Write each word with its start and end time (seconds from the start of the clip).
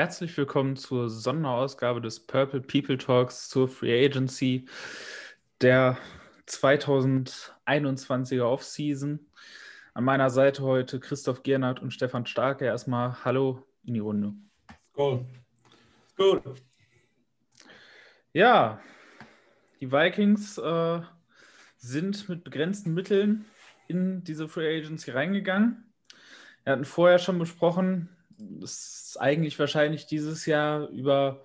Herzlich 0.00 0.34
willkommen 0.38 0.76
zur 0.76 1.10
Sonderausgabe 1.10 2.00
des 2.00 2.20
Purple 2.20 2.62
People 2.62 2.96
Talks 2.96 3.50
zur 3.50 3.68
Free 3.68 4.06
Agency 4.06 4.66
der 5.60 5.98
2021er 6.48 8.44
Offseason. 8.44 9.20
An 9.92 10.04
meiner 10.04 10.30
Seite 10.30 10.62
heute 10.62 11.00
Christoph 11.00 11.42
Giernert 11.42 11.82
und 11.82 11.90
Stefan 11.90 12.24
Starke. 12.24 12.64
Erstmal 12.64 13.22
Hallo 13.26 13.66
in 13.84 13.92
die 13.92 14.00
Runde. 14.00 14.32
Cool. 14.96 15.26
Cool. 16.18 16.40
Ja, 18.32 18.80
die 19.82 19.92
Vikings 19.92 20.56
äh, 20.56 21.02
sind 21.76 22.26
mit 22.26 22.42
begrenzten 22.42 22.94
Mitteln 22.94 23.44
in 23.86 24.24
diese 24.24 24.48
Free 24.48 24.78
Agency 24.78 25.10
reingegangen. 25.10 25.92
Wir 26.64 26.72
hatten 26.72 26.86
vorher 26.86 27.18
schon 27.18 27.38
besprochen, 27.38 28.08
es 28.62 29.16
eigentlich 29.20 29.58
wahrscheinlich 29.58 30.06
dieses 30.06 30.46
Jahr 30.46 30.88
über 30.88 31.44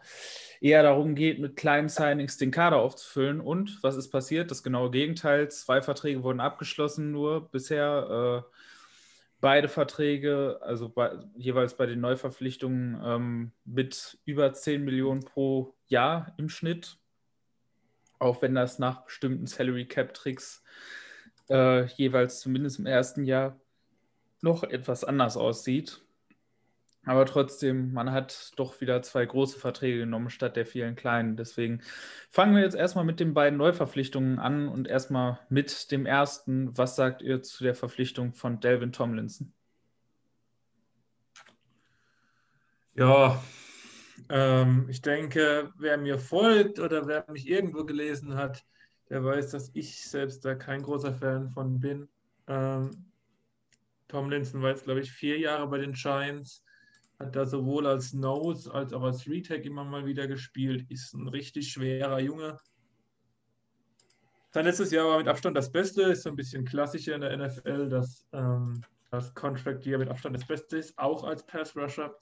eher 0.62 0.84
darum 0.84 1.16
geht, 1.16 1.40
mit 1.40 1.55
kleinen 1.55 1.90
Signings 1.90 2.38
den 2.38 2.52
Kader 2.52 2.77
aufzufüllen. 2.77 3.41
Und 3.41 3.84
was 3.84 3.95
ist 3.95 4.09
passiert? 4.09 4.52
Das 4.52 4.63
genaue 4.63 4.91
Gegenteil. 4.91 5.50
Zwei 5.50 5.81
Verträge 5.81 6.23
wurden 6.23 6.39
abgeschlossen, 6.39 7.12
nur 7.12 7.50
bisher. 7.52 8.44
Äh, 8.45 8.55
beide 9.41 9.67
Verträge, 9.67 10.59
also 10.62 10.89
bei, 10.89 11.20
jeweils 11.36 11.77
bei 11.77 11.86
den 11.86 12.00
Neuverpflichtungen 12.02 13.00
ähm, 13.05 13.52
mit 13.64 14.17
über 14.25 14.52
10 14.53 14.84
Millionen 14.84 15.23
pro 15.23 15.75
Jahr 15.86 16.34
im 16.38 16.50
Schnitt. 16.50 16.98
Auch 18.17 18.41
wenn 18.41 18.55
das 18.55 18.80
nach 18.80 19.06
bestimmten 19.06 19.45
Salary 19.45 19.88
Cap 19.88 20.16
Tricks 20.16 20.64
äh, 21.50 21.86
jeweils 21.86 22.39
zumindest 22.39 22.80
im 22.80 22.86
ersten 22.86 23.25
Jahr 23.25 23.59
noch 24.41 24.64
etwas 24.64 25.03
anders 25.03 25.38
aussieht. 25.38 26.05
Aber 27.06 27.25
trotzdem, 27.25 27.94
man 27.94 28.11
hat 28.11 28.52
doch 28.56 28.81
wieder 28.81 29.02
zwei 29.03 29.25
große 29.25 29.59
Verträge 29.59 30.00
genommen 30.00 30.30
statt 30.30 30.56
der 30.56 30.66
vielen 30.66 30.95
kleinen. 30.95 31.38
Deswegen 31.38 31.81
fangen 32.31 32.56
wir 32.56 32.64
jetzt 32.64 32.75
erstmal 32.75 33.06
mit 33.06 33.20
den 33.20 33.34
beiden 33.34 33.58
Neuverpflichtungen 33.58 34.39
an 34.39 34.67
und 34.67 34.88
erstmal 34.88 35.39
mit 35.50 35.92
dem 35.92 36.06
ersten. 36.06 36.75
Was 36.78 36.95
sagt 36.95 37.22
ihr 37.22 37.44
zu 37.44 37.64
der 37.64 37.75
Verpflichtung 37.75 38.34
von 38.34 38.59
Delvin 38.59 38.92
Tomlinson? 38.92 39.53
Ja, 42.95 43.44
ähm, 44.30 44.88
ich 44.90 45.02
denke, 45.02 45.72
wer 45.78 45.97
mir 45.97 46.17
folgt 46.17 46.80
oder 46.80 47.06
wer 47.08 47.25
mich 47.30 47.47
irgendwo 47.47 47.84
gelesen 47.84 48.36
hat, 48.36 48.66
der 49.09 49.23
weiß, 49.23 49.52
dass 49.52 49.69
ich 49.73 50.02
selbst 50.02 50.44
da 50.45 50.56
kein 50.56 50.81
großer 50.81 51.14
Fan 51.14 51.50
von 51.50 51.80
bin. 51.80 52.08
Ähm, 52.47 53.12
Tomlinson 54.08 54.62
war 54.62 54.69
jetzt, 54.69 54.86
glaube 54.86 55.02
ich, 55.02 55.12
vier 55.12 55.38
Jahre 55.38 55.67
bei 55.67 55.78
den 55.78 55.94
Giants 55.94 56.64
hat 57.19 57.35
da 57.35 57.45
sowohl 57.45 57.88
als 57.88 58.13
Nose 58.13 58.73
als 58.73 58.94
auch 58.94 59.03
als 59.03 59.27
Retake 59.27 59.63
immer 59.63 59.83
mal 59.83 60.05
wieder 60.05 60.27
gespielt, 60.27 60.89
ist 60.89 61.13
ein 61.13 61.27
richtig 61.27 61.72
schwerer 61.72 62.19
Junge. 62.19 62.57
Sein 64.52 64.66
letztes 64.66 64.91
Jahr 64.91 65.07
war 65.07 65.17
mit 65.17 65.27
Abstand 65.27 65.57
das 65.57 65.72
Beste, 65.72 66.03
ist 66.03 66.23
so 66.23 66.30
ein 66.30 66.35
bisschen 66.35 66.63
klassischer 66.63 67.16
in 67.16 67.22
der 67.22 67.38
NFL, 67.38 67.89
dass 67.89 68.25
ähm, 68.31 68.81
das 69.11 69.33
Contract 69.33 69.85
Year 69.85 69.97
mit 69.97 70.09
Abstand 70.09 70.35
das 70.35 70.47
Beste 70.47 70.77
ist, 70.77 70.97
auch 70.97 71.23
als 71.23 71.45
Pass 71.45 71.75
Rusher. 71.75 72.16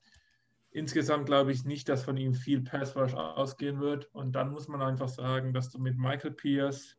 Insgesamt 0.72 1.28
glaube 1.28 1.52
ich 1.52 1.66
nicht, 1.66 1.88
dass 1.88 2.04
von 2.04 2.18
ihm 2.18 2.34
viel 2.34 2.62
Pass 2.62 2.96
Rush 2.96 3.14
ausgehen 3.14 3.80
wird. 3.80 4.10
Und 4.14 4.32
dann 4.32 4.52
muss 4.52 4.68
man 4.68 4.82
einfach 4.82 5.08
sagen, 5.08 5.54
dass 5.54 5.70
du 5.70 5.80
mit 5.80 5.98
Michael 5.98 6.32
Pierce 6.32 6.98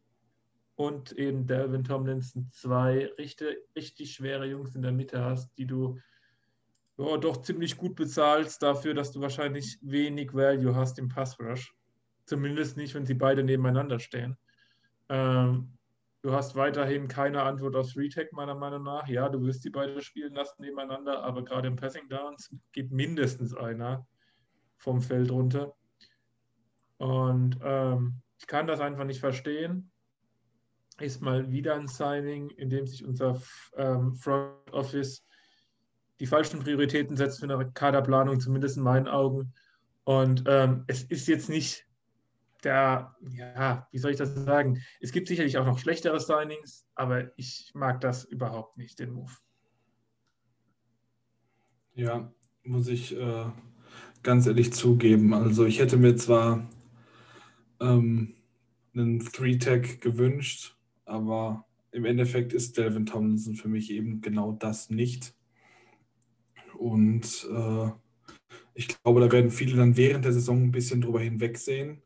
und 0.77 1.12
eben 1.12 1.47
Delvin 1.47 1.83
Tomlinson 1.83 2.48
zwei 2.53 3.06
richtig, 3.19 3.56
richtig 3.74 4.13
schwere 4.13 4.46
Jungs 4.46 4.77
in 4.77 4.83
der 4.83 4.92
Mitte 4.92 5.24
hast, 5.24 5.57
die 5.58 5.67
du 5.67 5.98
ja, 6.97 7.17
doch 7.17 7.43
ziemlich 7.43 7.77
gut 7.77 7.97
bezahlst 7.97 8.63
dafür, 8.63 8.95
dass 8.95 9.13
du 9.13 9.21
wahrscheinlich 9.21 9.79
wenig 9.83 10.33
Value 10.35 10.75
hast 10.75 10.99
im 10.99 11.09
Pass 11.09 11.39
Rush. 11.41 11.75
Zumindest 12.27 12.77
nicht, 12.77 12.95
wenn 12.95 13.07
sie 13.07 13.15
beide 13.15 13.43
nebeneinander 13.43 13.99
stehen. 13.99 14.37
Ähm, 15.09 15.77
du 16.23 16.33
hast 16.33 16.55
weiterhin 16.55 17.09
keine 17.09 17.43
Antwort 17.43 17.77
aufs 17.77 17.97
Retake, 17.97 18.35
meiner 18.35 18.55
Meinung 18.55 18.85
nach. 18.85 19.07
Ja, 19.09 19.29
du 19.29 19.43
wirst 19.43 19.65
die 19.65 19.71
beide 19.71 20.01
spielen 20.01 20.35
lassen 20.35 20.63
nebeneinander, 20.63 21.23
aber 21.23 21.45
gerade 21.45 21.69
im 21.69 21.77
Passing 21.77 22.09
Downs 22.09 22.55
geht 22.73 22.91
mindestens 22.91 23.55
einer 23.55 24.07
vom 24.77 25.01
Feld 25.01 25.31
runter. 25.31 25.75
Und 26.99 27.59
ähm, 27.63 28.23
ich 28.39 28.47
kann 28.47 28.67
das 28.67 28.81
einfach 28.81 29.05
nicht 29.05 29.21
verstehen. 29.21 29.91
Ist 31.01 31.21
mal 31.21 31.51
wieder 31.51 31.75
ein 31.75 31.89
Signing, 31.89 32.51
in 32.51 32.71
dem 32.71 32.87
sich 32.87 33.05
unser 33.05 33.43
ähm, 33.77 34.15
Front 34.15 34.73
Office 34.73 35.27
die 36.20 36.27
falschen 36.27 36.61
Prioritäten 36.61 37.17
setzt 37.17 37.41
für 37.41 37.52
eine 37.52 37.70
Kaderplanung, 37.73 38.41
zumindest 38.41 38.77
in 38.77 38.83
meinen 38.83 39.08
Augen. 39.08 39.52
Und 40.05 40.45
ähm, 40.47 40.85
es 40.86 41.02
ist 41.02 41.27
jetzt 41.29 41.48
nicht 41.48 41.86
der, 42.63 43.14
ja, 43.36 43.86
wie 43.91 43.98
soll 43.98 44.13
ich 44.13 44.17
das 44.17 44.35
sagen? 44.35 44.80
Es 45.01 45.13
gibt 45.13 45.29
sicherlich 45.29 45.58
auch 45.58 45.67
noch 45.67 45.79
schlechtere 45.79 46.20
Signings, 46.20 46.86
aber 46.95 47.36
ich 47.36 47.73
mag 47.75 48.01
das 48.01 48.25
überhaupt 48.25 48.77
nicht, 48.77 48.98
den 48.98 49.13
Move. 49.13 49.33
Ja, 51.95 52.33
muss 52.64 52.89
ich 52.89 53.17
äh, 53.17 53.46
ganz 54.23 54.46
ehrlich 54.46 54.73
zugeben. 54.73 55.35
Also 55.35 55.64
ich 55.64 55.79
hätte 55.79 55.96
mir 55.96 56.17
zwar 56.17 56.69
ähm, 57.81 58.35
einen 58.95 59.20
Three-Tag 59.20 60.01
gewünscht, 60.01 60.77
aber 61.05 61.67
im 61.92 62.05
Endeffekt 62.05 62.52
ist 62.52 62.77
Delvin 62.77 63.07
Tomlinson 63.07 63.55
für 63.55 63.69
mich 63.69 63.91
eben 63.91 64.20
genau 64.20 64.52
das 64.52 64.91
nicht. 64.91 65.35
Und 66.74 67.48
äh, 67.51 67.90
ich 68.74 68.89
glaube, 68.89 69.20
da 69.20 69.30
werden 69.30 69.51
viele 69.51 69.77
dann 69.77 69.96
während 69.96 70.24
der 70.24 70.33
Saison 70.33 70.64
ein 70.64 70.73
bisschen 70.73 71.01
drüber 71.01 71.20
hinwegsehen. 71.20 72.02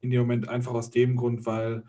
In 0.00 0.10
dem 0.10 0.20
Moment 0.20 0.48
einfach 0.48 0.72
aus 0.72 0.90
dem 0.90 1.16
Grund, 1.16 1.46
weil 1.46 1.84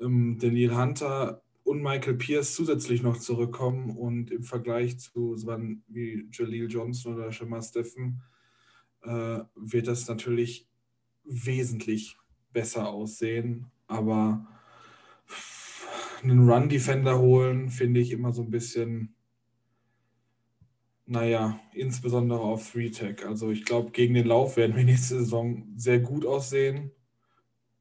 ähm, 0.00 0.38
Daniel 0.38 0.76
Hunter 0.76 1.42
und 1.64 1.82
Michael 1.82 2.14
Pierce 2.14 2.54
zusätzlich 2.54 3.02
noch 3.02 3.18
zurückkommen 3.18 3.96
und 3.96 4.30
im 4.30 4.42
Vergleich 4.42 4.98
zu 4.98 5.36
so 5.36 5.56
wie 5.86 6.28
Jaleel 6.32 6.68
Johnson 6.68 7.14
oder 7.14 7.30
Shema 7.30 7.62
Steffen 7.62 8.22
äh, 9.02 9.40
wird 9.54 9.86
das 9.86 10.08
natürlich 10.08 10.68
wesentlich 11.24 12.16
besser 12.52 12.88
aussehen. 12.88 13.70
Aber 13.86 14.46
einen 16.22 16.48
Run-Defender 16.48 17.18
holen, 17.18 17.68
finde 17.68 18.00
ich 18.00 18.10
immer 18.10 18.32
so 18.32 18.42
ein 18.42 18.50
bisschen 18.50 19.14
naja, 21.06 21.58
insbesondere 21.74 22.40
auf 22.40 22.68
Free 22.68 22.90
Tech. 22.90 23.26
Also 23.26 23.50
ich 23.50 23.64
glaube, 23.64 23.90
gegen 23.90 24.14
den 24.14 24.26
Lauf 24.26 24.56
werden 24.56 24.76
wir 24.76 24.84
nächste 24.84 25.18
Saison 25.18 25.64
sehr 25.76 26.00
gut 26.00 26.24
aussehen. 26.24 26.92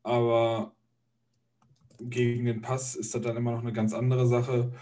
Aber 0.04 0.76
gegen 2.00 2.46
den 2.46 2.62
Pass 2.62 2.96
ist 2.96 3.14
das 3.14 3.22
dann 3.22 3.38
immer 3.38 3.52
noch 3.52 3.62
eine 3.62 3.74
ganz 3.74 3.94
andere 3.94 4.28
Sache. 4.28 4.74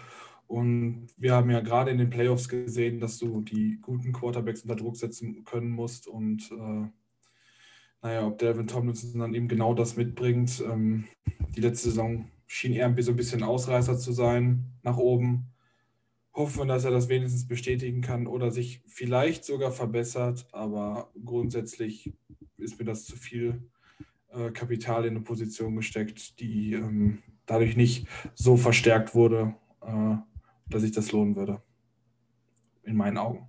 Und 0.46 1.08
wir 1.16 1.34
haben 1.34 1.50
ja 1.50 1.60
gerade 1.60 1.90
in 1.90 1.98
den 1.98 2.10
Playoffs 2.10 2.48
gesehen, 2.48 2.98
dass 2.98 3.18
du 3.18 3.42
die 3.42 3.78
guten 3.80 4.12
Quarterbacks 4.12 4.62
unter 4.62 4.76
Druck 4.76 4.96
setzen 4.96 5.44
können 5.44 5.70
musst. 5.70 6.08
Und 6.08 6.50
äh, 6.50 6.88
naja, 8.02 8.26
ob 8.26 8.38
Delvin 8.38 8.66
Tomlinson 8.66 9.20
dann 9.20 9.34
eben 9.34 9.48
genau 9.48 9.74
das 9.74 9.96
mitbringt. 9.96 10.64
Ähm, 10.66 11.04
die 11.54 11.60
letzte 11.60 11.90
Saison 11.90 12.30
schien 12.46 12.72
eher 12.72 12.92
so 13.02 13.12
ein 13.12 13.16
bisschen 13.16 13.42
Ausreißer 13.42 13.98
zu 13.98 14.12
sein 14.12 14.64
nach 14.82 14.96
oben 14.96 15.52
hoffen, 16.40 16.68
dass 16.68 16.84
er 16.84 16.90
das 16.90 17.08
wenigstens 17.08 17.46
bestätigen 17.46 18.00
kann 18.00 18.26
oder 18.26 18.50
sich 18.50 18.82
vielleicht 18.86 19.44
sogar 19.44 19.72
verbessert. 19.72 20.46
Aber 20.52 21.10
grundsätzlich 21.24 22.12
ist 22.56 22.78
mir 22.78 22.86
das 22.86 23.04
zu 23.04 23.16
viel 23.16 23.62
äh, 24.30 24.50
Kapital 24.50 25.04
in 25.04 25.16
eine 25.16 25.24
Position 25.24 25.76
gesteckt, 25.76 26.40
die 26.40 26.72
ähm, 26.72 27.22
dadurch 27.46 27.76
nicht 27.76 28.08
so 28.34 28.56
verstärkt 28.56 29.14
wurde, 29.14 29.54
äh, 29.82 30.16
dass 30.68 30.82
sich 30.82 30.92
das 30.92 31.12
lohnen 31.12 31.36
würde. 31.36 31.62
In 32.84 32.96
meinen 32.96 33.18
Augen. 33.18 33.46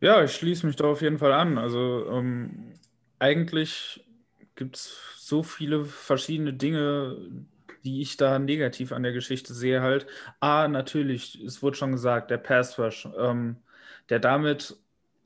Ja, 0.00 0.22
ich 0.22 0.32
schließe 0.32 0.66
mich 0.66 0.76
da 0.76 0.84
auf 0.84 1.00
jeden 1.00 1.18
Fall 1.18 1.32
an. 1.32 1.56
Also 1.56 2.06
ähm, 2.10 2.74
eigentlich 3.18 4.04
gibt 4.54 4.76
es 4.76 4.98
so 5.16 5.42
viele 5.42 5.84
verschiedene 5.84 6.52
Dinge, 6.52 7.16
die 7.86 8.02
ich 8.02 8.16
da 8.16 8.38
negativ 8.38 8.92
an 8.92 9.04
der 9.04 9.12
Geschichte 9.12 9.54
sehe, 9.54 9.80
halt, 9.80 10.06
A, 10.40 10.68
natürlich, 10.68 11.40
es 11.42 11.62
wurde 11.62 11.76
schon 11.76 11.92
gesagt, 11.92 12.30
der 12.30 12.38
Pass 12.38 12.78
Rush, 12.78 13.08
ähm, 13.16 13.56
der 14.10 14.18
damit 14.18 14.76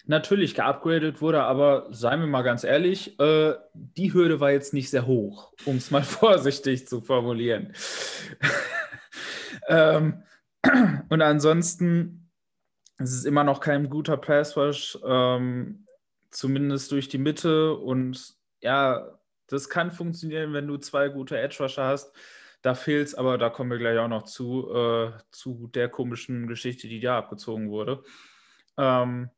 natürlich 0.06 0.54
geupgradet 0.54 1.20
wurde, 1.22 1.42
aber 1.42 1.88
seien 1.90 2.20
wir 2.20 2.26
mal 2.26 2.42
ganz 2.42 2.64
ehrlich, 2.64 3.18
äh, 3.18 3.54
die 3.74 4.12
Hürde 4.12 4.40
war 4.40 4.50
jetzt 4.50 4.74
nicht 4.74 4.90
sehr 4.90 5.06
hoch, 5.06 5.52
um 5.64 5.76
es 5.76 5.90
mal 5.90 6.02
vorsichtig 6.04 6.86
zu 6.86 7.00
formulieren. 7.00 7.72
ähm, 9.68 10.22
und 11.08 11.22
ansonsten 11.22 12.30
es 12.98 13.14
ist 13.14 13.24
immer 13.24 13.44
noch 13.44 13.60
kein 13.60 13.88
guter 13.88 14.18
Pass 14.18 14.56
Rush, 14.58 14.98
ähm, 15.04 15.86
zumindest 16.30 16.92
durch 16.92 17.08
die 17.08 17.18
Mitte 17.18 17.74
und 17.74 18.34
ja, 18.60 19.18
das 19.46 19.68
kann 19.68 19.90
funktionieren, 19.90 20.52
wenn 20.52 20.66
du 20.66 20.76
zwei 20.76 21.08
gute 21.08 21.38
Edge 21.38 21.56
Rusher 21.60 21.84
hast. 21.84 22.14
Da 22.62 22.74
fehlt 22.74 23.06
es, 23.08 23.14
aber 23.14 23.38
da 23.38 23.48
kommen 23.48 23.70
wir 23.70 23.78
gleich 23.78 23.98
auch 23.98 24.08
noch 24.08 24.24
zu, 24.24 24.70
äh, 24.74 25.12
zu 25.30 25.68
der 25.68 25.88
komischen 25.88 26.46
Geschichte, 26.46 26.88
die 26.88 27.00
da 27.00 27.18
abgezogen 27.18 27.70
wurde. 27.70 28.02
Ähm, 28.78 29.30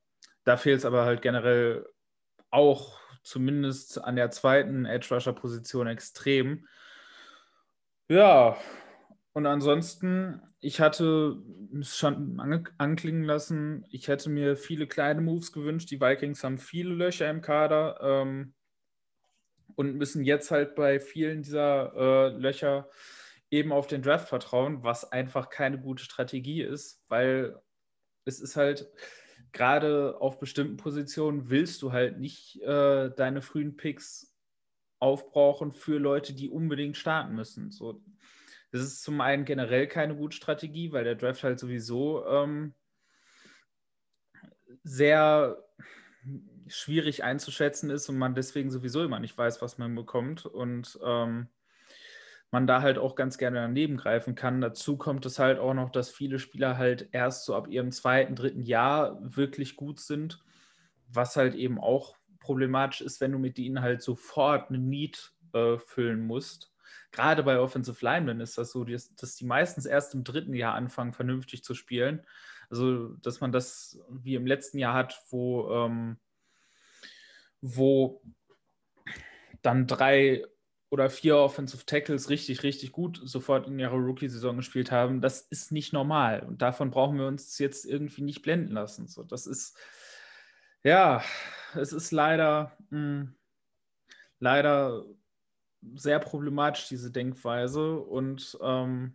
Da 0.45 0.57
fehlt 0.57 0.79
es 0.81 0.85
aber 0.87 1.05
halt 1.07 1.23
generell 1.23 1.87
auch 2.51 3.01
zumindest 3.25 4.03
an 4.05 4.17
der 4.17 4.31
zweiten 4.33 4.87
Edge 4.87 5.15
Rusher 5.15 5.35
Position 5.35 5.87
extrem. 5.89 6.67
Ja, 8.09 8.57
und 9.33 9.47
ansonsten, 9.47 10.43
ich 10.61 10.81
hatte 10.81 11.43
es 11.81 11.97
schon 11.97 12.41
anklingen 12.79 13.25
lassen, 13.25 13.87
ich 13.91 14.09
hätte 14.09 14.29
mir 14.31 14.57
viele 14.57 14.87
kleine 14.87 15.21
Moves 15.23 15.53
gewünscht. 15.53 15.91
Die 15.91 16.01
Vikings 16.01 16.45
haben 16.45 16.59
viele 16.59 16.95
Löcher 16.95 17.31
im 17.31 17.41
Kader 17.41 17.99
ähm, 18.03 18.55
und 19.77 19.97
müssen 19.97 20.25
jetzt 20.25 20.51
halt 20.51 20.75
bei 20.75 21.01
vielen 21.01 21.43
dieser 21.43 21.95
äh, 21.95 22.29
Löcher 22.37 22.89
eben 23.51 23.73
auf 23.73 23.87
den 23.87 24.03
Draft 24.03 24.29
vertrauen, 24.29 24.83
was 24.83 25.13
einfach 25.13 25.51
keine 25.51 25.79
gute 25.79 26.03
Strategie 26.03 26.63
ist, 26.63 27.05
weil 27.09 27.61
es 28.25 28.41
ist 28.41 28.57
halt, 28.57 28.91
gerade 29.53 30.17
auf 30.21 30.39
bestimmten 30.39 30.77
Positionen 30.77 31.51
willst 31.51 31.83
du 31.83 31.93
halt 31.93 32.19
nicht 32.19 32.61
äh, 32.63 33.11
deine 33.11 33.43
frühen 33.43 33.77
Picks 33.77 34.35
aufbrauchen 34.99 35.73
für 35.73 35.99
Leute, 35.99 36.33
die 36.33 36.49
unbedingt 36.49 36.97
starten 36.97 37.35
müssen. 37.35 37.71
So, 37.71 38.03
das 38.71 38.83
ist 38.83 39.03
zum 39.03 39.21
einen 39.21 39.45
generell 39.45 39.87
keine 39.87 40.17
gute 40.17 40.37
Strategie, 40.37 40.93
weil 40.93 41.05
der 41.05 41.17
Draft 41.17 41.43
halt 41.43 41.59
sowieso 41.59 42.25
ähm, 42.27 42.75
sehr 44.83 45.63
schwierig 46.69 47.25
einzuschätzen 47.25 47.91
ist 47.91 48.09
und 48.09 48.19
man 48.19 48.35
deswegen 48.35 48.71
sowieso 48.71 49.03
immer 49.05 49.21
nicht 49.21 49.37
weiß, 49.37 49.63
was 49.63 49.79
man 49.79 49.95
bekommt. 49.95 50.47
Und 50.47 50.99
ähm, 51.05 51.49
man 52.53 52.67
da 52.67 52.83
halt 52.83 52.99
auch 52.99 53.15
ganz 53.15 53.39
gerne 53.39 53.61
daneben 53.61 53.97
greifen 53.97 54.35
kann. 54.35 54.61
Dazu 54.61 54.99
kommt 54.99 55.25
es 55.25 55.39
halt 55.39 55.59
auch 55.59 55.73
noch, 55.73 55.91
dass 55.91 56.11
viele 56.11 56.39
Spieler 56.39 56.77
halt 56.77 57.09
erst 57.13 57.47
so 57.47 57.57
ab 57.57 57.67
ihrem 57.67 57.91
zweiten, 57.91 58.37
dritten 58.37 58.63
Jahr 58.63 59.19
wirklich 59.23 59.75
gut 59.75 59.99
sind, 59.99 60.45
was 61.09 61.35
halt 61.37 61.55
eben 61.55 61.81
auch 61.81 62.15
problematisch 62.41 63.01
ist, 63.01 63.21
wenn 63.23 63.33
du 63.33 63.39
mit 63.39 63.59
ihnen 63.59 63.81
halt 63.81 64.03
sofort 64.03 64.69
eine 64.69 64.79
Need 64.79 65.33
äh, 65.55 65.79
füllen 65.79 66.27
musst. 66.27 66.71
Gerade 67.11 67.43
bei 67.43 67.59
Offensive 67.59 68.05
Linemen 68.05 68.41
ist 68.41 68.59
das 68.59 68.71
so, 68.71 68.85
dass, 68.85 69.37
die 69.37 69.45
meistens 69.47 69.87
erst 69.87 70.15
im 70.15 70.23
dritten 70.23 70.55
Jahr 70.55 70.75
anfangen, 70.75 71.15
vernünftig 71.15 71.65
zu 71.65 71.75
spielen. 71.75 72.27
Also, 72.69 73.09
dass 73.17 73.41
man 73.41 73.53
das 73.53 73.99
wie 74.11 74.35
im 74.35 74.47
letzten 74.47 74.79
Jahr 74.79 74.95
hat, 74.95 75.23
wo, 75.31 75.71
ähm, 75.71 76.19
wo 77.63 78.21
dann 79.63 79.87
drei 79.87 80.45
oder 80.91 81.09
vier 81.09 81.39
Offensive 81.39 81.87
Tackles 81.87 82.29
richtig, 82.29 82.63
richtig 82.65 82.93
gut 82.93 83.19
sofort 83.25 83.67
in 83.67 83.79
ihrer 83.79 83.97
Rookie-Saison 83.97 84.59
gespielt 84.59 84.93
haben, 84.93 85.23
das 85.23 85.41
ist 85.41 85.73
nicht 85.73 85.95
normal. 85.95 86.41
Und 86.47 86.61
davon 86.61 86.91
brauchen 86.91 87.19
wir 87.19 87.27
uns 87.27 87.59
jetzt 87.59 87.87
irgendwie 87.87 88.21
nicht 88.21 88.43
blenden 88.43 88.73
lassen. 88.73 89.09
So, 89.09 89.23
das 89.23 89.47
ist, 89.47 89.79
ja, 90.85 91.23
es 91.75 91.95
ist 91.95 92.11
leider, 92.11 92.77
mh, 92.91 92.99
hm, 92.99 93.35
leider 94.39 95.07
sehr 95.95 96.19
problematisch, 96.19 96.89
diese 96.89 97.11
Denkweise. 97.11 97.99
Und 97.99 98.59
ähm, 98.61 99.15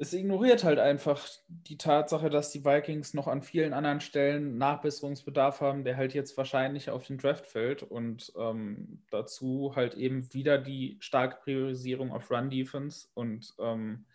es 0.00 0.14
ignoriert 0.14 0.64
halt 0.64 0.78
einfach 0.78 1.28
die 1.46 1.76
Tatsache, 1.76 2.30
dass 2.30 2.50
die 2.50 2.64
Vikings 2.64 3.12
noch 3.12 3.28
an 3.28 3.42
vielen 3.42 3.74
anderen 3.74 4.00
Stellen 4.00 4.56
Nachbesserungsbedarf 4.56 5.60
haben, 5.60 5.84
der 5.84 5.98
halt 5.98 6.14
jetzt 6.14 6.38
wahrscheinlich 6.38 6.88
auf 6.88 7.06
den 7.06 7.18
Draft 7.18 7.46
fällt 7.46 7.82
und 7.82 8.32
ähm, 8.38 9.02
dazu 9.10 9.74
halt 9.76 9.92
eben 9.94 10.32
wieder 10.32 10.56
die 10.56 10.96
starke 11.00 11.36
Priorisierung 11.42 12.12
auf 12.12 12.30
Run 12.30 12.48
Defense 12.48 13.08
und 13.12 13.52
ähm, 13.58 14.06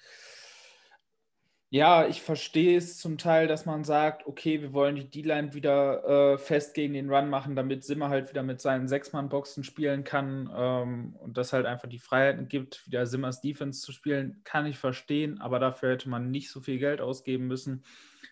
ja, 1.69 2.07
ich 2.07 2.21
verstehe 2.21 2.77
es 2.77 3.00
zum 3.00 3.17
Teil, 3.17 3.47
dass 3.47 3.65
man 3.65 3.83
sagt, 3.83 4.27
okay, 4.27 4.62
wir 4.62 4.71
wollen 4.71 4.95
die 4.95 5.09
D-Line 5.09 5.53
wieder 5.53 6.33
äh, 6.33 6.38
fest 6.38 6.73
gegen 6.75 6.94
den 6.94 7.09
Run 7.09 7.29
machen, 7.29 7.56
damit 7.56 7.83
Simmer 7.83 8.09
halt 8.09 8.29
wieder 8.29 8.44
mit 8.44 8.62
seinen 8.62 8.88
Sechs-Mann-Boxen 8.88 9.63
spielen 9.63 10.03
kann 10.03 10.50
ähm, 10.56 11.15
und 11.19 11.38
das 11.38 11.53
halt 11.53 11.65
einfach 11.65 11.89
die 11.89 12.00
Freiheiten 12.00 12.47
gibt, 12.47 12.85
wieder 12.85 13.06
Simmers 13.07 13.41
Defense 13.41 13.81
zu 13.81 13.91
spielen, 13.91 14.41
kann 14.44 14.67
ich 14.67 14.77
verstehen, 14.77 15.41
aber 15.41 15.59
dafür 15.59 15.94
hätte 15.94 16.07
man 16.07 16.29
nicht 16.29 16.51
so 16.51 16.62
viel 16.62 16.77
Geld 16.77 17.01
ausgeben 17.01 17.47
müssen. 17.47 17.83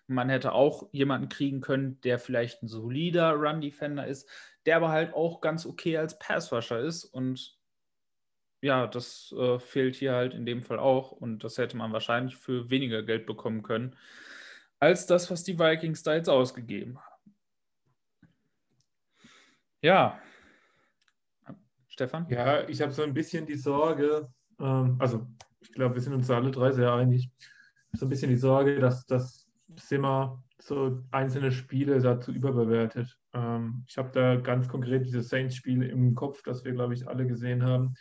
Man 0.08 0.30
hätte 0.30 0.54
auch 0.54 0.90
jemanden 0.92 1.28
kriegen 1.28 1.60
können, 1.60 2.00
der 2.02 2.20
vielleicht 2.20 2.62
ein 2.62 2.68
solider 2.68 3.34
Run-Defender 3.34 4.06
ist, 4.06 4.30
der 4.66 4.78
aber 4.78 4.90
halt 4.90 5.14
auch 5.14 5.42
ganz 5.42 5.66
okay 5.66 5.98
als 5.98 6.20
Pass-Rusher 6.20 6.80
ist 6.80 7.04
und 7.04 7.58
ja, 8.64 8.88
das 8.88 9.36
äh, 9.38 9.60
fehlt 9.60 9.96
hier 9.98 10.14
halt 10.14 10.34
in 10.34 10.46
dem 10.46 10.64
Fall 10.64 10.80
auch 10.80 11.12
und 11.12 11.44
das 11.44 11.58
hätte 11.58 11.76
man 11.76 11.92
wahrscheinlich 11.92 12.38
für 12.38 12.70
weniger 12.70 13.04
Geld 13.04 13.26
bekommen 13.26 13.62
können, 13.62 13.96
als 14.80 15.06
das, 15.06 15.30
was 15.30 15.44
die 15.44 15.60
Vikings 15.60 16.02
da 16.02 16.16
jetzt 16.16 16.30
ausgegeben 16.30 16.98
haben. 16.98 17.36
Ja. 19.82 20.18
Stefan? 21.90 22.26
Ja, 22.30 22.68
ich 22.70 22.82
habe 22.82 22.94
so 22.94 23.04
ein 23.04 23.14
bisschen 23.14 23.46
die 23.46 23.58
Sorge, 23.58 24.30
ähm, 24.60 24.96
also 24.98 25.28
ich 25.60 25.74
glaube, 25.74 25.96
wir 25.96 26.02
sind 26.02 26.14
uns 26.14 26.30
alle 26.32 26.50
drei 26.50 26.72
sehr 26.72 26.94
einig, 26.94 27.30
so 27.92 28.06
ein 28.06 28.10
bisschen 28.10 28.30
die 28.30 28.38
Sorge, 28.38 28.80
dass 28.80 29.06
das 29.06 29.46
Zimmer 29.76 30.42
so 30.58 31.04
einzelne 31.12 31.52
Spiele 31.52 32.00
dazu 32.00 32.32
überbewertet. 32.32 33.18
Ähm, 33.34 33.84
ich 33.90 33.98
habe 33.98 34.12
da 34.14 34.38
ganz 34.38 34.70
konkret 34.70 35.06
dieses 35.06 35.28
Saints-Spiel 35.28 35.84
im 35.84 36.16
Kopf, 36.16 36.42
das 36.44 36.64
wir, 36.64 36.72
glaube 36.72 36.94
ich, 36.94 37.10
alle 37.10 37.28
gesehen 37.28 37.64
haben 37.64 37.96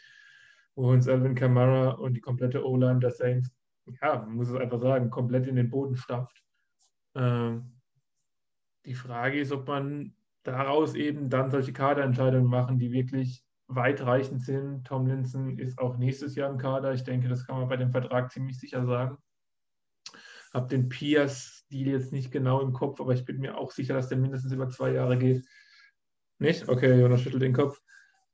wo 0.74 0.90
uns 0.90 1.08
Alvin 1.08 1.34
Kamara 1.34 1.90
und 1.90 2.14
die 2.14 2.20
komplette 2.20 2.64
O-Line 2.64 3.00
der 3.00 3.10
Saints, 3.10 3.50
ja, 4.00 4.20
man 4.20 4.34
muss 4.34 4.48
es 4.48 4.56
einfach 4.56 4.80
sagen, 4.80 5.10
komplett 5.10 5.46
in 5.46 5.56
den 5.56 5.70
Boden 5.70 5.96
stampft. 5.96 6.42
Ähm, 7.14 7.80
die 8.84 8.94
Frage 8.94 9.40
ist, 9.40 9.52
ob 9.52 9.66
man 9.68 10.14
daraus 10.42 10.94
eben 10.94 11.28
dann 11.30 11.50
solche 11.50 11.72
Kaderentscheidungen 11.72 12.48
machen, 12.48 12.78
die 12.78 12.92
wirklich 12.92 13.44
weitreichend 13.68 14.42
sind. 14.42 14.84
Tom 14.86 15.06
Linson 15.06 15.58
ist 15.58 15.78
auch 15.78 15.96
nächstes 15.96 16.34
Jahr 16.34 16.50
im 16.50 16.58
Kader. 16.58 16.92
Ich 16.92 17.04
denke, 17.04 17.28
das 17.28 17.46
kann 17.46 17.58
man 17.58 17.68
bei 17.68 17.76
dem 17.76 17.90
Vertrag 17.90 18.32
ziemlich 18.32 18.58
sicher 18.58 18.84
sagen. 18.84 19.18
Habe 20.52 20.68
den 20.68 20.88
Piers-Deal 20.88 21.88
jetzt 21.88 22.12
nicht 22.12 22.30
genau 22.30 22.60
im 22.60 22.72
Kopf, 22.72 23.00
aber 23.00 23.14
ich 23.14 23.24
bin 23.24 23.38
mir 23.38 23.56
auch 23.56 23.70
sicher, 23.70 23.94
dass 23.94 24.08
der 24.08 24.18
mindestens 24.18 24.52
über 24.52 24.68
zwei 24.68 24.92
Jahre 24.92 25.16
geht. 25.16 25.46
Nicht? 26.38 26.68
Okay, 26.68 27.00
Jonas 27.00 27.22
schüttelt 27.22 27.42
den 27.42 27.54
Kopf. 27.54 27.80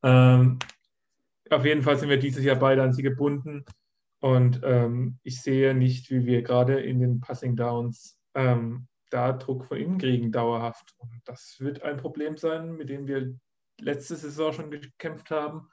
Ähm, 0.02 0.58
auf 1.50 1.64
jeden 1.64 1.82
Fall 1.82 1.96
sind 1.96 2.08
wir 2.08 2.19
dieses 2.19 2.44
Jahr 2.44 2.56
beide 2.56 2.82
an 2.82 2.93
sie 2.93 3.02
gebunden. 3.02 3.64
Und 4.20 4.60
ähm, 4.64 5.19
ich 5.22 5.43
sehe 5.43 5.74
nicht, 5.74 6.10
wie 6.10 6.26
wir 6.26 6.43
gerade 6.43 6.81
in 6.81 7.00
den 7.00 7.20
Passing 7.20 7.55
Downs 7.56 8.19
ähm, 8.34 8.88
da 9.10 9.32
Druck 9.32 9.64
von 9.64 9.78
innen 9.78 9.98
kriegen, 9.98 10.32
dauerhaft. 10.32 10.94
Und 10.98 11.20
das 11.24 11.56
wird 11.60 11.82
ein 11.82 11.96
Problem 11.96 12.36
sein, 12.36 12.72
mit 12.72 12.88
dem 12.88 13.06
wir 13.06 13.34
letzte 13.81 14.17
Saison 14.17 14.52
schon 14.52 14.70
gekämpft 14.70 15.31
haben. 15.31 15.69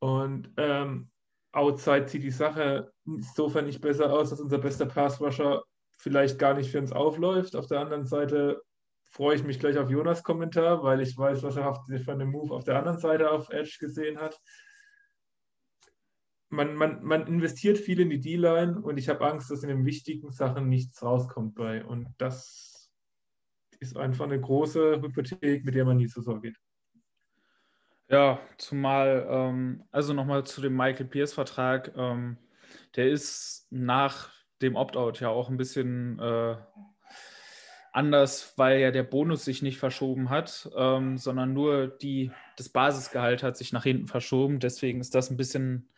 Und 0.00 0.52
ähm, 0.56 1.10
outside 1.52 2.08
sieht 2.08 2.22
die 2.22 2.30
Sache 2.30 2.92
insofern 3.06 3.66
nicht 3.66 3.80
besser 3.80 4.12
aus, 4.12 4.30
dass 4.30 4.40
unser 4.40 4.58
bester 4.58 4.86
Passrusher 4.86 5.62
vielleicht 5.98 6.38
gar 6.38 6.54
nicht 6.54 6.70
für 6.70 6.78
uns 6.78 6.92
aufläuft. 6.92 7.54
Auf 7.54 7.66
der 7.66 7.80
anderen 7.80 8.06
Seite 8.06 8.62
freue 9.10 9.34
ich 9.34 9.44
mich 9.44 9.58
gleich 9.58 9.76
auf 9.76 9.90
Jonas 9.90 10.22
Kommentar, 10.22 10.82
weil 10.82 11.00
ich 11.00 11.18
weiß, 11.18 11.42
was 11.42 11.56
er 11.56 11.74
von 12.04 12.18
dem 12.18 12.30
Move 12.30 12.54
auf 12.54 12.64
der 12.64 12.78
anderen 12.78 12.98
Seite 12.98 13.30
auf 13.30 13.50
Edge 13.50 13.76
gesehen 13.80 14.18
hat. 14.18 14.40
Man, 16.48 16.74
man, 16.74 17.02
man 17.02 17.26
investiert 17.26 17.78
viel 17.78 18.00
in 18.00 18.10
die 18.10 18.20
D-Line 18.20 18.80
und 18.80 18.96
ich 18.96 19.08
habe 19.08 19.24
Angst, 19.26 19.50
dass 19.50 19.62
in 19.62 19.68
den 19.68 19.84
wichtigen 19.84 20.32
Sachen 20.32 20.68
nichts 20.68 21.02
rauskommt 21.02 21.54
bei. 21.54 21.84
Und 21.84 22.08
das 22.18 22.90
ist 23.80 23.96
einfach 23.96 24.24
eine 24.24 24.40
große 24.40 25.00
Hypothek, 25.00 25.64
mit 25.64 25.74
der 25.74 25.84
man 25.84 25.96
nie 25.96 26.08
zur 26.08 26.22
Sorge 26.22 26.48
geht. 26.48 26.56
Ja, 28.08 28.40
zumal, 28.58 29.26
ähm, 29.28 29.84
also 29.92 30.12
nochmal 30.12 30.44
zu 30.44 30.60
dem 30.60 30.76
Michael 30.76 31.06
Pierce-Vertrag, 31.06 31.92
ähm, 31.96 32.36
der 32.96 33.10
ist 33.10 33.68
nach 33.70 34.32
dem 34.62 34.74
Opt-out 34.76 35.20
ja 35.20 35.28
auch 35.28 35.48
ein 35.48 35.56
bisschen 35.56 36.18
äh, 36.18 36.56
anders, 37.92 38.54
weil 38.56 38.80
ja 38.80 38.90
der 38.90 39.02
Bonus 39.02 39.44
sich 39.44 39.62
nicht 39.62 39.78
verschoben 39.78 40.30
hat, 40.30 40.70
ähm, 40.76 41.18
sondern 41.18 41.52
nur 41.52 41.88
die, 41.88 42.30
das 42.56 42.68
Basisgehalt 42.68 43.42
hat 43.42 43.56
sich 43.56 43.72
nach 43.72 43.84
hinten 43.84 44.06
verschoben. 44.06 44.60
Deswegen 44.60 45.00
ist 45.00 45.14
das 45.14 45.30
ein 45.30 45.36
bisschen 45.36 45.88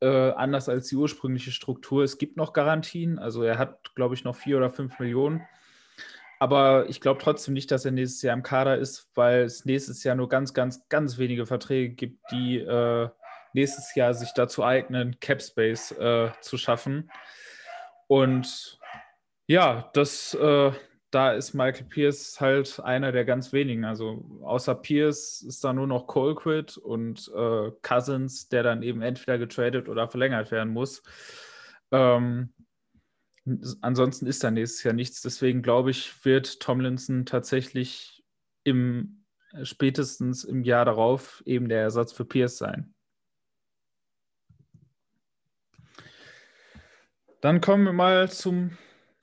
äh, 0.00 0.30
anders 0.32 0.68
als 0.68 0.88
die 0.88 0.96
ursprüngliche 0.96 1.52
Struktur. 1.52 2.04
Es 2.04 2.18
gibt 2.18 2.36
noch 2.36 2.52
Garantien, 2.52 3.18
also 3.18 3.42
er 3.42 3.58
hat, 3.58 3.94
glaube 3.94 4.14
ich, 4.14 4.24
noch 4.24 4.36
vier 4.36 4.56
oder 4.56 4.70
fünf 4.70 4.98
Millionen. 4.98 5.42
Aber 6.38 6.88
ich 6.88 7.00
glaube 7.00 7.20
trotzdem 7.22 7.54
nicht, 7.54 7.70
dass 7.70 7.84
er 7.84 7.92
nächstes 7.92 8.22
Jahr 8.22 8.36
im 8.36 8.42
Kader 8.42 8.76
ist, 8.76 9.08
weil 9.14 9.42
es 9.42 9.64
nächstes 9.64 10.02
Jahr 10.02 10.16
nur 10.16 10.28
ganz, 10.28 10.52
ganz, 10.52 10.88
ganz 10.88 11.18
wenige 11.18 11.46
Verträge 11.46 11.94
gibt, 11.94 12.18
die 12.32 12.58
äh, 12.58 13.08
nächstes 13.52 13.94
Jahr 13.94 14.12
sich 14.12 14.32
dazu 14.34 14.64
eignen, 14.64 15.20
Cap 15.20 15.40
Space 15.40 15.92
äh, 15.92 16.30
zu 16.40 16.56
schaffen. 16.56 17.10
Und 18.08 18.80
ja, 19.46 19.88
das, 19.94 20.34
äh, 20.34 20.72
da 21.12 21.32
ist 21.32 21.52
Michael 21.52 21.84
Pierce 21.84 22.40
halt 22.40 22.80
einer 22.80 23.12
der 23.12 23.24
ganz 23.24 23.52
wenigen. 23.52 23.84
Also 23.84 24.24
außer 24.42 24.74
Pierce 24.74 25.42
ist 25.42 25.62
da 25.62 25.72
nur 25.72 25.86
noch 25.86 26.06
Colquitt 26.06 26.78
und 26.78 27.30
äh, 27.36 27.70
Cousins, 27.82 28.48
der 28.48 28.62
dann 28.62 28.82
eben 28.82 29.02
entweder 29.02 29.38
getradet 29.38 29.88
oder 29.88 30.08
verlängert 30.08 30.50
werden 30.50 30.72
muss. 30.72 31.02
Ähm, 31.90 32.54
ansonsten 33.82 34.26
ist 34.26 34.42
da 34.42 34.50
nächstes 34.50 34.82
Jahr 34.84 34.94
nichts. 34.94 35.20
Deswegen 35.20 35.62
glaube 35.62 35.90
ich, 35.90 36.24
wird 36.24 36.60
Tomlinson 36.60 37.26
tatsächlich 37.26 38.24
im 38.64 39.22
spätestens 39.64 40.44
im 40.44 40.64
Jahr 40.64 40.86
darauf 40.86 41.42
eben 41.44 41.68
der 41.68 41.82
Ersatz 41.82 42.12
für 42.12 42.24
Pierce 42.24 42.56
sein. 42.56 42.94
Dann 47.42 47.60
kommen 47.60 47.84
wir 47.84 47.92
mal 47.92 48.30
zum 48.30 48.78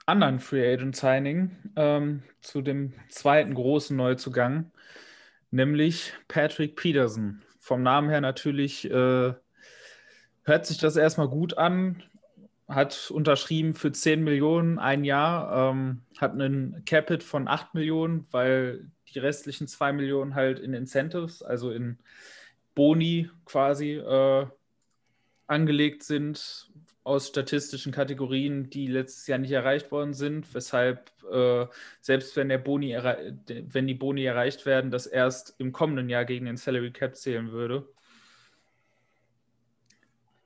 anderen 0.10 0.40
Free 0.40 0.74
Agent 0.74 0.96
Signing, 0.96 1.56
ähm, 1.76 2.24
zu 2.42 2.62
dem 2.62 2.94
zweiten 3.10 3.54
großen 3.54 3.96
Neuzugang, 3.96 4.72
nämlich 5.52 6.14
Patrick 6.28 6.76
Peterson. 6.76 7.44
Vom 7.60 7.84
Namen 7.84 8.10
her 8.10 8.20
natürlich 8.20 8.90
äh, 8.90 9.34
hört 10.44 10.66
sich 10.66 10.80
das 10.80 10.96
erstmal 10.96 11.30
gut 11.30 11.58
an, 11.58 12.02
hat 12.68 13.12
unterschrieben 13.12 13.74
für 13.76 13.92
10 13.92 14.24
Millionen 14.24 14.80
ein 14.80 15.04
Jahr, 15.04 15.72
ähm, 15.72 16.02
hat 16.18 16.32
einen 16.34 16.84
Capit 16.86 17.22
von 17.24 17.48
8 17.48 17.76
Millionen, 17.76 18.26
weil 18.32 18.90
die 19.14 19.20
restlichen 19.20 19.68
2 19.68 19.94
Millionen 19.94 20.34
halt 20.34 20.60
in 20.60 20.74
Incentives, 20.74 21.44
also 21.44 21.72
in 21.72 22.00
Boni 22.74 23.30
quasi 23.46 23.94
äh, 23.94 24.48
angelegt 25.46 26.04
sind, 26.04 26.72
aus 27.04 27.28
statistischen 27.28 27.92
Kategorien, 27.92 28.70
die 28.70 28.88
letztes 28.88 29.28
Jahr 29.28 29.40
nicht 29.40 29.52
erreicht 29.52 29.92
worden 29.92 30.14
sind, 30.14 30.54
weshalb 30.54 31.12
äh, 31.32 31.66
selbst 32.02 32.36
wenn, 32.36 32.50
der 32.50 32.58
Boni 32.58 32.92
wenn 32.94 33.88
die 33.88 33.94
Boni 33.94 34.24
erreicht 34.26 34.66
werden, 34.66 34.92
das 34.92 35.08
erst 35.08 35.56
im 35.60 35.72
kommenden 35.72 36.10
Jahr 36.10 36.26
gegen 36.26 36.46
den 36.46 36.58
Salary 36.58 36.92
Cap 36.92 37.16
zählen 37.16 37.52
würde. 37.52 37.88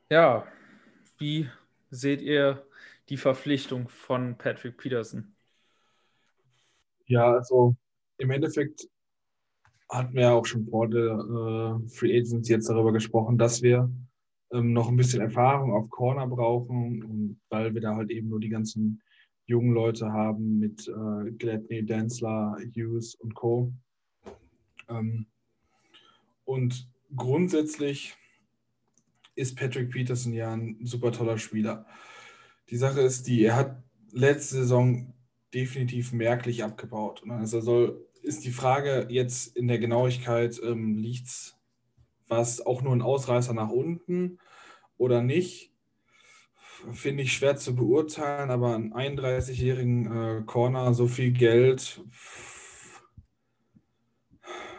Ja, 0.09 0.45
wie 1.17 1.49
seht 1.89 2.21
ihr 2.21 2.65
die 3.09 3.17
Verpflichtung 3.17 3.89
von 3.89 4.37
Patrick 4.37 4.77
Peterson? 4.77 5.35
Ja, 7.05 7.31
also 7.31 7.75
im 8.17 8.31
Endeffekt 8.31 8.87
hatten 9.89 10.13
wir 10.13 10.21
ja 10.21 10.31
auch 10.31 10.45
schon 10.45 10.67
vor 10.67 10.87
der 10.87 11.11
äh, 11.11 11.89
Free 11.89 12.17
Agents 12.17 12.49
jetzt 12.49 12.69
darüber 12.69 12.93
gesprochen, 12.93 13.37
dass 13.37 13.61
wir 13.61 13.89
ähm, 14.53 14.73
noch 14.73 14.87
ein 14.87 14.95
bisschen 14.95 15.21
Erfahrung 15.21 15.73
auf 15.73 15.89
Corner 15.89 16.27
brauchen, 16.27 17.39
weil 17.49 17.73
wir 17.73 17.81
da 17.81 17.95
halt 17.95 18.11
eben 18.11 18.29
nur 18.29 18.39
die 18.39 18.49
ganzen 18.49 19.01
jungen 19.45 19.73
Leute 19.73 20.11
haben 20.11 20.59
mit 20.59 20.87
äh, 20.87 21.31
Gladney, 21.31 21.85
Densler, 21.85 22.57
Hughes 22.75 23.15
und 23.15 23.33
Co. 23.33 23.73
Ähm, 24.87 25.25
und 26.45 26.87
grundsätzlich 27.15 28.15
ist 29.35 29.57
Patrick 29.57 29.91
Peterson 29.91 30.33
ja 30.33 30.53
ein 30.53 30.85
super 30.85 31.11
toller 31.11 31.37
Spieler. 31.37 31.85
Die 32.69 32.77
Sache 32.77 33.01
ist 33.01 33.27
die, 33.27 33.43
er 33.43 33.55
hat 33.55 33.83
letzte 34.11 34.57
Saison 34.57 35.13
definitiv 35.53 36.13
merklich 36.13 36.63
abgebaut. 36.63 37.23
Also 37.27 37.61
soll, 37.61 38.07
ist 38.21 38.45
die 38.45 38.51
Frage 38.51 39.07
jetzt 39.09 39.55
in 39.57 39.67
der 39.67 39.79
Genauigkeit, 39.79 40.59
ähm, 40.63 40.95
liegt 40.95 41.27
es 41.27 41.57
was 42.37 42.65
auch 42.65 42.81
nur 42.81 42.93
ein 42.93 43.01
Ausreißer 43.01 43.53
nach 43.53 43.69
unten 43.69 44.39
oder 44.97 45.21
nicht, 45.21 45.71
finde 46.91 47.23
ich 47.23 47.33
schwer 47.33 47.55
zu 47.55 47.75
beurteilen, 47.75 48.49
aber 48.49 48.75
einen 48.75 48.93
31-jährigen 48.93 50.05
äh, 50.05 50.43
Corner, 50.45 50.93
so 50.93 51.07
viel 51.07 51.31
Geld, 51.31 52.01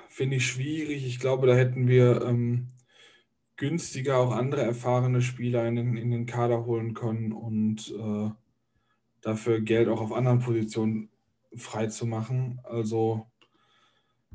finde 0.09 0.37
ich 0.37 0.47
schwierig. 0.47 1.07
Ich 1.07 1.19
glaube, 1.19 1.47
da 1.47 1.55
hätten 1.55 1.89
wir 1.89 2.23
ähm, 2.23 2.73
günstiger 3.57 4.19
auch 4.19 4.33
andere 4.33 4.63
erfahrene 4.63 5.23
Spieler 5.23 5.67
in 5.67 5.77
den, 5.77 5.97
in 5.97 6.11
den 6.11 6.27
Kader 6.27 6.67
holen 6.67 6.95
können 6.95 7.33
und 7.33 7.95
äh, 7.97 8.31
dafür 9.21 9.61
Geld 9.61 9.89
auch 9.89 10.01
auf 10.01 10.13
anderen 10.13 10.41
Positionen 10.41 11.11
frei 11.57 11.87
zu 11.87 12.07
machen. 12.07 12.61
Also, 12.65 13.27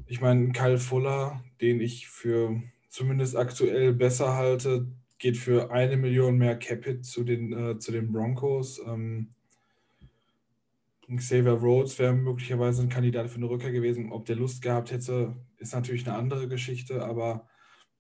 ich 0.05 0.21
meine, 0.21 0.51
Kyle 0.51 0.79
Fuller, 0.79 1.43
den 1.61 1.81
ich 1.81 2.07
für 2.07 2.61
zumindest 2.89 3.36
aktuell 3.36 3.93
besser 3.93 4.36
halte, 4.36 4.88
geht 5.17 5.38
für 5.38 5.72
eine 5.72 5.98
Million 5.98 6.38
mehr 6.38 6.58
Capit 6.58 7.05
zu 7.05 7.24
den, 7.24 7.53
äh, 7.53 7.79
zu 7.79 7.91
den 7.91 8.12
Broncos. 8.12 8.81
Ähm, 8.86 9.34
Xavier 11.15 11.53
Rhodes 11.53 11.98
wäre 11.98 12.13
möglicherweise 12.13 12.84
ein 12.84 12.89
Kandidat 12.89 13.29
für 13.29 13.38
eine 13.38 13.50
Rückkehr 13.50 13.72
gewesen. 13.72 14.12
Ob 14.12 14.25
der 14.25 14.36
Lust 14.36 14.62
gehabt 14.62 14.91
hätte, 14.91 15.36
ist 15.58 15.74
natürlich 15.74 16.08
eine 16.08 16.17
andere 16.17 16.48
Geschichte. 16.48 17.03
Aber 17.03 17.48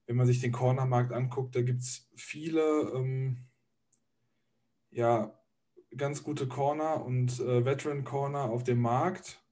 wenn 0.05 0.15
man 0.15 0.27
sich 0.27 0.39
den 0.39 0.51
Cornermarkt 0.51 1.11
anguckt, 1.11 1.55
da 1.55 1.61
gibt 1.61 1.81
es 1.81 2.09
viele 2.15 2.91
ähm, 2.95 3.45
ja, 4.91 5.39
ganz 5.95 6.23
gute 6.23 6.47
Corner 6.47 7.03
und 7.03 7.39
äh, 7.39 7.65
Veteran 7.65 8.03
Corner 8.03 8.43
auf 8.43 8.63
dem 8.63 8.79
Markt, 8.79 9.43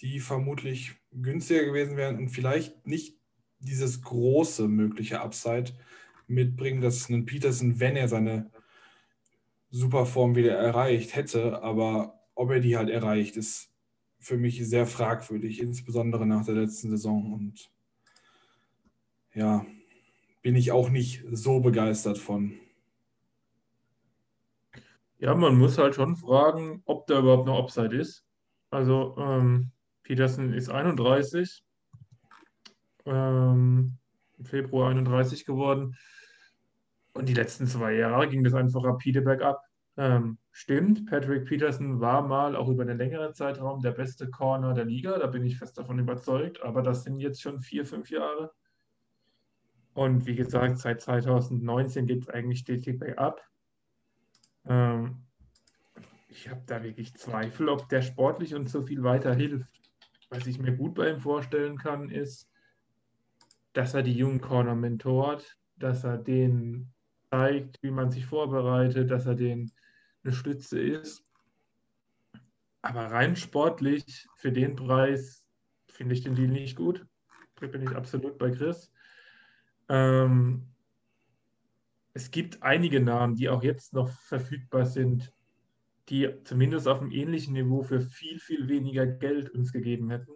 die 0.00 0.20
vermutlich 0.20 0.94
günstiger 1.12 1.64
gewesen 1.64 1.96
wären 1.96 2.16
und 2.16 2.30
vielleicht 2.30 2.86
nicht 2.86 3.17
dieses 3.60 4.02
große 4.02 4.68
mögliche 4.68 5.20
Upside 5.20 5.72
mitbringen, 6.26 6.80
dass 6.80 7.08
ein 7.08 7.24
Peterson, 7.26 7.80
wenn 7.80 7.96
er 7.96 8.08
seine 8.08 8.50
Superform 9.70 10.34
wieder 10.34 10.54
erreicht 10.54 11.14
hätte, 11.14 11.62
aber 11.62 12.20
ob 12.34 12.50
er 12.50 12.60
die 12.60 12.76
halt 12.76 12.90
erreicht, 12.90 13.36
ist 13.36 13.70
für 14.18 14.36
mich 14.36 14.66
sehr 14.68 14.86
fragwürdig, 14.86 15.60
insbesondere 15.60 16.26
nach 16.26 16.44
der 16.44 16.54
letzten 16.54 16.90
Saison. 16.90 17.32
Und 17.32 17.70
ja, 19.34 19.64
bin 20.42 20.56
ich 20.56 20.72
auch 20.72 20.90
nicht 20.90 21.24
so 21.30 21.60
begeistert 21.60 22.18
von. 22.18 22.54
Ja, 25.18 25.34
man 25.34 25.58
muss 25.58 25.78
halt 25.78 25.96
schon 25.96 26.16
fragen, 26.16 26.82
ob 26.84 27.06
da 27.06 27.18
überhaupt 27.18 27.46
noch 27.46 27.58
Upside 27.58 27.96
ist. 27.96 28.24
Also 28.70 29.16
ähm, 29.18 29.72
Peterson 30.02 30.52
ist 30.52 30.68
31, 30.68 31.64
ähm, 33.08 33.98
Februar 34.42 34.90
31 34.90 35.44
geworden. 35.44 35.96
Und 37.14 37.28
die 37.28 37.34
letzten 37.34 37.66
zwei 37.66 37.94
Jahre 37.94 38.28
ging 38.28 38.44
das 38.44 38.54
einfach 38.54 38.84
rapide 38.84 39.22
bergab. 39.22 39.62
Ähm, 39.96 40.38
stimmt, 40.52 41.06
Patrick 41.06 41.46
Peterson 41.46 42.00
war 42.00 42.22
mal 42.22 42.54
auch 42.54 42.68
über 42.68 42.82
einen 42.82 42.98
längeren 42.98 43.34
Zeitraum 43.34 43.82
der 43.82 43.90
beste 43.90 44.30
Corner 44.30 44.72
der 44.72 44.84
Liga, 44.84 45.18
da 45.18 45.26
bin 45.26 45.44
ich 45.44 45.58
fest 45.58 45.76
davon 45.76 45.98
überzeugt, 45.98 46.62
aber 46.62 46.82
das 46.82 47.02
sind 47.02 47.18
jetzt 47.18 47.42
schon 47.42 47.60
vier, 47.60 47.84
fünf 47.84 48.08
Jahre. 48.08 48.52
Und 49.94 50.26
wie 50.26 50.36
gesagt, 50.36 50.78
seit 50.78 51.00
2019 51.00 52.06
geht 52.06 52.22
es 52.22 52.28
eigentlich 52.28 52.60
stetig 52.60 53.00
bergab. 53.00 53.40
Ähm, 54.66 55.24
ich 56.28 56.48
habe 56.48 56.62
da 56.66 56.84
wirklich 56.84 57.16
Zweifel, 57.16 57.68
ob 57.68 57.88
der 57.88 58.02
sportlich 58.02 58.54
uns 58.54 58.70
so 58.70 58.82
viel 58.82 59.02
weiterhilft. 59.02 59.80
Was 60.30 60.46
ich 60.46 60.60
mir 60.60 60.76
gut 60.76 60.94
bei 60.94 61.10
ihm 61.10 61.18
vorstellen 61.18 61.76
kann, 61.76 62.10
ist, 62.10 62.48
dass 63.72 63.94
er 63.94 64.02
die 64.02 64.14
jungen 64.14 64.40
Corner 64.40 64.74
mentort, 64.74 65.56
dass 65.76 66.04
er 66.04 66.18
denen 66.18 66.92
zeigt, 67.30 67.82
wie 67.82 67.90
man 67.90 68.10
sich 68.10 68.26
vorbereitet, 68.26 69.10
dass 69.10 69.26
er 69.26 69.34
denen 69.34 69.70
eine 70.24 70.32
Stütze 70.32 70.80
ist. 70.80 71.24
Aber 72.82 73.10
rein 73.10 73.36
sportlich 73.36 74.26
für 74.36 74.52
den 74.52 74.76
Preis 74.76 75.44
finde 75.88 76.14
ich 76.14 76.22
den 76.22 76.34
Deal 76.34 76.48
nicht 76.48 76.76
gut. 76.76 77.06
Da 77.56 77.66
bin 77.66 77.82
ich 77.82 77.90
absolut 77.90 78.38
bei 78.38 78.50
Chris. 78.50 78.92
Ähm, 79.88 80.68
es 82.14 82.30
gibt 82.30 82.62
einige 82.62 83.00
Namen, 83.00 83.34
die 83.36 83.48
auch 83.48 83.62
jetzt 83.62 83.92
noch 83.92 84.08
verfügbar 84.08 84.86
sind, 84.86 85.32
die 86.08 86.28
zumindest 86.44 86.88
auf 86.88 87.00
einem 87.00 87.10
ähnlichen 87.10 87.52
Niveau 87.52 87.82
für 87.82 88.00
viel, 88.00 88.38
viel 88.38 88.68
weniger 88.68 89.06
Geld 89.06 89.50
uns 89.50 89.72
gegeben 89.72 90.10
hätten. 90.10 90.32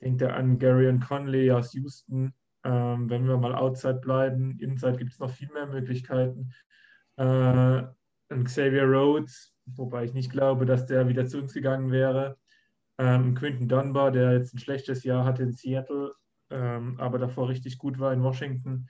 Denkt 0.00 0.22
er 0.22 0.36
an 0.36 0.58
Gary 0.58 0.98
Conley 1.00 1.50
aus 1.50 1.72
Houston, 1.72 2.34
ähm, 2.64 3.08
wenn 3.08 3.26
wir 3.26 3.36
mal 3.36 3.54
outside 3.54 4.00
bleiben, 4.00 4.58
inside 4.58 4.96
gibt 4.96 5.12
es 5.12 5.18
noch 5.18 5.30
viel 5.30 5.48
mehr 5.52 5.66
Möglichkeiten. 5.66 6.52
Äh, 7.16 7.84
Xavier 8.28 8.84
Rhodes, 8.84 9.54
wobei 9.66 10.04
ich 10.04 10.14
nicht 10.14 10.30
glaube, 10.30 10.66
dass 10.66 10.86
der 10.86 11.08
wieder 11.08 11.26
zu 11.26 11.38
uns 11.38 11.54
gegangen 11.54 11.92
wäre. 11.92 12.38
Ähm, 12.98 13.34
Quinton 13.34 13.68
Dunbar, 13.68 14.10
der 14.10 14.32
jetzt 14.32 14.54
ein 14.54 14.58
schlechtes 14.58 15.04
Jahr 15.04 15.24
hatte 15.24 15.44
in 15.44 15.52
Seattle, 15.52 16.14
ähm, 16.50 16.98
aber 16.98 17.18
davor 17.18 17.48
richtig 17.48 17.78
gut 17.78 17.98
war 17.98 18.12
in 18.12 18.22
Washington. 18.22 18.88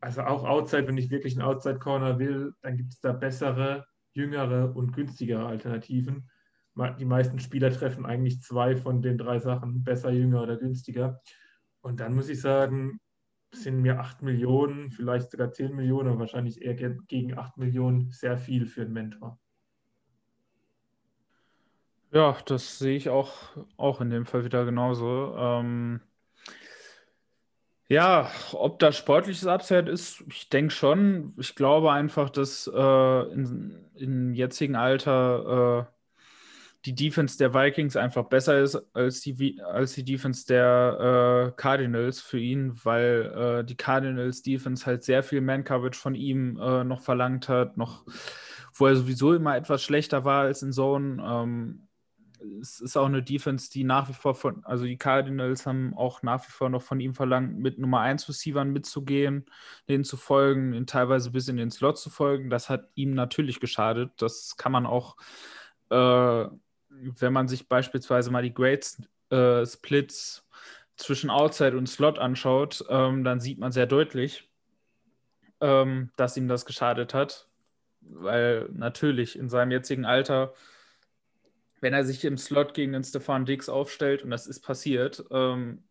Also 0.00 0.22
auch 0.22 0.44
Outside, 0.44 0.86
wenn 0.86 0.98
ich 0.98 1.10
wirklich 1.10 1.34
einen 1.34 1.48
Outside 1.48 1.78
Corner 1.78 2.18
will, 2.18 2.54
dann 2.62 2.76
gibt 2.76 2.92
es 2.92 3.00
da 3.00 3.12
bessere, 3.12 3.86
jüngere 4.12 4.76
und 4.76 4.92
günstigere 4.92 5.46
Alternativen. 5.46 6.30
Die 6.98 7.04
meisten 7.04 7.38
Spieler 7.38 7.70
treffen 7.70 8.04
eigentlich 8.04 8.42
zwei 8.42 8.76
von 8.76 9.00
den 9.00 9.16
drei 9.16 9.38
Sachen, 9.38 9.82
besser, 9.82 10.10
jünger 10.10 10.42
oder 10.42 10.56
günstiger. 10.56 11.20
Und 11.80 12.00
dann 12.00 12.14
muss 12.14 12.28
ich 12.28 12.40
sagen, 12.40 13.00
sind 13.52 13.80
mir 13.80 13.98
8 14.00 14.22
Millionen, 14.22 14.90
vielleicht 14.90 15.30
sogar 15.30 15.52
10 15.52 15.74
Millionen, 15.74 16.08
aber 16.10 16.20
wahrscheinlich 16.20 16.60
eher 16.62 16.74
gegen 16.74 17.38
8 17.38 17.56
Millionen 17.56 18.10
sehr 18.10 18.36
viel 18.36 18.66
für 18.66 18.82
einen 18.82 18.92
Mentor. 18.92 19.38
Ja, 22.12 22.36
das 22.46 22.78
sehe 22.78 22.96
ich 22.96 23.08
auch, 23.08 23.32
auch 23.76 24.00
in 24.00 24.10
dem 24.10 24.26
Fall 24.26 24.44
wieder 24.44 24.64
genauso. 24.64 25.34
Ähm, 25.36 26.00
Ja, 27.88 28.30
ob 28.52 28.80
das 28.80 28.96
sportliches 28.96 29.46
Upside 29.46 29.90
ist, 29.90 30.24
ich 30.28 30.48
denke 30.48 30.72
schon. 30.74 31.34
Ich 31.38 31.54
glaube 31.54 31.92
einfach, 31.92 32.30
dass 32.30 32.66
äh, 32.66 33.32
in, 33.32 33.78
im 33.94 34.34
jetzigen 34.34 34.74
Alter 34.74 35.86
äh, 35.88 35.95
die 36.86 36.94
Defense 36.94 37.36
der 37.36 37.52
Vikings 37.52 37.96
einfach 37.96 38.26
besser 38.26 38.60
ist 38.60 38.76
als 38.94 39.20
die, 39.20 39.60
als 39.60 39.94
die 39.94 40.04
Defense 40.04 40.46
der 40.46 41.50
äh, 41.50 41.60
Cardinals 41.60 42.20
für 42.20 42.38
ihn, 42.38 42.78
weil 42.84 43.32
äh, 43.34 43.64
die 43.64 43.76
Cardinals 43.76 44.42
Defense 44.42 44.86
halt 44.86 45.02
sehr 45.02 45.24
viel 45.24 45.40
Man-Coverage 45.40 45.98
von 45.98 46.14
ihm 46.14 46.58
äh, 46.60 46.84
noch 46.84 47.00
verlangt 47.00 47.48
hat, 47.48 47.76
noch 47.76 48.04
wo 48.72 48.86
er 48.86 48.94
sowieso 48.94 49.34
immer 49.34 49.56
etwas 49.56 49.82
schlechter 49.82 50.24
war 50.24 50.42
als 50.42 50.62
in 50.62 50.72
Zone. 50.72 51.20
Ähm, 51.26 51.88
es 52.60 52.78
ist 52.80 52.96
auch 52.96 53.06
eine 53.06 53.22
Defense, 53.22 53.68
die 53.68 53.82
nach 53.82 54.08
wie 54.08 54.12
vor 54.12 54.36
von, 54.36 54.64
also 54.64 54.84
die 54.84 54.98
Cardinals 54.98 55.66
haben 55.66 55.92
auch 55.96 56.22
nach 56.22 56.46
wie 56.46 56.52
vor 56.52 56.68
noch 56.68 56.82
von 56.82 57.00
ihm 57.00 57.14
verlangt, 57.14 57.58
mit 57.58 57.78
Nummer 57.78 58.00
1 58.00 58.28
Receivern 58.28 58.70
mitzugehen, 58.72 59.46
denen 59.88 60.04
zu 60.04 60.16
folgen, 60.16 60.72
ihn 60.72 60.86
teilweise 60.86 61.32
bis 61.32 61.48
in 61.48 61.56
den 61.56 61.72
Slot 61.72 61.98
zu 61.98 62.10
folgen. 62.10 62.48
Das 62.48 62.68
hat 62.68 62.90
ihm 62.94 63.14
natürlich 63.14 63.58
geschadet. 63.58 64.12
Das 64.18 64.56
kann 64.56 64.70
man 64.70 64.86
auch 64.86 65.16
äh, 65.90 66.46
wenn 67.00 67.32
man 67.32 67.48
sich 67.48 67.68
beispielsweise 67.68 68.30
mal 68.30 68.42
die 68.42 68.54
Grades 68.54 69.02
äh, 69.30 69.64
Splits 69.64 70.46
zwischen 70.96 71.30
Outside 71.30 71.76
und 71.76 71.88
Slot 71.88 72.18
anschaut, 72.18 72.84
ähm, 72.88 73.24
dann 73.24 73.40
sieht 73.40 73.58
man 73.58 73.72
sehr 73.72 73.86
deutlich, 73.86 74.48
ähm, 75.60 76.10
dass 76.16 76.36
ihm 76.36 76.48
das 76.48 76.64
geschadet 76.64 77.14
hat. 77.14 77.48
Weil 78.00 78.68
natürlich 78.72 79.38
in 79.38 79.48
seinem 79.48 79.72
jetzigen 79.72 80.04
Alter, 80.04 80.54
wenn 81.80 81.92
er 81.92 82.04
sich 82.04 82.24
im 82.24 82.38
Slot 82.38 82.72
gegen 82.72 82.92
den 82.92 83.04
Stefan 83.04 83.44
Dix 83.44 83.68
aufstellt, 83.68 84.22
und 84.22 84.30
das 84.30 84.46
ist 84.46 84.60
passiert, 84.60 85.24
ähm, 85.30 85.82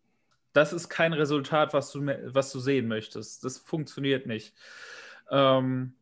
das 0.52 0.72
ist 0.72 0.88
kein 0.88 1.12
Resultat, 1.12 1.74
was 1.74 1.92
du, 1.92 2.06
was 2.06 2.50
du 2.50 2.58
sehen 2.58 2.88
möchtest. 2.88 3.44
Das 3.44 3.58
funktioniert 3.58 4.26
nicht. 4.26 4.54
Ähm, 5.30 5.94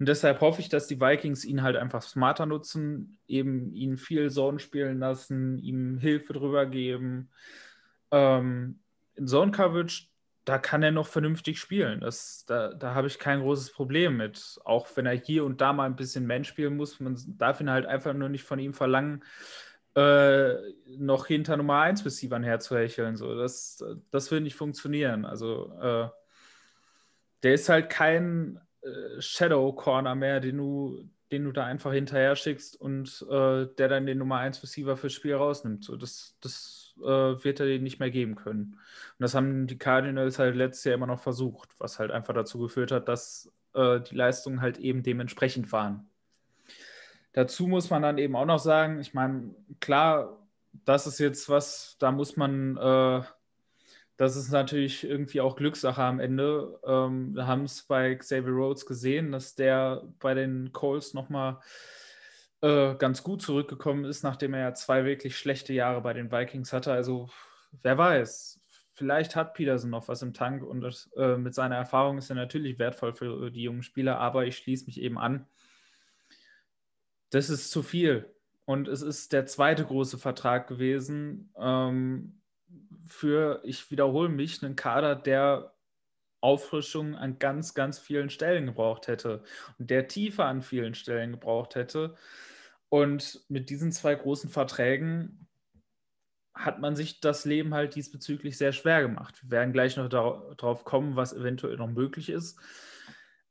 und 0.00 0.08
deshalb 0.08 0.40
hoffe 0.40 0.62
ich, 0.62 0.70
dass 0.70 0.86
die 0.86 0.98
Vikings 0.98 1.44
ihn 1.44 1.62
halt 1.62 1.76
einfach 1.76 2.00
smarter 2.00 2.46
nutzen, 2.46 3.18
eben 3.28 3.70
ihn 3.74 3.98
viel 3.98 4.30
Zone 4.30 4.58
spielen 4.58 4.98
lassen, 4.98 5.58
ihm 5.58 5.98
Hilfe 5.98 6.32
drüber 6.32 6.64
geben. 6.64 7.28
Ähm, 8.10 8.80
in 9.14 9.26
Zone 9.26 9.50
Coverage, 9.52 10.06
da 10.46 10.56
kann 10.56 10.82
er 10.82 10.90
noch 10.90 11.06
vernünftig 11.06 11.60
spielen. 11.60 12.00
Das, 12.00 12.46
da 12.46 12.72
da 12.72 12.94
habe 12.94 13.08
ich 13.08 13.18
kein 13.18 13.40
großes 13.40 13.72
Problem 13.72 14.16
mit. 14.16 14.58
Auch 14.64 14.88
wenn 14.94 15.04
er 15.04 15.12
hier 15.12 15.44
und 15.44 15.60
da 15.60 15.74
mal 15.74 15.84
ein 15.84 15.96
bisschen 15.96 16.26
Man 16.26 16.44
spielen 16.44 16.78
muss, 16.78 16.98
man 16.98 17.18
darf 17.36 17.60
ihn 17.60 17.68
halt 17.68 17.84
einfach 17.84 18.14
nur 18.14 18.30
nicht 18.30 18.44
von 18.44 18.58
ihm 18.58 18.72
verlangen, 18.72 19.22
äh, 19.96 20.54
noch 20.96 21.26
hinter 21.26 21.58
Nummer 21.58 21.80
1 21.82 22.06
Receivern 22.06 22.42
herzuhecheln. 22.42 23.18
So, 23.18 23.34
das, 23.34 23.84
das 24.10 24.30
will 24.30 24.40
nicht 24.40 24.56
funktionieren. 24.56 25.26
Also 25.26 25.78
äh, 25.78 26.08
der 27.42 27.52
ist 27.52 27.68
halt 27.68 27.90
kein 27.90 28.58
äh, 28.82 29.20
Shadow 29.20 29.72
Corner 29.72 30.14
mehr, 30.14 30.40
den 30.40 30.56
du, 30.56 31.04
den 31.30 31.44
du 31.44 31.52
da 31.52 31.64
einfach 31.64 31.92
hinterher 31.92 32.36
schickst 32.36 32.80
und 32.80 33.24
äh, 33.30 33.66
der 33.78 33.88
dann 33.88 34.06
den 34.06 34.18
Nummer 34.18 34.38
1 34.38 34.62
Receiver 34.62 34.96
fürs 34.96 35.12
Spiel 35.12 35.34
rausnimmt. 35.34 35.84
So, 35.84 35.96
das 35.96 36.36
das 36.40 36.94
äh, 37.02 37.44
wird 37.44 37.60
er 37.60 37.66
dir 37.66 37.80
nicht 37.80 38.00
mehr 38.00 38.10
geben 38.10 38.34
können. 38.34 38.74
Und 39.18 39.20
das 39.20 39.34
haben 39.34 39.66
die 39.66 39.78
Cardinals 39.78 40.38
halt 40.38 40.56
letztes 40.56 40.84
Jahr 40.84 40.94
immer 40.94 41.06
noch 41.06 41.20
versucht, 41.20 41.70
was 41.78 41.98
halt 41.98 42.10
einfach 42.10 42.34
dazu 42.34 42.58
geführt 42.58 42.92
hat, 42.92 43.08
dass 43.08 43.52
äh, 43.74 44.00
die 44.00 44.14
Leistungen 44.14 44.60
halt 44.60 44.78
eben 44.78 45.02
dementsprechend 45.02 45.72
waren. 45.72 46.08
Dazu 47.32 47.66
muss 47.66 47.90
man 47.90 48.02
dann 48.02 48.18
eben 48.18 48.34
auch 48.34 48.46
noch 48.46 48.58
sagen, 48.58 49.00
ich 49.00 49.14
meine, 49.14 49.54
klar, 49.80 50.38
das 50.84 51.06
ist 51.06 51.18
jetzt 51.18 51.48
was, 51.48 51.96
da 51.98 52.10
muss 52.10 52.36
man 52.36 52.76
äh, 52.76 53.22
das 54.20 54.36
ist 54.36 54.50
natürlich 54.50 55.02
irgendwie 55.02 55.40
auch 55.40 55.56
Glückssache 55.56 56.02
am 56.02 56.20
Ende. 56.20 56.78
Ähm, 56.84 57.34
wir 57.34 57.46
haben 57.46 57.64
es 57.64 57.84
bei 57.84 58.14
Xavier 58.14 58.52
Rhodes 58.52 58.84
gesehen, 58.84 59.32
dass 59.32 59.54
der 59.54 60.02
bei 60.18 60.34
den 60.34 60.74
Coles 60.74 61.14
nochmal 61.14 61.58
äh, 62.60 62.96
ganz 62.96 63.22
gut 63.22 63.40
zurückgekommen 63.40 64.04
ist, 64.04 64.22
nachdem 64.22 64.52
er 64.52 64.60
ja 64.60 64.74
zwei 64.74 65.06
wirklich 65.06 65.38
schlechte 65.38 65.72
Jahre 65.72 66.02
bei 66.02 66.12
den 66.12 66.30
Vikings 66.30 66.74
hatte. 66.74 66.92
Also 66.92 67.30
wer 67.80 67.96
weiß, 67.96 68.60
vielleicht 68.92 69.36
hat 69.36 69.54
Peterson 69.54 69.88
noch 69.88 70.08
was 70.08 70.20
im 70.20 70.34
Tank 70.34 70.64
und 70.64 70.82
das, 70.82 71.10
äh, 71.16 71.38
mit 71.38 71.54
seiner 71.54 71.76
Erfahrung 71.76 72.18
ist 72.18 72.28
er 72.28 72.36
natürlich 72.36 72.78
wertvoll 72.78 73.14
für 73.14 73.50
die 73.50 73.62
jungen 73.62 73.82
Spieler, 73.82 74.18
aber 74.18 74.44
ich 74.44 74.58
schließe 74.58 74.84
mich 74.84 75.00
eben 75.00 75.16
an. 75.16 75.46
Das 77.30 77.48
ist 77.48 77.70
zu 77.70 77.82
viel. 77.82 78.34
Und 78.66 78.86
es 78.86 79.00
ist 79.00 79.32
der 79.32 79.46
zweite 79.46 79.86
große 79.86 80.18
Vertrag 80.18 80.68
gewesen. 80.68 81.54
Ähm, 81.58 82.39
für, 83.06 83.60
ich 83.64 83.90
wiederhole 83.90 84.28
mich, 84.28 84.62
einen 84.62 84.76
Kader, 84.76 85.14
der 85.16 85.74
Auffrischung 86.40 87.14
an 87.16 87.38
ganz, 87.38 87.74
ganz 87.74 87.98
vielen 87.98 88.30
Stellen 88.30 88.66
gebraucht 88.66 89.08
hätte 89.08 89.42
und 89.78 89.90
der 89.90 90.08
tiefer 90.08 90.46
an 90.46 90.62
vielen 90.62 90.94
Stellen 90.94 91.32
gebraucht 91.32 91.74
hätte. 91.74 92.14
Und 92.88 93.44
mit 93.48 93.70
diesen 93.70 93.92
zwei 93.92 94.14
großen 94.14 94.50
Verträgen 94.50 95.46
hat 96.54 96.80
man 96.80 96.96
sich 96.96 97.20
das 97.20 97.44
Leben 97.44 97.74
halt 97.74 97.94
diesbezüglich 97.94 98.58
sehr 98.58 98.72
schwer 98.72 99.02
gemacht. 99.02 99.42
Wir 99.42 99.50
werden 99.52 99.72
gleich 99.72 99.96
noch 99.96 100.08
darauf 100.08 100.84
kommen, 100.84 101.14
was 101.14 101.32
eventuell 101.32 101.76
noch 101.76 101.88
möglich 101.88 102.28
ist. 102.28 102.58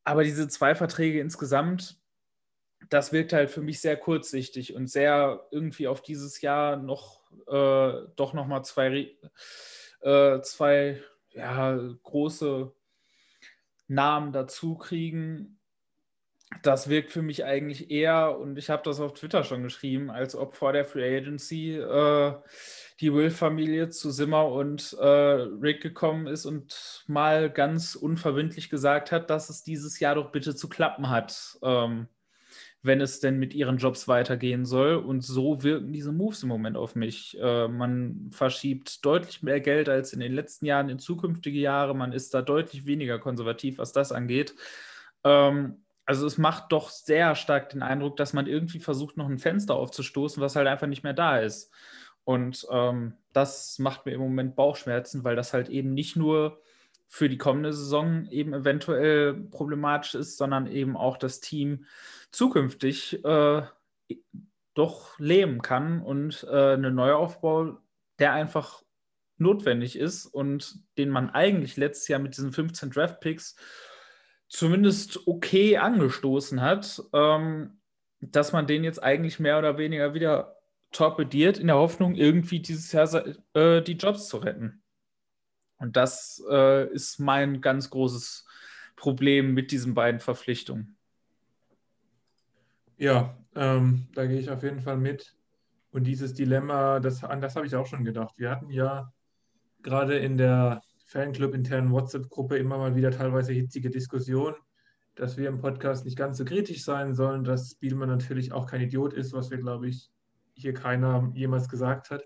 Aber 0.03 0.23
diese 0.23 0.47
zwei 0.47 0.75
Verträge 0.75 1.19
insgesamt, 1.19 1.98
das 2.89 3.11
wirkt 3.11 3.33
halt 3.33 3.49
für 3.49 3.61
mich 3.61 3.81
sehr 3.81 3.97
kurzsichtig 3.97 4.73
und 4.75 4.87
sehr 4.87 5.47
irgendwie 5.51 5.87
auf 5.87 6.01
dieses 6.01 6.41
Jahr 6.41 6.77
noch 6.77 7.19
äh, 7.47 8.07
doch 8.15 8.33
nochmal 8.33 8.63
zwei, 8.63 9.11
äh, 10.01 10.41
zwei 10.41 11.01
ja, 11.31 11.77
große 12.03 12.71
Namen 13.87 14.31
dazu 14.31 14.75
kriegen. 14.75 15.59
Das 16.63 16.89
wirkt 16.89 17.11
für 17.11 17.21
mich 17.21 17.45
eigentlich 17.45 17.91
eher, 17.91 18.39
und 18.39 18.57
ich 18.57 18.71
habe 18.71 18.81
das 18.83 18.99
auf 18.99 19.13
Twitter 19.13 19.43
schon 19.43 19.61
geschrieben, 19.61 20.09
als 20.09 20.35
ob 20.35 20.55
vor 20.55 20.73
der 20.73 20.83
Free 20.83 21.17
Agency 21.17 21.75
äh, 21.75 22.33
die 22.99 23.13
Will-Familie 23.13 23.89
zu 23.89 24.09
Simmer 24.09 24.47
und 24.47 24.93
äh, 24.99 25.05
Rick 25.05 25.81
gekommen 25.81 26.25
ist 26.25 26.45
und 26.45 27.03
mal 27.07 27.51
ganz 27.51 27.93
unverbindlich 27.93 28.71
gesagt 28.71 29.11
hat, 29.11 29.29
dass 29.29 29.49
es 29.49 29.63
dieses 29.63 29.99
Jahr 29.99 30.15
doch 30.15 30.31
bitte 30.31 30.55
zu 30.55 30.69
klappen 30.69 31.09
hat. 31.09 31.59
Ähm, 31.61 32.07
wenn 32.81 33.01
es 33.01 33.19
denn 33.19 33.37
mit 33.37 33.53
ihren 33.53 33.77
Jobs 33.77 34.07
weitergehen 34.07 34.65
soll. 34.65 34.95
Und 34.95 35.21
so 35.21 35.63
wirken 35.63 35.91
diese 35.91 36.11
Moves 36.11 36.43
im 36.43 36.49
Moment 36.49 36.77
auf 36.77 36.95
mich. 36.95 37.37
Äh, 37.39 37.67
man 37.67 38.29
verschiebt 38.31 39.05
deutlich 39.05 39.43
mehr 39.43 39.59
Geld 39.59 39.89
als 39.89 40.13
in 40.13 40.19
den 40.21 40.33
letzten 40.33 40.65
Jahren 40.65 40.89
in 40.89 40.99
zukünftige 40.99 41.59
Jahre. 41.59 41.93
Man 41.95 42.13
ist 42.13 42.33
da 42.33 42.41
deutlich 42.41 42.85
weniger 42.85 43.19
konservativ, 43.19 43.77
was 43.79 43.91
das 43.91 44.11
angeht. 44.11 44.55
Ähm, 45.23 45.83
also 46.05 46.25
es 46.25 46.37
macht 46.37 46.71
doch 46.71 46.89
sehr 46.89 47.35
stark 47.35 47.69
den 47.69 47.83
Eindruck, 47.83 48.17
dass 48.17 48.33
man 48.33 48.47
irgendwie 48.47 48.79
versucht, 48.79 49.17
noch 49.17 49.29
ein 49.29 49.37
Fenster 49.37 49.75
aufzustoßen, 49.75 50.41
was 50.41 50.55
halt 50.55 50.67
einfach 50.67 50.87
nicht 50.87 51.03
mehr 51.03 51.13
da 51.13 51.37
ist. 51.37 51.71
Und 52.23 52.65
ähm, 52.71 53.13
das 53.33 53.77
macht 53.77 54.05
mir 54.05 54.13
im 54.13 54.21
Moment 54.21 54.55
Bauchschmerzen, 54.55 55.23
weil 55.23 55.35
das 55.35 55.53
halt 55.53 55.69
eben 55.69 55.93
nicht 55.93 56.15
nur 56.15 56.61
für 57.09 57.27
die 57.27 57.39
kommende 57.39 57.73
Saison 57.73 58.27
eben 58.29 58.53
eventuell 58.53 59.33
problematisch 59.33 60.13
ist, 60.13 60.37
sondern 60.37 60.67
eben 60.67 60.95
auch 60.95 61.17
das 61.17 61.39
Team 61.39 61.85
zukünftig 62.31 63.25
äh, 63.25 63.63
doch 64.75 65.17
leben 65.17 65.61
kann 65.63 66.01
und 66.01 66.45
äh, 66.49 66.73
einen 66.73 66.93
Neuaufbau, 66.93 67.79
der 68.19 68.33
einfach 68.33 68.83
notwendig 69.37 69.97
ist 69.97 70.27
und 70.27 70.83
den 70.99 71.09
man 71.09 71.31
eigentlich 71.31 71.77
letztes 71.77 72.07
Jahr 72.09 72.19
mit 72.19 72.37
diesen 72.37 72.51
15 72.51 72.91
Draft-Picks 72.91 73.55
zumindest 74.47 75.27
okay 75.27 75.77
angestoßen 75.77 76.61
hat, 76.61 77.01
ähm, 77.13 77.81
dass 78.21 78.51
man 78.51 78.67
den 78.67 78.83
jetzt 78.83 79.01
eigentlich 79.01 79.39
mehr 79.39 79.57
oder 79.57 79.79
weniger 79.79 80.13
wieder 80.13 80.57
torpediert, 80.91 81.57
in 81.57 81.67
der 81.67 81.77
Hoffnung, 81.77 82.13
irgendwie 82.13 82.59
dieses 82.59 82.91
Jahr 82.91 83.25
äh, 83.53 83.81
die 83.81 83.93
Jobs 83.93 84.27
zu 84.27 84.37
retten. 84.37 84.83
Und 85.79 85.95
das 85.95 86.43
äh, 86.49 86.91
ist 86.93 87.19
mein 87.19 87.61
ganz 87.61 87.89
großes 87.89 88.45
Problem 88.95 89.53
mit 89.53 89.71
diesen 89.71 89.93
beiden 89.93 90.19
Verpflichtungen. 90.19 90.97
Ja, 92.97 93.37
ähm, 93.55 94.07
da 94.13 94.25
gehe 94.25 94.39
ich 94.39 94.49
auf 94.49 94.61
jeden 94.61 94.81
Fall 94.81 94.97
mit. 94.97 95.35
Und 95.91 96.03
dieses 96.03 96.33
Dilemma, 96.33 96.99
das, 96.99 97.23
an 97.23 97.41
das 97.41 97.55
habe 97.55 97.65
ich 97.65 97.75
auch 97.75 97.87
schon 97.87 98.03
gedacht. 98.03 98.37
Wir 98.37 98.51
hatten 98.51 98.69
ja 98.69 99.11
gerade 99.81 100.17
in 100.17 100.37
der 100.37 100.81
Fanclub-internen 101.05 101.91
WhatsApp-Gruppe 101.91 102.57
immer 102.57 102.77
mal 102.77 102.95
wieder 102.95 103.09
teilweise 103.09 103.53
hitzige 103.53 103.89
Diskussionen, 103.89 104.55
dass 105.15 105.37
wir 105.37 105.47
im 105.47 105.59
Podcast 105.59 106.05
nicht 106.05 106.17
ganz 106.17 106.37
so 106.37 106.45
kritisch 106.45 106.83
sein 106.83 107.15
sollen, 107.15 107.43
dass 107.43 107.71
Spielmann 107.71 108.09
natürlich 108.09 108.51
auch 108.51 108.67
kein 108.67 108.81
Idiot 108.81 109.13
ist, 109.13 109.33
was 109.33 109.49
wir, 109.49 109.57
glaube 109.57 109.87
ich, 109.87 110.11
hier 110.53 110.73
keiner 110.73 111.31
jemals 111.33 111.69
gesagt 111.69 112.11
hat. 112.11 112.23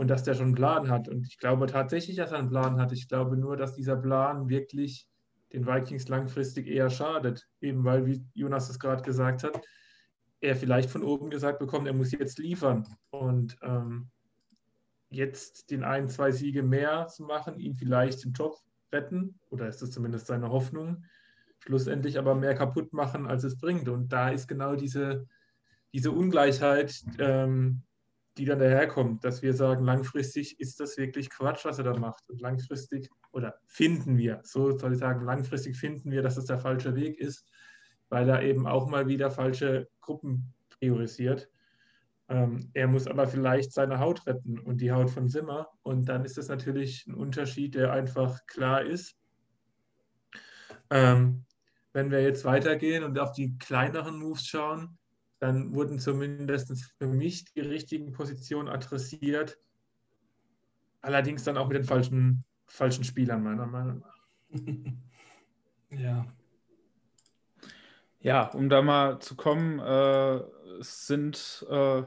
Und 0.00 0.08
dass 0.08 0.22
der 0.22 0.32
schon 0.32 0.46
einen 0.46 0.54
Plan 0.54 0.88
hat. 0.88 1.08
Und 1.08 1.26
ich 1.26 1.36
glaube 1.36 1.66
tatsächlich, 1.66 2.16
dass 2.16 2.32
er 2.32 2.38
einen 2.38 2.48
Plan 2.48 2.80
hat. 2.80 2.90
Ich 2.90 3.06
glaube 3.06 3.36
nur, 3.36 3.58
dass 3.58 3.74
dieser 3.74 3.96
Plan 3.96 4.48
wirklich 4.48 5.06
den 5.52 5.66
Vikings 5.66 6.08
langfristig 6.08 6.68
eher 6.68 6.88
schadet, 6.88 7.46
eben 7.60 7.84
weil, 7.84 8.06
wie 8.06 8.24
Jonas 8.32 8.70
es 8.70 8.80
gerade 8.80 9.02
gesagt 9.02 9.44
hat, 9.44 9.60
er 10.40 10.56
vielleicht 10.56 10.88
von 10.88 11.02
oben 11.02 11.28
gesagt 11.28 11.58
bekommt, 11.58 11.86
er 11.86 11.92
muss 11.92 12.12
jetzt 12.12 12.38
liefern 12.38 12.88
und 13.10 13.58
ähm, 13.60 14.08
jetzt 15.10 15.70
den 15.70 15.84
ein, 15.84 16.08
zwei 16.08 16.30
Siege 16.30 16.62
mehr 16.62 17.08
zu 17.08 17.24
machen, 17.24 17.60
ihn 17.60 17.74
vielleicht 17.74 18.24
den 18.24 18.32
Job 18.32 18.56
retten, 18.90 19.38
oder 19.50 19.68
ist 19.68 19.82
es 19.82 19.90
zumindest 19.90 20.28
seine 20.28 20.48
Hoffnung, 20.48 21.04
schlussendlich 21.58 22.18
aber 22.18 22.34
mehr 22.34 22.54
kaputt 22.54 22.94
machen, 22.94 23.26
als 23.26 23.44
es 23.44 23.58
bringt. 23.58 23.86
Und 23.90 24.14
da 24.14 24.30
ist 24.30 24.48
genau 24.48 24.76
diese, 24.76 25.26
diese 25.92 26.10
Ungleichheit, 26.10 27.04
ähm, 27.18 27.82
die 28.38 28.44
dann 28.44 28.58
daherkommt, 28.58 29.24
dass 29.24 29.42
wir 29.42 29.54
sagen, 29.54 29.84
langfristig 29.84 30.60
ist 30.60 30.80
das 30.80 30.96
wirklich 30.96 31.30
Quatsch, 31.30 31.64
was 31.64 31.78
er 31.78 31.84
da 31.84 31.98
macht. 31.98 32.28
Und 32.28 32.40
langfristig, 32.40 33.10
oder 33.32 33.58
finden 33.66 34.16
wir, 34.16 34.40
so 34.44 34.76
soll 34.76 34.92
ich 34.92 34.98
sagen, 34.98 35.24
langfristig 35.24 35.76
finden 35.76 36.10
wir, 36.10 36.22
dass 36.22 36.36
es 36.36 36.46
der 36.46 36.58
falsche 36.58 36.94
Weg 36.94 37.18
ist, 37.18 37.48
weil 38.08 38.28
er 38.28 38.42
eben 38.42 38.66
auch 38.66 38.88
mal 38.88 39.08
wieder 39.08 39.30
falsche 39.30 39.88
Gruppen 40.00 40.54
priorisiert. 40.70 41.50
Ähm, 42.28 42.70
er 42.74 42.86
muss 42.86 43.08
aber 43.08 43.26
vielleicht 43.26 43.72
seine 43.72 43.98
Haut 43.98 44.24
retten 44.26 44.58
und 44.60 44.80
die 44.80 44.92
Haut 44.92 45.10
von 45.10 45.28
Simmer. 45.28 45.68
Und 45.82 46.08
dann 46.08 46.24
ist 46.24 46.38
das 46.38 46.48
natürlich 46.48 47.06
ein 47.06 47.14
Unterschied, 47.14 47.74
der 47.74 47.92
einfach 47.92 48.46
klar 48.46 48.82
ist. 48.82 49.16
Ähm, 50.90 51.44
wenn 51.92 52.12
wir 52.12 52.22
jetzt 52.22 52.44
weitergehen 52.44 53.02
und 53.02 53.18
auf 53.18 53.32
die 53.32 53.58
kleineren 53.58 54.16
Moves 54.18 54.46
schauen, 54.46 54.96
dann 55.40 55.74
wurden 55.74 55.98
zumindest 55.98 56.72
für 56.98 57.06
mich 57.06 57.46
die 57.46 57.60
richtigen 57.60 58.12
Positionen 58.12 58.68
adressiert. 58.68 59.58
Allerdings 61.00 61.44
dann 61.44 61.56
auch 61.56 61.66
mit 61.66 61.78
den 61.78 61.84
falschen, 61.84 62.44
falschen 62.66 63.04
Spielern, 63.04 63.42
meiner 63.42 63.66
Meinung 63.66 63.98
nach. 64.00 64.20
Ja. 65.92 66.24
Ja, 68.20 68.44
um 68.50 68.68
da 68.68 68.80
mal 68.80 69.18
zu 69.18 69.34
kommen, 69.34 69.80
äh, 69.80 70.36
es 70.78 71.08
sind 71.08 71.66
äh, 71.68 72.04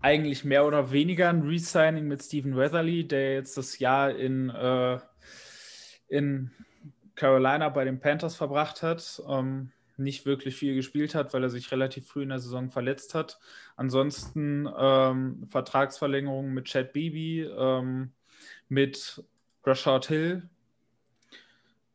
eigentlich 0.00 0.44
mehr 0.44 0.64
oder 0.64 0.92
weniger 0.92 1.28
ein 1.30 1.42
Resigning 1.42 2.06
mit 2.06 2.22
Stephen 2.22 2.56
Weatherly, 2.56 3.08
der 3.08 3.34
jetzt 3.34 3.56
das 3.56 3.80
Jahr 3.80 4.14
in, 4.14 4.50
äh, 4.50 5.00
in 6.06 6.52
Carolina 7.16 7.68
bei 7.70 7.84
den 7.84 7.98
Panthers 7.98 8.36
verbracht 8.36 8.82
hat. 8.82 9.20
Ähm, 9.28 9.72
nicht 9.98 10.26
wirklich 10.26 10.56
viel 10.56 10.74
gespielt 10.74 11.14
hat, 11.14 11.32
weil 11.34 11.42
er 11.42 11.50
sich 11.50 11.70
relativ 11.72 12.06
früh 12.06 12.22
in 12.22 12.28
der 12.28 12.38
Saison 12.38 12.70
verletzt 12.70 13.14
hat. 13.14 13.38
Ansonsten 13.76 14.68
ähm, 14.78 15.46
Vertragsverlängerung 15.48 16.52
mit 16.52 16.66
Chad 16.66 16.92
Beebe, 16.92 17.50
ähm, 17.58 18.12
mit 18.68 19.22
Rashad 19.64 20.06
Hill. 20.06 20.48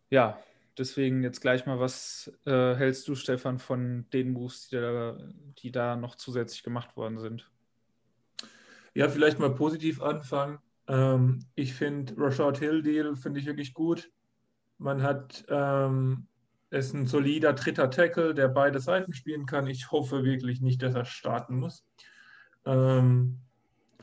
Ja, 0.10 0.38
deswegen 0.78 1.24
jetzt 1.24 1.42
gleich 1.42 1.66
mal, 1.66 1.80
was 1.80 2.32
äh, 2.46 2.76
hältst 2.76 3.08
du, 3.08 3.16
Stefan, 3.16 3.60
von 3.60 4.06
den 4.14 4.32
Moves, 4.32 4.70
die 4.70 4.76
da, 4.76 5.18
die 5.60 5.72
da 5.72 5.96
noch 5.96 6.16
zusätzlich 6.16 6.64
gemacht 6.64 6.96
worden 6.96 7.18
sind? 7.20 7.50
Ja, 8.94 9.10
vielleicht 9.10 9.40
mal 9.40 9.56
positiv 9.56 10.02
anfangen. 10.02 10.60
Ähm, 10.88 11.40
ich 11.56 11.74
finde 11.74 12.14
Rashad 12.18 12.60
Hill 12.60 12.84
Deal 12.84 13.16
finde 13.16 13.40
ich 13.40 13.46
wirklich 13.46 13.74
gut. 13.74 14.12
Man 14.78 15.02
hat 15.02 15.46
ähm, 15.50 16.28
ist 16.74 16.94
ein 16.94 17.08
solider 17.08 17.54
dritter 17.54 17.90
Tackle, 17.90 18.34
der 18.34 18.48
beide 18.48 18.80
Seiten 18.80 19.14
spielen 19.14 19.46
kann. 19.46 19.68
Ich 19.68 19.92
hoffe 19.92 20.24
wirklich 20.24 20.62
nicht, 20.62 20.82
dass 20.82 20.96
er 20.96 21.06
starten 21.06 21.60
muss. 21.60 21.86
Ähm, 22.66 23.40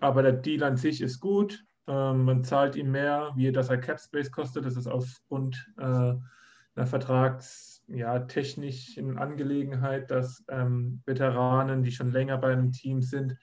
aber 0.01 0.23
der 0.23 0.33
Deal 0.33 0.63
an 0.63 0.77
sich 0.77 1.01
ist 1.01 1.21
gut. 1.21 1.65
Ähm, 1.87 2.25
man 2.25 2.45
zahlt 2.45 2.77
ihm 2.77 2.93
mehr, 2.93 3.33
wie 3.35 3.51
das 3.53 3.71
er 3.71 3.79
Cap 3.79 4.01
Space 4.01 4.31
kostet. 4.31 4.65
Das 4.65 4.77
ist 4.77 4.87
aufgrund 4.87 5.69
äh, 5.79 5.83
einer 5.83 6.87
vertragstechnischen 6.87 9.15
ja, 9.15 9.21
Angelegenheit, 9.21 10.11
dass 10.11 10.45
ähm, 10.49 11.03
Veteranen, 11.07 11.83
die 11.83 11.93
schon 11.93 12.13
länger 12.13 12.39
beim 12.39 12.73
Team 12.73 13.03
sind, 13.03 13.37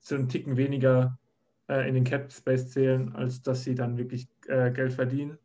so 0.00 0.14
einen 0.14 0.28
Ticken 0.28 0.56
weniger 0.56 1.18
äh, 1.68 1.88
in 1.88 1.94
den 1.94 2.04
Cap 2.04 2.32
Space 2.32 2.70
zählen, 2.70 3.14
als 3.14 3.42
dass 3.42 3.64
sie 3.64 3.74
dann 3.74 3.96
wirklich 3.96 4.28
äh, 4.48 4.70
Geld 4.70 4.92
verdienen. 4.92 5.38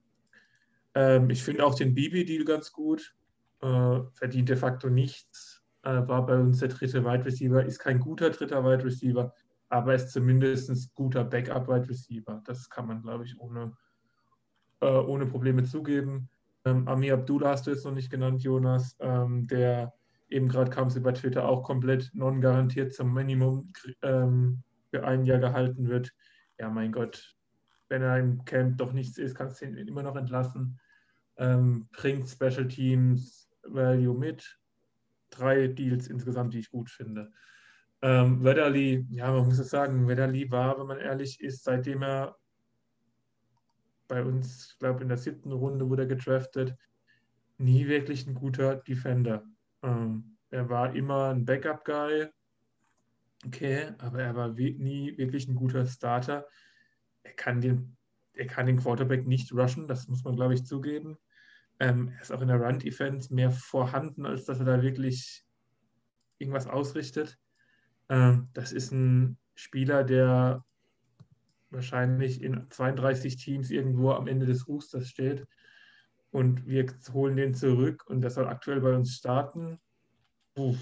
Ähm, 0.95 1.29
ich 1.29 1.43
finde 1.43 1.65
auch 1.65 1.75
den 1.75 1.93
Bibi-Deal 1.93 2.45
ganz 2.45 2.71
gut. 2.71 3.15
Äh, 3.61 4.01
verdient 4.13 4.49
de 4.49 4.55
facto 4.55 4.89
nichts. 4.89 5.63
Äh, 5.83 6.07
war 6.07 6.25
bei 6.25 6.35
uns 6.35 6.59
der 6.59 6.69
dritte 6.69 7.03
Wide 7.03 7.25
Receiver. 7.25 7.65
Ist 7.65 7.79
kein 7.79 7.99
guter 7.99 8.29
dritter 8.29 8.63
Wide 8.63 8.83
Receiver, 8.83 9.33
aber 9.69 9.95
ist 9.95 10.11
zumindest 10.11 10.69
ein 10.69 10.79
guter 10.95 11.23
Backup-Wide 11.23 11.89
Receiver. 11.89 12.41
Das 12.45 12.69
kann 12.69 12.87
man, 12.87 13.01
glaube 13.01 13.25
ich, 13.25 13.39
ohne, 13.39 13.73
äh, 14.81 14.87
ohne 14.87 15.25
Probleme 15.25 15.63
zugeben. 15.63 16.29
Ähm, 16.65 16.87
Amir 16.87 17.13
Abdullah 17.13 17.51
hast 17.51 17.67
du 17.67 17.71
jetzt 17.71 17.85
noch 17.85 17.93
nicht 17.93 18.09
genannt, 18.09 18.43
Jonas, 18.43 18.97
ähm, 18.99 19.47
der 19.47 19.93
eben 20.29 20.47
gerade 20.47 20.69
kam 20.69 20.87
es 20.87 20.95
über 20.95 21.13
Twitter 21.13 21.47
auch 21.47 21.63
komplett 21.63 22.11
non-garantiert 22.13 22.93
zum 22.93 23.13
Minimum 23.13 23.71
ähm, 24.01 24.63
für 24.91 25.05
ein 25.05 25.25
Jahr 25.25 25.39
gehalten 25.39 25.87
wird. 25.87 26.13
Ja, 26.59 26.69
mein 26.69 26.91
Gott, 26.91 27.35
wenn 27.89 28.03
er 28.03 28.17
im 28.17 28.45
Camp 28.45 28.77
doch 28.77 28.93
nichts 28.93 29.17
ist, 29.17 29.35
kannst 29.35 29.61
du 29.61 29.65
ihn 29.65 29.75
immer 29.75 30.03
noch 30.03 30.15
entlassen. 30.15 30.79
Ähm, 31.37 31.87
bringt 31.91 32.29
Special 32.29 32.67
Teams 32.67 33.49
Value 33.63 34.17
mit. 34.17 34.57
Drei 35.31 35.67
Deals 35.67 36.07
insgesamt, 36.07 36.53
die 36.53 36.59
ich 36.59 36.71
gut 36.71 36.89
finde. 36.89 37.31
Ähm, 38.01 38.43
Wedderly, 38.43 39.05
ja, 39.09 39.31
man 39.31 39.45
muss 39.45 39.59
es 39.59 39.69
sagen, 39.69 40.07
Wedderly 40.07 40.49
war, 40.49 40.79
wenn 40.79 40.87
man 40.87 40.99
ehrlich 40.99 41.41
ist, 41.41 41.63
seitdem 41.63 42.01
er 42.03 42.37
bei 44.07 44.23
uns, 44.23 44.71
ich 44.71 44.79
glaube, 44.79 45.01
in 45.03 45.09
der 45.09 45.17
siebten 45.17 45.51
Runde 45.51 45.87
wurde 45.89 46.03
er 46.03 46.07
gedraftet, 46.07 46.75
nie 47.57 47.87
wirklich 47.87 48.25
ein 48.25 48.33
guter 48.33 48.77
Defender. 48.77 49.43
Ähm, 49.83 50.37
er 50.49 50.69
war 50.69 50.95
immer 50.95 51.29
ein 51.29 51.45
Backup-Guy, 51.45 52.27
okay, 53.45 53.91
aber 53.99 54.23
er 54.23 54.35
war 54.35 54.49
nie 54.49 55.17
wirklich 55.17 55.47
ein 55.47 55.55
guter 55.55 55.85
Starter 55.85 56.47
er 57.23 57.33
kann 57.33 57.61
den, 57.61 57.97
er 58.33 58.47
kann 58.47 58.65
den 58.65 58.77
Quarterback 58.77 59.27
nicht 59.27 59.53
rushen, 59.53 59.87
das 59.87 60.07
muss 60.07 60.23
man, 60.23 60.35
glaube 60.35 60.53
ich, 60.53 60.65
zugeben. 60.65 61.17
Ähm, 61.79 62.09
er 62.15 62.21
ist 62.21 62.31
auch 62.31 62.41
in 62.41 62.49
der 62.49 62.61
Run-Defense 62.61 63.33
mehr 63.33 63.51
vorhanden, 63.51 64.25
als 64.25 64.45
dass 64.45 64.59
er 64.59 64.65
da 64.65 64.81
wirklich 64.81 65.45
irgendwas 66.37 66.67
ausrichtet. 66.67 67.37
Ähm, 68.09 68.49
das 68.53 68.71
ist 68.71 68.91
ein 68.91 69.37
Spieler, 69.55 70.03
der 70.03 70.63
wahrscheinlich 71.69 72.41
in 72.41 72.69
32 72.69 73.37
Teams 73.37 73.69
irgendwo 73.69 74.11
am 74.11 74.27
Ende 74.27 74.45
des 74.45 74.67
Rosters 74.67 75.07
steht. 75.07 75.45
Und 76.31 76.67
wir 76.67 76.85
holen 77.11 77.35
den 77.35 77.53
zurück 77.53 78.05
und 78.07 78.21
das 78.21 78.35
soll 78.35 78.47
aktuell 78.47 78.81
bei 78.81 78.93
uns 78.93 79.15
starten. 79.15 79.79
Puh, 80.53 80.75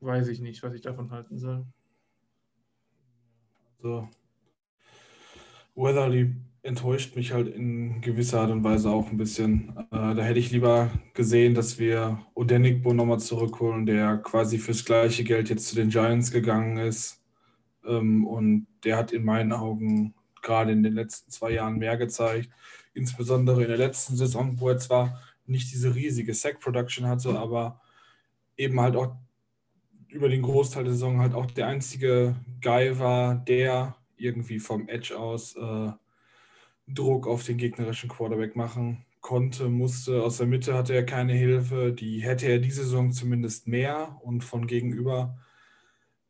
weiß 0.00 0.28
ich 0.28 0.40
nicht, 0.40 0.62
was 0.62 0.74
ich 0.74 0.80
davon 0.80 1.10
halten 1.10 1.38
soll. 1.38 1.66
So, 3.78 4.08
Weatherly 5.74 6.34
enttäuscht 6.62 7.14
mich 7.14 7.32
halt 7.32 7.48
in 7.48 8.00
gewisser 8.00 8.40
Art 8.40 8.50
und 8.50 8.64
Weise 8.64 8.90
auch 8.90 9.10
ein 9.10 9.18
bisschen. 9.18 9.76
Äh, 9.90 10.14
da 10.14 10.22
hätte 10.22 10.38
ich 10.38 10.50
lieber 10.50 10.90
gesehen, 11.12 11.54
dass 11.54 11.78
wir 11.78 12.24
Odenigbo 12.34 12.94
nochmal 12.94 13.20
zurückholen, 13.20 13.84
der 13.84 14.16
quasi 14.18 14.58
fürs 14.58 14.84
gleiche 14.84 15.24
Geld 15.24 15.50
jetzt 15.50 15.68
zu 15.68 15.76
den 15.76 15.90
Giants 15.90 16.30
gegangen 16.30 16.78
ist. 16.78 17.22
Ähm, 17.86 18.26
und 18.26 18.66
der 18.82 18.96
hat 18.96 19.12
in 19.12 19.24
meinen 19.24 19.52
Augen 19.52 20.14
gerade 20.40 20.72
in 20.72 20.82
den 20.82 20.94
letzten 20.94 21.30
zwei 21.30 21.50
Jahren 21.50 21.78
mehr 21.78 21.98
gezeigt. 21.98 22.48
Insbesondere 22.94 23.62
in 23.62 23.68
der 23.68 23.78
letzten 23.78 24.16
Saison, 24.16 24.58
wo 24.58 24.70
er 24.70 24.78
zwar 24.78 25.20
nicht 25.46 25.70
diese 25.70 25.94
riesige 25.94 26.32
Sack-Production 26.32 27.06
hatte, 27.06 27.38
aber 27.38 27.80
eben 28.56 28.80
halt 28.80 28.96
auch 28.96 29.16
über 30.08 30.28
den 30.30 30.42
Großteil 30.42 30.84
der 30.84 30.92
Saison 30.94 31.20
halt 31.20 31.34
auch 31.34 31.46
der 31.46 31.66
einzige 31.66 32.36
Guy 32.62 32.98
war, 32.98 33.34
der 33.34 33.96
irgendwie 34.16 34.58
vom 34.58 34.88
Edge 34.88 35.18
aus 35.18 35.56
äh, 35.56 35.92
Druck 36.86 37.26
auf 37.26 37.44
den 37.44 37.56
gegnerischen 37.56 38.08
Quarterback 38.08 38.56
machen 38.56 39.04
konnte, 39.20 39.70
musste. 39.70 40.22
Aus 40.22 40.36
der 40.36 40.46
Mitte 40.46 40.74
hatte 40.74 40.94
er 40.94 41.06
keine 41.06 41.32
Hilfe. 41.32 41.92
Die 41.92 42.20
hätte 42.20 42.46
er 42.46 42.58
diese 42.58 42.84
Saison 42.84 43.10
zumindest 43.10 43.66
mehr. 43.66 44.20
Und 44.22 44.44
von 44.44 44.66
gegenüber 44.66 45.38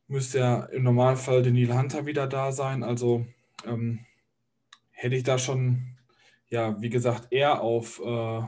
müsste 0.07 0.39
er 0.39 0.71
im 0.71 0.85
Normalfall 0.85 1.43
den 1.43 1.55
Neil 1.55 1.77
Hunter 1.77 2.07
wieder 2.07 2.29
da 2.29 2.53
sein. 2.53 2.85
Also 2.85 3.27
ähm, 3.67 4.07
hätte 4.91 5.17
ich 5.17 5.25
da 5.25 5.39
schon, 5.39 5.97
ja, 6.49 6.81
wie 6.81 6.91
gesagt, 6.91 7.33
eher 7.33 7.63
auf, 7.63 8.01
äh, 8.01 8.43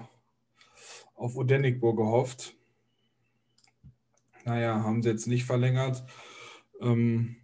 auf 1.16 1.36
Odenigbo 1.36 1.94
gehofft. 1.94 2.54
Naja, 4.44 4.84
haben 4.84 5.02
sie 5.02 5.08
jetzt 5.08 5.26
nicht 5.26 5.44
verlängert. 5.44 6.04
Ähm, 6.80 7.36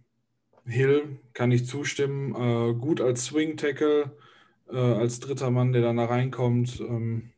Hill 0.65 1.19
kann 1.33 1.51
ich 1.51 1.65
zustimmen. 1.65 2.33
Äh, 2.35 2.73
gut 2.75 3.01
als 3.01 3.25
Swing 3.25 3.57
Tackle, 3.57 4.15
äh, 4.69 4.77
als 4.77 5.19
dritter 5.19 5.51
Mann, 5.51 5.73
der 5.73 5.81
dann 5.81 5.97
da 5.97 6.05
reinkommt, 6.05 6.79
ähm, 6.79 7.31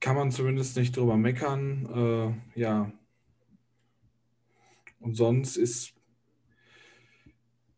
kann 0.00 0.16
man 0.16 0.30
zumindest 0.30 0.76
nicht 0.76 0.96
drüber 0.96 1.16
meckern. 1.16 2.40
Äh, 2.56 2.60
ja. 2.60 2.92
Und 5.00 5.14
sonst 5.16 5.56
ist 5.56 5.94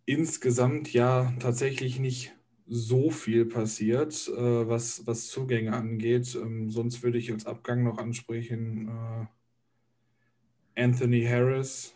insgesamt 0.06 0.92
ja 0.92 1.32
tatsächlich 1.38 1.98
nicht 1.98 2.34
so 2.66 3.10
viel 3.10 3.46
passiert, 3.46 4.28
äh, 4.28 4.68
was, 4.68 5.06
was 5.06 5.28
Zugänge 5.28 5.74
angeht. 5.74 6.34
Ähm, 6.34 6.70
sonst 6.70 7.02
würde 7.02 7.18
ich 7.18 7.32
als 7.32 7.46
Abgang 7.46 7.82
noch 7.82 7.98
ansprechen 7.98 8.88
äh, 8.88 10.82
Anthony 10.82 11.24
Harris, 11.24 11.94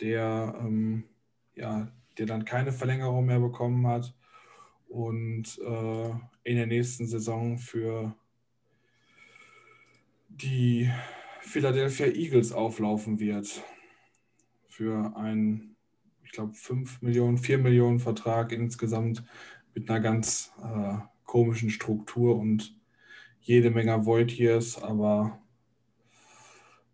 der 0.00 0.54
ähm, 0.60 1.04
ja, 1.58 1.88
der 2.16 2.26
dann 2.26 2.44
keine 2.44 2.72
Verlängerung 2.72 3.26
mehr 3.26 3.40
bekommen 3.40 3.86
hat. 3.86 4.14
Und 4.88 5.58
äh, 5.58 6.10
in 6.44 6.56
der 6.56 6.66
nächsten 6.66 7.06
Saison 7.06 7.58
für 7.58 8.14
die 10.28 10.90
Philadelphia 11.40 12.06
Eagles 12.06 12.52
auflaufen 12.52 13.20
wird. 13.20 13.62
Für 14.68 15.16
einen, 15.16 15.76
ich 16.22 16.32
glaube, 16.32 16.54
5 16.54 17.02
Millionen, 17.02 17.36
4 17.36 17.58
Millionen 17.58 17.98
Vertrag 17.98 18.52
insgesamt 18.52 19.24
mit 19.74 19.90
einer 19.90 20.00
ganz 20.00 20.52
äh, 20.62 20.98
komischen 21.24 21.70
Struktur 21.70 22.36
und 22.36 22.74
jede 23.40 23.70
Menge 23.70 24.06
Void 24.06 24.32
Years, 24.32 24.80
aber 24.82 25.38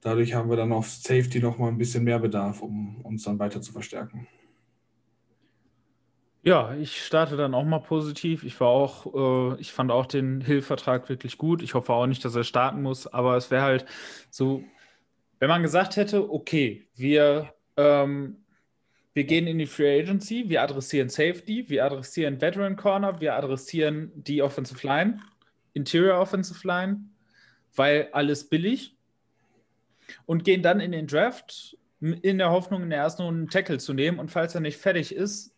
dadurch 0.00 0.34
haben 0.34 0.50
wir 0.50 0.56
dann 0.56 0.72
auf 0.72 0.88
Safety 0.88 1.40
noch 1.40 1.58
mal 1.58 1.68
ein 1.68 1.78
bisschen 1.78 2.04
mehr 2.04 2.18
Bedarf, 2.18 2.62
um 2.62 3.00
uns 3.02 3.24
dann 3.24 3.38
weiter 3.38 3.60
zu 3.60 3.72
verstärken. 3.72 4.26
Ja, 6.46 6.74
ich 6.74 7.02
starte 7.02 7.38
dann 7.38 7.54
auch 7.54 7.64
mal 7.64 7.78
positiv. 7.78 8.44
Ich 8.44 8.60
war 8.60 8.68
auch, 8.68 9.54
äh, 9.54 9.60
ich 9.62 9.72
fand 9.72 9.90
auch 9.90 10.04
den 10.04 10.42
Hill-Vertrag 10.42 11.08
wirklich 11.08 11.38
gut. 11.38 11.62
Ich 11.62 11.72
hoffe 11.72 11.94
auch 11.94 12.06
nicht, 12.06 12.22
dass 12.22 12.34
er 12.34 12.44
starten 12.44 12.82
muss, 12.82 13.06
aber 13.06 13.38
es 13.38 13.50
wäre 13.50 13.62
halt 13.62 13.86
so, 14.28 14.62
wenn 15.38 15.48
man 15.48 15.62
gesagt 15.62 15.96
hätte, 15.96 16.30
okay, 16.30 16.86
wir, 16.96 17.54
ähm, 17.78 18.44
wir 19.14 19.24
gehen 19.24 19.46
in 19.46 19.58
die 19.58 19.64
Free 19.64 19.98
Agency, 19.98 20.44
wir 20.48 20.60
adressieren 20.60 21.08
Safety, 21.08 21.64
wir 21.70 21.82
adressieren 21.86 22.38
Veteran 22.42 22.76
Corner, 22.76 23.22
wir 23.22 23.36
adressieren 23.36 24.12
die 24.14 24.42
Offensive 24.42 24.86
Line, 24.86 25.20
Interior 25.72 26.18
Offensive 26.20 26.66
Line, 26.66 27.06
weil 27.74 28.10
alles 28.12 28.50
billig 28.50 28.98
und 30.26 30.44
gehen 30.44 30.62
dann 30.62 30.80
in 30.80 30.92
den 30.92 31.06
Draft 31.06 31.78
in 32.00 32.36
der 32.36 32.50
Hoffnung, 32.50 32.82
in 32.82 32.90
der 32.90 32.98
ersten 32.98 33.22
Runde 33.22 33.38
einen 33.38 33.48
Tackle 33.48 33.78
zu 33.78 33.94
nehmen 33.94 34.18
und 34.18 34.30
falls 34.30 34.54
er 34.54 34.60
nicht 34.60 34.76
fertig 34.76 35.14
ist, 35.14 35.53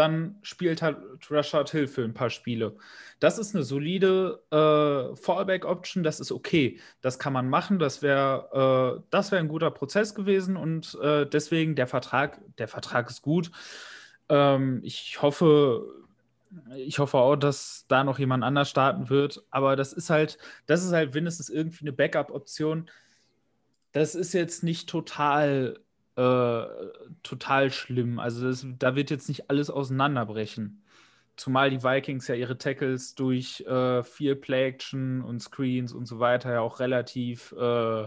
dann 0.00 0.38
spielt 0.40 0.80
halt 0.80 0.96
Rashad 1.30 1.70
Hill 1.70 1.86
für 1.86 2.02
ein 2.02 2.14
paar 2.14 2.30
Spiele. 2.30 2.76
Das 3.20 3.38
ist 3.38 3.54
eine 3.54 3.64
solide 3.64 4.42
äh, 4.50 5.14
Fallback-Option, 5.14 6.02
das 6.02 6.20
ist 6.20 6.32
okay. 6.32 6.80
Das 7.02 7.18
kann 7.18 7.34
man 7.34 7.50
machen, 7.50 7.78
das 7.78 8.00
wäre 8.00 9.02
äh, 9.12 9.30
wär 9.30 9.38
ein 9.38 9.48
guter 9.48 9.70
Prozess 9.70 10.14
gewesen 10.14 10.56
und 10.56 10.98
äh, 11.02 11.26
deswegen 11.26 11.74
der 11.74 11.86
Vertrag, 11.86 12.40
der 12.56 12.66
Vertrag 12.66 13.10
ist 13.10 13.20
gut. 13.20 13.50
Ähm, 14.30 14.80
ich 14.82 15.20
hoffe, 15.20 15.84
ich 16.76 16.98
hoffe 16.98 17.18
auch, 17.18 17.36
dass 17.36 17.84
da 17.88 18.02
noch 18.02 18.18
jemand 18.18 18.42
anders 18.42 18.70
starten 18.70 19.10
wird, 19.10 19.44
aber 19.50 19.76
das 19.76 19.92
ist 19.92 20.08
halt, 20.08 20.38
das 20.66 20.82
ist 20.82 20.92
halt 20.92 21.14
mindestens 21.14 21.50
irgendwie 21.50 21.82
eine 21.82 21.92
Backup-Option. 21.92 22.90
Das 23.92 24.14
ist 24.14 24.32
jetzt 24.32 24.64
nicht 24.64 24.88
total 24.88 25.78
äh, 26.20 26.66
total 27.22 27.70
schlimm. 27.70 28.18
Also 28.18 28.46
das, 28.46 28.66
da 28.78 28.94
wird 28.94 29.10
jetzt 29.10 29.28
nicht 29.28 29.48
alles 29.48 29.70
auseinanderbrechen. 29.70 30.82
Zumal 31.36 31.70
die 31.70 31.82
Vikings 31.82 32.28
ja 32.28 32.34
ihre 32.34 32.58
Tackles 32.58 33.14
durch 33.14 33.62
äh, 33.62 34.02
viel 34.02 34.36
Play-Action 34.36 35.22
und 35.22 35.40
Screens 35.40 35.94
und 35.94 36.04
so 36.04 36.20
weiter 36.20 36.52
ja 36.52 36.60
auch 36.60 36.80
relativ 36.80 37.52
äh, 37.52 38.06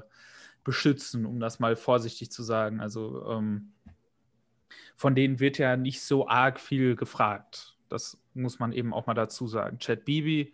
beschützen, 0.64 1.26
um 1.26 1.40
das 1.40 1.60
mal 1.60 1.76
vorsichtig 1.76 2.32
zu 2.32 2.44
sagen. 2.44 2.80
Also 2.80 3.26
ähm, 3.28 3.72
von 4.96 5.16
denen 5.16 5.40
wird 5.40 5.58
ja 5.58 5.76
nicht 5.76 6.02
so 6.04 6.28
arg 6.28 6.60
viel 6.60 6.96
gefragt. 6.96 7.76
Das 7.90 8.20
muss 8.36 8.60
man 8.60 8.74
eben 8.74 8.94
auch 8.94 9.08
mal 9.08 9.16
dazu 9.16 9.48
sagen. 9.48 9.80
Chad 9.80 10.06
Bibi 10.06 10.54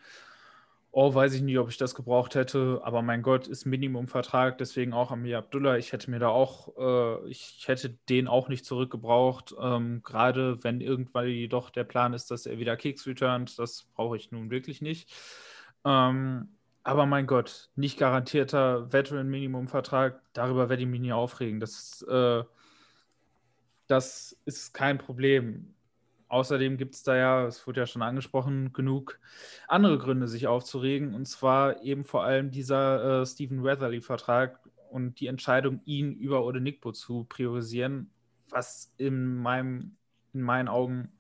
Oh, 0.91 1.13
weiß 1.13 1.33
ich 1.35 1.41
nicht, 1.43 1.59
ob 1.59 1.69
ich 1.69 1.77
das 1.77 1.93
gebraucht 1.93 2.33
hätte, 2.33 2.81
aber 2.83 3.03
mein 3.03 3.21
Gott, 3.21 3.47
ist 3.47 3.65
Minimumvertrag, 3.65 4.57
deswegen 4.57 4.91
auch 4.91 5.11
Amir 5.11 5.37
Abdullah. 5.37 5.77
Ich 5.77 5.93
hätte 5.93 6.09
mir 6.09 6.17
da 6.17 6.29
auch, 6.29 6.75
äh, 6.77 7.29
ich 7.29 7.63
hätte 7.67 7.91
den 8.09 8.27
auch 8.27 8.49
nicht 8.49 8.65
zurückgebraucht, 8.65 9.53
ähm, 9.61 10.01
gerade 10.03 10.63
wenn 10.63 10.81
irgendwann 10.81 11.27
jedoch 11.27 11.69
der 11.69 11.83
Plan 11.83 12.13
ist, 12.13 12.31
dass 12.31 12.47
er 12.47 12.57
wieder 12.57 12.75
Kicks 12.75 13.05
returnt. 13.05 13.59
Das 13.59 13.83
brauche 13.93 14.17
ich 14.17 14.31
nun 14.31 14.49
wirklich 14.49 14.81
nicht. 14.81 15.11
Ähm, 15.85 16.49
aber 16.83 17.05
mein 17.05 17.27
Gott, 17.27 17.69
nicht 17.75 17.99
garantierter 17.99 18.91
Veteran-Minimumvertrag, 18.91 20.21
darüber 20.33 20.69
werde 20.69 20.81
ich 20.83 20.89
mich 20.89 21.01
nie 21.01 21.13
aufregen. 21.13 21.59
Das, 21.59 22.01
äh, 22.09 22.43
das 23.87 24.37
ist 24.45 24.73
kein 24.73 24.97
Problem. 24.97 25.75
Außerdem 26.29 26.77
gibt 26.77 26.93
es 26.93 27.01
da 27.01 27.17
ja, 27.17 27.47
es 27.47 27.65
wurde 27.65 27.81
ja 27.81 27.87
schon 27.87 28.03
angesprochen, 28.03 28.71
genug 28.71 29.19
andere 29.67 29.97
Gründe, 29.97 30.27
sich 30.27 30.45
aufzuregen. 30.45 31.15
Und 31.15 31.25
zwar 31.25 31.81
eben 31.81 32.05
vor 32.05 32.23
allem 32.23 32.51
dieser 32.51 33.21
äh, 33.21 33.25
Stephen 33.25 33.63
Weatherly-Vertrag 33.63 34.59
und 34.91 35.19
die 35.19 35.25
Entscheidung, 35.27 35.81
ihn 35.85 36.13
über 36.13 36.45
Odenigbo 36.45 36.91
zu 36.91 37.23
priorisieren, 37.23 38.11
was 38.49 38.93
in, 38.97 39.37
meinem, 39.37 39.97
in 40.33 40.43
meinen 40.43 40.67
Augen, 40.67 41.11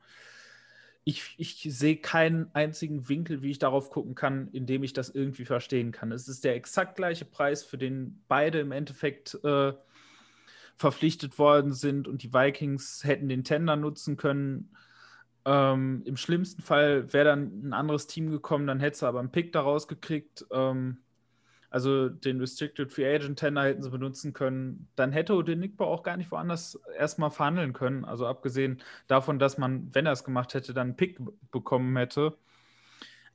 ich, 1.05 1.33
ich 1.39 1.67
sehe 1.75 1.97
keinen 1.97 2.53
einzigen 2.53 3.09
Winkel, 3.09 3.41
wie 3.41 3.49
ich 3.49 3.57
darauf 3.57 3.89
gucken 3.89 4.13
kann, 4.13 4.49
in 4.49 4.67
dem 4.67 4.83
ich 4.83 4.93
das 4.93 5.09
irgendwie 5.09 5.45
verstehen 5.45 5.91
kann. 5.91 6.11
Es 6.11 6.27
ist 6.27 6.43
der 6.43 6.53
exakt 6.53 6.97
gleiche 6.97 7.25
Preis, 7.25 7.63
für 7.63 7.79
den 7.79 8.23
beide 8.27 8.59
im 8.59 8.71
Endeffekt 8.71 9.43
äh, 9.43 9.73
verpflichtet 10.75 11.39
worden 11.39 11.73
sind 11.73 12.07
und 12.07 12.21
die 12.21 12.31
Vikings 12.31 13.03
hätten 13.03 13.27
den 13.27 13.43
Tender 13.43 13.75
nutzen 13.75 14.15
können 14.15 14.69
ähm, 15.49 16.03
Im 16.05 16.15
schlimmsten 16.15 16.61
Fall 16.61 17.11
wäre 17.11 17.25
dann 17.25 17.69
ein 17.69 17.73
anderes 17.73 18.05
Team 18.05 18.29
gekommen, 18.29 18.67
dann 18.67 18.79
hätte 18.79 18.99
sie 18.99 19.07
aber 19.07 19.19
einen 19.19 19.31
Pick 19.31 19.51
daraus 19.51 19.87
gekriegt. 19.87 20.45
Ähm, 20.51 20.99
also 21.71 22.07
den 22.09 22.39
Restricted 22.39 22.91
Free 22.91 23.15
Agent 23.15 23.39
Tender 23.39 23.63
hätten 23.63 23.81
sie 23.81 23.89
benutzen 23.89 24.33
können. 24.33 24.87
Dann 24.95 25.11
hätte 25.11 25.33
Odenigbo 25.33 25.85
auch 25.85 26.03
gar 26.03 26.17
nicht 26.17 26.29
woanders 26.31 26.79
erstmal 26.95 27.31
verhandeln 27.31 27.73
können. 27.73 28.05
Also 28.05 28.27
abgesehen 28.27 28.79
davon, 29.07 29.39
dass 29.39 29.57
man, 29.57 29.89
wenn 29.93 30.05
er 30.05 30.11
es 30.11 30.23
gemacht 30.23 30.53
hätte, 30.53 30.73
dann 30.75 30.89
einen 30.89 30.97
Pick 30.97 31.19
bekommen 31.51 31.97
hätte. 31.97 32.37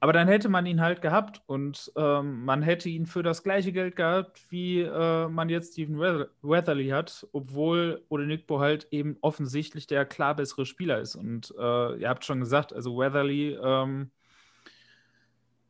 Aber 0.04 0.12
dann 0.12 0.28
hätte 0.28 0.50
man 0.50 0.66
ihn 0.66 0.82
halt 0.82 1.00
gehabt 1.00 1.40
und 1.46 1.90
ähm, 1.96 2.44
man 2.44 2.60
hätte 2.60 2.90
ihn 2.90 3.06
für 3.06 3.22
das 3.22 3.42
gleiche 3.42 3.72
Geld 3.72 3.96
gehabt, 3.96 4.38
wie 4.50 4.82
äh, 4.82 5.28
man 5.28 5.48
jetzt 5.48 5.72
Stephen 5.72 5.98
Weatherly 5.98 6.88
hat, 6.90 7.26
obwohl 7.32 8.04
Odenigbo 8.10 8.60
halt 8.60 8.86
eben 8.90 9.16
offensichtlich 9.22 9.86
der 9.86 10.04
klar 10.04 10.36
bessere 10.36 10.66
Spieler 10.66 11.00
ist. 11.00 11.16
Und 11.16 11.54
äh, 11.58 11.96
ihr 11.96 12.10
habt 12.10 12.26
schon 12.26 12.40
gesagt, 12.40 12.74
also 12.74 12.98
Weatherly, 12.98 13.54
ähm, 13.54 14.10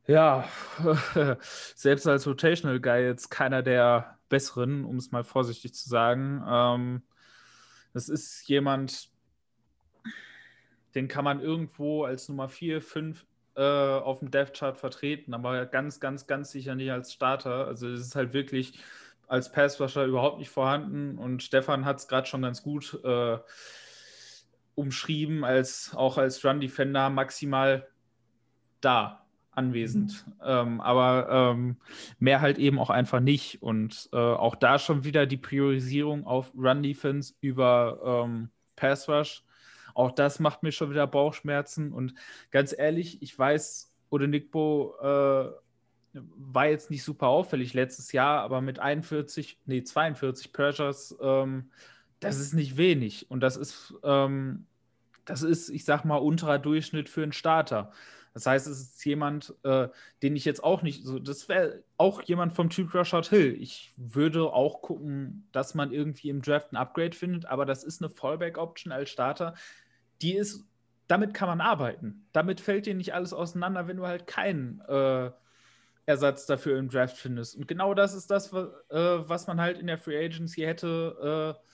ja, 0.08 0.48
selbst 1.76 2.08
als 2.08 2.26
Rotational 2.26 2.80
Guy 2.80 3.04
jetzt 3.04 3.30
keiner 3.30 3.62
der 3.62 4.18
besseren, 4.28 4.84
um 4.84 4.96
es 4.96 5.12
mal 5.12 5.22
vorsichtig 5.22 5.74
zu 5.74 5.88
sagen. 5.88 6.42
Ähm, 6.44 7.02
das 7.92 8.08
ist 8.08 8.48
jemand, 8.48 9.10
den 10.96 11.06
kann 11.06 11.22
man 11.22 11.38
irgendwo 11.38 12.02
als 12.02 12.28
Nummer 12.28 12.48
4, 12.48 12.82
5 12.82 13.24
äh, 13.56 13.62
auf 13.62 14.20
dem 14.20 14.30
Death 14.30 14.54
Chart 14.54 14.76
vertreten, 14.76 15.34
aber 15.34 15.66
ganz, 15.66 16.00
ganz, 16.00 16.26
ganz 16.26 16.50
sicher 16.50 16.74
nicht 16.74 16.90
als 16.90 17.12
Starter. 17.12 17.66
Also 17.66 17.88
es 17.88 18.00
ist 18.00 18.16
halt 18.16 18.32
wirklich 18.32 18.78
als 19.26 19.50
Passrusher 19.50 20.04
überhaupt 20.04 20.38
nicht 20.38 20.50
vorhanden 20.50 21.18
und 21.18 21.42
Stefan 21.42 21.84
hat 21.84 21.98
es 21.98 22.08
gerade 22.08 22.26
schon 22.26 22.42
ganz 22.42 22.62
gut 22.62 22.98
äh, 23.04 23.38
umschrieben, 24.74 25.44
als 25.44 25.94
auch 25.94 26.18
als 26.18 26.44
Run 26.44 26.60
Defender 26.60 27.10
maximal 27.10 27.86
da 28.80 29.24
anwesend. 29.52 30.26
Mhm. 30.26 30.32
Ähm, 30.42 30.80
aber 30.80 31.28
ähm, 31.30 31.76
mehr 32.18 32.40
halt 32.40 32.58
eben 32.58 32.78
auch 32.78 32.90
einfach 32.90 33.20
nicht. 33.20 33.62
Und 33.62 34.08
äh, 34.12 34.16
auch 34.16 34.56
da 34.56 34.78
schon 34.78 35.04
wieder 35.04 35.26
die 35.26 35.36
Priorisierung 35.36 36.26
auf 36.26 36.52
Run 36.56 36.82
Defense 36.82 37.34
über 37.40 38.24
ähm, 38.24 38.50
Pass 38.76 39.08
Rush 39.08 39.43
auch 39.94 40.12
das 40.12 40.40
macht 40.40 40.62
mir 40.62 40.72
schon 40.72 40.90
wieder 40.90 41.06
Bauchschmerzen. 41.06 41.92
Und 41.92 42.14
ganz 42.50 42.74
ehrlich, 42.76 43.22
ich 43.22 43.38
weiß, 43.38 43.92
Odenigbo 44.10 44.94
äh, 45.00 45.50
war 46.12 46.66
jetzt 46.66 46.90
nicht 46.90 47.02
super 47.02 47.28
auffällig 47.28 47.74
letztes 47.74 48.12
Jahr, 48.12 48.42
aber 48.42 48.60
mit 48.60 48.78
41, 48.78 49.58
nee, 49.66 49.82
42 49.82 50.52
Pressures, 50.52 51.16
ähm, 51.20 51.70
das 52.20 52.38
ist 52.38 52.54
nicht 52.54 52.76
wenig. 52.76 53.30
Und 53.30 53.40
das 53.40 53.56
ist, 53.56 53.94
ähm, 54.02 54.66
das 55.24 55.42
ist, 55.42 55.70
ich 55.70 55.84
sag 55.84 56.04
mal, 56.04 56.16
unterer 56.16 56.58
Durchschnitt 56.58 57.08
für 57.08 57.22
einen 57.22 57.32
Starter. 57.32 57.90
Das 58.34 58.46
heißt, 58.46 58.66
es 58.66 58.80
ist 58.80 59.04
jemand, 59.04 59.54
äh, 59.62 59.88
den 60.22 60.34
ich 60.34 60.44
jetzt 60.44 60.62
auch 60.62 60.82
nicht, 60.82 61.04
so, 61.04 61.20
das 61.20 61.48
wäre 61.48 61.84
auch 61.96 62.20
jemand 62.22 62.52
vom 62.52 62.68
Typ 62.68 62.92
Rashad 62.92 63.28
Hill. 63.28 63.56
Ich 63.60 63.94
würde 63.96 64.52
auch 64.52 64.82
gucken, 64.82 65.46
dass 65.52 65.74
man 65.74 65.92
irgendwie 65.92 66.30
im 66.30 66.42
Draft 66.42 66.72
ein 66.72 66.76
Upgrade 66.76 67.16
findet, 67.16 67.46
aber 67.46 67.64
das 67.64 67.84
ist 67.84 68.02
eine 68.02 68.10
Fallback-Option 68.10 68.92
als 68.92 69.10
Starter, 69.10 69.54
die 70.22 70.34
ist, 70.34 70.64
damit 71.06 71.34
kann 71.34 71.48
man 71.48 71.60
arbeiten. 71.60 72.26
Damit 72.32 72.60
fällt 72.60 72.86
dir 72.86 72.94
nicht 72.94 73.14
alles 73.14 73.32
auseinander, 73.32 73.86
wenn 73.86 73.98
du 73.98 74.06
halt 74.06 74.26
keinen 74.26 74.80
äh, 74.88 75.30
Ersatz 76.06 76.46
dafür 76.46 76.78
im 76.78 76.88
Draft 76.88 77.16
findest. 77.16 77.56
Und 77.56 77.68
genau 77.68 77.94
das 77.94 78.14
ist 78.14 78.30
das, 78.30 78.52
was, 78.52 78.68
äh, 78.90 79.28
was 79.28 79.46
man 79.46 79.60
halt 79.60 79.78
in 79.78 79.86
der 79.86 79.98
Free 79.98 80.24
Agency 80.24 80.62
hätte, 80.62 81.56
äh, 81.58 81.66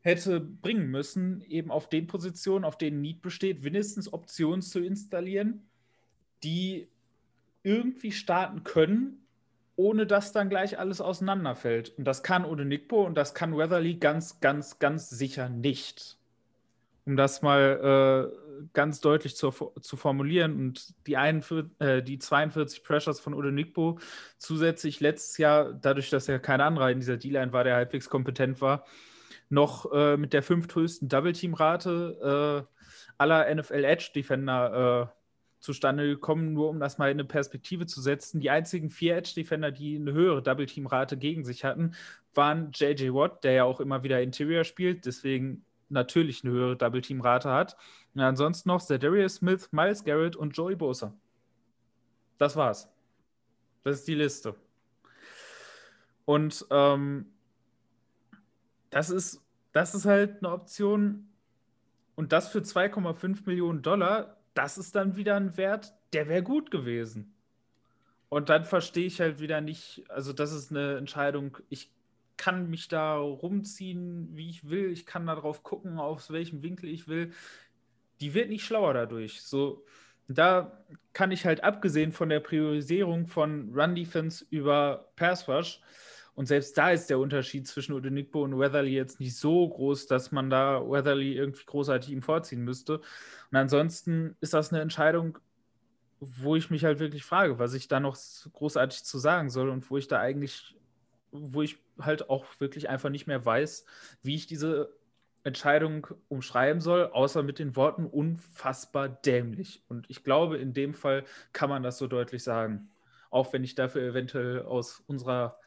hätte 0.00 0.40
bringen 0.40 0.90
müssen, 0.90 1.40
eben 1.42 1.70
auf 1.70 1.88
den 1.88 2.06
Positionen, 2.06 2.64
auf 2.64 2.78
denen 2.78 3.00
Need 3.00 3.22
besteht, 3.22 3.64
wenigstens 3.64 4.12
Optionen 4.12 4.62
zu 4.62 4.80
installieren, 4.80 5.68
die 6.42 6.88
irgendwie 7.62 8.12
starten 8.12 8.62
können, 8.64 9.26
ohne 9.74 10.06
dass 10.06 10.32
dann 10.32 10.48
gleich 10.48 10.78
alles 10.78 11.00
auseinanderfällt. 11.00 11.90
Und 11.98 12.04
das 12.04 12.22
kann 12.22 12.44
ohne 12.44 12.64
Nickbo 12.64 13.04
und 13.04 13.16
das 13.16 13.34
kann 13.34 13.56
Weatherly 13.56 13.96
ganz, 13.96 14.40
ganz, 14.40 14.78
ganz 14.78 15.10
sicher 15.10 15.48
nicht 15.48 16.15
um 17.06 17.16
das 17.16 17.40
mal 17.40 18.30
ganz 18.72 19.00
deutlich 19.00 19.36
zu, 19.36 19.50
zu 19.50 19.96
formulieren. 19.96 20.56
Und 20.56 20.94
die, 21.06 21.16
41, 21.16 21.70
äh, 21.80 22.02
die 22.02 22.18
42 22.18 22.82
Pressures 22.82 23.20
von 23.20 23.34
Udo 23.34 23.50
Nikbo 23.50 23.98
zusätzlich 24.38 25.00
letztes 25.00 25.38
Jahr, 25.38 25.72
dadurch, 25.72 26.10
dass 26.10 26.28
er 26.28 26.38
kein 26.38 26.60
anderer 26.60 26.90
in 26.90 27.00
dieser 27.00 27.16
D-Line 27.16 27.52
war, 27.52 27.64
der 27.64 27.76
halbwegs 27.76 28.08
kompetent 28.08 28.60
war, 28.60 28.84
noch 29.48 29.92
äh, 29.92 30.16
mit 30.16 30.32
der 30.32 30.42
fünfthöchsten 30.42 31.08
Double-Team-Rate 31.08 32.66
äh, 32.66 32.82
aller 33.18 33.54
NFL-Edge-Defender 33.54 35.10
äh, 35.10 35.16
zustande 35.60 36.06
gekommen, 36.06 36.52
nur 36.52 36.68
um 36.68 36.80
das 36.80 36.98
mal 36.98 37.10
in 37.10 37.16
eine 37.16 37.24
Perspektive 37.24 37.86
zu 37.86 38.00
setzen. 38.00 38.40
Die 38.40 38.50
einzigen 38.50 38.90
vier 38.90 39.16
Edge-Defender, 39.16 39.70
die 39.70 39.96
eine 39.96 40.12
höhere 40.12 40.42
Double-Team-Rate 40.42 41.16
gegen 41.16 41.44
sich 41.44 41.64
hatten, 41.64 41.94
waren 42.34 42.70
J.J. 42.72 43.14
Watt, 43.14 43.44
der 43.44 43.52
ja 43.52 43.64
auch 43.64 43.80
immer 43.80 44.02
wieder 44.02 44.20
Interior 44.20 44.64
spielt, 44.64 45.06
deswegen 45.06 45.64
natürlich 45.88 46.44
eine 46.44 46.52
höhere 46.52 46.76
Double-Team-Rate 46.76 47.50
hat. 47.50 47.76
Und 48.14 48.20
ansonsten 48.20 48.68
noch 48.68 48.82
Zedarius 48.82 49.36
Smith, 49.36 49.70
Miles 49.72 50.04
Garrett 50.04 50.36
und 50.36 50.56
Joey 50.56 50.76
Bosa. 50.76 51.14
Das 52.38 52.56
war's. 52.56 52.88
Das 53.84 53.98
ist 53.98 54.08
die 54.08 54.14
Liste. 54.14 54.54
Und 56.24 56.66
ähm, 56.70 57.26
das, 58.90 59.10
ist, 59.10 59.42
das 59.72 59.94
ist 59.94 60.04
halt 60.04 60.38
eine 60.38 60.52
Option. 60.52 61.28
Und 62.16 62.32
das 62.32 62.48
für 62.48 62.60
2,5 62.60 63.46
Millionen 63.46 63.82
Dollar, 63.82 64.36
das 64.54 64.78
ist 64.78 64.94
dann 64.94 65.16
wieder 65.16 65.36
ein 65.36 65.56
Wert, 65.56 65.94
der 66.12 66.28
wäre 66.28 66.42
gut 66.42 66.70
gewesen. 66.70 67.32
Und 68.28 68.48
dann 68.48 68.64
verstehe 68.64 69.06
ich 69.06 69.20
halt 69.20 69.38
wieder 69.38 69.60
nicht, 69.60 70.04
also 70.08 70.32
das 70.32 70.52
ist 70.52 70.70
eine 70.70 70.96
Entscheidung, 70.96 71.58
ich 71.68 71.92
kann 72.36 72.70
mich 72.70 72.88
da 72.88 73.16
rumziehen, 73.16 74.28
wie 74.36 74.50
ich 74.50 74.68
will. 74.68 74.90
Ich 74.92 75.06
kann 75.06 75.26
darauf 75.26 75.62
gucken, 75.62 75.98
aus 75.98 76.30
welchem 76.30 76.62
Winkel 76.62 76.88
ich 76.88 77.08
will. 77.08 77.32
Die 78.20 78.34
wird 78.34 78.48
nicht 78.48 78.64
schlauer 78.64 78.94
dadurch. 78.94 79.42
So, 79.42 79.84
da 80.28 80.84
kann 81.12 81.32
ich 81.32 81.46
halt 81.46 81.62
abgesehen 81.64 82.12
von 82.12 82.28
der 82.28 82.40
Priorisierung 82.40 83.26
von 83.26 83.72
Run 83.74 83.94
Defense 83.94 84.44
über 84.50 85.10
Pass 85.16 85.48
Rush 85.48 85.80
und 86.36 86.44
selbst 86.44 86.76
da 86.76 86.90
ist 86.90 87.08
der 87.08 87.18
Unterschied 87.18 87.66
zwischen 87.66 87.94
Odenigbo 87.94 88.42
und 88.42 88.58
Weatherly 88.58 88.92
jetzt 88.92 89.20
nicht 89.20 89.34
so 89.36 89.66
groß, 89.66 90.06
dass 90.06 90.32
man 90.32 90.50
da 90.50 90.86
Weatherly 90.86 91.32
irgendwie 91.34 91.64
großartig 91.64 92.12
ihm 92.12 92.20
vorziehen 92.20 92.62
müsste. 92.62 92.98
Und 93.50 93.56
ansonsten 93.56 94.36
ist 94.40 94.52
das 94.52 94.70
eine 94.70 94.82
Entscheidung, 94.82 95.38
wo 96.20 96.54
ich 96.54 96.68
mich 96.68 96.84
halt 96.84 96.98
wirklich 96.98 97.24
frage, 97.24 97.58
was 97.58 97.72
ich 97.72 97.88
da 97.88 98.00
noch 98.00 98.18
großartig 98.52 99.02
zu 99.04 99.18
sagen 99.18 99.48
soll 99.48 99.70
und 99.70 99.90
wo 99.90 99.96
ich 99.96 100.08
da 100.08 100.20
eigentlich 100.20 100.75
wo 101.40 101.62
ich 101.62 101.78
halt 101.98 102.30
auch 102.30 102.46
wirklich 102.58 102.88
einfach 102.88 103.10
nicht 103.10 103.26
mehr 103.26 103.44
weiß, 103.44 103.84
wie 104.22 104.34
ich 104.34 104.46
diese 104.46 104.90
Entscheidung 105.44 106.08
umschreiben 106.28 106.80
soll, 106.80 107.06
außer 107.06 107.42
mit 107.42 107.58
den 107.58 107.76
Worten 107.76 108.04
unfassbar 108.06 109.08
dämlich. 109.08 109.84
Und 109.88 110.10
ich 110.10 110.24
glaube, 110.24 110.58
in 110.58 110.74
dem 110.74 110.92
Fall 110.92 111.24
kann 111.52 111.70
man 111.70 111.84
das 111.84 111.98
so 111.98 112.08
deutlich 112.08 112.42
sagen. 112.42 112.90
Auch 113.30 113.52
wenn 113.52 113.62
ich 113.62 113.76
dafür 113.76 114.02
eventuell 114.02 114.62
aus 114.62 115.02
unserer 115.06 115.58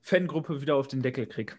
Fangruppe 0.00 0.60
wieder 0.60 0.76
auf 0.76 0.86
den 0.86 1.02
Deckel 1.02 1.26
kriege. 1.26 1.54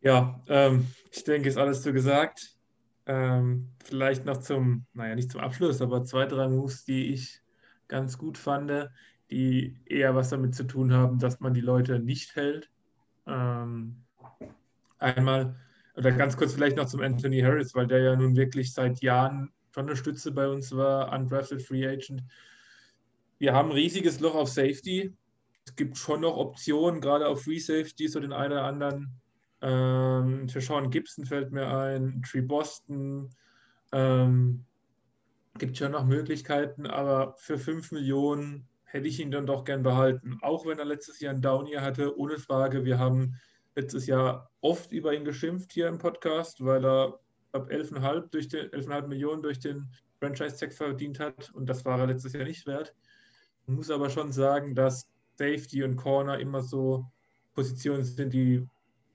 Ja, 0.00 0.40
ähm, 0.48 0.86
ich 1.10 1.22
denke, 1.24 1.48
ist 1.48 1.58
alles 1.58 1.82
so 1.82 1.92
gesagt. 1.92 2.56
Ähm, 3.04 3.68
vielleicht 3.84 4.24
noch 4.24 4.38
zum, 4.38 4.86
naja, 4.94 5.14
nicht 5.14 5.30
zum 5.30 5.40
Abschluss, 5.40 5.82
aber 5.82 6.04
zwei, 6.04 6.26
drei 6.26 6.48
Moves, 6.48 6.84
die 6.84 7.12
ich 7.12 7.40
ganz 7.88 8.16
gut 8.16 8.38
fand 8.38 8.70
die 9.32 9.74
eher 9.86 10.14
was 10.14 10.28
damit 10.28 10.54
zu 10.54 10.64
tun 10.64 10.92
haben, 10.92 11.18
dass 11.18 11.40
man 11.40 11.54
die 11.54 11.62
Leute 11.62 11.98
nicht 11.98 12.36
hält. 12.36 12.70
Ähm, 13.26 13.96
einmal, 14.98 15.56
oder 15.96 16.12
ganz 16.12 16.36
kurz 16.36 16.52
vielleicht 16.52 16.76
noch 16.76 16.86
zum 16.86 17.00
Anthony 17.00 17.40
Harris, 17.40 17.74
weil 17.74 17.86
der 17.86 18.00
ja 18.00 18.16
nun 18.16 18.36
wirklich 18.36 18.74
seit 18.74 19.00
Jahren 19.00 19.50
schon 19.74 19.86
eine 19.86 19.96
Stütze 19.96 20.32
bei 20.32 20.46
uns 20.46 20.76
war, 20.76 21.12
undrafted 21.12 21.62
Free 21.62 21.86
Agent. 21.86 22.22
Wir 23.38 23.54
haben 23.54 23.70
ein 23.70 23.74
riesiges 23.74 24.20
Loch 24.20 24.34
auf 24.34 24.50
Safety. 24.50 25.16
Es 25.64 25.74
gibt 25.76 25.96
schon 25.96 26.20
noch 26.20 26.36
Optionen, 26.36 27.00
gerade 27.00 27.26
auf 27.26 27.44
Free 27.44 27.58
Safety, 27.58 28.08
so 28.08 28.20
den 28.20 28.34
einen 28.34 28.52
oder 28.52 28.64
anderen. 28.64 29.12
Ähm, 29.62 30.48
für 30.48 30.60
Sean 30.60 30.90
Gibson 30.90 31.24
fällt 31.24 31.52
mir 31.52 31.68
ein, 31.68 32.22
Tree 32.22 32.42
Boston. 32.42 33.30
Ähm, 33.92 34.66
gibt 35.58 35.78
schon 35.78 35.92
noch 35.92 36.04
Möglichkeiten, 36.04 36.86
aber 36.86 37.34
für 37.38 37.58
5 37.58 37.92
Millionen 37.92 38.68
hätte 38.92 39.08
ich 39.08 39.18
ihn 39.20 39.30
dann 39.30 39.46
doch 39.46 39.64
gern 39.64 39.82
behalten. 39.82 40.38
Auch 40.42 40.66
wenn 40.66 40.78
er 40.78 40.84
letztes 40.84 41.18
Jahr 41.18 41.32
einen 41.32 41.40
Down 41.40 41.64
hier 41.64 41.80
hatte, 41.80 42.18
ohne 42.18 42.38
Frage. 42.38 42.84
Wir 42.84 42.98
haben 42.98 43.34
letztes 43.74 44.06
Jahr 44.06 44.50
oft 44.60 44.92
über 44.92 45.14
ihn 45.14 45.24
geschimpft 45.24 45.72
hier 45.72 45.88
im 45.88 45.96
Podcast, 45.96 46.62
weil 46.62 46.84
er 46.84 47.18
ab 47.52 47.70
11,5 47.70 48.28
durch 48.30 48.48
den 48.48 48.66
11,5 48.68 49.06
Millionen 49.06 49.42
durch 49.42 49.58
den 49.60 49.88
Franchise-Tag 50.20 50.74
verdient 50.74 51.18
hat 51.20 51.50
und 51.54 51.68
das 51.68 51.84
war 51.86 51.98
er 51.98 52.06
letztes 52.06 52.34
Jahr 52.34 52.44
nicht 52.44 52.66
wert. 52.66 52.94
Ich 53.66 53.72
muss 53.72 53.90
aber 53.90 54.10
schon 54.10 54.30
sagen, 54.30 54.74
dass 54.74 55.08
Safety 55.36 55.82
und 55.82 55.96
Corner 55.96 56.38
immer 56.38 56.60
so 56.60 57.06
Positionen 57.54 58.04
sind, 58.04 58.34
die 58.34 58.68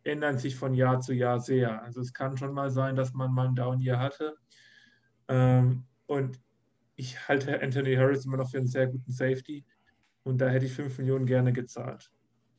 ändern 0.04 0.40
sich 0.40 0.56
von 0.56 0.74
Jahr 0.74 1.02
zu 1.02 1.14
Jahr 1.14 1.40
sehr. 1.40 1.84
Also 1.84 2.02
es 2.02 2.14
kann 2.14 2.36
schon 2.36 2.54
mal 2.54 2.72
sein, 2.72 2.96
dass 2.96 3.14
man 3.14 3.32
mal 3.32 3.46
einen 3.46 3.56
Down 3.56 3.80
hier 3.80 4.00
hatte. 4.00 4.38
Ähm, 5.28 5.84
und 6.08 6.40
ich 6.98 7.28
halte 7.28 7.62
Anthony 7.62 7.96
Harris 7.96 8.26
immer 8.26 8.38
noch 8.38 8.50
für 8.50 8.58
einen 8.58 8.68
sehr 8.68 8.88
guten 8.88 9.12
Safety 9.12 9.64
und 10.24 10.40
da 10.40 10.50
hätte 10.50 10.66
ich 10.66 10.74
5 10.74 10.98
Millionen 10.98 11.26
gerne 11.26 11.54
gezahlt. 11.54 12.12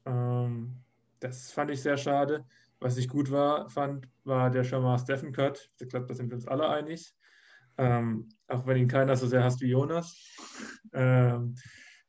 Ähm, 0.06 0.82
das 1.20 1.52
fand 1.52 1.70
ich 1.70 1.82
sehr 1.82 1.96
schade. 1.96 2.46
Was 2.80 2.96
ich 2.96 3.08
gut 3.08 3.30
war, 3.30 3.68
fand, 3.68 4.08
war 4.22 4.50
der 4.50 4.62
Shamar 4.62 4.98
Steffen 4.98 5.32
Cut. 5.32 5.68
Ich 5.80 5.88
glaube, 5.88 6.06
da 6.06 6.14
sind 6.14 6.30
wir 6.30 6.36
uns 6.36 6.46
alle 6.46 6.68
einig. 6.68 7.14
Ähm, 7.76 8.28
auch 8.46 8.64
wenn 8.66 8.76
ihn 8.76 8.88
keiner 8.88 9.16
so 9.16 9.26
sehr 9.26 9.42
hasst 9.42 9.60
wie 9.60 9.70
Jonas. 9.70 10.16
Ähm, 10.92 11.56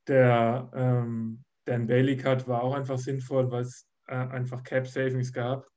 der 0.08 0.70
ähm, 0.74 1.44
Dan 1.66 1.88
Bailey 1.88 2.16
Cut 2.16 2.48
war 2.48 2.62
auch 2.62 2.76
einfach 2.76 3.00
sinnvoll, 3.00 3.50
weil 3.50 3.64
es 3.64 3.88
äh, 4.06 4.14
einfach 4.14 4.64
Cap 4.64 4.88
Savings 4.88 5.34
gab. 5.34 5.68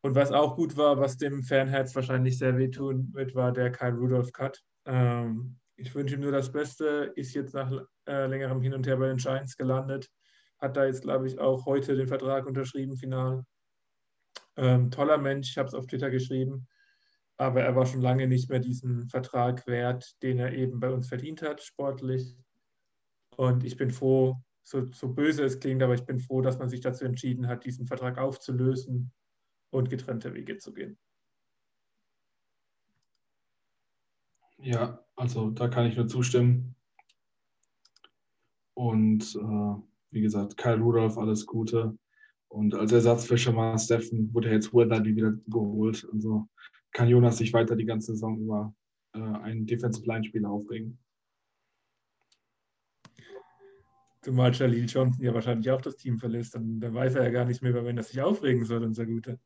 Und 0.00 0.14
was 0.14 0.30
auch 0.30 0.54
gut 0.54 0.76
war, 0.76 1.00
was 1.00 1.16
dem 1.16 1.42
Fanherz 1.42 1.94
wahrscheinlich 1.96 2.38
sehr 2.38 2.56
wehtun 2.56 3.12
wird, 3.12 3.34
war 3.34 3.52
der 3.52 3.72
Kyle 3.72 3.96
Rudolph 3.96 4.32
Cut. 4.32 4.62
Ähm, 4.86 5.58
ich 5.76 5.94
wünsche 5.94 6.14
ihm 6.14 6.22
nur 6.22 6.32
das 6.32 6.50
Beste, 6.50 7.12
ist 7.16 7.34
jetzt 7.34 7.54
nach 7.54 7.70
äh, 8.06 8.26
längerem 8.26 8.62
Hin 8.62 8.74
und 8.74 8.86
Her 8.86 8.96
bei 8.96 9.08
den 9.08 9.18
Giants 9.18 9.56
gelandet, 9.56 10.10
hat 10.58 10.76
da 10.76 10.86
jetzt, 10.86 11.02
glaube 11.02 11.26
ich, 11.26 11.38
auch 11.38 11.66
heute 11.66 11.96
den 11.96 12.08
Vertrag 12.08 12.46
unterschrieben, 12.46 12.96
final. 12.96 13.44
Ähm, 14.56 14.90
toller 14.90 15.18
Mensch, 15.18 15.50
ich 15.50 15.58
habe 15.58 15.68
es 15.68 15.74
auf 15.74 15.86
Twitter 15.86 16.10
geschrieben, 16.10 16.66
aber 17.36 17.60
er 17.60 17.76
war 17.76 17.84
schon 17.84 18.00
lange 18.00 18.26
nicht 18.26 18.48
mehr 18.48 18.60
diesen 18.60 19.08
Vertrag 19.08 19.66
wert, 19.66 20.16
den 20.22 20.38
er 20.38 20.54
eben 20.54 20.80
bei 20.80 20.90
uns 20.90 21.08
verdient 21.08 21.42
hat, 21.42 21.62
sportlich. 21.62 22.34
Und 23.36 23.64
ich 23.64 23.76
bin 23.76 23.90
froh, 23.90 24.36
so, 24.62 24.86
so 24.86 25.12
böse 25.12 25.44
es 25.44 25.60
klingt, 25.60 25.82
aber 25.82 25.94
ich 25.94 26.06
bin 26.06 26.18
froh, 26.18 26.40
dass 26.40 26.58
man 26.58 26.70
sich 26.70 26.80
dazu 26.80 27.04
entschieden 27.04 27.48
hat, 27.48 27.64
diesen 27.64 27.86
Vertrag 27.86 28.16
aufzulösen 28.16 29.12
und 29.70 29.90
getrennte 29.90 30.32
Wege 30.32 30.56
zu 30.56 30.72
gehen. 30.72 30.98
Ja, 34.66 34.98
also 35.14 35.50
da 35.50 35.68
kann 35.68 35.86
ich 35.86 35.96
nur 35.96 36.08
zustimmen. 36.08 36.74
Und 38.74 39.22
äh, 39.36 39.82
wie 40.10 40.20
gesagt, 40.20 40.56
Kyle 40.56 40.80
Rudolph, 40.80 41.16
alles 41.18 41.46
Gute. 41.46 41.96
Und 42.48 42.74
als 42.74 42.90
Ersatz 42.90 43.26
für 43.26 43.38
Shamar 43.38 43.78
Steffen 43.78 44.34
wurde 44.34 44.50
jetzt 44.50 44.74
Weatherly 44.74 45.14
wieder 45.14 45.34
geholt. 45.46 46.08
Also 46.12 46.48
kann 46.90 47.08
Jonas 47.08 47.38
sich 47.38 47.52
weiter 47.52 47.76
die 47.76 47.84
ganze 47.84 48.12
Saison 48.12 48.40
über 48.40 48.74
äh, 49.12 49.20
einen 49.20 49.66
Defensive 49.66 50.04
Line-Spieler 50.04 50.50
aufregen. 50.50 50.98
Zumal 54.22 54.52
Jalil 54.52 54.86
Johnson 54.86 55.24
ja 55.24 55.32
wahrscheinlich 55.32 55.70
auch 55.70 55.80
das 55.80 55.96
Team 55.96 56.18
verlässt. 56.18 56.56
Dann, 56.56 56.80
dann 56.80 56.92
weiß 56.92 57.14
er 57.14 57.22
ja 57.22 57.30
gar 57.30 57.44
nicht 57.44 57.62
mehr, 57.62 57.70
über 57.70 57.84
wen 57.84 57.98
er 57.98 58.02
sich 58.02 58.20
aufregen 58.20 58.64
soll, 58.64 58.82
unser 58.82 59.06
Guter. 59.06 59.38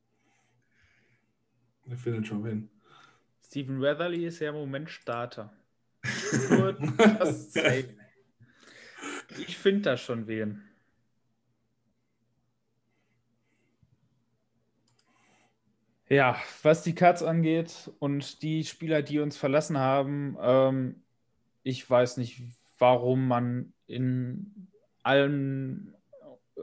Er 1.85 1.99
findet 1.99 2.27
schon 2.27 2.47
hin. 2.47 2.71
Steven 3.51 3.81
Weatherly 3.81 4.27
ist 4.27 4.39
ja 4.39 4.51
im 4.51 4.55
Moment 4.55 4.89
Starter. 4.91 5.53
ich 9.39 9.59
finde 9.59 9.83
da 9.83 9.97
schon 9.97 10.29
wen. 10.29 10.63
Ja, 16.09 16.41
was 16.63 16.85
die 16.85 16.95
Cuts 16.95 17.25
angeht 17.25 17.91
und 17.99 18.43
die 18.43 18.63
Spieler, 18.63 19.03
die 19.03 19.19
uns 19.19 19.37
verlassen 19.37 19.79
haben, 19.79 20.37
ähm, 20.41 21.03
ich 21.65 21.91
weiß 21.91 22.19
nicht, 22.19 22.41
warum 22.79 23.27
man 23.27 23.73
in 23.89 24.69
allen 25.03 25.97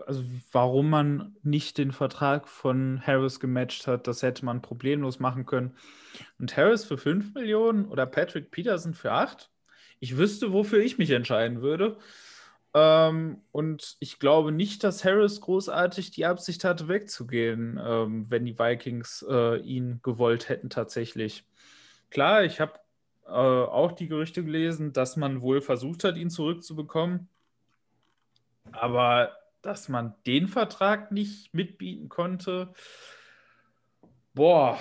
also 0.05 0.23
warum 0.51 0.89
man 0.89 1.35
nicht 1.43 1.77
den 1.77 1.91
Vertrag 1.91 2.47
von 2.47 3.01
Harris 3.05 3.39
gematcht 3.39 3.87
hat, 3.87 4.07
das 4.07 4.21
hätte 4.21 4.45
man 4.45 4.61
problemlos 4.61 5.19
machen 5.19 5.45
können. 5.45 5.75
Und 6.39 6.55
Harris 6.55 6.85
für 6.85 6.97
5 6.97 7.33
Millionen 7.33 7.85
oder 7.85 8.05
Patrick 8.05 8.51
Peterson 8.51 8.93
für 8.93 9.11
8? 9.11 9.49
Ich 9.99 10.17
wüsste, 10.17 10.53
wofür 10.53 10.79
ich 10.79 10.97
mich 10.97 11.11
entscheiden 11.11 11.61
würde. 11.61 11.97
Ähm, 12.73 13.41
und 13.51 13.97
ich 13.99 14.19
glaube 14.19 14.51
nicht, 14.51 14.83
dass 14.83 15.03
Harris 15.03 15.41
großartig 15.41 16.11
die 16.11 16.25
Absicht 16.25 16.63
hatte, 16.63 16.87
wegzugehen, 16.87 17.79
ähm, 17.83 18.29
wenn 18.29 18.45
die 18.45 18.59
Vikings 18.59 19.25
äh, 19.27 19.57
ihn 19.61 19.99
gewollt 20.03 20.49
hätten 20.49 20.69
tatsächlich. 20.69 21.45
Klar, 22.09 22.43
ich 22.43 22.59
habe 22.59 22.73
äh, 23.25 23.31
auch 23.31 23.93
die 23.93 24.07
Gerüchte 24.07 24.43
gelesen, 24.43 24.93
dass 24.93 25.17
man 25.17 25.41
wohl 25.41 25.61
versucht 25.61 26.03
hat, 26.03 26.17
ihn 26.17 26.29
zurückzubekommen. 26.29 27.27
Aber 28.71 29.31
dass 29.67 29.89
man 29.89 30.15
den 30.25 30.47
Vertrag 30.47 31.11
nicht 31.11 31.53
mitbieten 31.53 32.07
konnte, 32.07 32.73
boah, 34.33 34.79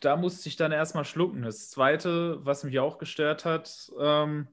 da 0.00 0.16
musste 0.16 0.48
ich 0.48 0.56
dann 0.56 0.72
erstmal 0.72 1.04
schlucken. 1.04 1.42
Das 1.42 1.68
Zweite, 1.68 2.38
was 2.44 2.64
mich 2.64 2.80
auch 2.80 2.96
gestört 2.96 3.44
hat, 3.44 3.92
ähm, 4.00 4.48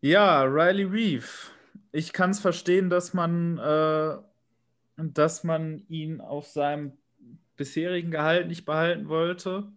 ja, 0.00 0.42
Riley 0.42 0.84
Reeve. 0.84 1.28
Ich 1.92 2.12
kann 2.12 2.30
es 2.30 2.40
verstehen, 2.40 2.90
dass 2.90 3.14
man, 3.14 3.58
äh, 3.58 4.16
dass 4.96 5.44
man 5.44 5.84
ihn 5.88 6.20
auf 6.20 6.48
seinem 6.48 6.98
bisherigen 7.56 8.10
Gehalt 8.10 8.48
nicht 8.48 8.64
behalten 8.64 9.08
wollte. 9.08 9.70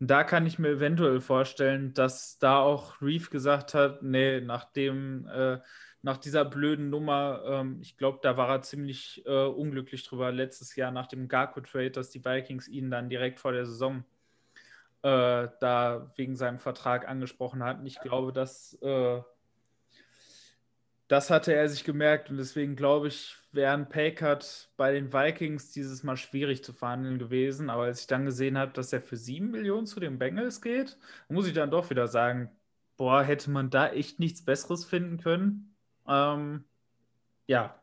Und 0.00 0.10
da 0.10 0.24
kann 0.24 0.44
ich 0.44 0.58
mir 0.58 0.70
eventuell 0.70 1.20
vorstellen, 1.20 1.94
dass 1.94 2.38
da 2.38 2.58
auch 2.58 3.00
Reeve 3.00 3.30
gesagt 3.30 3.74
hat, 3.74 4.02
nee, 4.02 4.40
nachdem, 4.40 5.28
äh, 5.28 5.58
nach 6.06 6.18
dieser 6.18 6.44
blöden 6.44 6.88
Nummer, 6.88 7.42
ähm, 7.44 7.80
ich 7.82 7.96
glaube, 7.96 8.20
da 8.22 8.36
war 8.36 8.48
er 8.48 8.62
ziemlich 8.62 9.24
äh, 9.26 9.44
unglücklich 9.44 10.04
drüber 10.04 10.30
letztes 10.30 10.76
Jahr 10.76 10.92
nach 10.92 11.08
dem 11.08 11.26
Garco-Trade, 11.26 11.90
dass 11.90 12.10
die 12.10 12.24
Vikings 12.24 12.68
ihn 12.68 12.92
dann 12.92 13.08
direkt 13.08 13.40
vor 13.40 13.50
der 13.50 13.66
Saison 13.66 14.04
äh, 15.02 15.48
da 15.58 16.12
wegen 16.14 16.36
seinem 16.36 16.60
Vertrag 16.60 17.08
angesprochen 17.08 17.64
hatten. 17.64 17.84
Ich 17.86 17.98
glaube, 17.98 18.32
dass 18.32 18.74
äh, 18.82 19.20
das 21.08 21.28
hatte 21.30 21.52
er 21.52 21.68
sich 21.68 21.82
gemerkt 21.82 22.30
und 22.30 22.36
deswegen 22.36 22.76
glaube 22.76 23.08
ich, 23.08 23.34
wäre 23.50 23.74
ein 23.74 23.88
Paycut 23.88 24.68
bei 24.76 24.92
den 24.92 25.12
Vikings 25.12 25.72
dieses 25.72 26.04
Mal 26.04 26.16
schwierig 26.16 26.62
zu 26.62 26.72
verhandeln 26.72 27.18
gewesen. 27.18 27.68
Aber 27.68 27.82
als 27.82 28.02
ich 28.02 28.06
dann 28.06 28.26
gesehen 28.26 28.56
habe, 28.56 28.72
dass 28.72 28.92
er 28.92 29.02
für 29.02 29.16
7 29.16 29.50
Millionen 29.50 29.88
zu 29.88 29.98
den 29.98 30.18
Bengals 30.20 30.62
geht, 30.62 30.98
muss 31.28 31.48
ich 31.48 31.54
dann 31.54 31.72
doch 31.72 31.90
wieder 31.90 32.06
sagen, 32.06 32.48
boah, 32.96 33.24
hätte 33.24 33.50
man 33.50 33.70
da 33.70 33.88
echt 33.88 34.20
nichts 34.20 34.44
Besseres 34.44 34.84
finden 34.84 35.18
können. 35.18 35.75
Ähm, 36.08 36.64
ja, 37.46 37.80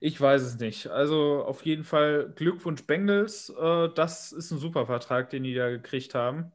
ich 0.00 0.20
weiß 0.20 0.42
es 0.42 0.58
nicht. 0.58 0.88
Also 0.88 1.44
auf 1.44 1.64
jeden 1.64 1.84
Fall 1.84 2.32
Glückwunsch 2.34 2.84
Bengals. 2.86 3.50
Äh, 3.50 3.88
das 3.94 4.32
ist 4.32 4.50
ein 4.50 4.58
super 4.58 4.86
Vertrag, 4.86 5.30
den 5.30 5.44
die 5.44 5.54
da 5.54 5.68
gekriegt 5.70 6.14
haben. 6.14 6.52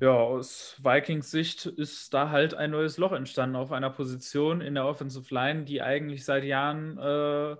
Ja, 0.00 0.12
aus 0.12 0.76
Vikings 0.82 1.30
Sicht 1.30 1.66
ist 1.66 2.14
da 2.14 2.30
halt 2.30 2.54
ein 2.54 2.70
neues 2.70 2.96
Loch 2.96 3.12
entstanden 3.12 3.56
auf 3.56 3.70
einer 3.70 3.90
Position 3.90 4.62
in 4.62 4.74
der 4.74 4.86
Offensive 4.86 5.32
Line, 5.34 5.64
die 5.64 5.82
eigentlich 5.82 6.24
seit 6.24 6.44
Jahren 6.44 6.96
äh, 6.96 7.56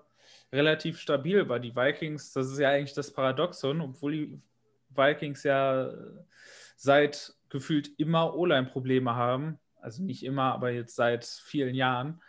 relativ 0.52 0.98
stabil 0.98 1.48
war. 1.50 1.58
Die 1.60 1.76
Vikings, 1.76 2.32
das 2.32 2.50
ist 2.50 2.58
ja 2.58 2.70
eigentlich 2.70 2.94
das 2.94 3.12
Paradoxon, 3.12 3.82
obwohl 3.82 4.12
die 4.12 4.40
Vikings 4.88 5.42
ja 5.42 5.92
seit 6.76 7.34
gefühlt 7.50 7.90
immer 7.98 8.34
O-Line-Probleme 8.34 9.14
haben, 9.14 9.58
also 9.82 10.02
nicht 10.02 10.24
immer, 10.24 10.52
aber 10.54 10.70
jetzt 10.70 10.96
seit 10.96 11.24
vielen 11.24 11.74
Jahren, 11.74 12.20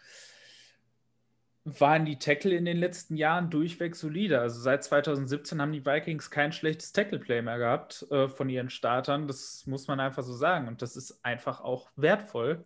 waren 1.63 2.05
die 2.05 2.17
Tackle 2.17 2.55
in 2.55 2.65
den 2.65 2.77
letzten 2.77 3.15
Jahren 3.15 3.49
durchweg 3.49 3.95
solide. 3.95 4.39
Also 4.39 4.59
seit 4.59 4.83
2017 4.83 5.61
haben 5.61 5.71
die 5.71 5.85
Vikings 5.85 6.31
kein 6.31 6.51
schlechtes 6.51 6.91
Tackle-Play 6.91 7.43
mehr 7.43 7.59
gehabt 7.59 8.07
äh, 8.09 8.27
von 8.27 8.49
ihren 8.49 8.69
Startern. 8.69 9.27
Das 9.27 9.67
muss 9.67 9.87
man 9.87 9.99
einfach 9.99 10.23
so 10.23 10.33
sagen. 10.33 10.67
Und 10.67 10.81
das 10.81 10.95
ist 10.95 11.23
einfach 11.23 11.61
auch 11.61 11.91
wertvoll. 11.95 12.65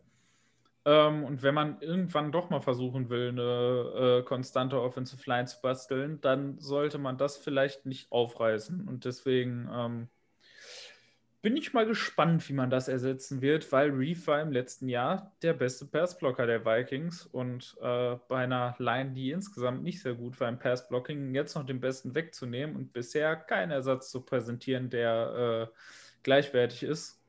Ähm, 0.86 1.26
und 1.26 1.44
wenn 1.44 1.54
man 1.54 1.82
irgendwann 1.82 2.32
doch 2.32 2.50
mal 2.50 2.62
versuchen 2.62 3.10
will, 3.10 3.30
eine 3.30 4.20
äh, 4.20 4.24
konstante 4.24 4.82
Offensive 4.82 5.30
Line 5.30 5.48
zu 5.48 5.60
basteln, 5.62 6.22
dann 6.22 6.58
sollte 6.60 6.98
man 6.98 7.18
das 7.18 7.36
vielleicht 7.36 7.86
nicht 7.86 8.12
aufreißen. 8.12 8.88
Und 8.88 9.04
deswegen 9.04 9.68
ähm, 9.74 10.08
bin 11.46 11.58
ich 11.58 11.74
mal 11.74 11.86
gespannt, 11.86 12.50
wie 12.50 12.54
man 12.54 12.72
das 12.72 12.88
ersetzen 12.88 13.40
wird, 13.40 13.72
weil 13.72 13.92
Reef 13.92 14.26
war 14.26 14.42
im 14.42 14.52
letzten 14.52 14.90
Jahr 14.90 15.32
der 15.44 15.54
beste 15.54 15.86
Passblocker 15.86 16.48
der 16.48 16.66
Vikings 16.66 17.28
und 17.28 17.78
äh, 17.84 18.16
bei 18.28 18.46
einer 18.46 18.74
Line, 18.80 19.12
die 19.12 19.30
insgesamt 19.30 19.84
nicht 19.84 20.02
sehr 20.02 20.16
gut 20.16 20.40
war 20.40 20.50
im 20.50 20.58
Passblocking, 20.58 21.36
jetzt 21.36 21.54
noch 21.54 21.64
den 21.64 21.80
besten 21.80 22.16
wegzunehmen 22.16 22.76
und 22.76 22.94
bisher 22.94 23.36
keinen 23.36 23.70
Ersatz 23.70 24.10
zu 24.10 24.22
präsentieren, 24.22 24.90
der 24.90 25.70
äh, 25.70 25.76
gleichwertig 26.24 26.82
ist, 26.82 27.22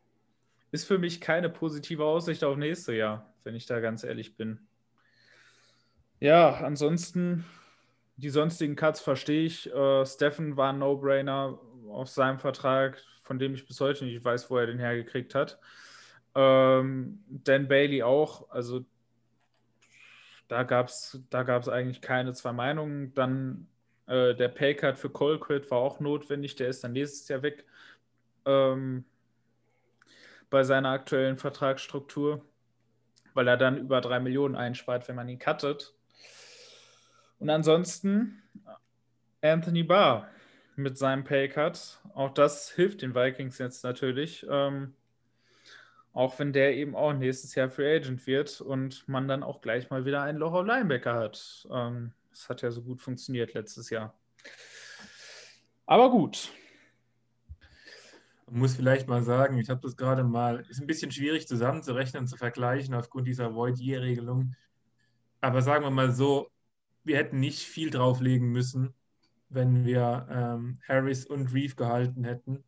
ist 0.73 0.87
für 0.87 0.97
mich 0.97 1.21
keine 1.21 1.51
positive 1.51 2.07
Aussicht 2.07 2.43
auf 2.43 2.57
nächstes 2.57 2.97
Jahr, 2.97 3.35
wenn 3.45 3.55
ich 3.55 3.67
da 3.67 3.81
ganz 3.81 4.03
ehrlich 4.03 4.35
bin. 4.35 4.67
Ja, 6.21 6.55
ansonsten 6.65 7.45
die 8.17 8.31
sonstigen 8.31 8.77
Cuts 8.77 9.03
verstehe 9.03 9.45
ich. 9.45 9.71
Äh, 9.71 10.07
Steffen 10.07 10.57
war 10.57 10.73
ein 10.73 10.79
No-Brainer 10.79 11.59
auf 11.91 12.09
seinem 12.09 12.39
Vertrag 12.39 12.97
von 13.27 13.39
dem 13.39 13.55
ich 13.55 13.67
bis 13.67 13.81
heute 13.81 14.05
nicht 14.05 14.25
weiß, 14.25 14.51
wo 14.51 14.57
er 14.57 14.67
den 14.67 14.79
hergekriegt 14.79 15.35
hat. 15.35 15.59
Ähm, 16.35 17.23
Dan 17.29 17.67
Bailey 17.67 18.03
auch, 18.03 18.49
also 18.51 18.85
da 20.49 20.63
gab 20.63 20.89
es 20.89 21.21
da 21.31 21.43
gab's 21.43 21.69
eigentlich 21.69 22.01
keine 22.01 22.33
zwei 22.33 22.53
Meinungen. 22.53 23.13
Dann 23.15 23.67
äh, 24.07 24.35
der 24.35 24.49
Paycard 24.49 24.99
für 24.99 25.11
Colquitt 25.11 25.71
war 25.71 25.79
auch 25.79 25.99
notwendig, 25.99 26.55
der 26.55 26.69
ist 26.69 26.85
dann 26.85 26.93
nächstes 26.93 27.27
Jahr 27.29 27.43
weg 27.43 27.65
ähm, 28.45 29.05
bei 30.49 30.63
seiner 30.63 30.91
aktuellen 30.91 31.37
Vertragsstruktur, 31.37 32.45
weil 33.35 33.49
er 33.49 33.57
dann 33.57 33.79
über 33.79 34.01
drei 34.01 34.21
Millionen 34.21 34.55
einspart, 34.55 35.09
wenn 35.09 35.17
man 35.17 35.29
ihn 35.29 35.41
cuttet. 35.41 35.95
Und 37.41 37.51
ansonsten 37.51 38.43
Anthony 39.43 39.83
Barr 39.83 40.29
mit 40.77 40.99
seinem 40.99 41.25
Paycut. 41.25 41.99
Auch 42.17 42.31
das 42.31 42.71
hilft 42.71 43.03
den 43.03 43.15
Vikings 43.15 43.59
jetzt 43.59 43.85
natürlich. 43.85 44.47
Ähm, 44.49 44.95
auch 46.15 46.39
wenn 46.39 46.55
der 46.55 46.75
eben 46.75 46.97
auch 46.97 47.13
nächstes 47.13 47.55
Jahr 47.55 47.69
Free 47.69 47.95
Agent 47.95 48.27
wird 48.27 48.63
und 48.63 49.07
man 49.07 49.29
dann 49.29 49.43
auch 49.43 49.61
gleich 49.61 49.91
mal 49.91 50.07
wieder 50.07 50.23
ein 50.23 50.37
Loch 50.37 50.55
auf 50.55 50.67
Linebacker 50.67 51.13
hat. 51.13 51.69
Ähm, 51.71 52.15
das 52.31 52.49
hat 52.49 52.63
ja 52.63 52.71
so 52.71 52.83
gut 52.83 53.03
funktioniert 53.03 53.53
letztes 53.53 53.91
Jahr. 53.91 54.19
Aber 55.85 56.11
gut. 56.11 56.53
Man 58.47 58.61
muss 58.61 58.77
vielleicht 58.77 59.09
mal 59.09 59.23
sagen, 59.23 59.59
ich 59.59 59.69
habe 59.69 59.83
das 59.83 59.95
gerade 59.95 60.25
mal, 60.25 60.65
ist 60.71 60.81
ein 60.81 60.87
bisschen 60.87 61.11
schwierig 61.11 61.47
zusammenzurechnen 61.47 62.27
zu 62.27 62.39
vergleichen 62.39 62.95
aufgrund 62.95 63.27
dieser 63.27 63.55
Void-Year-Regelung. 63.55 64.57
Aber 65.43 65.61
sagen 65.61 65.85
wir 65.85 65.91
mal 65.91 66.13
so, 66.13 66.51
wir 67.05 67.19
hätten 67.19 67.41
nicht 67.41 67.67
viel 67.67 67.91
drauflegen 67.91 68.49
müssen, 68.49 68.95
wenn 69.49 69.85
wir 69.85 70.27
ähm, 70.31 70.79
Harris 70.87 71.27
und 71.27 71.53
Reeve 71.53 71.75
gehalten 71.75 72.25
hätten 72.25 72.65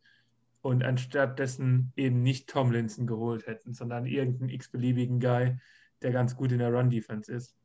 und 0.62 0.84
anstatt 0.84 1.38
dessen 1.38 1.92
eben 1.96 2.22
nicht 2.22 2.48
Tomlinson 2.48 3.06
geholt 3.06 3.46
hätten, 3.46 3.74
sondern 3.74 4.06
irgendeinen 4.06 4.50
x-beliebigen 4.50 5.20
Guy, 5.20 5.56
der 6.02 6.12
ganz 6.12 6.36
gut 6.36 6.52
in 6.52 6.58
der 6.58 6.72
Run-Defense 6.72 7.32
ist. 7.32 7.56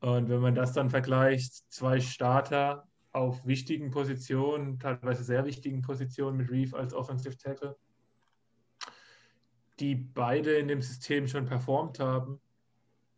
Und 0.00 0.28
wenn 0.28 0.40
man 0.40 0.54
das 0.54 0.72
dann 0.72 0.90
vergleicht, 0.90 1.72
zwei 1.72 2.00
Starter 2.00 2.86
auf 3.12 3.46
wichtigen 3.46 3.90
Positionen, 3.90 4.78
teilweise 4.78 5.24
sehr 5.24 5.44
wichtigen 5.44 5.82
Positionen 5.82 6.36
mit 6.36 6.50
Reeve 6.50 6.76
als 6.76 6.92
Offensive 6.92 7.36
Tackle, 7.36 7.76
die 9.80 9.94
beide 9.94 10.54
in 10.56 10.68
dem 10.68 10.82
System 10.82 11.26
schon 11.26 11.46
performt 11.46 12.00
haben, 12.00 12.40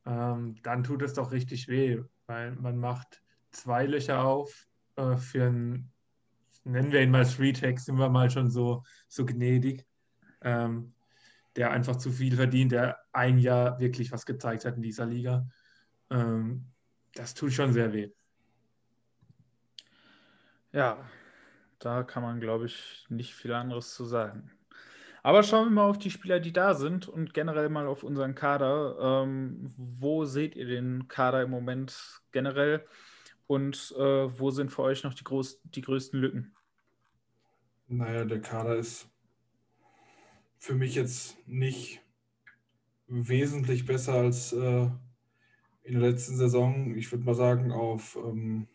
ähm, 0.05 0.55
dann 0.63 0.85
tut 0.85 1.03
es 1.03 1.15
doch 1.15 1.33
richtig 1.33 1.69
weh, 1.69 2.03
weil 2.27 2.53
man 2.57 2.79
macht 2.79 3.23
zwei 3.51 3.87
Löcher 3.87 4.25
auf 4.25 4.67
äh, 4.97 5.17
für 5.17 5.45
einen, 5.45 5.93
nennen 6.65 6.93
wir 6.93 7.03
ihn 7.03 7.11
mal 7.11 7.25
Three-Tag, 7.25 7.79
sind 7.79 7.99
wir 7.99 8.09
mal 8.09 8.31
schon 8.31 8.51
so, 8.51 8.85
so 9.09 9.25
gnädig, 9.25 9.87
ähm, 10.43 10.95
der 11.55 11.71
einfach 11.71 11.97
zu 11.97 12.11
viel 12.11 12.37
verdient, 12.37 12.73
der 12.73 12.99
ein 13.13 13.39
Jahr 13.39 13.79
wirklich 13.79 14.13
was 14.13 14.27
gezeigt 14.27 14.65
hat 14.65 14.77
in 14.77 14.83
dieser 14.83 15.07
Liga. 15.07 15.47
Ähm, 16.11 16.67
das 17.15 17.35
tut 17.35 17.53
schon 17.53 17.73
sehr 17.73 17.93
weh. 17.93 18.11
Ja, 20.73 20.99
da 21.79 22.03
kann 22.03 22.23
man, 22.23 22.41
glaube 22.41 22.67
ich, 22.67 23.07
nicht 23.09 23.35
viel 23.35 23.53
anderes 23.53 23.95
zu 23.95 24.05
sagen. 24.05 24.51
Aber 25.23 25.43
schauen 25.43 25.67
wir 25.67 25.73
mal 25.73 25.89
auf 25.91 25.99
die 25.99 26.11
Spieler, 26.11 26.39
die 26.39 26.53
da 26.53 26.75
sind 26.75 27.09
und 27.09 27.35
generell 27.35 27.69
mal 27.69 27.87
auf 27.87 28.05
unseren 28.05 28.35
Kader. 28.35 29.25
Ähm, 29.25 29.75
wo 29.77 30.25
seht 30.25 30.55
ihr 30.55 30.67
den 30.67 31.09
Kader 31.09 31.43
im 31.43 31.51
Moment 31.51 32.21
generell? 32.31 32.87
Und 33.47 33.95
äh, 33.97 34.39
wo 34.39 34.51
sind 34.51 34.71
für 34.71 34.83
euch 34.83 35.05
noch 35.05 35.15
die, 35.15 35.25
groß, 35.25 35.61
die 35.65 35.83
größten 35.83 36.19
Lücken? 36.19 36.55
Naja, 37.89 38.25
der 38.25 38.41
Kader 38.41 38.77
ist 38.77 39.09
für 40.59 40.75
mich 40.75 40.97
jetzt 40.97 41.37
nicht 41.47 42.01
wesentlich 43.07 43.87
besser 43.87 44.15
als 44.15 44.53
äh, 44.53 44.89
in 45.85 46.01
der 46.01 46.11
letzten 46.11 46.37
Saison. 46.37 46.97
Ich 46.97 47.13
würde 47.13 47.25
mal 47.25 47.35
sagen, 47.35 47.71
auf 47.71 48.17
ähm, 48.17 48.67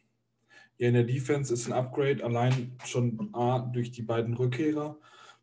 ja, 0.78 0.88
in 0.88 0.94
der 0.94 1.04
Defense 1.04 1.54
ist 1.54 1.68
ein 1.68 1.74
Upgrade 1.74 2.24
allein 2.24 2.78
schon 2.86 3.30
A, 3.34 3.60
durch 3.60 3.92
die 3.92 4.02
beiden 4.02 4.34
Rückkehrer. 4.34 4.98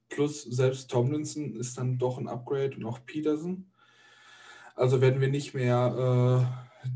Plus 0.08 0.42
selbst 0.42 0.90
Tomlinson 0.90 1.54
ist 1.54 1.76
dann 1.76 1.98
doch 1.98 2.18
ein 2.18 2.28
Upgrade 2.28 2.76
und 2.76 2.84
auch 2.84 3.04
Peterson. 3.04 3.70
Also 4.74 5.00
werden 5.00 5.20
wir 5.20 5.28
nicht 5.28 5.54
mehr 5.54 6.48
äh, 6.82 6.88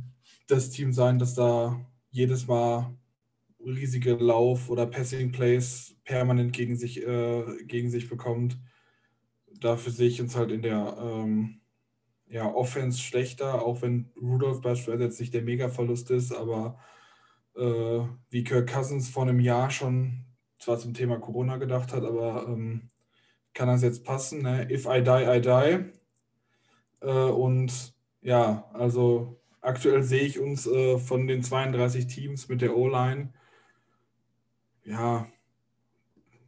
das 0.47 0.70
Team 0.70 0.93
sein, 0.93 1.18
das 1.18 1.35
da 1.35 1.78
jedes 2.13 2.47
Mal 2.47 2.95
riesige 3.59 4.15
Lauf- 4.15 4.71
oder 4.71 4.87
Passing-Plays 4.87 5.97
permanent 6.05 6.53
gegen 6.53 6.77
sich, 6.77 7.05
äh, 7.05 7.65
gegen 7.65 7.91
sich 7.91 8.09
bekommt. 8.09 8.59
Dafür 9.59 9.93
sehe 9.93 10.09
ich 10.09 10.21
uns 10.21 10.37
halt 10.37 10.53
in 10.53 10.63
der 10.63 10.97
ähm, 11.01 11.61
ja, 12.27 12.53
Offense 12.53 13.01
schlechter, 13.01 13.63
auch 13.63 13.83
wenn 13.83 14.11
Rudolph 14.21 14.61
beispielsweise 14.61 15.05
jetzt 15.05 15.21
nicht 15.21 15.35
der 15.35 15.43
Mega-Verlust 15.43 16.11
ist, 16.11 16.33
aber 16.33 16.79
äh, 17.57 18.01
wie 18.31 18.45
Kirk 18.45 18.73
Cousins 18.73 19.09
vor 19.09 19.25
einem 19.25 19.41
Jahr 19.41 19.71
schon 19.71 20.25
zwar 20.59 20.79
zum 20.79 20.95
Thema 20.95 21.19
Corona 21.19 21.57
gedacht 21.57 21.93
hat, 21.93 22.05
aber 22.05 22.47
ähm, 22.49 22.91
kann 23.55 23.69
das 23.69 23.83
jetzt 23.83 24.05
passen? 24.05 24.43
Ne? 24.43 24.69
If 24.71 24.87
I 24.87 25.03
die, 25.03 25.25
I 25.27 25.41
die. 25.41 25.93
Äh, 27.07 27.31
und 27.31 27.95
ja, 28.23 28.71
also 28.73 29.41
aktuell 29.63 30.03
sehe 30.03 30.23
ich 30.23 30.39
uns 30.39 30.67
äh, 30.67 30.99
von 30.99 31.27
den 31.27 31.43
32 31.43 32.07
Teams 32.07 32.49
mit 32.49 32.61
der 32.61 32.77
O-Line, 32.77 33.33
ja, 34.85 35.27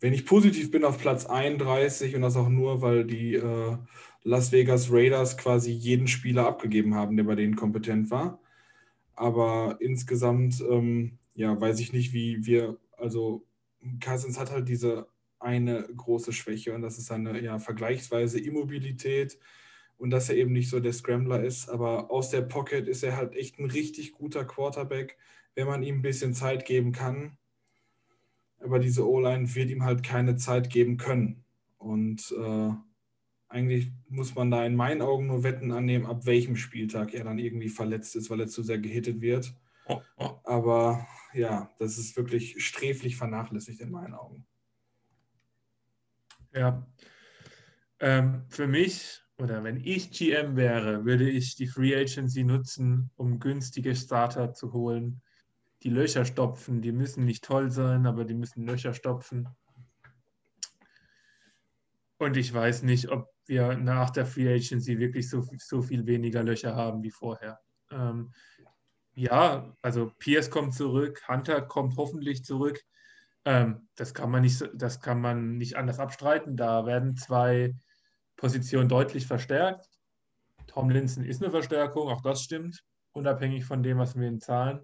wenn 0.01 0.13
ich 0.13 0.27
positiv 0.27 0.71
bin, 0.71 0.85
auf 0.85 0.99
Platz 0.99 1.25
31 1.25 2.15
und 2.15 2.23
das 2.23 2.37
auch 2.37 2.51
nur, 2.51 2.83
weil 2.83 3.05
die 3.05 3.37
äh, 3.37 3.79
Las 4.23 4.53
Vegas 4.53 4.91
Raiders 4.91 5.39
quasi 5.39 5.71
jeden 5.71 6.09
Spieler 6.09 6.47
abgegeben 6.47 6.95
haben, 6.95 7.17
der 7.17 7.25
bei 7.25 7.35
denen 7.37 7.57
kompetent 7.57 8.11
war. 8.11 8.41
Aber 9.15 9.77
insgesamt, 9.81 10.61
ähm, 10.69 11.19
ja, 11.35 11.59
weiß 11.59 11.81
ich 11.81 11.93
nicht, 11.93 12.13
wie 12.13 12.45
wir, 12.45 12.79
also 12.99 13.47
Cousins 14.03 14.39
hat 14.39 14.51
halt 14.51 14.69
diese 14.69 15.07
eine 15.39 15.85
große 15.85 16.33
Schwäche 16.33 16.75
und 16.75 16.83
das 16.83 16.99
ist 16.99 17.07
seine 17.07 17.41
ja, 17.41 17.59
vergleichsweise 17.59 18.41
Immobilität 18.41 19.39
und 19.97 20.11
dass 20.11 20.29
er 20.29 20.37
eben 20.37 20.53
nicht 20.53 20.71
so 20.71 20.81
der 20.81 20.93
Scrambler 20.93 21.43
ist. 21.43 21.69
Aber 21.69 22.11
aus 22.11 22.31
der 22.31 22.43
Pocket 22.43 22.89
ist 22.89 23.03
er 23.03 23.17
halt 23.17 23.35
echt 23.35 23.59
ein 23.59 23.71
richtig 23.71 24.13
guter 24.13 24.45
Quarterback, 24.45 25.17
wenn 25.55 25.67
man 25.67 25.83
ihm 25.83 25.97
ein 25.97 26.03
bisschen 26.03 26.35
Zeit 26.35 26.65
geben 26.65 26.93
kann. 26.93 27.39
Aber 28.59 28.79
diese 28.79 29.09
O-Line 29.09 29.55
wird 29.55 29.71
ihm 29.71 29.85
halt 29.85 30.03
keine 30.03 30.37
Zeit 30.37 30.71
geben 30.71 30.97
können. 30.97 31.45
Und 31.79 32.35
äh, 32.39 32.71
eigentlich 33.49 33.93
muss 34.09 34.35
man 34.35 34.51
da 34.51 34.65
in 34.65 34.75
meinen 34.75 35.03
Augen 35.03 35.27
nur 35.27 35.45
Wetten 35.45 35.71
annehmen, 35.71 36.07
ab 36.07 36.27
welchem 36.27 36.57
Spieltag 36.57 37.15
er 37.15 37.25
dann 37.25 37.39
irgendwie 37.39 37.69
verletzt 37.69 38.17
ist, 38.17 38.31
weil 38.31 38.41
er 38.41 38.49
zu 38.49 38.63
sehr 38.63 38.79
gehittet 38.79 39.21
wird. 39.21 39.55
Aber 40.45 41.07
ja, 41.35 41.71
das 41.79 41.99
ist 41.99 42.17
wirklich 42.17 42.65
sträflich 42.65 43.17
vernachlässigt 43.17 43.81
in 43.81 43.91
meinen 43.91 44.15
Augen. 44.15 44.47
Ja. 46.53 46.87
Ähm, 48.01 48.45
für 48.49 48.67
mich 48.67 49.24
oder 49.45 49.63
wenn 49.63 49.77
ich 49.77 50.11
GM 50.11 50.57
wäre, 50.57 51.05
würde 51.05 51.29
ich 51.29 51.55
die 51.55 51.67
Free 51.67 51.95
Agency 51.95 52.45
nutzen, 52.45 53.11
um 53.17 53.39
günstige 53.39 53.95
Starter 53.95 54.55
zu 54.55 54.73
holen, 54.73 55.21
die 55.83 55.91
Löcher 55.91 56.25
stopfen. 56.25 56.81
Die 56.81 56.93
müssen 56.93 57.27
nicht 57.27 57.45
toll 57.45 57.71
sein, 57.71 58.07
aber 58.07 58.25
die 58.25 58.33
müssen 58.33 58.67
Löcher 58.67 58.95
stopfen. 58.95 59.47
Und 62.17 62.39
ich 62.39 62.55
weiß 62.55 62.85
nicht, 62.85 63.11
ob 63.11 63.29
wir 63.45 63.77
nach 63.77 64.09
der 64.09 64.25
Free 64.25 64.51
Agency 64.51 64.99
wirklich 64.99 65.29
so, 65.29 65.47
so 65.59 65.83
viel 65.83 66.07
weniger 66.07 66.43
Löcher 66.43 66.75
haben 66.75 67.03
wie 67.03 67.11
vorher. 67.11 67.61
Ähm, 67.91 68.33
ja, 69.13 69.77
also 69.83 70.11
Pierce 70.19 70.51
kommt 70.51 70.73
zurück, 70.73 71.23
Hunter 71.29 71.61
kommt 71.61 71.99
hoffentlich 71.99 72.47
zurück. 72.47 72.81
Ähm, 73.45 73.89
das, 73.95 74.15
kann 74.15 74.31
man 74.31 74.41
nicht, 74.41 74.67
das 74.73 75.03
kann 75.03 75.21
man 75.21 75.59
nicht 75.59 75.77
anders 75.77 75.99
abstreiten. 75.99 76.57
Da 76.57 76.87
werden 76.87 77.15
zwei 77.15 77.75
Positionen 78.37 78.89
deutlich 78.89 79.27
verstärkt. 79.27 79.89
Tomlinson 80.67 81.25
ist 81.25 81.43
eine 81.43 81.51
Verstärkung, 81.51 82.09
auch 82.09 82.23
das 82.23 82.43
stimmt, 82.43 82.85
unabhängig 83.13 83.65
von 83.65 83.83
dem, 83.83 83.99
was 83.99 84.17
wir 84.17 84.27
in 84.27 84.41
zahlen. 84.41 84.81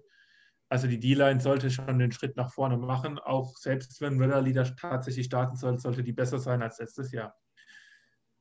Also 0.69 0.87
die 0.87 0.99
D-Line 0.99 1.41
sollte 1.41 1.69
schon 1.69 1.99
den 1.99 2.13
Schritt 2.13 2.37
nach 2.37 2.51
vorne 2.53 2.77
machen, 2.77 3.19
auch 3.19 3.57
selbst 3.57 3.99
wenn 3.99 4.15
Möllerli 4.15 4.53
da 4.53 4.63
tatsächlich 4.63 5.25
starten 5.25 5.57
soll, 5.57 5.77
sollte 5.79 6.01
die 6.01 6.13
besser 6.13 6.39
sein 6.39 6.61
als 6.61 6.79
letztes 6.79 7.11
Jahr. 7.11 7.35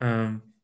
Ähm, 0.00 0.54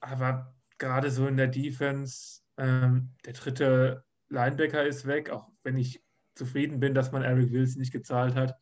aber 0.00 0.54
gerade 0.76 1.10
so 1.10 1.26
in 1.26 1.38
der 1.38 1.48
Defense, 1.48 2.42
ähm, 2.58 3.14
der 3.24 3.32
dritte 3.32 4.04
Linebacker 4.28 4.86
ist 4.86 5.06
weg, 5.06 5.30
auch 5.30 5.48
wenn 5.62 5.76
ich 5.76 6.04
zufrieden 6.34 6.80
bin, 6.80 6.94
dass 6.94 7.12
man 7.12 7.22
Eric 7.22 7.50
Wilson 7.50 7.80
nicht 7.80 7.92
gezahlt 7.92 8.34
hat, 8.34 8.54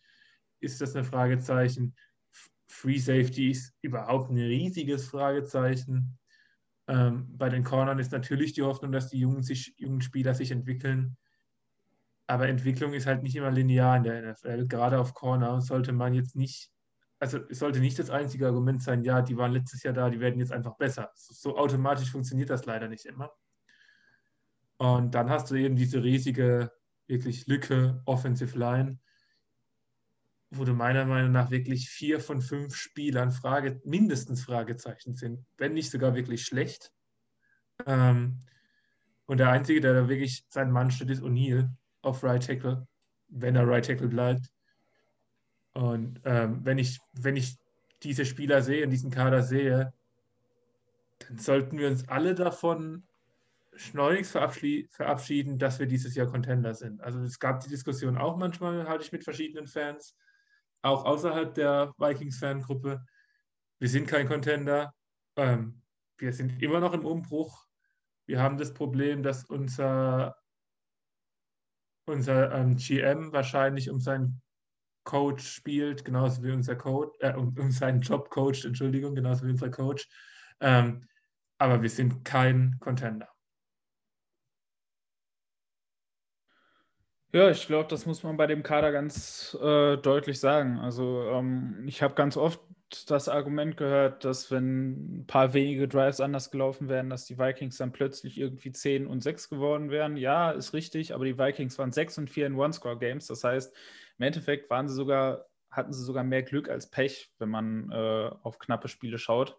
ist 0.61 0.81
das 0.81 0.95
ein 0.97 1.05
Fragezeichen. 1.05 1.95
Free 2.69 2.99
Safety 2.99 3.51
ist 3.51 3.75
überhaupt 3.83 4.31
ein 4.31 4.37
riesiges 4.37 5.09
Fragezeichen. 5.09 6.19
Ähm, 6.89 7.27
bei 7.37 7.49
den 7.49 7.65
Cornern 7.65 7.99
ist 7.99 8.13
natürlich 8.13 8.53
die 8.53 8.63
Hoffnung, 8.63 8.93
dass 8.93 9.09
die 9.09 9.19
jungen, 9.19 9.43
sich, 9.43 9.75
jungen 9.77 10.01
Spieler 10.01 10.35
sich 10.35 10.51
entwickeln. 10.51 11.17
Aber 12.27 12.49
Entwicklung 12.49 12.93
ist 12.93 13.07
halt 13.07 13.23
nicht 13.23 13.37
immer 13.37 13.51
linear 13.51 13.97
in 13.97 14.03
der 14.03 14.33
NFL. 14.33 14.67
Gerade 14.67 14.99
auf 14.99 15.15
Corner 15.15 15.61
sollte 15.61 15.93
man 15.93 16.13
jetzt 16.13 16.35
nicht, 16.35 16.71
also 17.21 17.39
es 17.49 17.61
sollte 17.61 17.79
nicht 17.81 17.99
das 17.99 18.11
einzige 18.11 18.47
Argument 18.47 18.83
sein, 18.83 19.03
ja, 19.03 19.23
die 19.23 19.37
waren 19.37 19.53
letztes 19.53 19.83
Jahr 19.83 19.95
da, 19.95 20.11
die 20.11 20.21
werden 20.21 20.41
jetzt 20.41 20.53
einfach 20.53 20.77
besser. 20.77 21.11
So 21.15 21.57
automatisch 21.57 22.11
funktioniert 22.11 22.51
das 22.51 22.67
leider 22.67 22.89
nicht 22.89 23.07
immer. 23.07 23.31
Und 24.79 25.15
dann 25.15 25.31
hast 25.31 25.51
du 25.51 25.55
eben 25.55 25.77
diese 25.77 26.03
riesige, 26.03 26.71
wirklich 27.07 27.47
Lücke, 27.47 28.03
Offensive 28.05 28.59
Line, 28.59 28.99
du 30.65 30.73
meiner 30.73 31.05
Meinung 31.05 31.33
nach 31.33 31.51
wirklich 31.51 31.89
vier 31.89 32.21
von 32.21 32.41
fünf 32.41 32.75
Spielern 32.75 33.31
Frage, 33.31 33.81
mindestens 33.85 34.45
Fragezeichen 34.45 35.15
sind, 35.15 35.45
wenn 35.57 35.75
nicht 35.75 35.91
sogar 35.91 36.15
wirklich 36.15 36.45
schlecht. 36.45 36.93
Ähm, 37.87 38.43
und 39.27 39.39
der 39.39 39.51
Einzige, 39.51 39.81
der 39.81 39.95
da 39.95 40.09
wirklich 40.09 40.45
sein 40.49 40.71
Mann 40.71 40.91
steht, 40.91 41.11
ist 41.11 41.23
O'Neill 41.23 41.69
auf 42.03 42.23
Right 42.23 42.45
Tackle, 42.45 42.87
wenn 43.29 43.57
er 43.57 43.67
Right 43.67 43.85
Tackle 43.87 44.09
bleibt. 44.09 44.51
Und 45.75 46.21
ähm, 46.25 46.65
wenn, 46.65 46.79
ich, 46.79 46.99
wenn 47.13 47.37
ich 47.37 47.57
diese 48.03 48.25
Spieler 48.25 48.63
sehe, 48.63 48.83
in 48.83 48.91
diesen 48.91 49.11
Kader 49.11 49.43
sehe, 49.43 49.93
dann 51.19 51.39
sollten 51.39 51.79
wir 51.79 51.89
uns 51.89 52.09
alle 52.09 52.35
davon 52.35 53.07
schleunigst 53.75 54.33
verabschieden, 54.33 55.59
dass 55.59 55.79
wir 55.79 55.87
dieses 55.87 56.15
Jahr 56.15 56.29
Contender 56.29 56.75
sind. 56.75 57.03
Also 57.03 57.21
es 57.21 57.39
gab 57.39 57.61
die 57.61 57.69
Diskussion 57.69 58.17
auch 58.17 58.37
manchmal, 58.37 58.89
halte 58.89 59.05
ich 59.05 59.13
mit 59.13 59.25
verschiedenen 59.25 59.67
Fans, 59.67 60.17
auch 60.87 61.05
außerhalb 61.05 61.55
der 61.55 61.93
Vikings-Fangruppe. 61.99 63.05
Wir 63.79 63.89
sind 63.89 64.07
kein 64.07 64.29
Contender. 64.29 64.95
Ähm, 65.37 65.83
wir 66.19 66.33
sind 66.33 66.63
immer 66.63 66.81
noch 66.81 66.93
im 66.93 67.05
Umbruch. 67.05 67.67
Wir 68.27 68.41
haben 68.41 68.57
das 68.57 68.73
Problem, 68.73 69.23
dass 69.23 69.45
unser, 69.45 70.37
unser 72.07 72.53
ähm, 72.53 72.77
GM 72.77 73.33
wahrscheinlich 73.33 73.91
um 73.91 74.01
seinen 74.01 74.41
Coach 75.05 75.47
spielt, 75.47 76.05
genauso 76.05 76.43
wie 76.43 76.51
unser 76.51 76.75
Coach, 76.75 77.17
äh, 77.21 77.35
um, 77.35 77.57
um, 77.59 77.71
seinen 77.71 78.01
Job 78.01 78.31
coacht, 78.31 78.65
Entschuldigung, 78.65 79.15
genauso 79.15 79.47
wie 79.47 79.51
unser 79.51 79.71
Coach. 79.71 80.09
Ähm, 80.61 81.07
aber 81.59 81.81
wir 81.83 81.91
sind 81.91 82.25
kein 82.25 82.77
Contender. 82.81 83.29
Ja, 87.37 87.51
ich 87.51 87.67
glaube, 87.67 87.87
das 87.91 88.07
muss 88.07 88.23
man 88.23 88.39
bei 88.39 88.47
dem 88.47 88.63
Kader 88.63 88.93
ganz 88.93 89.55
äh, 89.61 89.99
deutlich 89.99 90.41
sagen. 90.41 90.79
Also 90.79 91.21
ähm, 91.29 91.85
ich 91.87 92.01
habe 92.01 92.15
ganz 92.15 92.39
oft 92.39 92.59
das 93.09 93.29
Argument 93.29 93.77
gehört, 93.77 94.25
dass 94.25 94.51
wenn 94.51 95.19
ein 95.19 95.27
paar 95.27 95.53
wenige 95.53 95.87
Drives 95.87 96.23
anders 96.23 96.51
gelaufen 96.51 96.89
wären, 96.89 97.11
dass 97.11 97.27
die 97.27 97.39
Vikings 97.39 97.77
dann 97.77 97.93
plötzlich 97.93 98.39
irgendwie 98.39 98.73
10 98.73 99.07
und 99.07 99.21
6 99.21 99.51
geworden 99.51 99.91
wären. 99.91 100.17
Ja, 100.17 100.51
ist 100.51 100.73
richtig, 100.73 101.13
aber 101.13 101.27
die 101.27 101.39
Vikings 101.39 101.79
waren 101.79 101.93
6 101.93 102.17
und 102.17 102.31
4 102.31 102.47
in 102.47 102.55
One-Score-Games. 102.55 103.27
Das 103.27 103.45
heißt, 103.45 103.77
im 104.17 104.25
Endeffekt 104.25 104.71
waren 104.71 104.89
sie 104.89 104.95
sogar, 104.95 105.45
hatten 105.71 105.93
sie 105.93 106.05
sogar 106.05 106.25
mehr 106.25 106.43
Glück 106.43 106.71
als 106.71 106.91
Pech, 106.91 107.35
wenn 107.39 107.51
man 107.51 107.91
äh, 107.93 108.31
auf 108.45 108.59
knappe 108.59 108.89
Spiele 108.89 109.19
schaut. 109.19 109.59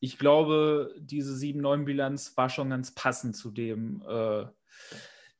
Ich 0.00 0.18
glaube, 0.18 0.94
diese 0.98 1.32
7-9-Bilanz 1.32 2.36
war 2.36 2.50
schon 2.50 2.68
ganz 2.68 2.94
passend 2.94 3.36
zu 3.36 3.50
dem, 3.50 4.04
äh, 4.06 4.44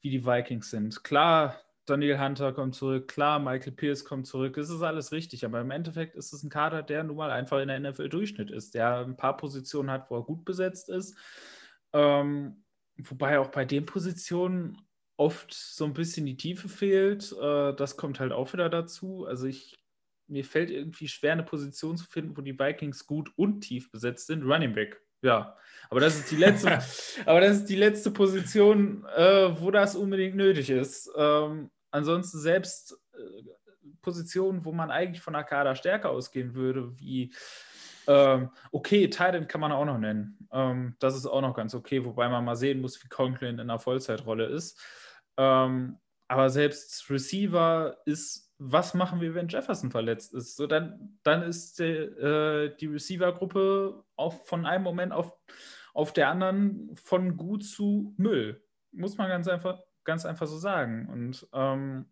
wie 0.05 0.11
die 0.11 0.27
Vikings 0.27 0.71
sind. 0.71 1.03
Klar, 1.03 1.59
Daniel 1.87 2.21
Hunter 2.21 2.53
kommt 2.53 2.75
zurück, 2.75 3.09
klar, 3.09 3.39
Michael 3.39 3.73
Pierce 3.73 4.05
kommt 4.05 4.27
zurück, 4.27 4.59
es 4.59 4.69
ist 4.69 4.83
alles 4.83 5.13
richtig, 5.13 5.47
aber 5.47 5.63
im 5.63 5.71
Endeffekt 5.71 6.15
ist 6.15 6.35
es 6.35 6.43
ein 6.43 6.51
Kader, 6.51 6.83
der 6.83 7.05
nun 7.05 7.17
mal 7.17 7.31
einfach 7.31 7.59
in 7.61 7.69
der 7.69 7.81
NFL 7.81 8.11
Durchschnitt 8.11 8.51
ist, 8.51 8.75
der 8.75 8.99
ein 8.99 9.17
paar 9.17 9.39
Positionen 9.39 9.91
hat, 9.91 10.11
wo 10.11 10.17
er 10.17 10.23
gut 10.23 10.45
besetzt 10.45 10.91
ist. 10.91 11.17
Ähm, 11.95 12.65
wobei 12.99 13.39
auch 13.39 13.49
bei 13.49 13.65
den 13.65 13.87
Positionen 13.87 14.77
oft 15.17 15.55
so 15.55 15.87
ein 15.87 15.95
bisschen 15.95 16.27
die 16.27 16.37
Tiefe 16.37 16.69
fehlt. 16.69 17.33
Äh, 17.41 17.75
das 17.75 17.97
kommt 17.97 18.21
halt 18.21 18.33
auch 18.33 18.53
wieder 18.53 18.69
dazu. 18.69 19.25
Also 19.25 19.47
ich 19.47 19.75
mir 20.27 20.45
fällt 20.45 20.71
irgendwie 20.71 21.09
schwer, 21.09 21.33
eine 21.33 21.45
Position 21.45 21.97
zu 21.97 22.07
finden, 22.07 22.37
wo 22.37 22.43
die 22.43 22.59
Vikings 22.59 23.07
gut 23.07 23.31
und 23.37 23.63
tief 23.63 23.91
besetzt 23.91 24.27
sind. 24.27 24.43
Running 24.43 24.75
Back 24.75 25.01
ja, 25.25 25.57
aber 25.91 26.01
das 26.01 26.17
ist 26.17 26.31
die 26.31 26.37
letzte, 26.37 26.69
aber 27.27 27.41
das 27.41 27.57
ist 27.59 27.69
die 27.69 27.77
letzte 27.77 28.11
Position, 28.11 29.05
äh, 29.17 29.61
wo 29.61 29.71
das 29.71 29.97
unbedingt 29.97 30.37
nötig 30.37 30.71
ist. 30.71 31.11
Ähm, 31.17 31.71
ansonsten 31.91 32.39
selbst 32.39 32.99
äh, 33.15 33.43
Positionen, 34.03 34.65
wo 34.65 34.73
man 34.73 34.91
eigentlich 34.91 35.23
von 35.23 35.35
Akada 35.35 35.75
stärker 35.75 36.11
ausgehen 36.11 36.55
würde, 36.55 36.97
wie 36.99 37.33
Ähm, 38.07 38.51
okay, 38.71 39.09
Titan 39.09 39.49
kann 39.49 39.63
man 39.63 39.73
auch 39.73 39.87
noch 39.87 39.97
nennen. 39.97 40.47
Ähm, 40.53 40.95
das 40.99 41.17
ist 41.17 41.25
auch 41.25 41.41
noch 41.41 41.55
ganz 41.55 41.75
okay, 41.75 42.05
wobei 42.05 42.29
man 42.29 42.45
mal 42.45 42.55
sehen 42.55 42.83
muss, 42.83 43.03
wie 43.03 43.09
Conklin 43.09 43.55
in 43.55 43.61
einer 43.61 43.79
Vollzeitrolle 43.79 44.45
ist. 44.45 44.79
Ähm, 45.39 45.99
aber 46.29 46.51
selbst 46.51 47.09
Receiver 47.09 47.97
ist, 48.05 48.44
was 48.59 48.95
machen 48.95 49.21
wir, 49.21 49.35
wenn 49.35 49.49
Jefferson 49.49 49.91
verletzt 49.91 50.35
ist? 50.35 50.57
So, 50.57 50.67
dann, 50.67 51.19
dann 51.23 51.43
ist 51.43 51.79
die, 51.79 51.85
äh, 51.85 52.75
die 52.77 52.87
Receiver-Gruppe 52.87 54.05
von 54.45 54.67
einem 54.67 54.85
Moment 54.85 55.13
auf, 55.13 55.33
auf 55.93 56.13
der 56.13 56.29
anderen 56.29 56.95
von 56.97 57.37
gut 57.37 57.65
zu 57.65 58.15
Müll. 58.17 58.63
Muss 58.93 59.17
man 59.17 59.29
ganz 59.29 59.49
einfach, 59.49 59.81
ganz 60.05 60.25
einfach 60.25 60.47
so 60.47 60.57
sagen. 60.57 61.09
Und 61.09 61.49
ähm, 61.53 62.07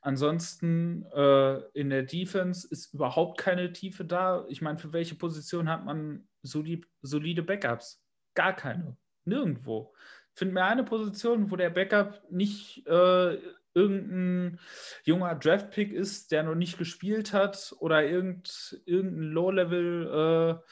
ansonsten 0.00 1.04
äh, 1.12 1.58
in 1.72 1.90
der 1.90 2.04
Defense 2.04 2.68
ist 2.70 2.94
überhaupt 2.94 3.40
keine 3.40 3.72
Tiefe 3.72 4.04
da. 4.04 4.44
Ich 4.48 4.62
meine, 4.62 4.78
für 4.78 4.92
welche 4.92 5.16
Position 5.16 5.68
hat 5.68 5.84
man 5.84 6.28
solid, 6.42 6.86
solide 7.02 7.42
Backups? 7.42 8.02
Gar 8.34 8.54
keine. 8.54 8.96
Nirgendwo. 9.24 9.92
Find 10.34 10.52
mir 10.54 10.64
eine 10.64 10.84
Position, 10.84 11.50
wo 11.50 11.56
der 11.56 11.70
Backup 11.70 12.22
nicht 12.30 12.86
äh, 12.86 13.38
irgendein 13.80 14.60
junger 15.04 15.34
Draftpick 15.34 15.92
ist, 15.92 16.32
der 16.32 16.42
noch 16.42 16.54
nicht 16.54 16.78
gespielt 16.78 17.32
hat 17.32 17.74
oder 17.78 18.04
irgend, 18.04 18.80
irgendein 18.84 19.30
Low-Level 19.30 20.60
äh, 20.60 20.70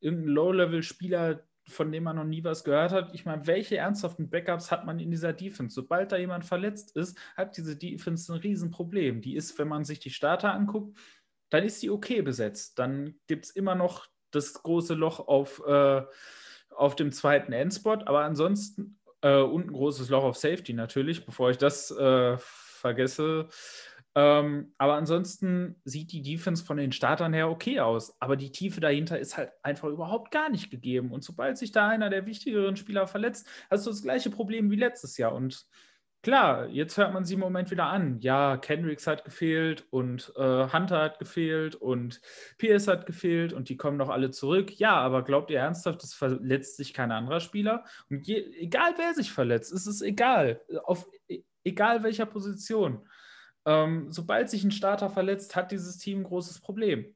irgendein 0.00 0.28
Low-Level-Spieler, 0.28 1.42
von 1.68 1.92
dem 1.92 2.04
man 2.04 2.16
noch 2.16 2.24
nie 2.24 2.42
was 2.42 2.64
gehört 2.64 2.92
hat. 2.92 3.14
Ich 3.14 3.24
meine, 3.24 3.46
welche 3.46 3.76
ernsthaften 3.76 4.28
Backups 4.28 4.70
hat 4.70 4.86
man 4.86 4.98
in 4.98 5.10
dieser 5.10 5.32
Defense? 5.32 5.74
Sobald 5.74 6.10
da 6.10 6.16
jemand 6.16 6.44
verletzt 6.44 6.96
ist, 6.96 7.16
hat 7.36 7.56
diese 7.56 7.76
Defense 7.76 8.32
ein 8.32 8.40
Riesenproblem. 8.40 9.20
Die 9.20 9.36
ist, 9.36 9.58
wenn 9.58 9.68
man 9.68 9.84
sich 9.84 10.00
die 10.00 10.10
Starter 10.10 10.52
anguckt, 10.52 10.98
dann 11.50 11.64
ist 11.64 11.82
die 11.82 11.90
okay 11.90 12.22
besetzt. 12.22 12.78
Dann 12.78 13.14
gibt 13.26 13.44
es 13.44 13.50
immer 13.50 13.74
noch 13.74 14.08
das 14.30 14.54
große 14.54 14.94
Loch 14.94 15.20
auf, 15.20 15.62
äh, 15.66 16.02
auf 16.70 16.96
dem 16.96 17.12
zweiten 17.12 17.52
Endspot, 17.52 18.06
aber 18.06 18.24
ansonsten 18.24 18.99
äh, 19.22 19.40
und 19.40 19.66
ein 19.66 19.72
großes 19.72 20.08
Loch 20.08 20.24
auf 20.24 20.36
Safety 20.36 20.72
natürlich, 20.72 21.24
bevor 21.24 21.50
ich 21.50 21.58
das 21.58 21.90
äh, 21.90 22.36
vergesse. 22.38 23.48
Ähm, 24.16 24.74
aber 24.76 24.94
ansonsten 24.94 25.80
sieht 25.84 26.10
die 26.10 26.22
Defense 26.22 26.64
von 26.64 26.76
den 26.76 26.90
Startern 26.90 27.32
her 27.32 27.48
okay 27.48 27.80
aus. 27.80 28.16
Aber 28.20 28.36
die 28.36 28.50
Tiefe 28.50 28.80
dahinter 28.80 29.18
ist 29.18 29.36
halt 29.36 29.52
einfach 29.62 29.88
überhaupt 29.88 30.32
gar 30.32 30.50
nicht 30.50 30.70
gegeben. 30.70 31.12
Und 31.12 31.22
sobald 31.22 31.58
sich 31.58 31.70
da 31.70 31.88
einer 31.88 32.10
der 32.10 32.26
wichtigeren 32.26 32.76
Spieler 32.76 33.06
verletzt, 33.06 33.46
hast 33.70 33.86
du 33.86 33.90
das 33.90 34.02
gleiche 34.02 34.30
Problem 34.30 34.70
wie 34.70 34.76
letztes 34.76 35.16
Jahr. 35.16 35.32
Und 35.32 35.64
klar, 36.22 36.68
jetzt 36.68 36.96
hört 36.96 37.12
man 37.12 37.24
sie 37.24 37.34
im 37.34 37.40
Moment 37.40 37.70
wieder 37.70 37.86
an. 37.86 38.20
Ja, 38.20 38.56
Kendricks 38.56 39.06
hat 39.06 39.24
gefehlt 39.24 39.86
und 39.90 40.32
äh, 40.36 40.68
Hunter 40.72 41.00
hat 41.02 41.18
gefehlt 41.18 41.74
und 41.74 42.20
Pierce 42.58 42.88
hat 42.88 43.06
gefehlt 43.06 43.52
und 43.52 43.68
die 43.68 43.76
kommen 43.76 43.98
doch 43.98 44.08
alle 44.08 44.30
zurück. 44.30 44.78
Ja, 44.78 44.96
aber 44.96 45.22
glaubt 45.24 45.50
ihr 45.50 45.58
ernsthaft, 45.58 46.02
es 46.04 46.14
verletzt 46.14 46.76
sich 46.76 46.94
kein 46.94 47.12
anderer 47.12 47.40
Spieler? 47.40 47.84
Und 48.08 48.26
je, 48.26 48.44
egal 48.58 48.94
wer 48.96 49.14
sich 49.14 49.32
verletzt, 49.32 49.72
ist 49.72 49.86
es 49.86 50.02
egal. 50.02 50.60
Auf 50.84 51.08
e, 51.28 51.42
egal 51.64 52.02
welcher 52.02 52.26
Position. 52.26 53.06
Ähm, 53.66 54.10
sobald 54.10 54.50
sich 54.50 54.64
ein 54.64 54.72
Starter 54.72 55.10
verletzt, 55.10 55.56
hat 55.56 55.70
dieses 55.72 55.98
Team 55.98 56.20
ein 56.20 56.24
großes 56.24 56.60
Problem. 56.60 57.14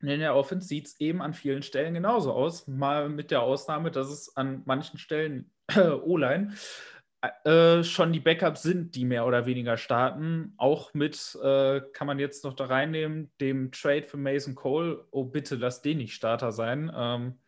in 0.00 0.20
der 0.20 0.34
Offense 0.34 0.68
sieht 0.68 0.86
es 0.86 1.00
eben 1.00 1.22
an 1.22 1.34
vielen 1.34 1.62
Stellen 1.62 1.94
genauso 1.94 2.32
aus. 2.32 2.66
Mal 2.68 3.08
mit 3.08 3.30
der 3.30 3.42
Ausnahme, 3.42 3.90
dass 3.90 4.08
es 4.08 4.36
an 4.36 4.62
manchen 4.64 4.98
Stellen 4.98 5.50
äh, 5.68 5.80
O-Line 5.90 6.54
äh, 7.20 7.82
schon 7.82 8.12
die 8.12 8.20
Backups 8.20 8.62
sind, 8.62 8.94
die 8.94 9.04
mehr 9.04 9.26
oder 9.26 9.46
weniger 9.46 9.76
starten. 9.76 10.54
Auch 10.56 10.94
mit, 10.94 11.36
äh, 11.42 11.80
kann 11.92 12.06
man 12.06 12.18
jetzt 12.18 12.44
noch 12.44 12.54
da 12.54 12.66
reinnehmen, 12.66 13.30
dem 13.40 13.72
Trade 13.72 14.04
für 14.04 14.16
Mason 14.16 14.54
Cole. 14.54 15.04
Oh, 15.10 15.24
bitte 15.24 15.56
lass 15.56 15.82
den 15.82 15.98
nicht 15.98 16.14
Starter 16.14 16.52
sein. 16.52 16.92
Ähm, 16.94 17.38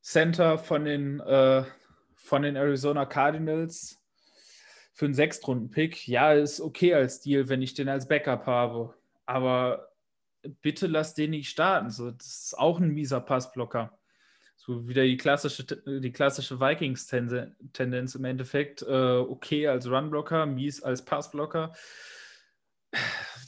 Center 0.00 0.58
von 0.58 0.84
den, 0.84 1.20
äh, 1.20 1.64
von 2.14 2.42
den 2.42 2.56
Arizona 2.56 3.06
Cardinals 3.06 4.00
für 4.92 5.06
einen 5.06 5.14
Sechstrunden-Pick, 5.14 6.08
ja, 6.08 6.32
ist 6.32 6.60
okay 6.60 6.94
als 6.94 7.20
Deal, 7.20 7.48
wenn 7.48 7.62
ich 7.62 7.74
den 7.74 7.88
als 7.88 8.08
Backup 8.08 8.46
habe. 8.46 8.94
Aber 9.26 9.92
bitte 10.62 10.86
lass 10.86 11.14
den 11.14 11.30
nicht 11.30 11.50
starten. 11.50 11.90
So, 11.90 12.10
das 12.10 12.26
ist 12.26 12.58
auch 12.58 12.80
ein 12.80 12.90
mieser 12.90 13.20
Passblocker. 13.20 13.97
So 14.60 14.88
wieder 14.88 15.04
die 15.04 15.16
klassische, 15.16 15.64
die 15.64 16.12
klassische 16.12 16.60
Vikings-Tendenz 16.60 18.14
im 18.16 18.24
Endeffekt. 18.24 18.82
Äh, 18.82 19.18
okay 19.18 19.68
als 19.68 19.88
Runblocker, 19.88 20.46
mies 20.46 20.82
als 20.82 21.04
Passblocker. 21.04 21.72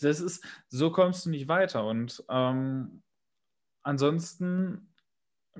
Das 0.00 0.20
ist, 0.20 0.44
so 0.68 0.90
kommst 0.90 1.26
du 1.26 1.30
nicht 1.30 1.48
weiter. 1.48 1.84
Und 1.84 2.24
ähm, 2.30 3.02
ansonsten 3.82 4.94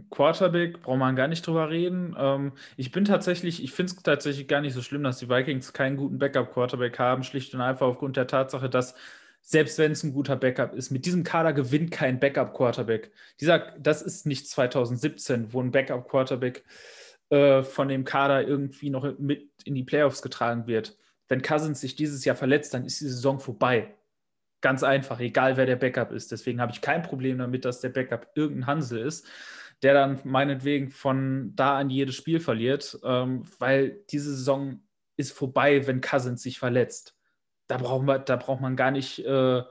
Quarterback 0.09 0.83
braucht 0.83 0.99
man 0.99 1.17
gar 1.17 1.27
nicht 1.27 1.45
drüber 1.45 1.69
reden. 1.69 2.15
Ähm, 2.17 2.53
ich 2.77 2.93
bin 2.93 3.05
tatsächlich, 3.05 3.63
ich 3.63 3.73
finde 3.73 3.93
es 3.93 4.03
tatsächlich 4.03 4.47
gar 4.47 4.61
nicht 4.61 4.73
so 4.73 4.83
schlimm, 4.83 5.03
dass 5.03 5.19
die 5.19 5.29
Vikings 5.29 5.73
keinen 5.73 5.97
guten 5.97 6.19
Backup-Quarterback 6.19 6.99
haben, 6.99 7.25
schlicht 7.25 7.55
und 7.55 7.61
einfach 7.61 7.89
aufgrund 7.89 8.17
der 8.17 8.29
Tatsache, 8.29 8.71
dass 8.71 8.95
selbst 9.43 9.79
wenn 9.79 9.93
es 9.93 10.03
ein 10.03 10.13
guter 10.13 10.37
Backup 10.37 10.75
ist, 10.75 10.91
mit 10.91 11.07
diesem 11.07 11.25
Kader 11.25 11.53
gewinnt 11.53 11.91
kein 11.91 12.21
Backup-Quarterback. 12.21 13.11
das 13.79 14.03
ist 14.03 14.27
nicht 14.27 14.49
2017, 14.49 15.53
wo 15.53 15.61
ein 15.61 15.73
Backup-Quarterback 15.73 16.65
äh, 17.31 17.63
von 17.63 17.89
dem 17.89 18.05
Kader 18.05 18.47
irgendwie 18.47 18.91
noch 18.91 19.19
mit 19.19 19.51
in 19.65 19.75
die 19.75 19.85
Playoffs 19.85 20.23
getragen 20.23 20.67
wird. 20.67 20.97
Wenn 21.29 21.43
Cousins 21.43 21.81
sich 21.81 21.95
dieses 21.97 22.25
Jahr 22.25 22.37
verletzt, 22.37 22.75
dann 22.75 22.85
ist 22.85 23.01
die 23.01 23.09
Saison 23.09 23.41
vorbei. 23.41 23.95
Ganz 24.61 24.83
einfach, 24.83 25.21
egal 25.21 25.57
wer 25.57 25.67
der 25.67 25.77
Backup 25.77 26.13
ist. 26.13 26.33
Deswegen 26.33 26.61
habe 26.61 26.73
ich 26.73 26.81
kein 26.81 27.03
Problem 27.03 27.39
damit, 27.39 27.65
dass 27.65 27.81
der 27.81 27.89
Backup 27.89 28.29
irgendein 28.35 28.67
Hansel 28.67 29.01
ist 29.07 29.27
der 29.83 29.95
dann 29.95 30.21
meinetwegen 30.25 30.91
von 30.91 31.53
da 31.57 31.79
an 31.79 31.91
jedes 31.91 32.15
Spiel 32.15 32.41
verliert, 32.41 32.99
ähm, 33.03 33.45
weil 33.59 34.03
diese 34.11 34.31
Saison 34.35 34.83
ist 35.17 35.33
vorbei, 35.33 35.87
wenn 35.87 36.01
Cousins 36.01 36.43
sich 36.43 36.59
verletzt. 36.59 37.17
Da, 37.71 37.77
brauchen 37.77 38.09
wir, 38.09 38.19
da 38.19 38.35
braucht 38.35 38.61
man 38.61 38.75
gar 38.75 38.91
nicht 38.91 39.25
äh, 39.25 39.63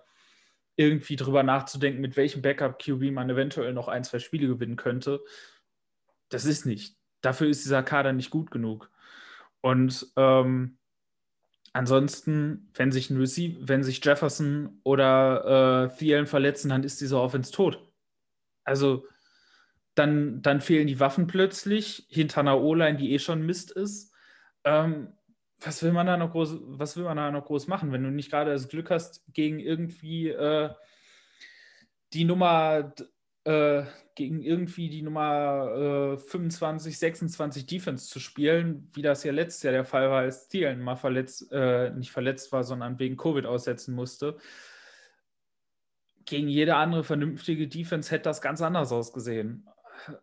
irgendwie 0.77 1.17
drüber 1.17 1.43
nachzudenken, 1.43 1.99
mit 1.99 2.15
welchem 2.15 2.41
Backup-QB 2.41 3.11
man 3.11 3.29
eventuell 3.29 3.73
noch 3.73 3.89
ein, 3.89 4.05
zwei 4.05 4.19
Spiele 4.19 4.47
gewinnen 4.47 4.77
könnte. 4.77 5.21
Das 6.29 6.45
ist 6.45 6.65
nicht. 6.65 6.95
Dafür 7.19 7.49
ist 7.49 7.65
dieser 7.65 7.83
Kader 7.83 8.13
nicht 8.13 8.29
gut 8.29 8.51
genug. 8.51 8.89
Und 9.59 10.07
ähm, 10.15 10.77
ansonsten, 11.73 12.71
wenn 12.73 12.93
sich, 12.93 13.09
ein 13.09 13.19
wenn 13.19 13.83
sich 13.83 14.05
Jefferson 14.05 14.79
oder 14.83 15.89
äh, 15.91 15.97
Thielen 15.97 16.25
verletzen, 16.25 16.69
dann 16.69 16.85
ist 16.85 17.01
diese 17.01 17.19
Offense 17.19 17.51
tot. 17.51 17.85
Also 18.63 19.05
dann, 19.95 20.41
dann 20.41 20.61
fehlen 20.61 20.87
die 20.87 21.01
Waffen 21.01 21.27
plötzlich 21.27 22.07
hinter 22.07 22.39
einer 22.39 22.61
O-Line, 22.61 22.97
die 22.97 23.11
eh 23.11 23.19
schon 23.19 23.45
Mist 23.45 23.71
ist. 23.71 24.13
Ähm, 24.63 25.11
was 25.61 25.83
will 25.83 25.91
man 25.91 26.07
da 26.07 26.17
noch 26.17 26.31
groß, 26.31 26.57
was 26.61 26.95
will 26.97 27.03
man 27.03 27.17
da 27.17 27.31
noch 27.31 27.45
groß 27.45 27.67
machen, 27.67 27.91
wenn 27.91 28.03
du 28.03 28.11
nicht 28.11 28.31
gerade 28.31 28.51
das 28.51 28.67
Glück 28.69 28.89
hast, 28.89 29.23
gegen 29.33 29.59
irgendwie 29.59 30.29
äh, 30.29 30.69
die 32.13 32.25
Nummer 32.25 32.93
äh, 33.43 33.83
gegen 34.15 34.41
irgendwie 34.41 34.89
die 34.89 35.01
Nummer 35.01 36.15
äh, 36.15 36.17
25, 36.17 36.97
26 36.97 37.65
Defense 37.65 38.09
zu 38.09 38.19
spielen, 38.19 38.89
wie 38.93 39.01
das 39.01 39.23
ja 39.23 39.31
letztes 39.31 39.63
Jahr 39.63 39.73
der 39.73 39.85
Fall 39.85 40.09
war, 40.09 40.19
als 40.21 40.49
Thielen 40.49 40.81
mal 40.81 40.95
verletzt, 40.95 41.51
äh, 41.51 41.91
nicht 41.91 42.11
verletzt 42.11 42.51
war, 42.51 42.63
sondern 42.63 42.99
wegen 42.99 43.15
Covid 43.15 43.45
aussetzen 43.45 43.95
musste. 43.95 44.37
Gegen 46.25 46.47
jede 46.47 46.75
andere 46.75 47.03
vernünftige 47.03 47.67
Defense 47.67 48.11
hätte 48.11 48.23
das 48.23 48.41
ganz 48.41 48.61
anders 48.61 48.91
ausgesehen 48.91 49.67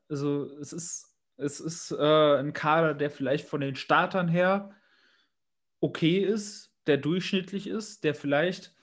also 0.09 0.51
es 0.61 0.73
ist, 0.73 1.17
es 1.37 1.61
ist 1.61 1.91
äh, 1.93 2.39
ein 2.39 2.53
Kader, 2.53 2.95
der 2.95 3.11
vielleicht 3.11 3.49
von 3.49 3.61
den 3.61 3.75
Startern 3.75 4.29
her 4.29 4.71
okay 5.87 6.19
ist, 6.19 6.73
der 6.87 6.97
durchschnittlich 6.97 7.69
ist, 7.69 8.05
der 8.05 8.15
vielleicht, 8.15 8.75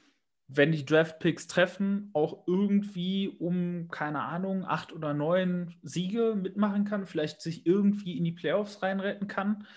wenn 0.48 0.72
die 0.72 0.86
Draft-Picks 0.86 1.48
treffen, 1.48 2.10
auch 2.14 2.48
irgendwie 2.48 3.28
um, 3.28 3.90
keine 3.90 4.22
Ahnung, 4.22 4.66
acht 4.66 4.94
oder 4.94 5.14
neun 5.14 5.76
Siege 5.82 6.36
mitmachen 6.36 6.86
kann, 6.86 7.06
vielleicht 7.06 7.42
sich 7.42 7.66
irgendwie 7.66 8.18
in 8.18 8.24
die 8.24 8.32
Playoffs 8.32 8.82
reinretten 8.82 9.28
kann, 9.28 9.68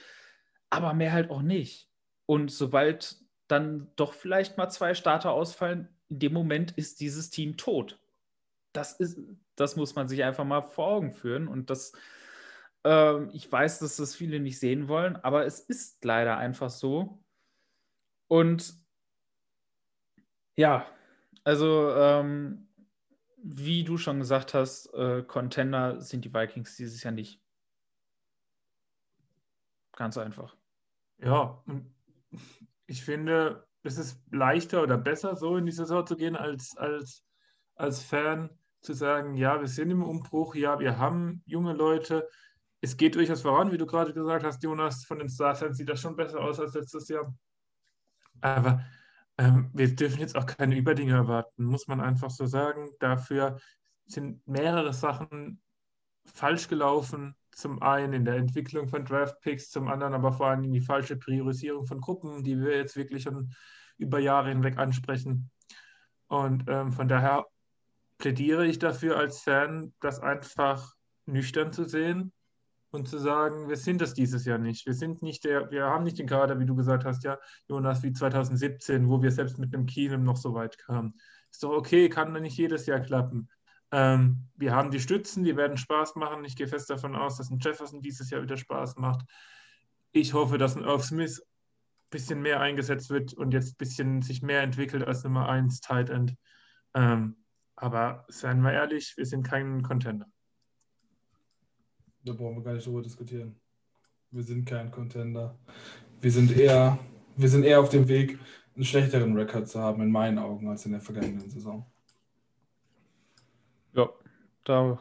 aber 0.70 0.94
mehr 0.94 1.12
halt 1.12 1.30
auch 1.30 1.42
nicht. 1.42 1.88
Und 2.26 2.50
sobald 2.50 3.16
dann 3.48 3.88
doch 3.96 4.12
vielleicht 4.12 4.56
mal 4.56 4.68
zwei 4.68 4.94
Starter 4.94 5.32
ausfallen, 5.32 5.88
in 6.08 6.18
dem 6.18 6.32
Moment 6.32 6.72
ist 6.72 7.00
dieses 7.00 7.30
Team 7.30 7.56
tot. 7.56 7.98
Das 8.72 8.92
ist, 8.92 9.18
das 9.54 9.76
muss 9.76 9.94
man 9.94 10.08
sich 10.08 10.22
einfach 10.24 10.44
mal 10.44 10.62
vor 10.62 10.88
Augen 10.88 11.12
führen. 11.12 11.48
Und 11.48 11.70
das, 11.70 11.92
äh, 12.87 13.24
ich 13.32 13.51
weiß, 13.51 13.80
dass 13.80 13.97
das 13.97 14.14
viele 14.14 14.41
nicht 14.41 14.59
sehen 14.59 14.89
wollen, 14.89 15.16
aber 15.16 15.45
es 15.45 15.61
ist 15.61 16.05
leider 16.05 16.39
einfach 16.39 16.70
so. 16.70 17.22
Und 18.28 18.74
ja, 20.55 20.87
also 21.45 21.91
ähm, 21.95 22.68
wie 23.43 23.84
du 23.84 23.99
schon 23.99 24.18
gesagt 24.18 24.55
hast, 24.55 24.93
äh, 24.95 25.22
Contender 25.22 26.01
sind 26.01 26.24
die 26.24 26.32
Vikings 26.32 26.76
dieses 26.76 27.03
Jahr 27.03 27.12
nicht. 27.12 27.43
Ganz 29.93 30.18
einfach. 30.18 30.57
Ja, 31.18 31.62
ich 32.87 33.05
finde, 33.05 33.66
es 33.82 33.99
ist 33.99 34.20
leichter 34.30 34.82
oder 34.82 34.99
besser, 34.99 35.37
so 35.37 35.57
in 35.57 35.66
die 35.66 35.72
Saison 35.72 36.07
zu 36.07 36.16
gehen 36.16 36.37
als, 36.37 36.76
als, 36.76 37.24
als 37.74 38.03
Fan 38.03 38.51
zu 38.80 38.93
sagen, 38.93 39.34
ja, 39.34 39.61
wir 39.61 39.68
sind 39.68 39.91
im 39.91 40.03
Umbruch, 40.03 40.55
ja, 40.55 40.78
wir 40.78 40.99
haben 40.99 41.43
junge 41.47 41.72
Leute, 41.72 42.28
es 42.80 42.96
geht 42.96 43.14
durchaus 43.14 43.42
voran, 43.42 43.72
wie 43.72 43.78
du 43.78 43.86
gerade 43.86 44.12
gesagt 44.12 44.44
hast, 44.44 44.62
Jonas, 44.62 45.04
von 45.04 45.18
den 45.18 45.28
Stars 45.28 45.64
sieht 45.76 45.88
das 45.88 46.00
schon 46.00 46.16
besser 46.16 46.40
aus 46.40 46.60
als 46.60 46.74
letztes 46.74 47.08
Jahr. 47.08 47.34
Aber 48.40 48.84
ähm, 49.38 49.70
wir 49.72 49.94
dürfen 49.94 50.20
jetzt 50.20 50.36
auch 50.36 50.46
keine 50.46 50.76
Überdinge 50.76 51.14
erwarten, 51.14 51.64
muss 51.64 51.88
man 51.88 52.00
einfach 52.00 52.30
so 52.30 52.46
sagen. 52.46 52.90
Dafür 53.00 53.58
sind 54.06 54.46
mehrere 54.46 54.92
Sachen 54.92 55.60
falsch 56.26 56.68
gelaufen. 56.68 57.34
Zum 57.50 57.80
einen 57.82 58.12
in 58.12 58.24
der 58.26 58.36
Entwicklung 58.36 58.88
von 58.88 59.06
Draftpicks, 59.06 59.70
zum 59.70 59.88
anderen 59.88 60.12
aber 60.12 60.32
vor 60.32 60.48
allem 60.48 60.70
die 60.70 60.80
falsche 60.80 61.16
Priorisierung 61.16 61.86
von 61.86 62.00
Gruppen, 62.00 62.44
die 62.44 62.60
wir 62.60 62.76
jetzt 62.76 62.96
wirklich 62.96 63.22
schon 63.22 63.54
über 63.96 64.18
Jahre 64.18 64.50
hinweg 64.50 64.76
ansprechen. 64.76 65.50
Und 66.26 66.64
ähm, 66.68 66.92
von 66.92 67.08
daher 67.08 67.46
plädiere 68.18 68.66
ich 68.66 68.78
dafür 68.78 69.16
als 69.16 69.40
Fan, 69.40 69.94
das 70.00 70.20
einfach 70.20 70.94
nüchtern 71.24 71.72
zu 71.72 71.84
sehen 71.84 72.32
und 72.91 73.09
zu 73.09 73.18
sagen, 73.18 73.68
wir 73.68 73.76
sind 73.76 74.01
das 74.01 74.14
dieses 74.14 74.45
Jahr 74.45 74.59
nicht. 74.59 74.87
Wir 74.87 74.95
sind 74.95 75.22
nicht 75.22 75.45
der, 75.45 75.70
wir 75.70 75.84
haben 75.87 76.05
nicht 76.05 76.18
den 76.18 76.26
Kader, 76.26 76.59
wie 76.59 76.66
du 76.66 76.74
gesagt 76.74 77.05
hast, 77.05 77.24
ja, 77.24 77.39
Jonas, 77.68 78.03
wie 78.03 78.12
2017, 78.12 79.09
wo 79.09 79.22
wir 79.22 79.30
selbst 79.30 79.59
mit 79.59 79.74
einem 79.74 79.87
Keenum 79.87 80.24
noch 80.24 80.37
so 80.37 80.55
weit 80.55 80.78
kamen. 80.78 81.14
Ist 81.51 81.62
doch 81.62 81.70
okay, 81.70 82.09
kann 82.09 82.32
doch 82.32 82.41
nicht 82.41 82.57
jedes 82.57 82.87
Jahr 82.87 83.01
klappen. 83.01 83.49
Ähm, 83.93 84.49
wir 84.57 84.74
haben 84.74 84.91
die 84.91 85.01
Stützen, 85.01 85.45
die 85.45 85.57
werden 85.57 85.76
Spaß 85.76 86.16
machen. 86.16 86.45
Ich 86.45 86.57
gehe 86.57 86.68
fest 86.68 86.91
davon 86.91 87.14
aus, 87.14 87.37
dass 87.37 87.51
ein 87.51 87.59
Jefferson 87.61 88.03
dieses 88.03 88.30
Jahr 88.30 88.43
wieder 88.43 88.57
Spaß 88.57 88.97
macht. 88.97 89.24
Ich 90.12 90.34
hoffe, 90.34 90.59
dass 90.59 90.76
ein 90.76 90.84
Irv 90.84 91.05
Smith 91.05 91.41
ein 91.41 92.11
bisschen 92.11 92.41
mehr 92.41 92.61
eingesetzt 92.61 93.11
wird 93.11 93.34
und 93.34 93.53
jetzt 93.53 93.74
ein 93.74 93.78
bisschen 93.78 94.22
sich 94.22 94.43
mehr 94.43 94.62
entwickelt 94.62 95.07
als 95.07 95.24
Nummer 95.24 95.49
1 95.49 95.80
Tight 95.80 96.11
End. 96.11 96.34
Ähm, 96.95 97.45
aber 97.76 98.24
seien 98.28 98.62
wir 98.62 98.72
ehrlich, 98.72 99.14
wir 99.16 99.26
sind 99.26 99.47
kein 99.47 99.82
Contender. 99.82 100.26
Da 102.26 102.32
brauchen 102.32 102.56
wir 102.56 102.62
gar 102.62 102.74
nicht 102.74 102.84
drüber 102.84 103.02
diskutieren. 103.02 103.54
Wir 104.32 104.42
sind 104.42 104.66
kein 104.66 104.90
Contender. 104.90 105.56
Wir 106.20 106.32
sind 106.32 106.56
eher, 106.56 106.98
wir 107.36 107.48
sind 107.48 107.62
eher 107.62 107.80
auf 107.80 107.88
dem 107.88 108.08
Weg, 108.08 108.36
einen 108.74 108.84
schlechteren 108.84 109.36
Rekord 109.36 109.68
zu 109.68 109.80
haben, 109.80 110.02
in 110.02 110.10
meinen 110.10 110.38
Augen, 110.38 110.68
als 110.68 110.84
in 110.86 110.92
der 110.92 111.00
vergangenen 111.00 111.48
Saison. 111.48 111.86
Ja, 113.94 114.08
da, 114.64 114.98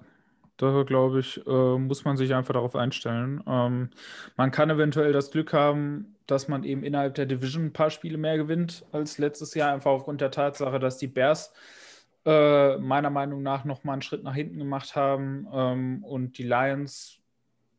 da 0.57 0.83
glaube 0.83 1.19
ich, 1.19 1.41
äh, 1.47 1.77
muss 1.79 2.05
man 2.05 2.15
sich 2.15 2.35
einfach 2.35 2.53
darauf 2.53 2.75
einstellen. 2.75 3.43
Ähm, 3.47 3.89
man 4.37 4.51
kann 4.51 4.69
eventuell 4.69 5.11
das 5.11 5.31
Glück 5.31 5.51
haben, 5.51 6.15
dass 6.27 6.47
man 6.47 6.63
eben 6.63 6.83
innerhalb 6.83 7.15
der 7.15 7.25
Division 7.25 7.65
ein 7.65 7.73
paar 7.73 7.89
Spiele 7.89 8.19
mehr 8.19 8.37
gewinnt 8.37 8.85
als 8.91 9.17
letztes 9.17 9.55
Jahr, 9.55 9.73
einfach 9.73 9.91
aufgrund 9.91 10.21
der 10.21 10.29
Tatsache, 10.29 10.77
dass 10.77 10.99
die 10.99 11.07
Bears 11.07 11.53
äh, 12.25 12.77
meiner 12.77 13.09
Meinung 13.09 13.43
nach 13.43 13.65
nochmal 13.65 13.93
einen 13.93 14.01
Schritt 14.01 14.23
nach 14.23 14.33
hinten 14.35 14.57
gemacht 14.57 14.95
haben. 14.95 15.47
Ähm, 15.53 16.03
und 16.03 16.37
die 16.37 16.43
Lions, 16.43 17.19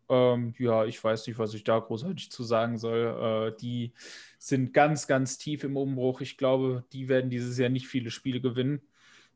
ähm, 0.08 0.54
ja, 0.58 0.84
ich 0.84 1.02
weiß 1.02 1.26
nicht, 1.26 1.38
was 1.38 1.54
ich 1.54 1.64
da 1.64 1.78
großartig 1.78 2.30
zu 2.30 2.44
sagen 2.44 2.78
soll. 2.78 3.52
Äh, 3.52 3.60
die 3.60 3.92
sind 4.38 4.72
ganz, 4.72 5.06
ganz 5.06 5.38
tief 5.38 5.64
im 5.64 5.76
Umbruch. 5.76 6.20
Ich 6.20 6.38
glaube, 6.38 6.84
die 6.92 7.08
werden 7.08 7.30
dieses 7.30 7.58
Jahr 7.58 7.70
nicht 7.70 7.88
viele 7.88 8.10
Spiele 8.10 8.40
gewinnen. 8.40 8.80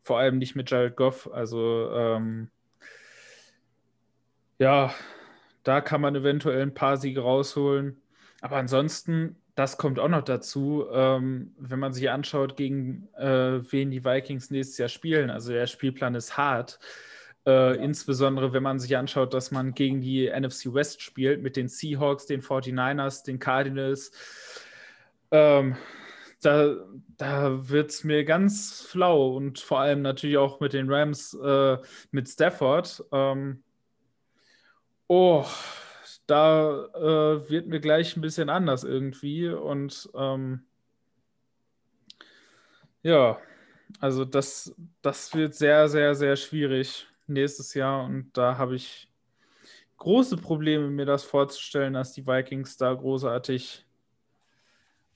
Vor 0.03 0.19
allem 0.19 0.39
nicht 0.39 0.55
mit 0.55 0.71
Jared 0.71 0.97
Goff. 0.97 1.31
Also, 1.33 1.91
ähm, 1.93 2.51
ja, 4.59 4.95
da 5.65 5.81
kann 5.81 6.01
man 6.01 6.15
eventuell 6.15 6.63
ein 6.63 6.75
paar 6.75 6.97
Siege 6.97 7.21
rausholen. 7.21 8.01
Aber 8.41 8.57
ansonsten 8.57 9.37
das 9.61 9.77
kommt 9.77 9.99
auch 9.99 10.09
noch 10.09 10.23
dazu, 10.25 10.87
ähm, 10.91 11.53
wenn 11.59 11.79
man 11.79 11.93
sich 11.93 12.09
anschaut, 12.09 12.57
gegen 12.57 13.09
äh, 13.15 13.61
wen 13.71 13.91
die 13.91 14.05
Vikings 14.05 14.51
nächstes 14.51 14.79
Jahr 14.79 14.89
spielen. 14.89 15.29
Also 15.29 15.53
der 15.53 15.67
Spielplan 15.67 16.15
ist 16.15 16.39
hart. 16.39 16.79
Äh, 17.45 17.51
ja. 17.51 17.73
Insbesondere 17.73 18.55
wenn 18.55 18.63
man 18.63 18.79
sich 18.81 18.97
anschaut, 18.97 19.35
dass 19.35 19.51
man 19.51 19.75
gegen 19.75 20.01
die 20.01 20.31
NFC 20.31 20.73
West 20.73 21.03
spielt 21.03 21.43
mit 21.43 21.57
den 21.57 21.69
Seahawks, 21.69 22.25
den 22.25 22.41
49ers, 22.41 23.23
den 23.25 23.39
Cardinals. 23.39 24.13
Ähm, 25.31 25.77
da, 26.41 26.77
da 27.19 27.69
wird 27.69 27.91
es 27.91 28.03
mir 28.03 28.25
ganz 28.25 28.81
flau 28.81 29.37
und 29.37 29.59
vor 29.59 29.81
allem 29.81 30.01
natürlich 30.01 30.39
auch 30.39 30.61
mit 30.61 30.73
den 30.73 30.91
Rams 30.91 31.35
äh, 31.35 31.77
mit 32.13 32.29
Stafford. 32.29 33.05
Ähm, 33.13 33.63
oh, 35.07 35.45
da 36.31 36.87
äh, 36.95 37.51
wird 37.51 37.67
mir 37.67 37.81
gleich 37.81 38.17
ein 38.17 38.21
bisschen 38.21 38.49
anders 38.49 38.85
irgendwie. 38.85 39.49
Und 39.49 40.09
ähm, 40.15 40.65
ja, 43.03 43.39
also 43.99 44.25
das, 44.25 44.75
das 45.03 45.35
wird 45.35 45.55
sehr, 45.55 45.89
sehr, 45.89 46.15
sehr 46.15 46.37
schwierig 46.37 47.07
nächstes 47.27 47.75
Jahr. 47.75 48.05
Und 48.05 48.31
da 48.35 48.57
habe 48.57 48.77
ich 48.77 49.11
große 49.97 50.37
Probleme, 50.37 50.89
mir 50.91 51.07
das 51.07 51.25
vorzustellen, 51.25 51.95
dass 51.95 52.13
die 52.13 52.27
Vikings 52.27 52.77
da 52.77 52.95
großartig 52.95 53.85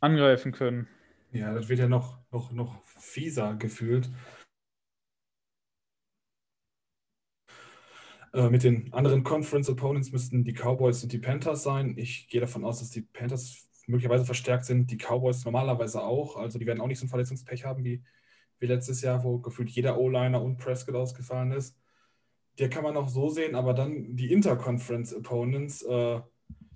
angreifen 0.00 0.52
können. 0.52 0.88
Ja, 1.32 1.54
das 1.54 1.68
wird 1.68 1.78
ja 1.78 1.88
noch, 1.88 2.18
noch, 2.32 2.52
noch 2.52 2.84
fieser 2.84 3.54
gefühlt. 3.54 4.10
Äh, 8.34 8.50
mit 8.50 8.64
den 8.64 8.92
anderen 8.92 9.22
Conference 9.22 9.70
Opponents 9.70 10.10
müssten 10.10 10.42
die 10.42 10.52
Cowboys 10.52 11.02
und 11.04 11.12
die 11.12 11.18
Panthers 11.18 11.62
sein. 11.62 11.94
Ich 11.96 12.28
gehe 12.28 12.40
davon 12.40 12.64
aus, 12.64 12.80
dass 12.80 12.90
die 12.90 13.02
Panthers 13.02 13.68
möglicherweise 13.86 14.24
verstärkt 14.24 14.64
sind, 14.64 14.90
die 14.90 14.98
Cowboys 14.98 15.44
normalerweise 15.44 16.02
auch. 16.02 16.36
Also 16.36 16.58
die 16.58 16.66
werden 16.66 16.80
auch 16.80 16.88
nicht 16.88 16.98
so 16.98 17.06
ein 17.06 17.10
Verletzungspech 17.10 17.64
haben 17.64 17.84
wie, 17.84 18.02
wie 18.58 18.66
letztes 18.66 19.02
Jahr, 19.02 19.22
wo 19.22 19.38
gefühlt 19.38 19.70
jeder 19.70 19.98
O-Liner 19.98 20.42
und 20.42 20.56
Prescott 20.56 20.96
ausgefallen 20.96 21.52
ist. 21.52 21.76
Der 22.58 22.68
kann 22.68 22.82
man 22.82 22.96
auch 22.96 23.08
so 23.08 23.28
sehen, 23.30 23.54
aber 23.54 23.72
dann 23.72 24.16
die 24.16 24.32
Interconference 24.32 25.14
Opponents, 25.14 25.82
äh, 25.82 26.20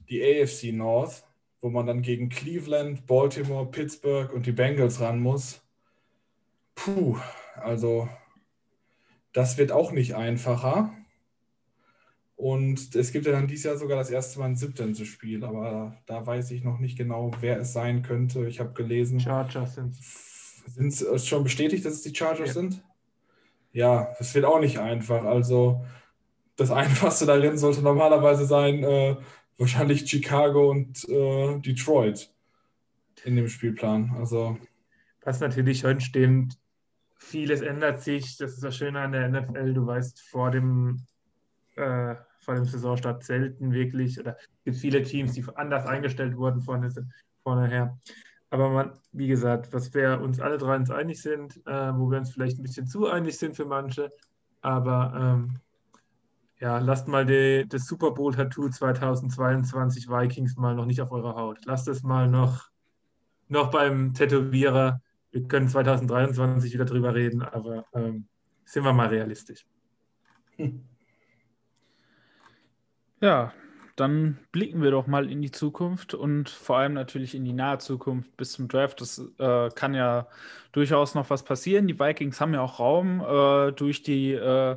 die 0.08 0.22
AFC 0.22 0.72
North, 0.72 1.24
wo 1.60 1.70
man 1.70 1.86
dann 1.86 2.02
gegen 2.02 2.28
Cleveland, 2.28 3.04
Baltimore, 3.06 3.66
Pittsburgh 3.66 4.32
und 4.32 4.46
die 4.46 4.52
Bengals 4.52 5.00
ran 5.00 5.18
muss. 5.18 5.60
Puh, 6.76 7.18
also 7.56 8.08
das 9.32 9.58
wird 9.58 9.72
auch 9.72 9.90
nicht 9.90 10.14
einfacher. 10.14 10.94
Und 12.38 12.94
es 12.94 13.10
gibt 13.10 13.26
ja 13.26 13.32
dann 13.32 13.48
dieses 13.48 13.64
Jahr 13.64 13.76
sogar 13.76 13.98
das 13.98 14.10
erste 14.10 14.38
Mal 14.38 14.44
ein 14.44 14.54
17. 14.54 14.94
Spiel, 15.04 15.42
aber 15.42 15.96
da 16.06 16.24
weiß 16.24 16.52
ich 16.52 16.62
noch 16.62 16.78
nicht 16.78 16.96
genau, 16.96 17.32
wer 17.40 17.58
es 17.58 17.72
sein 17.72 18.02
könnte. 18.02 18.46
Ich 18.46 18.60
habe 18.60 18.74
gelesen. 18.74 19.18
Chargers 19.18 19.74
sind 19.74 19.98
es. 19.98 20.62
Sind 20.68 21.26
schon 21.26 21.42
bestätigt, 21.42 21.84
dass 21.84 21.94
es 21.94 22.02
die 22.02 22.14
Chargers 22.14 22.48
ja. 22.48 22.54
sind? 22.54 22.80
Ja, 23.72 24.14
das 24.18 24.36
wird 24.36 24.44
auch 24.44 24.60
nicht 24.60 24.78
einfach. 24.78 25.24
Also 25.24 25.84
das 26.54 26.70
Einfachste 26.70 27.26
darin 27.26 27.58
sollte 27.58 27.82
normalerweise 27.82 28.46
sein, 28.46 28.84
äh, 28.84 29.16
wahrscheinlich 29.56 30.08
Chicago 30.08 30.70
und 30.70 31.08
äh, 31.08 31.58
Detroit 31.58 32.32
in 33.24 33.34
dem 33.34 33.48
Spielplan. 33.48 34.14
Also. 34.16 34.56
Was 35.22 35.40
natürlich 35.40 35.80
schon 35.80 35.98
stimmt, 35.98 36.56
vieles 37.16 37.62
ändert 37.62 38.00
sich. 38.00 38.36
Das 38.36 38.52
ist 38.52 38.62
das 38.62 38.76
Schöne 38.76 39.00
an 39.00 39.10
der 39.10 39.28
NFL. 39.28 39.74
Du 39.74 39.84
weißt 39.84 40.20
vor 40.20 40.52
dem 40.52 41.04
äh, 41.78 42.16
vor 42.40 42.54
dem 42.54 42.64
Saisonstart 42.64 43.24
selten 43.24 43.72
wirklich, 43.72 44.18
oder 44.18 44.36
es 44.36 44.64
gibt 44.64 44.76
viele 44.78 45.02
Teams, 45.02 45.32
die 45.32 45.44
anders 45.54 45.86
eingestellt 45.86 46.36
wurden 46.36 46.60
vorne, 46.60 46.90
vorneher. 47.42 47.98
Aber 48.50 48.70
man, 48.70 48.92
wie 49.12 49.28
gesagt, 49.28 49.72
was 49.72 49.92
wir 49.92 50.20
uns 50.20 50.40
alle 50.40 50.58
drei 50.58 50.76
uns 50.76 50.90
einig 50.90 51.20
sind, 51.20 51.56
äh, 51.66 51.92
wo 51.94 52.10
wir 52.10 52.18
uns 52.18 52.30
vielleicht 52.30 52.58
ein 52.58 52.62
bisschen 52.62 52.86
zu 52.86 53.06
einig 53.06 53.36
sind 53.36 53.54
für 53.54 53.66
manche, 53.66 54.10
aber 54.62 55.12
ähm, 55.14 55.60
ja, 56.60 56.78
lasst 56.78 57.06
mal 57.06 57.24
die, 57.24 57.66
das 57.68 57.86
Super 57.86 58.10
Bowl-Tattoo 58.10 58.68
2022 58.68 60.08
Vikings 60.08 60.56
mal 60.56 60.74
noch 60.74 60.86
nicht 60.86 61.00
auf 61.00 61.12
eurer 61.12 61.36
Haut. 61.36 61.64
Lasst 61.66 61.86
es 61.86 62.02
mal 62.02 62.28
noch, 62.28 62.70
noch 63.48 63.70
beim 63.70 64.12
Tätowierer. 64.12 65.00
Wir 65.30 65.46
können 65.46 65.68
2023 65.68 66.72
wieder 66.72 66.84
drüber 66.84 67.14
reden, 67.14 67.42
aber 67.42 67.84
ähm, 67.94 68.26
sind 68.64 68.84
wir 68.84 68.92
mal 68.92 69.08
realistisch. 69.08 69.66
Hm. 70.56 70.84
Ja, 73.20 73.52
dann 73.96 74.38
blicken 74.52 74.80
wir 74.80 74.92
doch 74.92 75.08
mal 75.08 75.30
in 75.30 75.42
die 75.42 75.50
Zukunft 75.50 76.14
und 76.14 76.48
vor 76.48 76.78
allem 76.78 76.92
natürlich 76.92 77.34
in 77.34 77.44
die 77.44 77.52
nahe 77.52 77.78
Zukunft 77.78 78.36
bis 78.36 78.52
zum 78.52 78.68
Draft. 78.68 79.00
Das 79.00 79.20
äh, 79.38 79.70
kann 79.70 79.94
ja 79.94 80.28
durchaus 80.70 81.16
noch 81.16 81.28
was 81.28 81.42
passieren. 81.42 81.88
Die 81.88 81.98
Vikings 81.98 82.40
haben 82.40 82.54
ja 82.54 82.60
auch 82.60 82.78
Raum. 82.78 83.20
Äh, 83.20 83.72
durch, 83.72 84.04
die, 84.04 84.32
äh, 84.34 84.76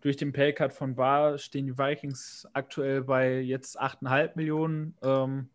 durch 0.00 0.16
den 0.16 0.32
Paycut 0.32 0.72
von 0.72 0.96
Bar 0.96 1.38
stehen 1.38 1.66
die 1.66 1.78
Vikings 1.78 2.48
aktuell 2.54 3.02
bei 3.02 3.38
jetzt 3.38 3.80
8,5 3.80 4.32
Millionen 4.34 4.96
ähm, 5.02 5.48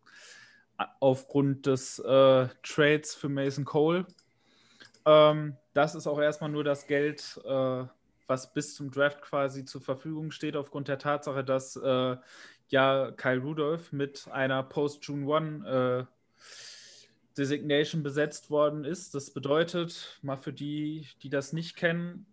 aufgrund 1.00 1.66
des 1.66 1.98
äh, 1.98 2.48
Trades 2.62 3.14
für 3.14 3.28
Mason 3.28 3.66
Cole. 3.66 4.06
Ähm, 5.04 5.56
das 5.74 5.94
ist 5.94 6.06
auch 6.06 6.18
erstmal 6.18 6.50
nur 6.50 6.64
das 6.64 6.86
Geld 6.86 7.38
äh, 7.44 7.84
was 8.32 8.54
bis 8.54 8.74
zum 8.74 8.90
Draft 8.90 9.20
quasi 9.20 9.66
zur 9.66 9.82
Verfügung 9.82 10.30
steht, 10.30 10.56
aufgrund 10.56 10.88
der 10.88 10.98
Tatsache, 10.98 11.44
dass 11.44 11.76
äh, 11.76 12.16
ja 12.68 13.10
Kyle 13.12 13.42
Rudolph 13.42 13.92
mit 13.92 14.26
einer 14.30 14.62
Post-June 14.62 15.36
1 15.36 15.66
äh, 15.66 16.04
Designation 17.36 18.02
besetzt 18.02 18.50
worden 18.50 18.84
ist. 18.84 19.14
Das 19.14 19.34
bedeutet, 19.34 20.18
mal 20.22 20.38
für 20.38 20.52
die, 20.52 21.08
die 21.22 21.28
das 21.28 21.52
nicht 21.52 21.76
kennen, 21.76 22.24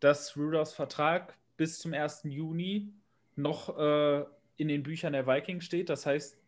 dass 0.00 0.36
Rudolphs 0.36 0.72
Vertrag 0.72 1.38
bis 1.56 1.78
zum 1.78 1.94
1. 1.94 2.22
Juni 2.24 2.92
noch 3.36 3.78
äh, 3.78 4.24
in 4.56 4.66
den 4.66 4.82
Büchern 4.82 5.12
der 5.12 5.28
Vikings 5.28 5.64
steht. 5.64 5.88
Das 5.88 6.06
heißt, 6.06 6.38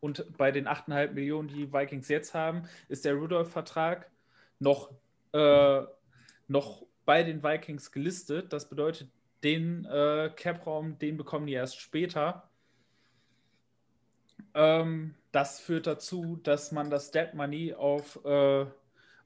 und 0.00 0.26
bei 0.36 0.50
den 0.50 0.66
8,5 0.66 1.12
Millionen, 1.12 1.46
die 1.46 1.54
die 1.54 1.72
Vikings 1.72 2.08
jetzt 2.08 2.34
haben, 2.34 2.64
ist 2.88 3.04
der 3.04 3.14
Rudolph-Vertrag 3.14 4.10
noch, 4.58 4.90
äh, 5.34 5.82
noch 6.48 6.89
bei 7.10 7.24
den 7.24 7.42
Vikings 7.42 7.90
gelistet. 7.90 8.52
Das 8.52 8.68
bedeutet, 8.68 9.08
den 9.42 9.84
äh, 9.84 10.30
Cap-Raum, 10.36 10.96
den 11.00 11.16
bekommen 11.16 11.48
die 11.48 11.54
erst 11.54 11.80
später. 11.80 12.48
Ähm, 14.54 15.16
das 15.32 15.58
führt 15.58 15.88
dazu, 15.88 16.38
dass 16.40 16.70
man 16.70 16.88
das 16.88 17.10
Dead 17.10 17.34
Money 17.34 17.74
auf, 17.74 18.24
äh, 18.24 18.64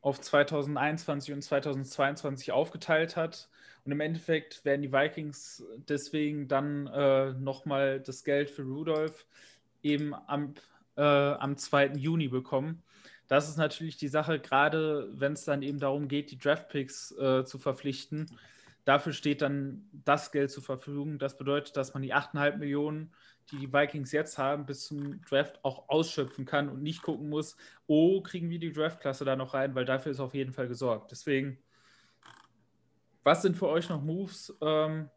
auf 0.00 0.18
2021 0.18 1.34
und 1.34 1.42
2022 1.42 2.52
aufgeteilt 2.52 3.16
hat. 3.16 3.50
Und 3.84 3.92
im 3.92 4.00
Endeffekt 4.00 4.64
werden 4.64 4.80
die 4.80 4.90
Vikings 4.90 5.62
deswegen 5.86 6.48
dann 6.48 6.86
äh, 6.86 7.34
nochmal 7.34 8.00
das 8.00 8.24
Geld 8.24 8.48
für 8.48 8.62
Rudolph 8.62 9.26
eben 9.82 10.14
am, 10.14 10.54
äh, 10.96 11.02
am 11.02 11.58
2. 11.58 11.96
Juni 11.96 12.28
bekommen. 12.28 12.82
Das 13.28 13.48
ist 13.48 13.56
natürlich 13.56 13.96
die 13.96 14.08
Sache, 14.08 14.38
gerade 14.38 15.08
wenn 15.12 15.32
es 15.32 15.44
dann 15.44 15.62
eben 15.62 15.78
darum 15.78 16.08
geht, 16.08 16.30
die 16.30 16.38
Draftpicks 16.38 17.12
äh, 17.12 17.44
zu 17.44 17.58
verpflichten. 17.58 18.26
Dafür 18.84 19.14
steht 19.14 19.40
dann 19.40 19.88
das 19.92 20.30
Geld 20.30 20.50
zur 20.50 20.62
Verfügung. 20.62 21.18
Das 21.18 21.38
bedeutet, 21.38 21.76
dass 21.76 21.94
man 21.94 22.02
die 22.02 22.14
8,5 22.14 22.56
Millionen, 22.58 23.14
die 23.50 23.58
die 23.58 23.72
Vikings 23.72 24.12
jetzt 24.12 24.36
haben, 24.36 24.66
bis 24.66 24.84
zum 24.84 25.22
Draft 25.22 25.58
auch 25.64 25.88
ausschöpfen 25.88 26.44
kann 26.44 26.68
und 26.68 26.82
nicht 26.82 27.02
gucken 27.02 27.30
muss, 27.30 27.56
oh, 27.86 28.20
kriegen 28.20 28.50
wir 28.50 28.58
die 28.58 28.72
Draftklasse 28.72 29.24
da 29.24 29.36
noch 29.36 29.54
rein, 29.54 29.74
weil 29.74 29.86
dafür 29.86 30.12
ist 30.12 30.20
auf 30.20 30.34
jeden 30.34 30.52
Fall 30.52 30.68
gesorgt. 30.68 31.10
Deswegen, 31.10 31.58
was 33.22 33.40
sind 33.40 33.56
für 33.56 33.68
euch 33.68 33.88
noch 33.88 34.02
Moves, 34.02 34.54
ähm, 34.60 35.08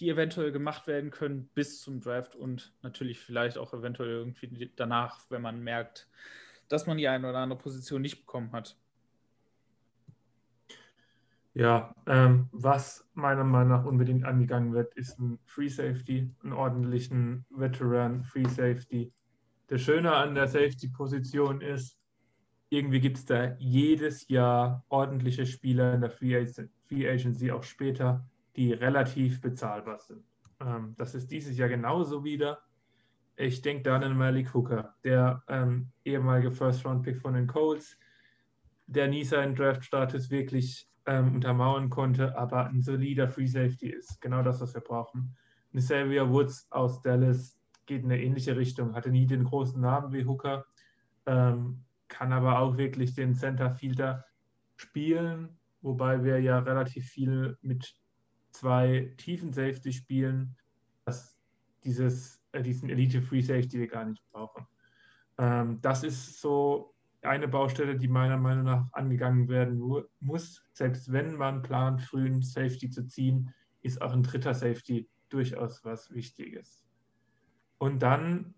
die 0.00 0.08
eventuell 0.08 0.50
gemacht 0.50 0.88
werden 0.88 1.10
können 1.10 1.48
bis 1.54 1.80
zum 1.80 2.00
Draft 2.00 2.34
und 2.34 2.72
natürlich 2.82 3.20
vielleicht 3.20 3.56
auch 3.58 3.72
eventuell 3.72 4.10
irgendwie 4.10 4.72
danach, 4.74 5.20
wenn 5.28 5.42
man 5.42 5.60
merkt, 5.60 6.08
dass 6.72 6.86
man 6.86 6.96
die 6.96 7.08
eine 7.08 7.28
oder 7.28 7.38
andere 7.38 7.58
Position 7.58 8.02
nicht 8.02 8.20
bekommen 8.20 8.52
hat? 8.52 8.76
Ja, 11.54 11.94
ähm, 12.06 12.48
was 12.52 13.06
meiner 13.12 13.44
Meinung 13.44 13.68
nach 13.68 13.84
unbedingt 13.84 14.24
angegangen 14.24 14.72
wird, 14.72 14.94
ist 14.94 15.18
ein 15.18 15.38
Free 15.44 15.68
Safety, 15.68 16.30
einen 16.42 16.54
ordentlichen 16.54 17.44
Veteran 17.50 18.24
Free 18.24 18.48
Safety. 18.48 19.12
Das 19.66 19.82
Schöne 19.82 20.14
an 20.14 20.34
der 20.34 20.48
Safety-Position 20.48 21.60
ist, 21.60 21.98
irgendwie 22.70 23.00
gibt 23.00 23.18
es 23.18 23.26
da 23.26 23.54
jedes 23.58 24.28
Jahr 24.28 24.82
ordentliche 24.88 25.44
Spieler 25.44 25.92
in 25.92 26.00
der 26.00 26.10
Free, 26.10 26.34
Agency, 26.90 27.50
auch 27.50 27.62
später, 27.62 28.26
die 28.56 28.72
relativ 28.72 29.42
bezahlbar 29.42 29.98
sind. 29.98 30.24
Ähm, 30.60 30.94
das 30.96 31.14
ist 31.14 31.30
dieses 31.30 31.58
Jahr 31.58 31.68
genauso 31.68 32.24
wieder. 32.24 32.62
Ich 33.36 33.62
denke 33.62 33.84
da 33.84 33.96
an 33.96 34.16
Malik 34.16 34.52
Hooker, 34.54 34.94
der 35.04 35.42
ähm, 35.48 35.90
ehemalige 36.04 36.50
First-Round-Pick 36.50 37.18
von 37.18 37.34
den 37.34 37.46
Colts, 37.46 37.98
der 38.86 39.08
nie 39.08 39.24
seinen 39.24 39.54
Draft-Status 39.54 40.30
wirklich 40.30 40.88
ähm, 41.06 41.36
untermauern 41.36 41.88
konnte, 41.88 42.36
aber 42.36 42.66
ein 42.66 42.82
solider 42.82 43.28
Free 43.28 43.46
Safety 43.46 43.88
ist. 43.88 44.20
Genau 44.20 44.42
das, 44.42 44.60
was 44.60 44.74
wir 44.74 44.82
brauchen. 44.82 45.36
Eine 45.72 45.80
Xavier 45.80 46.30
Woods 46.30 46.66
aus 46.70 47.00
Dallas 47.02 47.58
geht 47.86 48.04
in 48.04 48.12
eine 48.12 48.22
ähnliche 48.22 48.56
Richtung, 48.56 48.94
hatte 48.94 49.10
nie 49.10 49.26
den 49.26 49.44
großen 49.44 49.80
Namen 49.80 50.12
wie 50.12 50.24
Hooker, 50.24 50.66
ähm, 51.26 51.84
kann 52.08 52.32
aber 52.32 52.58
auch 52.58 52.76
wirklich 52.76 53.14
den 53.14 53.34
Centerfielder 53.34 54.24
spielen, 54.76 55.58
wobei 55.80 56.22
wir 56.22 56.40
ja 56.40 56.58
relativ 56.58 57.08
viel 57.08 57.56
mit 57.62 57.96
zwei 58.50 59.14
tiefen 59.16 59.52
Safety 59.52 59.92
spielen, 59.92 60.56
dass 61.06 61.38
dieses, 61.84 62.41
diesen 62.60 62.90
Elite 62.90 63.22
Free 63.22 63.40
Safety 63.40 63.78
wir 63.78 63.88
gar 63.88 64.04
nicht 64.04 64.22
brauchen. 64.30 64.66
Ähm, 65.38 65.78
das 65.80 66.04
ist 66.04 66.40
so 66.40 66.94
eine 67.22 67.48
Baustelle, 67.48 67.96
die 67.96 68.08
meiner 68.08 68.36
Meinung 68.36 68.64
nach 68.64 68.88
angegangen 68.92 69.48
werden 69.48 69.80
muss. 70.20 70.62
Selbst 70.72 71.12
wenn 71.12 71.36
man 71.36 71.62
plant, 71.62 72.02
frühen 72.02 72.42
Safety 72.42 72.90
zu 72.90 73.06
ziehen, 73.06 73.54
ist 73.82 74.02
auch 74.02 74.12
ein 74.12 74.22
dritter 74.22 74.54
Safety 74.54 75.08
durchaus 75.28 75.84
was 75.84 76.12
Wichtiges. 76.12 76.84
Und 77.78 78.02
dann 78.02 78.54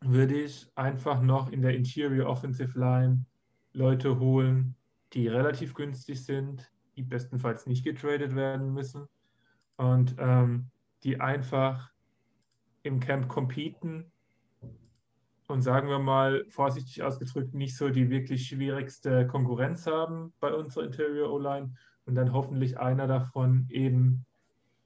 würde 0.00 0.42
ich 0.42 0.70
einfach 0.76 1.20
noch 1.20 1.50
in 1.50 1.62
der 1.62 1.74
Interior 1.74 2.28
Offensive 2.28 2.78
Line 2.78 3.24
Leute 3.72 4.18
holen, 4.18 4.74
die 5.12 5.28
relativ 5.28 5.74
günstig 5.74 6.24
sind, 6.24 6.70
die 6.96 7.02
bestenfalls 7.02 7.66
nicht 7.66 7.84
getradet 7.84 8.34
werden 8.34 8.72
müssen 8.72 9.06
und 9.76 10.14
ähm, 10.18 10.70
die 11.02 11.20
einfach 11.20 11.90
im 12.82 13.00
Camp 13.00 13.28
competen 13.28 14.10
und 15.48 15.62
sagen 15.62 15.88
wir 15.88 15.98
mal 15.98 16.44
vorsichtig 16.48 17.02
ausgedrückt 17.02 17.54
nicht 17.54 17.76
so 17.76 17.90
die 17.90 18.08
wirklich 18.10 18.46
schwierigste 18.46 19.26
Konkurrenz 19.26 19.86
haben 19.86 20.32
bei 20.40 20.54
unserer 20.54 20.84
Interior 20.84 21.32
O-Line 21.32 21.74
und 22.06 22.14
dann 22.14 22.32
hoffentlich 22.32 22.78
einer 22.78 23.06
davon 23.06 23.66
eben 23.68 24.24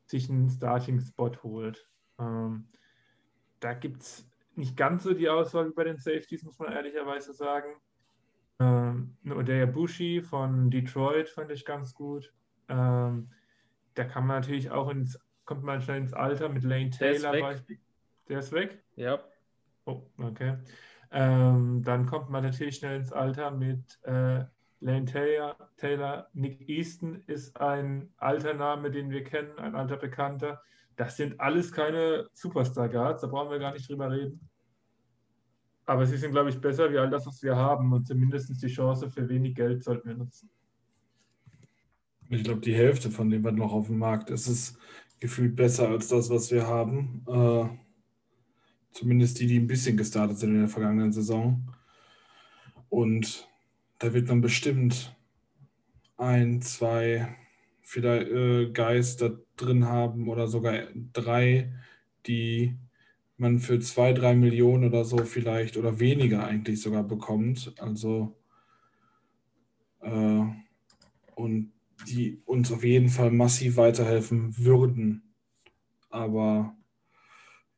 sich 0.06 0.28
einen 0.28 0.48
Starting-Spot 0.48 1.32
holt. 1.42 1.88
Ähm, 2.18 2.68
da 3.60 3.72
gibt 3.74 4.02
es 4.02 4.28
nicht 4.54 4.76
ganz 4.76 5.04
so 5.04 5.14
die 5.14 5.28
Auswahl 5.28 5.68
wie 5.68 5.74
bei 5.74 5.84
den 5.84 5.98
Safeties, 5.98 6.44
muss 6.44 6.58
man 6.58 6.72
ehrlicherweise 6.72 7.32
sagen. 7.32 7.76
Ähm, 8.60 9.16
der 9.22 9.66
Bushi 9.66 10.22
von 10.22 10.70
Detroit 10.70 11.28
fand 11.28 11.50
ich 11.50 11.64
ganz 11.64 11.94
gut. 11.94 12.32
Ähm, 12.68 13.30
da 13.94 14.04
kann 14.04 14.26
man 14.26 14.40
natürlich 14.40 14.70
auch 14.70 14.90
ins, 14.90 15.18
kommt 15.44 15.62
man 15.62 15.80
schnell 15.80 15.98
ins 15.98 16.12
Alter 16.12 16.48
mit 16.48 16.62
Lane 16.64 16.90
Taylor. 16.90 17.32
Der 17.32 17.50
ist 17.50 17.68
weg. 17.68 17.80
Der 18.28 18.38
ist 18.38 18.52
weg? 18.52 18.82
Ja. 18.96 19.18
Oh, 19.84 20.02
okay. 20.18 20.56
Ähm, 21.10 21.82
dann 21.84 22.06
kommt 22.06 22.30
man 22.30 22.42
natürlich 22.42 22.76
schnell 22.76 22.96
ins 22.96 23.12
Alter 23.12 23.50
mit 23.50 24.00
äh, 24.02 24.44
Lane 24.80 25.04
Taylor, 25.04 25.56
Taylor. 25.76 26.28
Nick 26.32 26.68
Easton 26.68 27.22
ist 27.26 27.56
ein 27.60 28.12
alter 28.16 28.54
Name, 28.54 28.90
den 28.90 29.10
wir 29.10 29.24
kennen, 29.24 29.58
ein 29.58 29.74
alter 29.74 29.96
Bekannter. 29.96 30.62
Das 30.96 31.16
sind 31.16 31.40
alles 31.40 31.72
keine 31.72 32.28
Superstar-Guards, 32.32 33.22
da 33.22 33.26
brauchen 33.26 33.50
wir 33.50 33.58
gar 33.58 33.72
nicht 33.72 33.88
drüber 33.88 34.10
reden. 34.10 34.48
Aber 35.86 36.06
sie 36.06 36.16
sind, 36.16 36.32
glaube 36.32 36.50
ich, 36.50 36.60
besser 36.60 36.90
wie 36.90 36.98
all 36.98 37.10
das, 37.10 37.26
was 37.26 37.42
wir 37.42 37.56
haben. 37.56 37.92
Und 37.92 38.06
zumindest 38.06 38.50
die 38.62 38.68
Chance 38.68 39.10
für 39.10 39.28
wenig 39.28 39.54
Geld 39.54 39.84
sollten 39.84 40.08
wir 40.08 40.16
nutzen. 40.16 40.48
Ich 42.30 42.42
glaube, 42.42 42.60
die 42.60 42.74
Hälfte 42.74 43.10
von 43.10 43.28
dem, 43.28 43.44
was 43.44 43.52
noch 43.52 43.72
auf 43.72 43.88
dem 43.88 43.98
Markt 43.98 44.30
ist, 44.30 44.46
ist 44.48 44.78
gefühlt 45.24 45.56
besser 45.56 45.88
als 45.88 46.08
das, 46.08 46.28
was 46.28 46.50
wir 46.50 46.66
haben. 46.66 47.24
Äh, 47.26 47.78
Zumindest 48.92 49.40
die, 49.40 49.46
die 49.46 49.58
ein 49.58 49.66
bisschen 49.66 49.96
gestartet 49.96 50.38
sind 50.38 50.50
in 50.50 50.60
der 50.60 50.68
vergangenen 50.68 51.12
Saison. 51.12 51.74
Und 52.90 53.48
da 53.98 54.12
wird 54.12 54.28
man 54.28 54.42
bestimmt 54.42 55.16
ein, 56.18 56.60
zwei 56.60 57.34
vielleicht 57.80 58.30
äh, 58.30 58.70
Guys 58.70 59.16
drin 59.56 59.86
haben 59.86 60.28
oder 60.28 60.46
sogar 60.46 60.74
drei, 61.14 61.72
die 62.26 62.76
man 63.38 63.58
für 63.58 63.80
zwei, 63.80 64.12
drei 64.12 64.36
Millionen 64.36 64.84
oder 64.84 65.04
so 65.04 65.24
vielleicht 65.24 65.78
oder 65.78 65.98
weniger 65.98 66.44
eigentlich 66.46 66.80
sogar 66.82 67.02
bekommt. 67.02 67.74
Also 67.78 68.36
äh, 70.02 70.44
und 71.34 71.72
die 72.08 72.42
uns 72.44 72.72
auf 72.72 72.84
jeden 72.84 73.08
Fall 73.08 73.30
massiv 73.30 73.76
weiterhelfen 73.76 74.56
würden. 74.58 75.34
Aber 76.10 76.76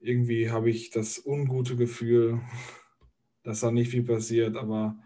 irgendwie 0.00 0.50
habe 0.50 0.70
ich 0.70 0.90
das 0.90 1.18
ungute 1.24 1.76
Gefühl, 1.76 2.40
dass 3.42 3.60
da 3.60 3.70
nicht 3.70 3.90
viel 3.90 4.02
passiert, 4.02 4.56
aber 4.56 4.98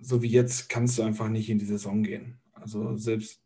so 0.00 0.22
wie 0.22 0.28
jetzt 0.28 0.68
kannst 0.68 0.98
du 0.98 1.02
einfach 1.02 1.28
nicht 1.28 1.50
in 1.50 1.58
die 1.58 1.66
Saison 1.66 2.02
gehen. 2.02 2.40
Also 2.52 2.96
selbst, 2.96 3.42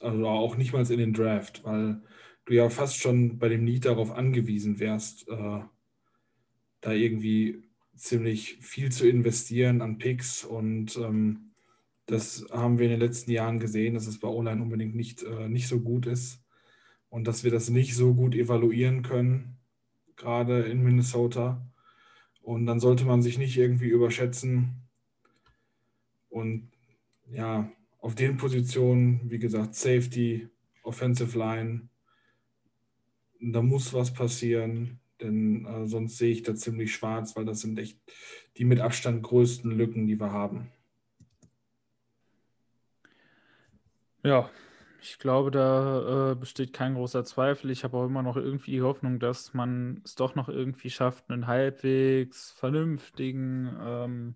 also 0.00 0.26
auch 0.28 0.56
nicht 0.56 0.72
mal 0.72 0.88
in 0.90 0.98
den 0.98 1.12
Draft, 1.12 1.64
weil 1.64 2.02
du 2.44 2.54
ja 2.54 2.68
fast 2.70 2.96
schon 2.96 3.38
bei 3.38 3.48
dem 3.48 3.66
Lied 3.66 3.84
darauf 3.84 4.12
angewiesen 4.12 4.78
wärst, 4.78 5.28
äh, 5.28 5.60
da 6.80 6.92
irgendwie 6.92 7.62
ziemlich 7.96 8.56
viel 8.60 8.90
zu 8.90 9.08
investieren 9.08 9.82
an 9.82 9.98
Picks 9.98 10.44
und 10.44 10.96
ähm, 10.96 11.49
das 12.10 12.44
haben 12.50 12.78
wir 12.78 12.86
in 12.86 12.92
den 12.92 13.00
letzten 13.00 13.30
Jahren 13.30 13.60
gesehen, 13.60 13.94
dass 13.94 14.06
es 14.06 14.18
bei 14.18 14.28
Online 14.28 14.60
unbedingt 14.60 14.94
nicht, 14.94 15.22
äh, 15.22 15.48
nicht 15.48 15.68
so 15.68 15.80
gut 15.80 16.06
ist 16.06 16.42
und 17.08 17.26
dass 17.26 17.44
wir 17.44 17.50
das 17.50 17.70
nicht 17.70 17.94
so 17.94 18.14
gut 18.14 18.34
evaluieren 18.34 19.02
können, 19.02 19.58
gerade 20.16 20.62
in 20.62 20.82
Minnesota. 20.82 21.66
Und 22.42 22.66
dann 22.66 22.80
sollte 22.80 23.04
man 23.04 23.22
sich 23.22 23.38
nicht 23.38 23.56
irgendwie 23.56 23.88
überschätzen. 23.88 24.88
Und 26.28 26.70
ja, 27.30 27.70
auf 27.98 28.14
den 28.14 28.36
Positionen, 28.38 29.20
wie 29.30 29.38
gesagt, 29.38 29.74
Safety, 29.74 30.48
Offensive 30.82 31.38
Line, 31.38 31.88
da 33.40 33.62
muss 33.62 33.92
was 33.92 34.12
passieren, 34.12 34.98
denn 35.20 35.64
äh, 35.66 35.86
sonst 35.86 36.18
sehe 36.18 36.32
ich 36.32 36.42
da 36.42 36.54
ziemlich 36.54 36.92
schwarz, 36.92 37.36
weil 37.36 37.44
das 37.44 37.60
sind 37.60 37.78
echt 37.78 37.98
die 38.56 38.64
mit 38.64 38.80
Abstand 38.80 39.22
größten 39.22 39.70
Lücken, 39.70 40.06
die 40.06 40.18
wir 40.18 40.32
haben. 40.32 40.72
Ja, 44.22 44.50
Ich 45.02 45.18
glaube, 45.18 45.50
da 45.50 46.32
äh, 46.32 46.34
besteht 46.34 46.74
kein 46.74 46.94
großer 46.94 47.24
Zweifel. 47.24 47.70
Ich 47.70 47.84
habe 47.84 47.96
auch 47.96 48.04
immer 48.04 48.22
noch 48.22 48.36
irgendwie 48.36 48.72
die 48.72 48.82
Hoffnung, 48.82 49.18
dass 49.18 49.54
man 49.54 50.02
es 50.04 50.14
doch 50.14 50.34
noch 50.34 50.50
irgendwie 50.50 50.90
schafft, 50.90 51.30
einen 51.30 51.46
halbwegs 51.46 52.50
vernünftigen, 52.52 53.74
ähm, 53.82 54.34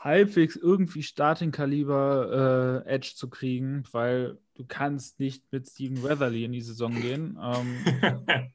halbwegs 0.00 0.56
irgendwie 0.56 1.02
Starting-Kaliber 1.02 2.84
äh, 2.86 2.90
Edge 2.90 3.12
zu 3.16 3.28
kriegen, 3.28 3.84
weil 3.92 4.38
du 4.54 4.64
kannst 4.66 5.20
nicht 5.20 5.44
mit 5.52 5.68
Steven 5.68 6.02
Weatherly 6.02 6.44
in 6.44 6.52
die 6.52 6.62
Saison 6.62 6.94
gehen. 6.94 7.38
Ähm, 7.42 7.76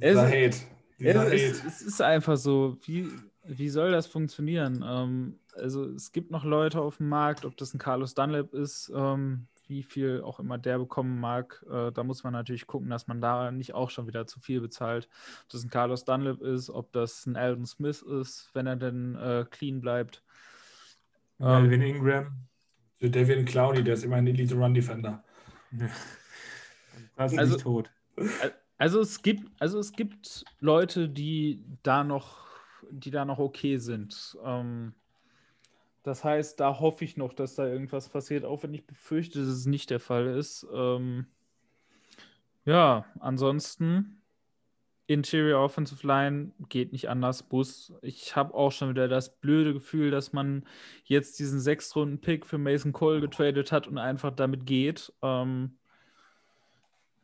es, 0.00 0.16
Hate. 0.18 0.56
Es, 0.98 1.16
es, 1.16 1.64
es, 1.64 1.82
ist 1.82 2.02
einfach 2.02 2.36
so, 2.36 2.78
wie, 2.84 3.08
wie 3.44 3.68
soll 3.68 3.92
das 3.92 4.08
funktionieren? 4.08 4.84
Ähm, 4.84 5.38
also 5.56 5.84
es 5.90 6.12
gibt 6.12 6.30
noch 6.30 6.44
Leute 6.44 6.80
auf 6.80 6.98
dem 6.98 7.08
Markt, 7.08 7.44
ob 7.44 7.56
das 7.56 7.74
ein 7.74 7.78
Carlos 7.78 8.14
Dunlap 8.14 8.52
ist, 8.54 8.92
ähm, 8.94 9.46
wie 9.68 9.82
viel 9.82 10.22
auch 10.22 10.38
immer 10.40 10.58
der 10.58 10.78
bekommen 10.78 11.18
mag. 11.18 11.64
Äh, 11.70 11.92
da 11.92 12.04
muss 12.04 12.24
man 12.24 12.32
natürlich 12.32 12.66
gucken, 12.66 12.88
dass 12.88 13.06
man 13.06 13.20
da 13.20 13.50
nicht 13.50 13.74
auch 13.74 13.90
schon 13.90 14.06
wieder 14.06 14.26
zu 14.26 14.40
viel 14.40 14.60
bezahlt. 14.60 15.08
Ob 15.42 15.48
das 15.50 15.64
ein 15.64 15.70
Carlos 15.70 16.04
Dunlap 16.04 16.40
ist, 16.40 16.70
ob 16.70 16.92
das 16.92 17.26
ein 17.26 17.36
Alden 17.36 17.66
Smith 17.66 18.02
ist, 18.02 18.50
wenn 18.54 18.66
er 18.66 18.76
denn 18.76 19.16
äh, 19.16 19.44
clean 19.50 19.80
bleibt. 19.80 20.22
Melvin 21.38 21.82
ähm, 21.82 21.96
Ingram. 21.96 22.46
Für 22.98 23.10
Devin 23.10 23.44
Clowney, 23.44 23.84
der 23.84 23.94
ist 23.94 24.04
immer 24.04 24.16
ein 24.16 24.26
Elite 24.26 24.54
Run 24.54 24.72
Defender. 24.72 25.22
das 27.16 27.32
ist 27.32 27.38
also, 27.38 27.56
tot. 27.58 27.90
Also 28.78 29.00
es 29.00 29.20
gibt, 29.20 29.50
also 29.60 29.78
es 29.78 29.92
gibt 29.92 30.44
Leute, 30.60 31.08
die 31.08 31.62
da 31.82 32.04
noch, 32.04 32.46
die 32.90 33.10
da 33.10 33.26
noch 33.26 33.38
okay 33.38 33.76
sind. 33.76 34.38
Ähm, 34.42 34.94
das 36.06 36.22
heißt, 36.22 36.60
da 36.60 36.78
hoffe 36.78 37.04
ich 37.04 37.16
noch, 37.16 37.32
dass 37.32 37.56
da 37.56 37.66
irgendwas 37.66 38.08
passiert, 38.08 38.44
auch 38.44 38.62
wenn 38.62 38.72
ich 38.72 38.86
befürchte, 38.86 39.40
dass 39.40 39.48
es 39.48 39.66
nicht 39.66 39.90
der 39.90 39.98
Fall 39.98 40.28
ist. 40.28 40.64
Ähm, 40.72 41.26
ja, 42.64 43.06
ansonsten 43.18 44.22
Interior 45.08 45.64
Offensive 45.64 46.06
Line 46.06 46.52
geht 46.68 46.92
nicht 46.92 47.08
anders. 47.08 47.42
Bus. 47.42 47.92
Ich 48.02 48.36
habe 48.36 48.54
auch 48.54 48.70
schon 48.70 48.90
wieder 48.90 49.08
das 49.08 49.40
blöde 49.40 49.72
Gefühl, 49.72 50.12
dass 50.12 50.32
man 50.32 50.64
jetzt 51.02 51.40
diesen 51.40 51.58
Sechs-Runden-Pick 51.58 52.46
für 52.46 52.58
Mason 52.58 52.92
Cole 52.92 53.20
getradet 53.20 53.72
hat 53.72 53.88
und 53.88 53.98
einfach 53.98 54.30
damit 54.30 54.64
geht. 54.64 55.12
Ähm, 55.22 55.76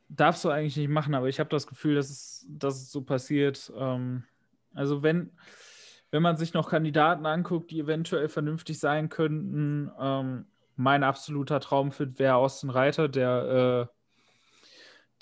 darfst 0.08 0.44
du 0.44 0.48
eigentlich 0.48 0.76
nicht 0.76 0.88
machen, 0.88 1.14
aber 1.14 1.28
ich 1.28 1.38
habe 1.38 1.50
das 1.50 1.68
Gefühl, 1.68 1.94
dass 1.94 2.10
es, 2.10 2.46
dass 2.48 2.82
es 2.82 2.90
so 2.90 3.02
passiert. 3.02 3.72
Ähm, 3.76 4.24
also 4.74 5.04
wenn 5.04 5.30
wenn 6.12 6.22
man 6.22 6.36
sich 6.36 6.52
noch 6.52 6.68
Kandidaten 6.68 7.26
anguckt, 7.26 7.70
die 7.70 7.80
eventuell 7.80 8.28
vernünftig 8.28 8.78
sein 8.78 9.08
könnten, 9.08 9.90
ähm, 9.98 10.44
mein 10.76 11.02
absoluter 11.02 11.58
Traumfit 11.58 12.18
wäre 12.18 12.36
Austin 12.36 12.70
Reiter, 12.70 13.08
der, 13.08 13.88
äh, 13.90 13.94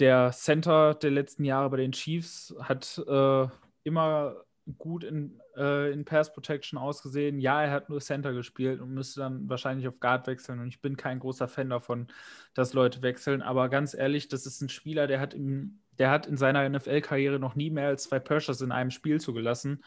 der 0.01 0.33
Center 0.33 0.95
der 0.95 1.13
letzten 1.13 1.45
Jahre 1.45 1.71
bei 1.71 1.77
den 1.77 1.93
Chiefs, 1.93 2.55
hat 2.61 3.03
äh, 3.07 3.47
immer 3.85 4.37
gut 4.79 5.05
in, 5.05 5.41
äh, 5.57 5.93
in 5.93 6.05
Pass 6.05 6.33
Protection 6.33 6.77
ausgesehen. 6.77 7.39
Ja, 7.39 7.63
er 7.63 7.71
hat 7.71 7.89
nur 7.89 8.01
Center 8.01 8.33
gespielt 8.33 8.81
und 8.81 8.93
müsste 8.93 9.21
dann 9.21 9.49
wahrscheinlich 9.49 9.87
auf 9.87 10.01
Guard 10.01 10.27
wechseln. 10.27 10.59
Und 10.59 10.69
ich 10.69 10.81
bin 10.81 10.97
kein 10.97 11.21
großer 11.21 11.47
Fan 11.47 11.71
davon, 11.71 12.09
dass 12.55 12.73
Leute 12.73 13.01
wechseln. 13.03 13.43
Aber 13.43 13.69
ganz 13.69 13.95
ehrlich, 13.95 14.27
das 14.27 14.45
ist 14.45 14.61
ein 14.61 14.69
Spieler, 14.69 15.07
der 15.07 15.21
hat, 15.21 15.35
im, 15.35 15.81
der 15.99 16.11
hat 16.11 16.27
in 16.27 16.37
seiner 16.37 16.69
NFL-Karriere 16.69 17.39
noch 17.39 17.55
nie 17.55 17.71
mehr 17.71 17.89
als 17.89 18.05
zwei 18.05 18.19
Pressures 18.19 18.61
in 18.61 18.73
einem 18.73 18.91
Spiel 18.91 19.21
zugelassen 19.21 19.83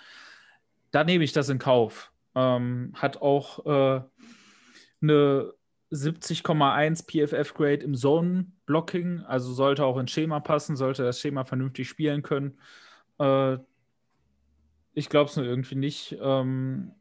da 0.93 1.03
nehme 1.03 1.23
ich 1.23 1.33
das 1.33 1.49
in 1.49 1.57
Kauf. 1.57 2.11
Ähm, 2.35 2.93
hat 2.93 3.17
auch 3.21 3.65
äh, 3.65 4.01
eine 5.01 5.53
70,1 5.91 7.05
PFF-Grade 7.05 7.83
im 7.83 7.95
Zone-Blocking, 7.95 9.21
also 9.21 9.53
sollte 9.53 9.85
auch 9.85 9.97
ins 9.97 10.11
Schema 10.11 10.39
passen, 10.39 10.75
sollte 10.75 11.03
das 11.03 11.19
Schema 11.19 11.45
vernünftig 11.45 11.89
spielen 11.89 12.21
können. 12.21 12.59
Äh, 13.19 13.57
ich 14.93 15.09
glaube 15.09 15.31
es 15.31 15.35
nur 15.35 15.45
irgendwie 15.45 15.75
nicht. 15.75 16.15
Ähm, 16.21 16.91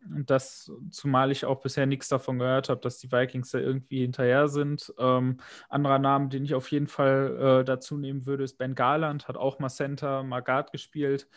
das, 0.00 0.70
zumal 0.90 1.32
ich 1.32 1.46
auch 1.46 1.62
bisher 1.62 1.86
nichts 1.86 2.08
davon 2.08 2.38
gehört 2.38 2.68
habe, 2.68 2.82
dass 2.82 2.98
die 2.98 3.10
Vikings 3.10 3.50
da 3.50 3.58
irgendwie 3.58 4.02
hinterher 4.02 4.48
sind. 4.48 4.92
Ähm, 4.98 5.38
anderer 5.70 5.98
Name, 5.98 6.28
den 6.28 6.44
ich 6.44 6.54
auf 6.54 6.70
jeden 6.70 6.86
Fall 6.86 7.60
äh, 7.60 7.64
dazu 7.64 7.96
nehmen 7.96 8.26
würde, 8.26 8.44
ist 8.44 8.58
Ben 8.58 8.74
Garland, 8.74 9.26
hat 9.26 9.38
auch 9.38 9.58
mal 9.58 9.70
Center, 9.70 10.22
mal 10.22 10.40
Guard 10.40 10.70
gespielt. 10.70 11.28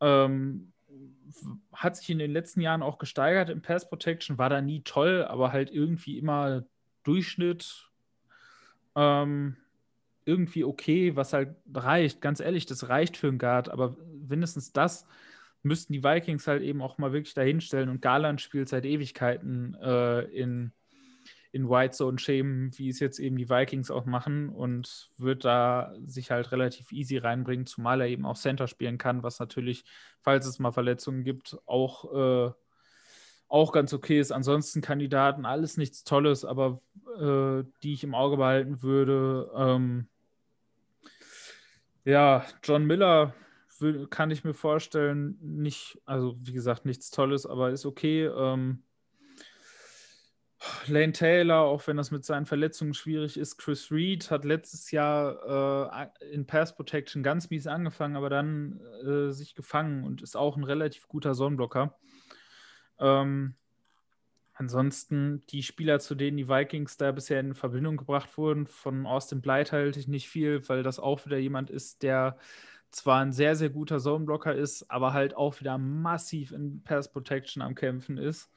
Ähm, 0.00 0.72
hat 1.72 1.96
sich 1.96 2.10
in 2.10 2.18
den 2.18 2.32
letzten 2.32 2.60
Jahren 2.60 2.82
auch 2.82 2.98
gesteigert 2.98 3.50
im 3.50 3.62
Pass 3.62 3.88
Protection, 3.88 4.38
war 4.38 4.50
da 4.50 4.60
nie 4.60 4.82
toll, 4.82 5.24
aber 5.24 5.52
halt 5.52 5.70
irgendwie 5.70 6.18
immer 6.18 6.64
Durchschnitt. 7.04 7.90
Ähm, 8.96 9.56
irgendwie 10.24 10.64
okay, 10.64 11.16
was 11.16 11.32
halt 11.32 11.56
reicht. 11.72 12.20
Ganz 12.20 12.40
ehrlich, 12.40 12.66
das 12.66 12.88
reicht 12.88 13.16
für 13.16 13.28
einen 13.28 13.38
Guard, 13.38 13.70
aber 13.70 13.96
mindestens 14.28 14.72
das 14.72 15.06
müssten 15.62 15.92
die 15.92 16.04
Vikings 16.04 16.46
halt 16.46 16.62
eben 16.62 16.82
auch 16.82 16.98
mal 16.98 17.12
wirklich 17.12 17.34
dahinstellen. 17.34 17.88
Und 17.88 18.02
Garland 18.02 18.40
spielt 18.40 18.68
seit 18.68 18.84
Ewigkeiten 18.84 19.74
äh, 19.80 20.20
in 20.24 20.72
in 21.50 21.68
White 21.68 21.94
Zone 21.94 22.18
schämen, 22.18 22.76
wie 22.76 22.88
es 22.88 23.00
jetzt 23.00 23.18
eben 23.18 23.36
die 23.36 23.48
Vikings 23.48 23.90
auch 23.90 24.04
machen 24.04 24.48
und 24.50 25.10
wird 25.16 25.44
da 25.44 25.94
sich 26.04 26.30
halt 26.30 26.52
relativ 26.52 26.92
easy 26.92 27.16
reinbringen, 27.16 27.66
zumal 27.66 28.00
er 28.00 28.08
eben 28.08 28.26
auch 28.26 28.36
Center 28.36 28.68
spielen 28.68 28.98
kann, 28.98 29.22
was 29.22 29.38
natürlich, 29.40 29.84
falls 30.20 30.46
es 30.46 30.58
mal 30.58 30.72
Verletzungen 30.72 31.24
gibt, 31.24 31.56
auch, 31.66 32.48
äh, 32.48 32.52
auch 33.48 33.72
ganz 33.72 33.94
okay 33.94 34.20
ist. 34.20 34.30
Ansonsten 34.30 34.82
Kandidaten, 34.82 35.46
alles 35.46 35.78
nichts 35.78 36.04
Tolles, 36.04 36.44
aber 36.44 36.82
äh, 37.18 37.64
die 37.82 37.94
ich 37.94 38.04
im 38.04 38.14
Auge 38.14 38.36
behalten 38.36 38.82
würde. 38.82 39.50
Ähm, 39.56 40.08
ja, 42.04 42.44
John 42.62 42.84
Miller 42.84 43.34
kann 44.10 44.30
ich 44.30 44.44
mir 44.44 44.54
vorstellen, 44.54 45.38
nicht, 45.40 46.00
also 46.04 46.36
wie 46.40 46.52
gesagt, 46.52 46.84
nichts 46.84 47.10
Tolles, 47.10 47.46
aber 47.46 47.70
ist 47.70 47.86
okay. 47.86 48.24
Ähm, 48.24 48.82
Lane 50.86 51.12
Taylor, 51.12 51.60
auch 51.60 51.86
wenn 51.86 51.96
das 51.96 52.10
mit 52.10 52.24
seinen 52.24 52.46
Verletzungen 52.46 52.94
schwierig 52.94 53.36
ist. 53.36 53.58
Chris 53.58 53.92
Reed 53.92 54.30
hat 54.30 54.44
letztes 54.44 54.90
Jahr 54.90 56.10
äh, 56.20 56.32
in 56.32 56.46
Pass 56.46 56.74
Protection 56.74 57.22
ganz 57.22 57.48
mies 57.50 57.66
angefangen, 57.66 58.16
aber 58.16 58.28
dann 58.28 58.80
äh, 59.06 59.30
sich 59.30 59.54
gefangen 59.54 60.04
und 60.04 60.20
ist 60.20 60.36
auch 60.36 60.56
ein 60.56 60.64
relativ 60.64 61.06
guter 61.06 61.34
Sonnenblocker. 61.34 61.96
Ähm, 62.98 63.54
ansonsten 64.54 65.44
die 65.50 65.62
Spieler, 65.62 66.00
zu 66.00 66.16
denen 66.16 66.36
die 66.36 66.48
Vikings 66.48 66.96
da 66.96 67.12
bisher 67.12 67.38
in 67.38 67.54
Verbindung 67.54 67.96
gebracht 67.96 68.36
wurden, 68.36 68.66
von 68.66 69.06
Austin 69.06 69.40
Blythe 69.40 69.72
halte 69.72 70.00
ich 70.00 70.08
nicht 70.08 70.28
viel, 70.28 70.68
weil 70.68 70.82
das 70.82 70.98
auch 70.98 71.24
wieder 71.24 71.38
jemand 71.38 71.70
ist, 71.70 72.02
der 72.02 72.36
zwar 72.90 73.20
ein 73.20 73.32
sehr, 73.32 73.54
sehr 73.54 73.70
guter 73.70 74.00
Zoneblocker 74.00 74.54
ist, 74.54 74.90
aber 74.90 75.12
halt 75.12 75.36
auch 75.36 75.60
wieder 75.60 75.78
massiv 75.78 76.50
in 76.50 76.82
Pass 76.82 77.12
Protection 77.12 77.62
am 77.62 77.76
Kämpfen 77.76 78.18
ist. 78.18 78.50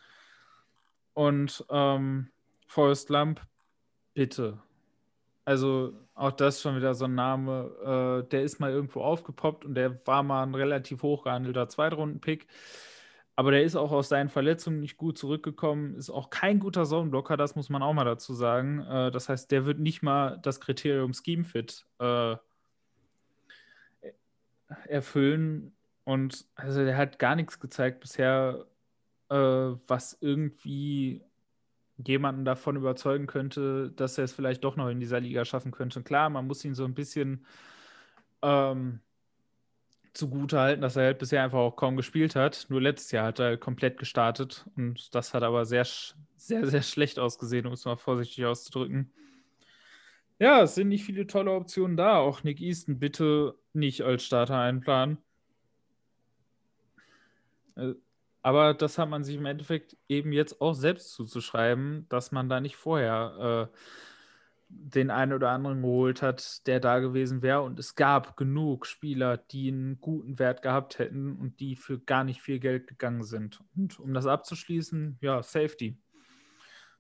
Und 1.14 1.66
ähm, 1.70 2.30
Forrest 2.68 3.10
Lump, 3.10 3.42
bitte. 4.14 4.60
Also 5.44 5.94
auch 6.14 6.32
das 6.32 6.62
schon 6.62 6.76
wieder 6.76 6.94
so 6.94 7.06
ein 7.06 7.16
Name, 7.16 8.24
äh, 8.24 8.30
der 8.30 8.44
ist 8.44 8.60
mal 8.60 8.72
irgendwo 8.72 9.02
aufgepoppt 9.02 9.66
und 9.66 9.76
der 9.76 10.06
war 10.06 10.24
mal 10.24 10.44
ein 10.44 10.56
relativ 10.56 11.02
hoch 11.02 11.24
gehandelter 11.24 11.68
Zweitrunden-Pick. 11.68 12.48
Aber 13.36 13.52
der 13.52 13.64
ist 13.64 13.76
auch 13.76 13.92
aus 13.92 14.10
seinen 14.10 14.30
Verletzungen 14.30 14.82
nicht 14.82 14.98
gut 14.98 15.18
zurückgekommen, 15.18 15.96
ist 15.96 16.10
auch 16.10 16.30
kein 16.30 16.60
guter 16.60 16.86
Zoneblocker, 16.86 17.38
das 17.38 17.56
muss 17.56 17.70
man 17.70 17.82
auch 17.82 17.94
mal 17.94 18.06
dazu 18.06 18.34
sagen. 18.34 18.82
Äh, 18.82 19.12
das 19.12 19.30
heißt, 19.30 19.50
der 19.52 19.66
wird 19.66 19.80
nicht 19.80 20.04
mal 20.04 20.38
das 20.44 20.62
Kriterium 20.62 21.14
Scheme 21.14 21.44
Fit 21.44 21.86
äh, 22.00 22.36
erfüllen. 24.88 25.74
Und 26.04 26.46
also 26.56 26.84
der 26.84 26.98
hat 26.98 27.20
gar 27.20 27.36
nichts 27.36 27.60
gezeigt 27.60 28.00
bisher, 28.00 28.66
äh, 29.32 29.78
was 29.88 30.18
irgendwie 30.20 31.24
jemanden 31.98 32.46
davon 32.46 32.76
überzeugen 32.76 33.28
könnte, 33.28 33.92
dass 33.96 34.18
er 34.18 34.26
es 34.26 34.34
vielleicht 34.34 34.64
doch 34.64 34.76
noch 34.76 34.90
in 34.90 35.00
dieser 35.00 35.20
Liga 35.20 35.46
schaffen 35.46 35.72
könnte. 35.72 36.04
Klar, 36.04 36.30
man 36.30 36.48
muss 36.48 36.66
ihn 36.66 36.76
so 36.76 36.84
ein 36.84 36.94
bisschen 36.94 37.46
ähm, 38.42 39.00
zugute 40.14 40.60
halten, 40.60 40.82
dass 40.82 40.98
er 40.98 41.06
halt 41.06 41.20
bisher 41.20 41.44
einfach 41.44 41.60
auch 41.60 41.76
kaum 41.78 41.96
gespielt 41.96 42.36
hat. 42.36 42.66
Nur 42.70 42.82
letztes 42.82 43.12
Jahr 43.12 43.28
hat 43.28 43.40
er 43.40 43.58
komplett 43.58 43.98
gestartet 43.98 44.66
und 44.76 45.16
das 45.16 45.34
hat 45.34 45.44
aber 45.44 45.66
sehr, 45.66 45.86
sehr, 46.36 46.68
sehr 46.68 46.82
schlecht 46.82 47.18
ausgesehen, 47.18 47.66
um 47.68 47.74
es 47.74 47.86
mal 47.86 47.98
vorsichtig 47.98 48.46
auszudrücken. 48.46 49.14
Ja, 50.40 50.64
es 50.64 50.76
sind 50.76 50.90
nicht 50.90 51.06
viele 51.06 51.28
tolle 51.28 51.52
Optionen 51.52 51.96
da. 51.96 52.18
Auch 52.18 52.44
Nick 52.44 52.60
Easton 52.60 53.00
bitte 53.00 53.56
nicht 53.74 54.02
als 54.02 54.26
Starter 54.26 54.58
einplanen. 54.58 55.20
Äh, 57.76 57.94
aber 58.42 58.74
das 58.74 58.98
hat 58.98 59.10
man 59.10 59.24
sich 59.24 59.36
im 59.36 59.46
Endeffekt 59.46 59.98
eben 60.08 60.32
jetzt 60.32 60.62
auch 60.62 60.74
selbst 60.74 61.14
zuzuschreiben, 61.14 62.08
dass 62.10 62.32
man 62.32 62.50
da 62.50 62.60
nicht 62.60 62.76
vorher 62.76 63.70
äh, 63.72 63.78
den 64.74 65.12
einen 65.12 65.34
oder 65.34 65.50
anderen 65.50 65.82
geholt 65.82 66.22
hat, 66.22 66.66
der 66.66 66.80
da 66.80 67.00
gewesen 67.00 67.42
wäre. 67.42 67.62
Und 67.62 67.78
es 67.80 67.96
gab 67.96 68.38
genug 68.38 68.86
Spieler, 68.86 69.38
die 69.38 69.68
einen 69.68 70.00
guten 70.00 70.40
Wert 70.40 70.62
gehabt 70.62 70.98
hätten 70.98 71.36
und 71.36 71.60
die 71.60 71.76
für 71.76 72.00
gar 72.00 72.24
nicht 72.24 72.42
viel 72.42 72.60
Geld 72.60 72.88
gegangen 72.88 73.24
sind. 73.24 73.62
Und 73.76 74.00
um 74.00 74.14
das 74.14 74.26
abzuschließen, 74.26 75.18
ja, 75.22 75.44
Safety. 75.44 75.98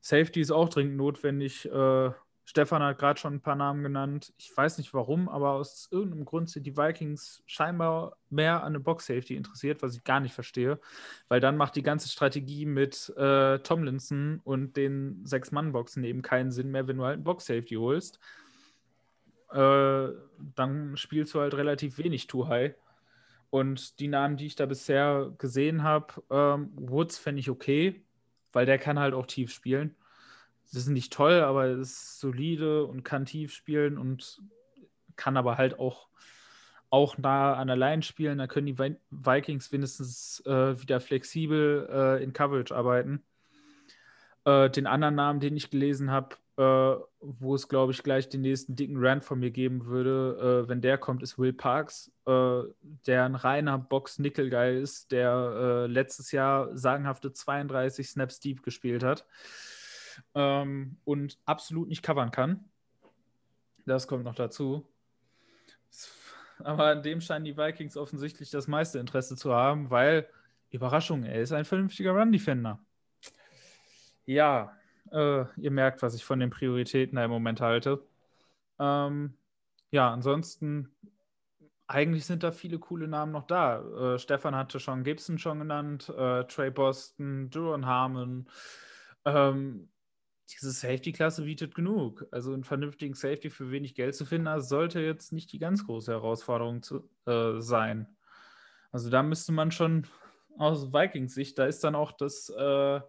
Safety 0.01 0.41
ist 0.41 0.51
auch 0.51 0.69
dringend 0.69 0.97
notwendig. 0.97 1.65
Äh, 1.65 2.11
Stefan 2.51 2.83
hat 2.83 2.99
gerade 2.99 3.17
schon 3.17 3.35
ein 3.35 3.41
paar 3.41 3.55
Namen 3.55 3.81
genannt. 3.81 4.33
Ich 4.37 4.51
weiß 4.53 4.77
nicht 4.77 4.93
warum, 4.93 5.29
aber 5.29 5.51
aus 5.51 5.87
irgendeinem 5.89 6.25
Grund 6.25 6.49
sind 6.49 6.67
die 6.67 6.75
Vikings 6.75 7.41
scheinbar 7.45 8.17
mehr 8.29 8.63
an 8.63 8.73
eine 8.73 8.81
Box 8.81 9.05
Safety 9.05 9.37
interessiert, 9.37 9.81
was 9.81 9.95
ich 9.95 10.03
gar 10.03 10.19
nicht 10.19 10.33
verstehe. 10.33 10.77
Weil 11.29 11.39
dann 11.39 11.55
macht 11.55 11.77
die 11.77 11.81
ganze 11.81 12.09
Strategie 12.09 12.65
mit 12.65 13.07
äh, 13.15 13.59
Tomlinson 13.59 14.41
und 14.43 14.75
den 14.75 15.25
Sechs-Mann-Boxen 15.25 16.03
eben 16.03 16.21
keinen 16.23 16.51
Sinn 16.51 16.71
mehr, 16.71 16.89
wenn 16.89 16.97
du 16.97 17.05
halt 17.05 17.13
einen 17.13 17.23
Box 17.23 17.45
Safety 17.45 17.75
holst. 17.75 18.19
Äh, 19.53 20.09
dann 20.53 20.97
spielst 20.97 21.33
du 21.33 21.39
halt 21.39 21.53
relativ 21.53 21.99
wenig 21.99 22.27
Too 22.27 22.49
High. 22.49 22.75
Und 23.49 24.01
die 24.01 24.09
Namen, 24.09 24.35
die 24.35 24.47
ich 24.47 24.57
da 24.57 24.65
bisher 24.65 25.31
gesehen 25.37 25.83
habe, 25.83 26.21
ähm, 26.29 26.69
Woods 26.75 27.17
fände 27.17 27.39
ich 27.39 27.49
okay, 27.49 28.03
weil 28.51 28.65
der 28.65 28.77
kann 28.77 28.99
halt 28.99 29.13
auch 29.13 29.25
tief 29.25 29.53
spielen. 29.53 29.95
Das 30.73 30.83
ist 30.83 30.89
nicht 30.89 31.11
toll, 31.11 31.41
aber 31.41 31.65
es 31.65 31.89
ist 31.89 32.19
solide 32.19 32.85
und 32.85 33.03
kann 33.03 33.25
tief 33.25 33.53
spielen 33.53 33.97
und 33.97 34.41
kann 35.17 35.35
aber 35.35 35.57
halt 35.57 35.79
auch, 35.79 36.07
auch 36.89 37.17
nah 37.17 37.55
an 37.55 37.67
der 37.67 37.75
Line 37.75 38.03
spielen. 38.03 38.37
Da 38.37 38.47
können 38.47 38.67
die 38.67 38.77
Vikings 38.77 39.71
wenigstens 39.71 40.41
äh, 40.45 40.81
wieder 40.81 41.01
flexibel 41.01 41.89
äh, 41.91 42.23
in 42.23 42.31
Coverage 42.31 42.73
arbeiten. 42.73 43.21
Äh, 44.45 44.69
den 44.69 44.87
anderen 44.87 45.15
Namen, 45.15 45.41
den 45.41 45.57
ich 45.57 45.69
gelesen 45.69 46.09
habe, 46.09 46.37
äh, 46.57 46.95
wo 47.19 47.55
es, 47.55 47.67
glaube 47.67 47.91
ich, 47.91 48.01
gleich 48.01 48.29
den 48.29 48.41
nächsten 48.41 48.75
dicken 48.75 48.95
Rant 48.97 49.25
von 49.25 49.39
mir 49.39 49.51
geben 49.51 49.85
würde, 49.87 50.63
äh, 50.65 50.69
wenn 50.69 50.79
der 50.79 50.97
kommt, 50.97 51.21
ist 51.21 51.37
Will 51.37 51.53
Parks, 51.53 52.11
äh, 52.25 52.61
der 53.05 53.25
ein 53.25 53.35
reiner 53.35 53.77
Box-Nickel-Guy 53.77 54.81
ist, 54.81 55.11
der 55.11 55.87
letztes 55.89 56.31
Jahr 56.31 56.75
sagenhafte 56.77 57.33
32 57.33 58.07
Snaps 58.07 58.39
Deep 58.39 58.63
gespielt 58.63 59.03
hat 59.03 59.25
ähm, 60.35 60.97
und 61.03 61.39
absolut 61.45 61.89
nicht 61.89 62.03
covern 62.03 62.31
kann. 62.31 62.65
Das 63.85 64.07
kommt 64.07 64.23
noch 64.23 64.35
dazu. 64.35 64.87
Aber 66.59 66.85
an 66.85 67.03
dem 67.03 67.21
scheinen 67.21 67.45
die 67.45 67.57
Vikings 67.57 67.97
offensichtlich 67.97 68.49
das 68.51 68.67
meiste 68.67 68.99
Interesse 68.99 69.35
zu 69.35 69.53
haben, 69.53 69.89
weil, 69.89 70.27
Überraschung, 70.69 71.23
er 71.23 71.41
ist 71.41 71.51
ein 71.51 71.65
vernünftiger 71.65 72.11
Run-Defender. 72.11 72.79
Ja, 74.25 74.77
äh, 75.11 75.45
ihr 75.57 75.71
merkt, 75.71 76.01
was 76.01 76.13
ich 76.15 76.23
von 76.23 76.39
den 76.39 76.49
Prioritäten 76.49 77.15
da 77.15 77.25
im 77.25 77.31
Moment 77.31 77.61
halte. 77.61 78.03
Ähm, 78.79 79.33
ja, 79.89 80.11
ansonsten, 80.11 80.95
eigentlich 81.87 82.25
sind 82.25 82.43
da 82.43 82.51
viele 82.51 82.79
coole 82.79 83.07
Namen 83.07 83.33
noch 83.33 83.47
da. 83.47 84.13
Äh, 84.13 84.19
Stefan 84.19 84.55
hatte 84.55 84.79
schon 84.79 85.03
Gibson 85.03 85.37
schon 85.37 85.59
genannt, 85.59 86.09
äh, 86.09 86.45
Trey 86.45 86.71
Boston, 86.71 87.49
Duron 87.49 87.85
Harmon. 87.85 88.47
Ähm, 89.25 89.90
diese 90.53 90.71
Safety-Klasse 90.71 91.43
bietet 91.43 91.75
genug. 91.75 92.25
Also 92.31 92.53
einen 92.53 92.63
vernünftigen 92.63 93.13
Safety 93.13 93.49
für 93.49 93.71
wenig 93.71 93.95
Geld 93.95 94.15
zu 94.15 94.25
finden, 94.25 94.45
das 94.45 94.69
sollte 94.69 94.99
jetzt 94.99 95.31
nicht 95.33 95.51
die 95.51 95.59
ganz 95.59 95.85
große 95.85 96.11
Herausforderung 96.11 96.81
zu, 96.83 97.09
äh, 97.25 97.59
sein. 97.59 98.07
Also 98.91 99.09
da 99.09 99.23
müsste 99.23 99.51
man 99.51 99.71
schon 99.71 100.07
aus 100.57 100.93
Vikings 100.93 101.33
Sicht, 101.33 101.57
da 101.57 101.65
ist 101.65 101.83
dann 101.83 101.95
auch 101.95 102.11
das 102.11 102.49
äh, 102.49 102.99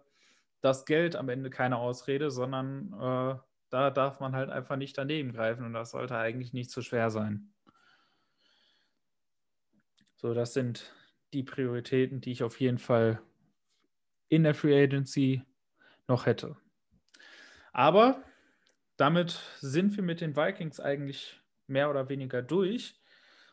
das 0.63 0.85
Geld 0.85 1.17
am 1.17 1.27
Ende 1.27 1.49
keine 1.49 1.77
Ausrede, 1.77 2.31
sondern 2.31 2.93
äh, 2.93 3.37
da 3.69 3.91
darf 3.91 4.21
man 4.21 4.33
halt 4.33 4.49
einfach 4.49 4.77
nicht 4.77 4.97
daneben 4.97 5.33
greifen 5.33 5.65
und 5.65 5.73
das 5.73 5.91
sollte 5.91 6.17
eigentlich 6.17 6.53
nicht 6.53 6.71
zu 6.71 6.81
schwer 6.81 7.09
sein. 7.09 7.53
So, 10.15 10.33
das 10.33 10.53
sind 10.53 10.93
die 11.33 11.43
Prioritäten, 11.43 12.21
die 12.21 12.31
ich 12.31 12.43
auf 12.43 12.61
jeden 12.61 12.77
Fall 12.77 13.21
in 14.29 14.43
der 14.43 14.55
Free 14.55 14.81
Agency 14.81 15.43
noch 16.07 16.25
hätte. 16.25 16.55
Aber 17.73 18.23
damit 18.97 19.41
sind 19.59 19.95
wir 19.95 20.03
mit 20.03 20.21
den 20.21 20.35
Vikings 20.35 20.79
eigentlich 20.79 21.41
mehr 21.67 21.89
oder 21.89 22.07
weniger 22.09 22.41
durch. 22.41 22.99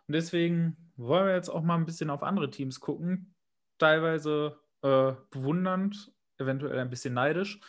Und 0.07 0.15
deswegen 0.15 0.77
wollen 0.97 1.27
wir 1.27 1.35
jetzt 1.35 1.49
auch 1.49 1.63
mal 1.63 1.77
ein 1.77 1.87
bisschen 1.87 2.11
auf 2.11 2.23
andere 2.23 2.51
Teams 2.51 2.81
gucken. 2.81 3.35
Teilweise 3.79 4.61
äh, 4.83 5.13
bewundernd 5.31 6.13
eventuell 6.41 6.79
ein 6.79 6.91
bisschen 6.91 7.15
neidisch. 7.15 7.61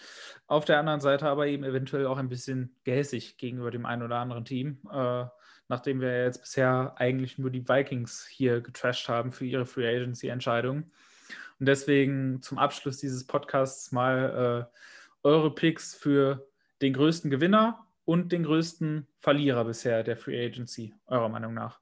Auf 0.47 0.65
der 0.65 0.79
anderen 0.79 1.01
Seite 1.01 1.27
aber 1.27 1.47
eben 1.47 1.63
eventuell 1.63 2.05
auch 2.07 2.17
ein 2.17 2.29
bisschen 2.29 2.75
gehässig 2.83 3.37
gegenüber 3.37 3.71
dem 3.71 3.85
einen 3.85 4.03
oder 4.03 4.17
anderen 4.17 4.45
Team, 4.45 4.79
äh, 4.91 5.25
nachdem 5.67 6.01
wir 6.01 6.23
jetzt 6.23 6.41
bisher 6.41 6.95
eigentlich 6.97 7.37
nur 7.37 7.49
die 7.49 7.67
Vikings 7.67 8.25
hier 8.27 8.61
getrashed 8.61 9.09
haben 9.09 9.31
für 9.31 9.45
ihre 9.45 9.65
Free 9.65 9.87
Agency-Entscheidung. 9.87 10.91
Und 11.59 11.65
deswegen 11.65 12.41
zum 12.41 12.57
Abschluss 12.57 12.97
dieses 12.97 13.27
Podcasts 13.27 13.91
mal 13.91 14.69
äh, 14.71 14.77
eure 15.23 15.53
Picks 15.53 15.95
für 15.95 16.47
den 16.81 16.93
größten 16.93 17.29
Gewinner 17.29 17.87
und 18.05 18.31
den 18.31 18.43
größten 18.43 19.07
Verlierer 19.19 19.65
bisher 19.65 20.03
der 20.03 20.17
Free 20.17 20.45
Agency, 20.45 20.93
eurer 21.05 21.29
Meinung 21.29 21.53
nach. 21.53 21.79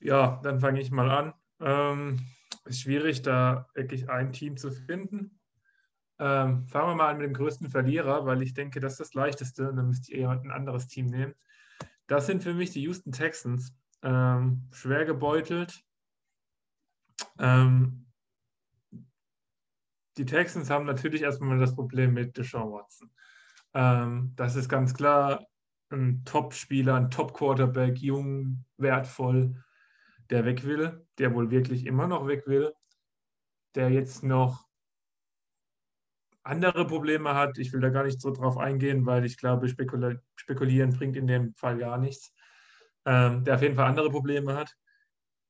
Ja, 0.00 0.40
dann 0.42 0.60
fange 0.60 0.80
ich 0.80 0.90
mal 0.90 1.10
an. 1.10 1.34
Ähm, 1.60 2.20
ist 2.66 2.82
schwierig, 2.82 3.22
da 3.22 3.68
wirklich 3.74 4.08
ein 4.08 4.32
Team 4.32 4.56
zu 4.56 4.70
finden. 4.70 5.40
Ähm, 6.18 6.66
fangen 6.68 6.90
wir 6.90 6.94
mal 6.94 7.10
an 7.10 7.18
mit 7.18 7.26
dem 7.26 7.34
größten 7.34 7.70
Verlierer, 7.70 8.24
weil 8.26 8.42
ich 8.42 8.54
denke, 8.54 8.80
das 8.80 8.92
ist 8.92 9.00
das 9.00 9.14
Leichteste. 9.14 9.72
Dann 9.74 9.88
müsst 9.88 10.08
ihr 10.08 10.18
jemand 10.18 10.44
ein 10.44 10.50
anderes 10.50 10.86
Team 10.86 11.06
nehmen. 11.06 11.34
Das 12.06 12.26
sind 12.26 12.42
für 12.42 12.54
mich 12.54 12.70
die 12.70 12.82
Houston 12.82 13.12
Texans. 13.12 13.74
Ähm, 14.02 14.68
schwer 14.72 15.06
gebeutelt. 15.06 15.82
Ähm, 17.38 18.03
die 20.16 20.26
Texans 20.26 20.70
haben 20.70 20.86
natürlich 20.86 21.22
erstmal 21.22 21.58
das 21.58 21.74
Problem 21.74 22.14
mit 22.14 22.36
Deshaun 22.36 22.72
Watson. 22.72 23.10
Ähm, 23.74 24.32
das 24.36 24.56
ist 24.56 24.68
ganz 24.68 24.94
klar 24.94 25.46
ein 25.90 26.24
Top-Spieler, 26.24 26.94
ein 26.94 27.10
Top-Quarterback, 27.10 27.98
jung, 27.98 28.64
wertvoll 28.76 29.54
der 30.30 30.44
weg 30.44 30.64
will, 30.64 31.06
der 31.18 31.34
wohl 31.34 31.50
wirklich 31.50 31.86
immer 31.86 32.06
noch 32.06 32.26
weg 32.26 32.46
will, 32.46 32.72
der 33.74 33.90
jetzt 33.90 34.22
noch 34.22 34.66
andere 36.42 36.86
Probleme 36.86 37.34
hat. 37.34 37.58
Ich 37.58 37.72
will 37.72 37.80
da 37.80 37.88
gar 37.88 38.04
nicht 38.04 38.20
so 38.20 38.30
drauf 38.30 38.58
eingehen, 38.58 39.06
weil 39.06 39.24
ich 39.24 39.36
glaube, 39.36 39.68
spekul 39.68 40.22
spekulieren 40.36 40.96
bringt 40.96 41.16
in 41.16 41.26
dem 41.26 41.54
Fall 41.54 41.78
gar 41.78 41.98
nichts. 41.98 42.34
Ähm, 43.06 43.44
der 43.44 43.56
auf 43.56 43.62
jeden 43.62 43.76
Fall 43.76 43.86
andere 43.86 44.10
Probleme 44.10 44.56
hat. 44.56 44.74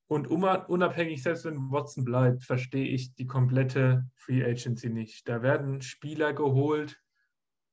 Und 0.07 0.27
unabhängig, 0.27 1.23
selbst 1.23 1.45
wenn 1.45 1.71
Watson 1.71 2.05
bleibt, 2.05 2.43
verstehe 2.43 2.87
ich 2.87 3.15
die 3.15 3.25
komplette 3.25 4.07
Free 4.15 4.43
Agency 4.43 4.89
nicht. 4.89 5.27
Da 5.27 5.41
werden 5.41 5.81
Spieler 5.81 6.33
geholt, 6.33 7.01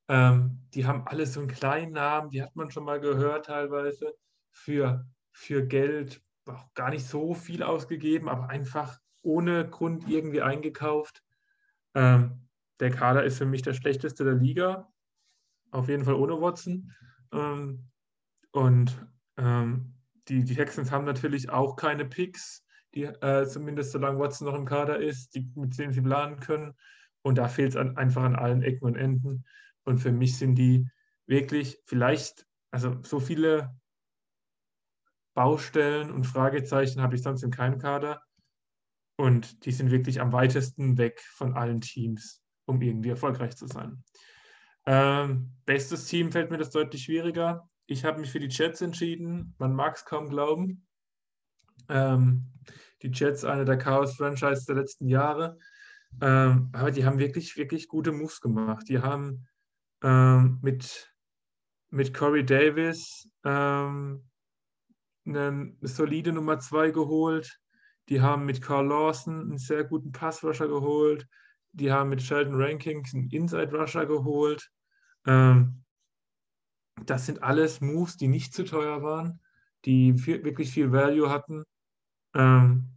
ähm, 0.09 0.61
die 0.75 0.87
haben 0.87 1.07
alle 1.07 1.27
so 1.27 1.41
einen 1.41 1.49
kleinen 1.49 1.93
Namen, 1.93 2.31
die 2.31 2.43
hat 2.43 2.57
man 2.57 2.71
schon 2.71 2.85
mal 2.85 3.01
gehört 3.01 3.47
teilweise, 3.47 4.15
für, 4.51 5.07
für 5.31 5.67
Geld, 5.67 6.23
auch 6.47 6.73
gar 6.75 6.91
nicht 6.91 7.07
so 7.07 7.35
viel 7.35 7.63
ausgegeben, 7.63 8.29
aber 8.29 8.49
einfach 8.49 8.99
ohne 9.23 9.69
Grund 9.69 10.09
irgendwie 10.09 10.43
eingekauft. 10.43 11.23
Ähm, 11.95 12.49
der 12.81 12.91
Kader 12.91 13.25
ist 13.25 13.39
für 13.39 13.47
mich 13.47 13.63
der 13.63 13.75
schlechteste 13.75 14.25
der 14.25 14.35
Liga, 14.35 14.89
auf 15.71 15.89
jeden 15.89 16.05
Fall 16.05 16.15
ohne 16.15 16.41
Watson. 16.41 16.93
Ähm, 17.33 17.89
und 18.51 19.07
ähm, 19.37 19.95
die, 20.29 20.45
die 20.45 20.55
Texans 20.55 20.91
haben 20.91 21.05
natürlich 21.05 21.51
auch 21.51 21.77
keine 21.77 22.05
Picks, 22.05 22.65
die, 22.95 23.05
äh, 23.05 23.47
zumindest 23.47 23.93
solange 23.93 24.19
Watson 24.19 24.47
noch 24.47 24.55
im 24.55 24.67
Kader 24.67 24.99
ist, 24.99 25.35
die, 25.35 25.51
mit 25.55 25.77
denen 25.79 25.93
sie 25.93 26.03
planen 26.03 26.41
können. 26.41 26.75
Und 27.23 27.39
da 27.39 27.49
fehlt 27.49 27.71
es 27.71 27.77
einfach 27.77 28.23
an 28.23 28.37
allen 28.37 28.63
Ecken 28.63 28.85
und 28.85 28.97
Enden. 28.97 29.45
Und 29.85 29.99
für 29.99 30.13
mich 30.13 30.37
sind 30.37 30.57
die 30.57 30.89
wirklich 31.27 31.79
vielleicht, 31.87 32.47
also 32.71 33.01
so 33.03 33.21
viele 33.21 33.75
Baustellen 35.35 36.11
und 36.11 36.27
Fragezeichen 36.27 37.01
habe 37.01 37.15
ich 37.15 37.23
sonst 37.23 37.43
in 37.43 37.51
keinem 37.51 37.79
Kader. 37.79 38.23
Und 39.17 39.65
die 39.65 39.73
sind 39.73 39.91
wirklich 39.91 40.21
am 40.21 40.33
weitesten 40.33 40.99
weg 40.99 41.21
von 41.21 41.55
allen 41.55 41.81
Teams, 41.81 42.43
um 42.67 42.83
irgendwie 42.83 43.11
erfolgreich 43.11 43.57
zu 43.57 43.67
sein. 43.67 44.05
Ähm, 44.85 45.53
bestes 45.65 46.07
Team 46.07 46.33
fällt 46.33 46.51
mir 46.51 46.59
das 46.59 46.71
deutlich 46.71 47.05
schwieriger. 47.05 47.69
Ich 47.87 48.05
habe 48.05 48.21
mich 48.21 48.31
für 48.31 48.41
die 48.41 48.49
Jets 48.49 48.81
entschieden. 48.81 49.55
Man 49.59 49.75
mag 49.75 49.97
es 49.97 50.05
kaum 50.05 50.29
glauben. 50.29 50.87
Ähm, 51.89 52.53
die 53.03 53.11
Jets, 53.13 53.45
eine 53.45 53.65
der 53.65 53.79
Chaos-Franchise 53.79 54.65
der 54.67 54.77
letzten 54.77 55.09
Jahre. 55.09 55.59
Ähm, 56.21 56.71
aber 56.73 56.91
die 56.91 57.05
haben 57.05 57.19
wirklich, 57.19 57.57
wirklich 57.57 57.89
gute 57.89 58.13
Moves 58.13 58.41
gemacht. 58.41 58.89
Die 58.89 59.01
haben 59.01 59.47
ähm, 60.03 60.59
mit, 60.63 61.13
mit 61.91 62.15
Corey 62.15 62.45
Davis 62.45 63.29
ähm, 63.45 64.25
eine 65.25 65.75
solide 65.83 66.33
Nummer 66.33 66.59
2 66.59 66.91
geholt. 66.91 67.59
Die 68.09 68.21
haben 68.21 68.45
mit 68.45 68.61
Carl 68.61 68.87
Lawson 68.87 69.41
einen 69.41 69.59
sehr 69.59 69.85
guten 69.85 70.13
Passrusher 70.13 70.69
geholt. 70.69 71.27
Die 71.73 71.91
haben 71.91 72.11
mit 72.11 72.23
Sheldon 72.23 72.61
Rankings 72.61 73.15
einen 73.15 73.31
Inside 73.31 73.75
Rusher 73.75 74.07
geholt. 74.07 74.69
Ähm, 75.27 75.82
das 77.07 77.27
sind 77.27 77.43
alles 77.43 77.81
Moves, 77.81 78.17
die 78.17 78.29
nicht 78.29 78.55
zu 78.55 78.65
teuer 78.65 79.03
waren, 79.03 79.41
die 79.85 80.15
viel, 80.15 80.45
wirklich 80.45 80.71
viel 80.71 80.93
Value 80.93 81.31
hatten, 81.31 81.65
ähm, 82.35 82.89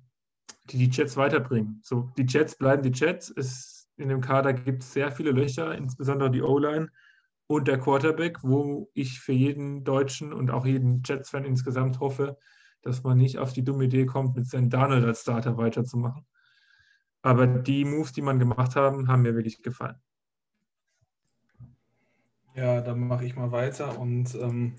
die 0.69 0.77
die 0.77 0.89
Jets 0.89 1.17
weiterbringen. 1.17 1.79
So, 1.83 2.11
die 2.17 2.25
Jets 2.27 2.55
bleiben 2.57 2.83
die 2.83 2.97
Jets. 2.97 3.33
Es 3.35 3.75
in 3.97 4.09
dem 4.09 4.21
Kader 4.21 4.53
gibt 4.53 4.83
es 4.83 4.93
sehr 4.93 5.11
viele 5.11 5.31
Löcher, 5.31 5.75
insbesondere 5.75 6.29
die 6.29 6.41
O-Line 6.41 6.89
und 7.47 7.67
der 7.67 7.79
Quarterback, 7.79 8.43
wo 8.43 8.89
ich 8.93 9.19
für 9.19 9.31
jeden 9.31 9.83
Deutschen 9.83 10.33
und 10.33 10.51
auch 10.51 10.65
jeden 10.65 11.01
Jets-Fan 11.03 11.45
insgesamt 11.45 11.99
hoffe, 11.99 12.37
dass 12.81 13.03
man 13.03 13.17
nicht 13.17 13.37
auf 13.37 13.53
die 13.53 13.63
dumme 13.63 13.85
Idee 13.85 14.05
kommt, 14.05 14.35
mit 14.35 14.47
Sam 14.47 14.69
Darnold 14.69 15.05
als 15.05 15.21
Starter 15.21 15.57
weiterzumachen. 15.57 16.25
Aber 17.21 17.47
die 17.47 17.85
Moves, 17.85 18.13
die 18.13 18.21
man 18.21 18.39
gemacht 18.39 18.75
haben, 18.75 19.07
haben 19.07 19.21
mir 19.21 19.35
wirklich 19.35 19.61
gefallen. 19.63 19.99
Ja, 22.55 22.79
dann 22.79 23.05
mache 23.07 23.25
ich 23.25 23.35
mal 23.35 23.51
weiter 23.51 23.99
und 23.99 24.33
ähm, 24.35 24.75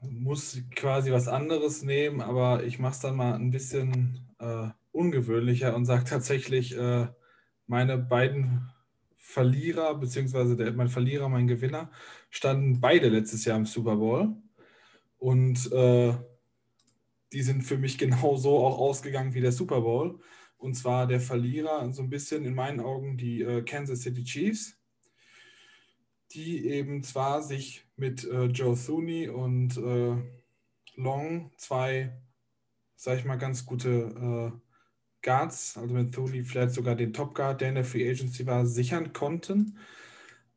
muss 0.00 0.62
quasi 0.74 1.12
was 1.12 1.28
anderes 1.28 1.82
nehmen, 1.82 2.22
aber 2.22 2.64
ich 2.64 2.78
mache 2.78 2.94
es 2.94 3.00
dann 3.00 3.16
mal 3.16 3.34
ein 3.34 3.50
bisschen 3.50 4.26
äh, 4.38 4.68
ungewöhnlicher 4.92 5.74
und 5.76 5.84
sage 5.84 6.04
tatsächlich, 6.04 6.76
äh, 6.76 7.08
meine 7.66 7.98
beiden 7.98 8.70
Verlierer, 9.18 9.94
beziehungsweise 9.96 10.56
der, 10.56 10.72
mein 10.72 10.88
Verlierer, 10.88 11.28
mein 11.28 11.48
Gewinner, 11.48 11.90
standen 12.30 12.80
beide 12.80 13.08
letztes 13.10 13.44
Jahr 13.44 13.58
im 13.58 13.66
Super 13.66 13.96
Bowl. 13.96 14.36
Und 15.18 15.70
äh, 15.72 16.14
die 17.32 17.42
sind 17.42 17.62
für 17.62 17.78
mich 17.78 17.98
genauso 18.04 18.58
auch 18.58 18.78
ausgegangen 18.78 19.34
wie 19.34 19.40
der 19.42 19.52
Super 19.52 19.82
Bowl. 19.82 20.20
Und 20.56 20.74
zwar 20.74 21.06
der 21.06 21.20
Verlierer, 21.20 21.92
so 21.92 22.02
ein 22.02 22.10
bisschen 22.10 22.44
in 22.46 22.54
meinen 22.54 22.80
Augen 22.80 23.18
die 23.18 23.42
äh, 23.42 23.62
Kansas 23.62 24.00
City 24.00 24.24
Chiefs, 24.24 24.78
die 26.34 26.66
eben 26.66 27.02
zwar 27.02 27.42
sich 27.42 27.86
mit 27.96 28.24
äh, 28.24 28.46
Joe 28.46 28.76
Thuney 28.76 29.28
und 29.28 29.76
äh, 29.76 30.16
Long 30.96 31.50
zwei, 31.56 32.12
sag 32.96 33.18
ich 33.18 33.24
mal, 33.24 33.36
ganz 33.36 33.66
gute 33.66 33.88
äh, 33.88 34.58
Guards, 35.22 35.76
also 35.76 35.94
mit 35.94 36.14
Thuli 36.14 36.44
vielleicht 36.44 36.74
sogar 36.74 36.94
den 36.94 37.12
Top 37.12 37.34
Guard, 37.34 37.60
der 37.60 37.70
in 37.70 37.74
der 37.76 37.84
Free 37.84 38.08
Agency 38.08 38.46
war, 38.46 38.66
sichern 38.66 39.12
konnten. 39.12 39.78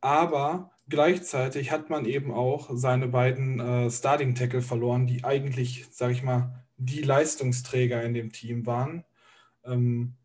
Aber 0.02 0.72
gleichzeitig 0.90 1.72
hat 1.72 1.90
man 1.90 2.06
eben 2.06 2.32
auch 2.32 2.70
seine 2.74 3.08
beiden 3.08 3.60
äh, 3.60 3.90
Starting 3.90 4.36
Tackle 4.36 4.62
verloren, 4.62 5.08
die 5.08 5.24
eigentlich, 5.24 5.88
sage 5.92 6.14
ich 6.14 6.24
mal, 6.24 6.66
die 6.78 7.02
Leistungsträger 7.02 8.04
in 8.04 8.14
dem 8.14 8.32
Team 8.32 8.66
waren. 8.66 9.04
Ähm, 9.66 10.16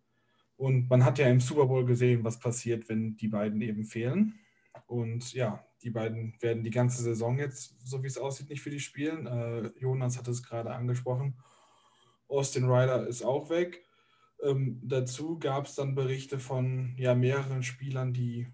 und 0.57 0.91
man 0.91 1.05
hat 1.05 1.19
ja 1.19 1.29
im 1.29 1.41
Super 1.41 1.66
Bowl 1.66 1.85
gesehen, 1.87 2.24
was 2.24 2.39
passiert, 2.39 2.89
wenn 2.89 3.16
die 3.16 3.29
beiden 3.29 3.61
eben 3.62 3.85
fehlen. 3.85 4.39
Und 4.86 5.32
ja, 5.32 5.65
die 5.82 5.90
beiden 5.90 6.35
werden 6.40 6.65
die 6.65 6.70
ganze 6.70 7.03
Saison 7.03 7.39
jetzt, 7.39 7.74
so 7.85 8.03
wie 8.03 8.07
es 8.07 8.19
aussieht, 8.19 8.49
nicht 8.49 8.62
für 8.62 8.70
die 8.70 8.81
spielen. 8.81 9.27
Äh, 9.27 9.70
Jonas 9.78 10.19
hat 10.19 10.28
es 10.28 10.43
gerade 10.43 10.73
angesprochen. 10.73 11.36
Austin 12.28 12.65
Ryder 12.65 13.07
ist 13.07 13.23
auch 13.23 13.51
weg. 13.51 13.85
Ähm, 14.43 14.81
dazu 14.82 15.39
gab 15.39 15.66
es 15.66 15.74
dann 15.74 15.94
Berichte 15.94 16.39
von 16.39 16.94
ja, 16.99 17.15
mehreren 17.15 17.62
Spielern, 17.62 18.12
die 18.12 18.49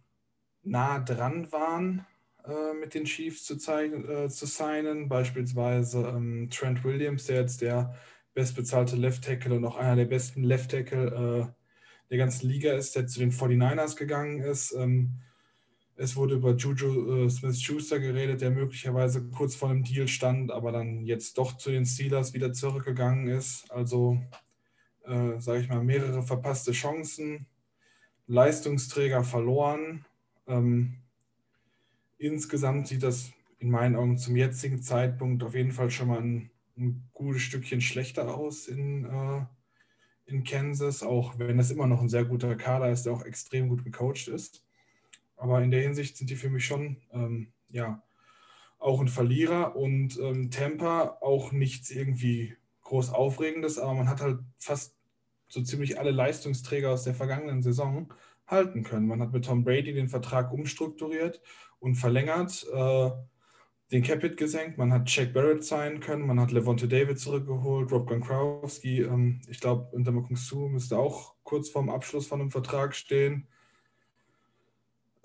nah 0.63 0.99
dran 0.99 1.51
waren, 1.53 2.07
äh, 2.45 2.75
mit 2.75 2.95
den 2.95 3.05
Chiefs 3.05 3.45
zu, 3.45 3.55
äh, 3.55 4.29
zu 4.29 4.47
signen. 4.47 5.09
Beispielsweise 5.09 6.09
ähm, 6.09 6.49
Trent 6.51 6.85
Williams, 6.85 7.27
der 7.27 7.41
jetzt 7.41 7.61
der 7.63 7.95
bestbezahlte 8.35 8.97
Left 8.97 9.25
Tackle 9.25 9.57
und 9.57 9.65
auch 9.65 9.77
einer 9.77 9.97
der 9.97 10.05
besten 10.05 10.45
Left 10.45 10.71
Tackle 10.71 11.07
äh, 11.07 11.53
der 12.11 12.19
ganzen 12.19 12.49
Liga 12.49 12.73
ist, 12.73 12.97
der 12.97 13.07
zu 13.07 13.21
den 13.21 13.33
49ers 13.33 13.97
gegangen 13.97 14.41
ist. 14.41 14.73
Ähm, 14.73 15.21
es 16.01 16.15
wurde 16.15 16.37
über 16.37 16.55
Juju 16.55 17.25
äh, 17.25 17.29
Smith-Schuster 17.29 17.99
geredet, 17.99 18.41
der 18.41 18.51
möglicherweise 18.51 19.29
kurz 19.31 19.57
vor 19.57 19.71
einem 19.71 19.83
Deal 19.83 20.07
stand, 20.07 20.53
aber 20.53 20.71
dann 20.71 21.05
jetzt 21.05 21.37
doch 21.39 21.57
zu 21.57 21.73
den 21.73 21.85
Steelers 21.85 22.33
wieder 22.35 22.53
zurückgegangen 22.53 23.27
ist. 23.27 23.69
Also 23.73 24.21
äh, 25.03 25.41
sage 25.41 25.61
ich 25.61 25.69
mal, 25.69 25.83
mehrere 25.83 26.23
verpasste 26.23 26.71
Chancen, 26.71 27.47
Leistungsträger 28.29 29.25
verloren. 29.25 30.05
Ähm, 30.47 30.99
insgesamt 32.17 32.87
sieht 32.87 33.03
das 33.03 33.33
in 33.59 33.69
meinen 33.71 33.97
Augen 33.97 34.19
zum 34.19 34.37
jetzigen 34.37 34.81
Zeitpunkt 34.81 35.43
auf 35.43 35.57
jeden 35.57 35.73
Fall 35.73 35.91
schon 35.91 36.09
mal 36.09 36.21
ein, 36.21 36.51
ein 36.77 37.09
gutes 37.13 37.43
Stückchen 37.43 37.81
schlechter 37.81 38.37
aus 38.37 38.69
in, 38.69 39.05
äh, 39.05 39.45
in 40.27 40.45
Kansas, 40.45 41.03
auch 41.03 41.41
wenn 41.41 41.59
das 41.59 41.73
immer 41.73 41.89
noch 41.89 42.01
ein 42.01 42.09
sehr 42.09 42.25
guter 42.25 42.55
Kader 42.55 42.93
ist, 42.93 43.03
der 43.03 43.15
auch 43.15 43.25
extrem 43.25 43.69
gut 43.69 43.83
gecoacht 43.83 44.29
ist. 44.29 44.68
Aber 45.39 45.63
in 45.63 45.71
der 45.71 45.83
Hinsicht 45.83 46.17
sind 46.17 46.31
die 46.31 46.37
für 46.37 46.51
mich 46.51 46.67
schon 46.67 46.99
ähm, 47.13 47.53
ja, 47.71 48.03
auch 48.79 49.01
ein 49.01 49.09
Verlierer 49.09 49.77
und 49.77 50.19
ähm, 50.19 50.51
Tampa 50.51 51.19
auch 51.21 51.53
nichts 51.53 51.91
irgendwie 51.91 52.57
groß 52.83 53.11
Aufregendes, 53.11 53.79
aber 53.79 53.95
man 53.95 54.09
hat 54.09 54.21
halt 54.21 54.39
fast 54.59 54.97
so 55.49 55.63
ziemlich 55.63 55.99
alle 55.99 56.11
Leistungsträger 56.11 56.91
aus 56.91 57.05
der 57.05 57.15
vergangenen 57.15 57.63
Saison 57.63 58.13
halten 58.47 58.83
können. 58.83 59.07
Man 59.07 59.21
hat 59.21 59.33
mit 59.33 59.45
Tom 59.45 59.65
Brady 59.65 59.93
den 59.93 60.09
Vertrag 60.09 60.53
umstrukturiert 60.53 61.41
und 61.81 61.97
verlängert, 61.97 62.67
äh, 62.73 63.11
den 63.91 64.03
Capit 64.03 64.37
gesenkt, 64.37 64.77
man 64.77 64.93
hat 64.93 65.09
Jack 65.11 65.33
Barrett 65.33 65.65
sein 65.65 66.01
können, 66.01 66.27
man 66.27 66.39
hat 66.39 66.53
Levante 66.53 66.89
David 66.89 67.19
zurückgeholt, 67.19 67.91
Rob 67.91 68.07
Gronkowski, 68.07 69.03
ähm, 69.03 69.41
ich 69.49 69.61
glaube, 69.61 69.89
Untermakung 69.93 70.37
Su 70.37 70.69
müsste 70.69 70.99
auch 70.99 71.35
kurz 71.43 71.71
vorm 71.71 71.89
Abschluss 71.89 72.27
von 72.27 72.41
einem 72.41 72.51
Vertrag 72.51 72.95
stehen. 72.95 73.49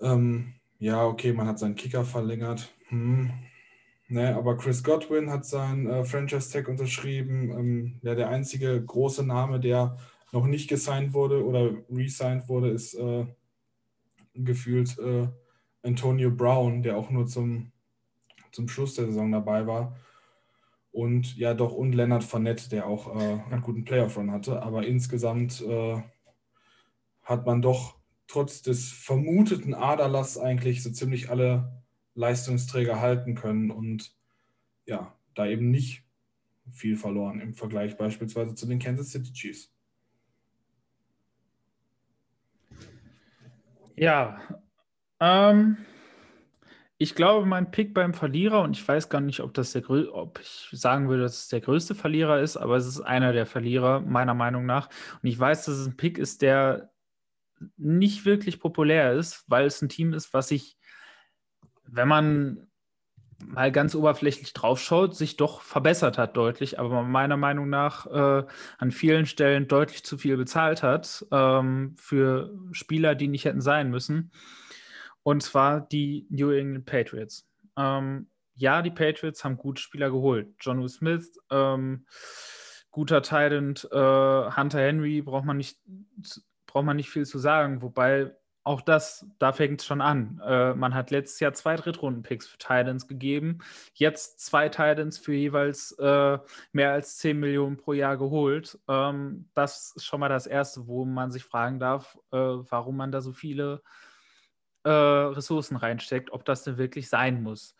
Ähm, 0.04 0.52
ja, 0.78 1.06
okay, 1.06 1.32
man 1.32 1.46
hat 1.46 1.58
seinen 1.58 1.76
Kicker 1.76 2.04
verlängert. 2.04 2.74
Hm. 2.88 3.32
Ne, 4.08 4.36
aber 4.36 4.58
Chris 4.58 4.84
Godwin 4.84 5.30
hat 5.30 5.46
seinen 5.46 5.86
äh, 5.88 6.04
Franchise-Tag 6.04 6.68
unterschrieben. 6.68 7.50
Ähm, 7.50 8.00
ja, 8.02 8.14
der 8.14 8.28
einzige 8.28 8.84
große 8.84 9.24
Name, 9.24 9.60
der 9.60 9.96
noch 10.30 10.46
nicht 10.46 10.68
gesigned 10.68 11.14
wurde 11.14 11.42
oder 11.44 11.70
resigned 11.90 12.48
wurde, 12.48 12.68
ist 12.68 12.94
äh, 12.94 13.24
gefühlt 14.34 14.98
äh, 14.98 15.28
Antonio 15.82 16.30
Brown, 16.30 16.82
der 16.82 16.98
auch 16.98 17.08
nur 17.08 17.26
zum, 17.26 17.72
zum 18.52 18.68
Schluss 18.68 18.94
der 18.94 19.06
Saison 19.06 19.32
dabei 19.32 19.66
war. 19.66 19.96
Und 20.92 21.36
ja, 21.36 21.54
doch, 21.54 21.72
und 21.72 21.94
Leonard 21.94 22.24
Fournette, 22.24 22.68
der 22.68 22.86
auch 22.86 23.16
äh, 23.16 23.40
einen 23.50 23.62
guten 23.62 23.84
Playoff-Run 23.84 24.30
hatte. 24.30 24.62
Aber 24.62 24.86
insgesamt 24.86 25.62
äh, 25.62 26.02
hat 27.22 27.46
man 27.46 27.62
doch 27.62 27.96
trotz 28.26 28.62
des 28.62 28.90
vermuteten 28.90 29.74
Aderlass 29.74 30.38
eigentlich 30.38 30.82
so 30.82 30.90
ziemlich 30.90 31.30
alle 31.30 31.82
Leistungsträger 32.14 33.00
halten 33.00 33.34
können 33.34 33.70
und 33.70 34.14
ja, 34.86 35.16
da 35.34 35.46
eben 35.46 35.70
nicht 35.70 36.04
viel 36.70 36.96
verloren 36.96 37.40
im 37.40 37.54
Vergleich 37.54 37.96
beispielsweise 37.96 38.54
zu 38.54 38.66
den 38.66 38.78
Kansas 38.78 39.10
City 39.10 39.32
Chiefs. 39.32 39.70
Ja, 43.96 44.40
ähm, 45.20 45.76
ich 46.98 47.14
glaube, 47.14 47.46
mein 47.46 47.70
Pick 47.70 47.94
beim 47.94 48.14
Verlierer, 48.14 48.62
und 48.62 48.76
ich 48.76 48.86
weiß 48.86 49.08
gar 49.08 49.20
nicht, 49.20 49.40
ob 49.40 49.54
das 49.54 49.72
der 49.72 49.88
ob 49.88 50.40
ich 50.40 50.68
sagen 50.72 51.08
würde, 51.08 51.22
dass 51.24 51.42
es 51.42 51.48
der 51.48 51.60
größte 51.60 51.94
Verlierer 51.94 52.40
ist, 52.40 52.56
aber 52.56 52.76
es 52.76 52.86
ist 52.86 53.00
einer 53.00 53.32
der 53.32 53.46
Verlierer, 53.46 54.00
meiner 54.00 54.34
Meinung 54.34 54.66
nach. 54.66 54.88
Und 55.22 55.28
ich 55.28 55.38
weiß, 55.38 55.66
dass 55.66 55.76
es 55.76 55.86
ein 55.86 55.96
Pick 55.96 56.18
ist, 56.18 56.42
der 56.42 56.93
nicht 57.76 58.24
wirklich 58.24 58.60
populär 58.60 59.12
ist, 59.12 59.44
weil 59.46 59.66
es 59.66 59.80
ein 59.82 59.88
Team 59.88 60.12
ist, 60.12 60.34
was 60.34 60.48
sich, 60.48 60.76
wenn 61.84 62.08
man 62.08 62.66
mal 63.46 63.72
ganz 63.72 63.94
oberflächlich 63.94 64.52
draufschaut, 64.52 65.14
sich 65.14 65.36
doch 65.36 65.60
verbessert 65.60 66.18
hat 66.18 66.36
deutlich, 66.36 66.78
aber 66.78 67.02
meiner 67.02 67.36
Meinung 67.36 67.68
nach 67.68 68.06
äh, 68.06 68.46
an 68.78 68.90
vielen 68.90 69.26
Stellen 69.26 69.68
deutlich 69.68 70.04
zu 70.04 70.18
viel 70.18 70.36
bezahlt 70.36 70.82
hat 70.82 71.26
ähm, 71.30 71.94
für 71.98 72.54
Spieler, 72.72 73.14
die 73.14 73.28
nicht 73.28 73.44
hätten 73.44 73.60
sein 73.60 73.90
müssen. 73.90 74.32
Und 75.22 75.42
zwar 75.42 75.80
die 75.80 76.26
New 76.30 76.50
England 76.50 76.86
Patriots. 76.86 77.48
Ähm, 77.76 78.28
ja, 78.54 78.82
die 78.82 78.90
Patriots 78.90 79.44
haben 79.44 79.56
gute 79.56 79.82
Spieler 79.82 80.10
geholt. 80.10 80.48
John 80.60 80.86
Smith, 80.88 81.38
ähm, 81.50 82.06
guter 82.90 83.22
Tident, 83.22 83.88
äh, 83.90 83.96
Hunter 83.96 84.80
Henry 84.80 85.22
braucht 85.22 85.44
man 85.44 85.56
nicht 85.56 85.78
braucht 86.74 86.86
man 86.86 86.96
nicht 86.96 87.08
viel 87.08 87.24
zu 87.24 87.38
sagen, 87.38 87.82
wobei 87.82 88.36
auch 88.64 88.80
das, 88.80 89.26
da 89.38 89.52
fängt 89.52 89.80
es 89.80 89.86
schon 89.86 90.00
an. 90.00 90.40
Äh, 90.44 90.74
man 90.74 90.94
hat 90.94 91.10
letztes 91.10 91.38
Jahr 91.38 91.52
zwei 91.52 91.76
Drittrunden-Picks 91.76 92.48
für 92.48 92.58
Titans 92.58 93.06
gegeben, 93.06 93.58
jetzt 93.92 94.40
zwei 94.40 94.68
Titans 94.68 95.18
für 95.18 95.34
jeweils 95.34 95.92
äh, 95.92 96.38
mehr 96.72 96.92
als 96.92 97.18
10 97.18 97.38
Millionen 97.38 97.76
pro 97.76 97.92
Jahr 97.92 98.16
geholt. 98.16 98.78
Ähm, 98.88 99.48
das 99.54 99.92
ist 99.94 100.04
schon 100.04 100.18
mal 100.18 100.28
das 100.28 100.46
Erste, 100.46 100.88
wo 100.88 101.04
man 101.04 101.30
sich 101.30 101.44
fragen 101.44 101.78
darf, 101.78 102.18
äh, 102.32 102.36
warum 102.38 102.96
man 102.96 103.12
da 103.12 103.20
so 103.20 103.32
viele 103.32 103.82
äh, 104.82 104.90
Ressourcen 104.90 105.76
reinsteckt, 105.76 106.32
ob 106.32 106.44
das 106.44 106.64
denn 106.64 106.76
wirklich 106.76 107.08
sein 107.08 107.42
muss. 107.42 107.76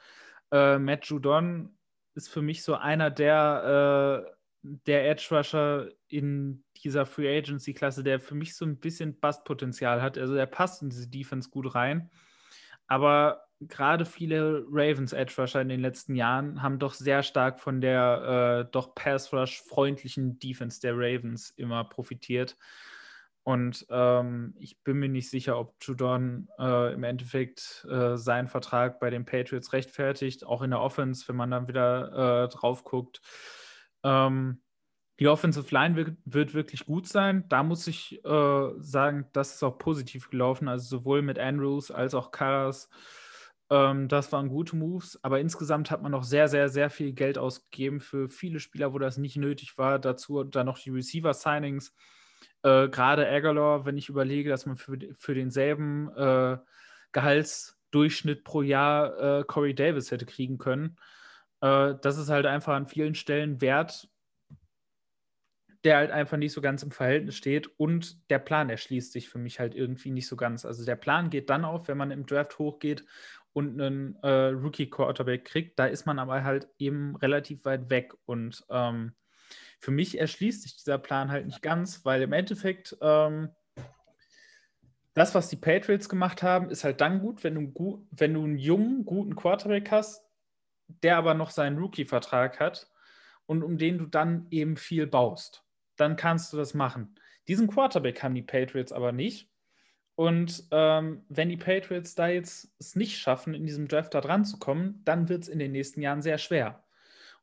Äh, 0.53 0.79
Matt 0.79 1.07
Judon 1.07 1.77
ist 2.15 2.29
für 2.29 2.43
mich 2.43 2.63
so 2.63 2.77
einer 2.77 3.11
der, 3.11 4.29
äh, 4.29 4.34
der 4.65 5.09
Edge 5.09 5.29
Rusher 5.31 5.91
in 6.09 6.65
dieser 6.83 7.05
Free 7.05 7.39
Agency-Klasse, 7.39 8.03
der 8.03 8.19
für 8.19 8.35
mich 8.35 8.57
so 8.57 8.65
ein 8.65 8.81
bisschen 8.81 9.21
Bust-Potenzial 9.21 10.01
hat. 10.01 10.17
Also 10.17 10.35
er 10.35 10.47
passt 10.47 10.83
in 10.83 10.89
diese 10.89 11.09
Defense 11.09 11.51
gut 11.51 11.75
rein. 11.75 12.11
Aber 12.87 13.45
gerade 13.61 14.07
viele 14.07 14.65
Ravens 14.69 15.13
Edge 15.13 15.35
Rusher 15.39 15.61
in 15.61 15.69
den 15.69 15.81
letzten 15.81 16.15
Jahren 16.15 16.63
haben 16.63 16.79
doch 16.79 16.95
sehr 16.95 17.23
stark 17.23 17.61
von 17.61 17.83
der 17.83 18.65
äh, 18.67 18.71
doch 18.73 18.95
Pass 18.95 19.33
Rush 19.33 19.63
freundlichen 19.63 20.39
Defense 20.39 20.81
der 20.81 20.95
Ravens 20.95 21.51
immer 21.51 21.85
profitiert. 21.85 22.57
Und 23.43 23.87
ähm, 23.91 24.55
ich 24.59 24.83
bin 24.83 24.99
mir 24.99 25.11
nicht 25.11 25.29
sicher, 25.29 25.59
ob 25.59 25.75
Judon 25.83 26.49
äh, 26.59 26.95
im 26.95 27.05
Endeffekt 27.05 27.87
äh, 27.91 28.17
seinen 28.17 28.49
Vertrag 28.49 28.99
bei 28.99 29.11
den 29.11 29.27
Patriots 29.27 29.75
rechtfertigt, 29.75 30.47
auch 30.47 30.63
in 30.63 30.71
der 30.71 30.81
Offense, 30.81 31.29
wenn 31.29 31.37
man 31.37 31.51
dann 31.51 31.69
wieder 31.69 32.45
äh, 32.45 32.49
drauf 32.49 32.85
guckt. 32.85 33.21
Ähm, 34.05 34.61
die 35.21 35.29
Offensive 35.29 35.73
Line 35.73 35.97
wird, 35.97 36.17
wird, 36.25 36.55
wirklich 36.55 36.87
gut 36.87 37.09
sein. 37.09 37.45
Da 37.49 37.63
muss 37.63 37.87
ich 37.87 38.25
äh, 38.25 38.71
sagen, 38.79 39.27
das 39.33 39.55
ist 39.55 39.63
auch 39.63 39.79
positiv 39.79 40.31
gelaufen. 40.31 40.69
Also 40.69 40.99
sowohl 40.99 41.23
mit 41.23 41.39
Andrews 41.39 41.91
als 41.91 42.15
auch 42.15 42.31
Karas. 42.31 42.89
Ähm, 43.71 44.09
das 44.09 44.31
waren 44.33 44.49
gute 44.49 44.77
Moves. 44.77 45.19
Aber 45.23 45.41
insgesamt 45.41 45.91
hat 45.91 46.03
man 46.03 46.13
noch 46.13 46.25
sehr, 46.25 46.49
sehr, 46.49 46.69
sehr 46.69 46.91
viel 46.91 47.13
Geld 47.13 47.39
ausgegeben 47.39 48.01
für 48.01 48.29
viele 48.29 48.61
Spieler, 48.61 48.93
wo 48.93 48.99
das 48.99 49.19
nicht 49.19 49.37
nötig 49.37 49.79
war. 49.79 49.99
Dazu 49.99 50.45
dann 50.45 50.67
noch 50.67 50.79
die 50.79 50.91
Receiver-Signings 50.91 51.93
äh, 52.65 52.89
Gerade 52.89 53.29
Aguilar, 53.29 53.85
wenn 53.85 53.99
ich 53.99 54.09
überlege, 54.09 54.49
dass 54.49 54.67
man 54.67 54.77
für, 54.77 54.99
für 55.13 55.35
denselben 55.35 56.09
äh, 56.17 56.57
Gehaltsdurchschnitt 57.13 58.43
pro 58.43 58.63
Jahr 58.63 59.41
äh, 59.41 59.45
Corey 59.45 59.75
Davis 59.75 60.11
hätte 60.11 60.25
kriegen 60.27 60.59
können, 60.59 60.97
äh, 61.65 61.95
das 62.03 62.19
ist 62.19 62.29
halt 62.29 62.45
einfach 62.45 62.75
an 62.75 62.87
vielen 62.87 63.15
Stellen 63.15 63.63
wert, 63.63 64.11
der 65.83 65.97
halt 65.97 66.11
einfach 66.11 66.37
nicht 66.37 66.53
so 66.53 66.61
ganz 66.61 66.83
im 66.83 66.91
Verhältnis 66.91 67.37
steht 67.37 67.69
und 67.79 68.31
der 68.31 68.39
Plan 68.39 68.69
erschließt 68.69 69.13
sich 69.13 69.29
für 69.29 69.39
mich 69.39 69.61
halt 69.61 69.75
irgendwie 69.75 70.11
nicht 70.11 70.27
so 70.27 70.37
ganz. 70.37 70.67
Also 70.67 70.85
der 70.85 70.97
Plan 70.97 71.31
geht 71.31 71.49
dann 71.49 71.65
auf, 71.65 71.89
wenn 71.89 71.97
man 71.97 72.11
im 72.11 72.27
Draft 72.27 72.59
hochgeht 72.59 73.05
und 73.55 73.81
einen 73.81 74.17
äh, 74.23 74.49
Rookie-Quarterback 74.49 75.45
kriegt. 75.45 75.79
Da 75.79 75.87
ist 75.87 76.05
man 76.05 76.19
aber 76.19 76.45
halt 76.45 76.69
eben 76.79 77.17
relativ 77.17 77.65
weit 77.65 77.89
weg 77.89 78.15
und 78.27 78.65
ähm, 78.69 79.15
für 79.79 79.91
mich 79.91 80.19
erschließt 80.19 80.63
sich 80.63 80.77
dieser 80.77 80.99
Plan 80.99 81.31
halt 81.31 81.47
nicht 81.47 81.63
ganz, 81.63 82.05
weil 82.05 82.23
im 82.23 82.33
Endeffekt 82.33 82.97
ähm, 83.01 83.51
das, 85.15 85.35
was 85.35 85.49
die 85.49 85.57
Patriots 85.57 86.09
gemacht 86.09 86.43
haben, 86.43 86.71
ist 86.71 86.85
halt 86.85 87.01
dann 87.01 87.21
gut, 87.21 87.45
wenn 87.45 87.55
du, 87.55 88.07
wenn 88.11 88.35
du 88.35 88.45
einen 88.45 88.59
jungen, 88.59 89.05
guten 89.05 89.37
Quarterback 89.37 89.91
hast, 89.91 90.24
der 90.89 91.17
aber 91.17 91.35
noch 91.35 91.51
seinen 91.51 91.79
Rookie-Vertrag 91.79 92.61
hat 92.61 92.91
und 93.47 93.63
um 93.63 93.79
den 93.79 93.99
du 93.99 94.07
dann 94.07 94.47
eben 94.51 94.77
viel 94.77 95.07
baust. 95.07 95.65
Dann 95.97 96.17
kannst 96.17 96.53
du 96.53 96.57
das 96.57 96.75
machen. 96.75 97.15
Diesen 97.49 97.69
Quarterback 97.69 98.23
haben 98.23 98.35
die 98.35 98.43
Patriots 98.43 98.93
aber 98.93 99.13
nicht. 99.13 99.51
Und 100.17 100.65
ähm, 100.71 101.25
wenn 101.29 101.49
die 101.49 101.57
Patriots 101.57 102.15
da 102.15 102.29
jetzt 102.29 102.73
es 102.79 102.95
nicht 102.95 103.19
schaffen, 103.19 103.53
in 103.53 103.67
diesem 103.67 103.89
Draft 103.89 104.15
da 104.15 104.21
dran 104.21 104.45
zu 104.45 104.59
kommen, 104.59 105.03
dann 105.05 105.29
wird 105.29 105.43
es 105.43 105.49
in 105.49 105.59
den 105.59 105.73
nächsten 105.73 106.01
Jahren 106.01 106.23
sehr 106.23 106.39
schwer. 106.39 106.85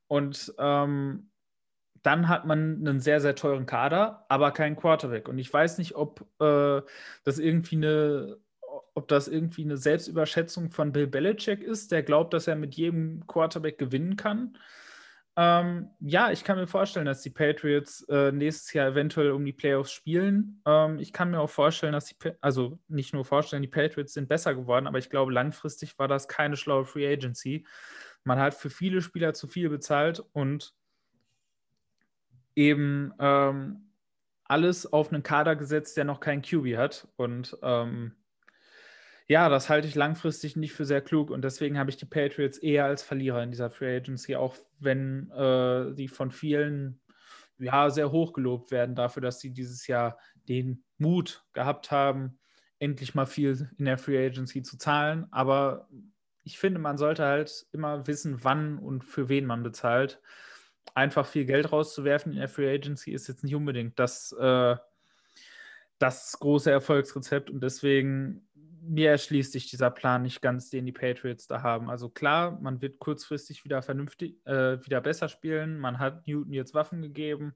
Und 0.08 0.54
ähm, 0.58 1.32
dann 2.04 2.28
hat 2.28 2.46
man 2.46 2.78
einen 2.88 3.00
sehr, 3.00 3.22
sehr 3.22 3.36
teuren 3.36 3.66
Kader, 3.66 4.26
aber 4.30 4.52
keinen 4.52 4.76
Quarterback. 4.76 5.28
Und 5.28 5.38
ich 5.38 5.52
weiß 5.54 5.78
nicht, 5.78 5.96
ob 5.96 6.22
äh, 6.40 6.82
das 7.24 7.38
irgendwie 7.38 7.76
eine, 7.76 8.38
ob 8.94 9.08
das 9.08 9.28
irgendwie 9.28 9.64
eine 9.64 9.78
Selbstüberschätzung 9.78 10.70
von 10.72 10.92
Bill 10.92 11.08
Belichick 11.08 11.64
ist, 11.64 11.92
der 11.92 12.04
glaubt, 12.04 12.34
dass 12.34 12.48
er 12.48 12.56
mit 12.56 12.76
jedem 12.76 13.26
Quarterback 13.28 13.78
gewinnen 13.78 14.16
kann. 14.16 14.58
Ähm, 15.38 15.90
ja, 16.02 16.32
ich 16.32 16.44
kann 16.44 16.58
mir 16.58 16.68
vorstellen, 16.68 17.06
dass 17.06 17.22
die 17.22 17.30
Patriots 17.30 18.04
äh, 18.10 18.34
nächstes 18.34 18.74
Jahr 18.74 18.90
eventuell 18.90 19.32
um 19.32 19.46
die 19.46 19.54
Playoffs 19.54 19.94
spielen. 19.94 20.62
Ähm, 20.66 21.00
ich 21.00 21.14
kann 21.14 21.32
mir 21.32 21.40
auch 21.40 21.50
vorstellen, 21.50 21.94
dass 21.94 22.06
die, 22.06 22.16
pa 22.16 22.32
also 22.42 22.80
nicht 22.90 23.14
nur 23.14 23.24
vorstellen, 23.24 23.62
die 23.62 23.70
Patriots 23.70 24.14
sind 24.14 24.28
besser 24.28 24.54
geworden, 24.56 24.88
aber 24.88 24.98
ich 24.98 25.10
glaube, 25.10 25.32
langfristig 25.32 25.98
war 25.98 26.10
das 26.10 26.28
keine 26.28 26.58
schlaue 26.58 26.84
Free 26.86 27.12
Agency. 27.12 27.66
Man 28.26 28.40
hat 28.40 28.54
für 28.54 28.70
viele 28.70 29.02
Spieler 29.02 29.34
zu 29.34 29.48
viel 29.48 29.70
bezahlt 29.70 30.22
und 30.34 30.74
eben 32.56 33.14
ähm, 33.20 33.90
alles 34.44 34.92
auf 34.92 35.14
einen 35.14 35.24
Kader 35.24 35.56
gesetzt, 35.56 35.96
der 35.96 36.04
noch 36.04 36.20
keinen 36.20 36.42
QB 36.42 36.76
hat. 36.76 37.08
Und 37.16 37.58
ähm, 37.64 38.16
ja, 39.28 39.50
das 39.50 39.70
halte 39.70 39.88
ich 39.88 39.96
langfristig 39.96 40.56
nicht 40.56 40.74
für 40.74 40.86
sehr 40.86 41.02
klug 41.02 41.30
und 41.30 41.44
deswegen 41.44 41.78
habe 41.78 41.90
ich 41.90 41.98
die 41.98 42.06
Patriots 42.06 42.58
eher 42.58 42.86
als 42.86 43.04
Verlierer 43.04 43.44
in 43.44 43.52
dieser 43.52 43.70
Free 43.70 43.96
Agency, 43.96 44.36
auch 44.36 44.56
wenn 44.80 45.32
äh, 45.32 46.08
von 46.08 46.32
vielen 46.32 47.00
ja 47.58 47.90
sehr 47.90 48.12
hoch 48.12 48.34
gelobt 48.34 48.72
werden 48.72 48.96
dafür, 48.96 49.22
dass 49.22 49.40
sie 49.40 49.52
dieses 49.52 49.88
Jahr 49.88 50.18
den 50.50 50.84
Mut 50.98 51.46
gehabt 51.54 51.92
haben, 51.92 52.40
endlich 52.80 53.14
mal 53.14 53.28
viel 53.28 53.70
in 53.78 53.86
der 53.86 53.98
Free 53.98 54.26
Agency 54.26 54.64
zu 54.64 54.78
zahlen. 54.78 55.28
Aber 55.32 55.88
ich 56.44 56.58
finde, 56.58 56.80
man 56.80 56.98
sollte 56.98 57.24
halt 57.24 57.68
immer 57.72 58.08
wissen, 58.08 58.44
wann 58.44 58.80
und 58.80 59.04
für 59.04 59.30
wen 59.30 59.46
man 59.46 59.62
bezahlt 59.62 60.20
einfach 60.96 61.26
viel 61.26 61.46
Geld 61.46 61.72
rauszuwerfen 61.72 62.32
in 62.32 62.40
der 62.40 62.50
Free 62.50 62.74
Agency 62.74 63.12
ist 63.12 63.28
jetzt 63.28 63.44
nicht 63.44 63.56
unbedingt 63.56 63.98
das, 64.00 64.32
äh, 64.34 64.76
das 66.00 66.38
große 66.40 66.72
Erfolgsrezept 66.72 67.50
und 67.50 67.62
deswegen 67.64 68.48
mir 68.82 69.12
erschließt 69.12 69.52
sich 69.52 69.70
dieser 69.70 69.92
Plan 69.92 70.24
nicht 70.24 70.42
ganz, 70.42 70.70
den 70.70 70.86
die 70.86 70.92
Patriots 70.92 71.48
da 71.48 71.62
haben. 71.62 71.90
Also 71.90 72.10
klar, 72.10 72.60
man 72.62 72.82
wird 72.82 73.00
kurzfristig 73.00 73.64
wieder 73.64 73.82
vernünftig, 73.82 74.36
äh, 74.46 74.84
wieder 74.84 75.02
besser 75.02 75.30
spielen. 75.30 75.78
Man 75.78 76.00
hat 76.00 76.28
Newton 76.28 76.54
jetzt 76.54 76.74
Waffen 76.74 77.02
gegeben. 77.02 77.56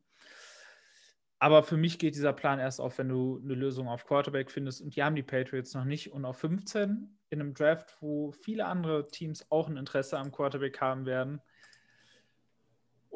Aber 1.39 1.63
für 1.63 1.77
mich 1.77 1.99
geht 1.99 2.15
dieser 2.15 2.33
Plan 2.33 2.59
erst 2.59 2.79
auf, 2.79 2.97
wenn 2.97 3.09
du 3.09 3.41
eine 3.43 3.55
Lösung 3.55 3.87
auf 3.87 4.05
Quarterback 4.05 4.51
findest. 4.51 4.81
Und 4.81 4.95
die 4.95 5.03
haben 5.03 5.15
die 5.15 5.23
Patriots 5.23 5.73
noch 5.73 5.85
nicht. 5.85 6.11
Und 6.11 6.25
auf 6.25 6.37
15 6.37 7.17
in 7.29 7.41
einem 7.41 7.53
Draft, 7.53 7.97
wo 7.99 8.31
viele 8.31 8.65
andere 8.65 9.07
Teams 9.09 9.45
auch 9.51 9.67
ein 9.67 9.77
Interesse 9.77 10.17
am 10.17 10.31
Quarterback 10.31 10.79
haben 10.79 11.05
werden, 11.05 11.41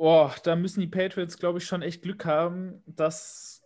Oh, 0.02 0.32
da 0.46 0.56
müssen 0.56 0.80
die 0.80 0.88
Patriots, 0.88 1.38
glaube 1.38 1.58
ich, 1.60 1.66
schon 1.66 1.82
echt 1.82 2.04
Glück 2.04 2.24
haben, 2.24 2.82
dass 2.86 3.62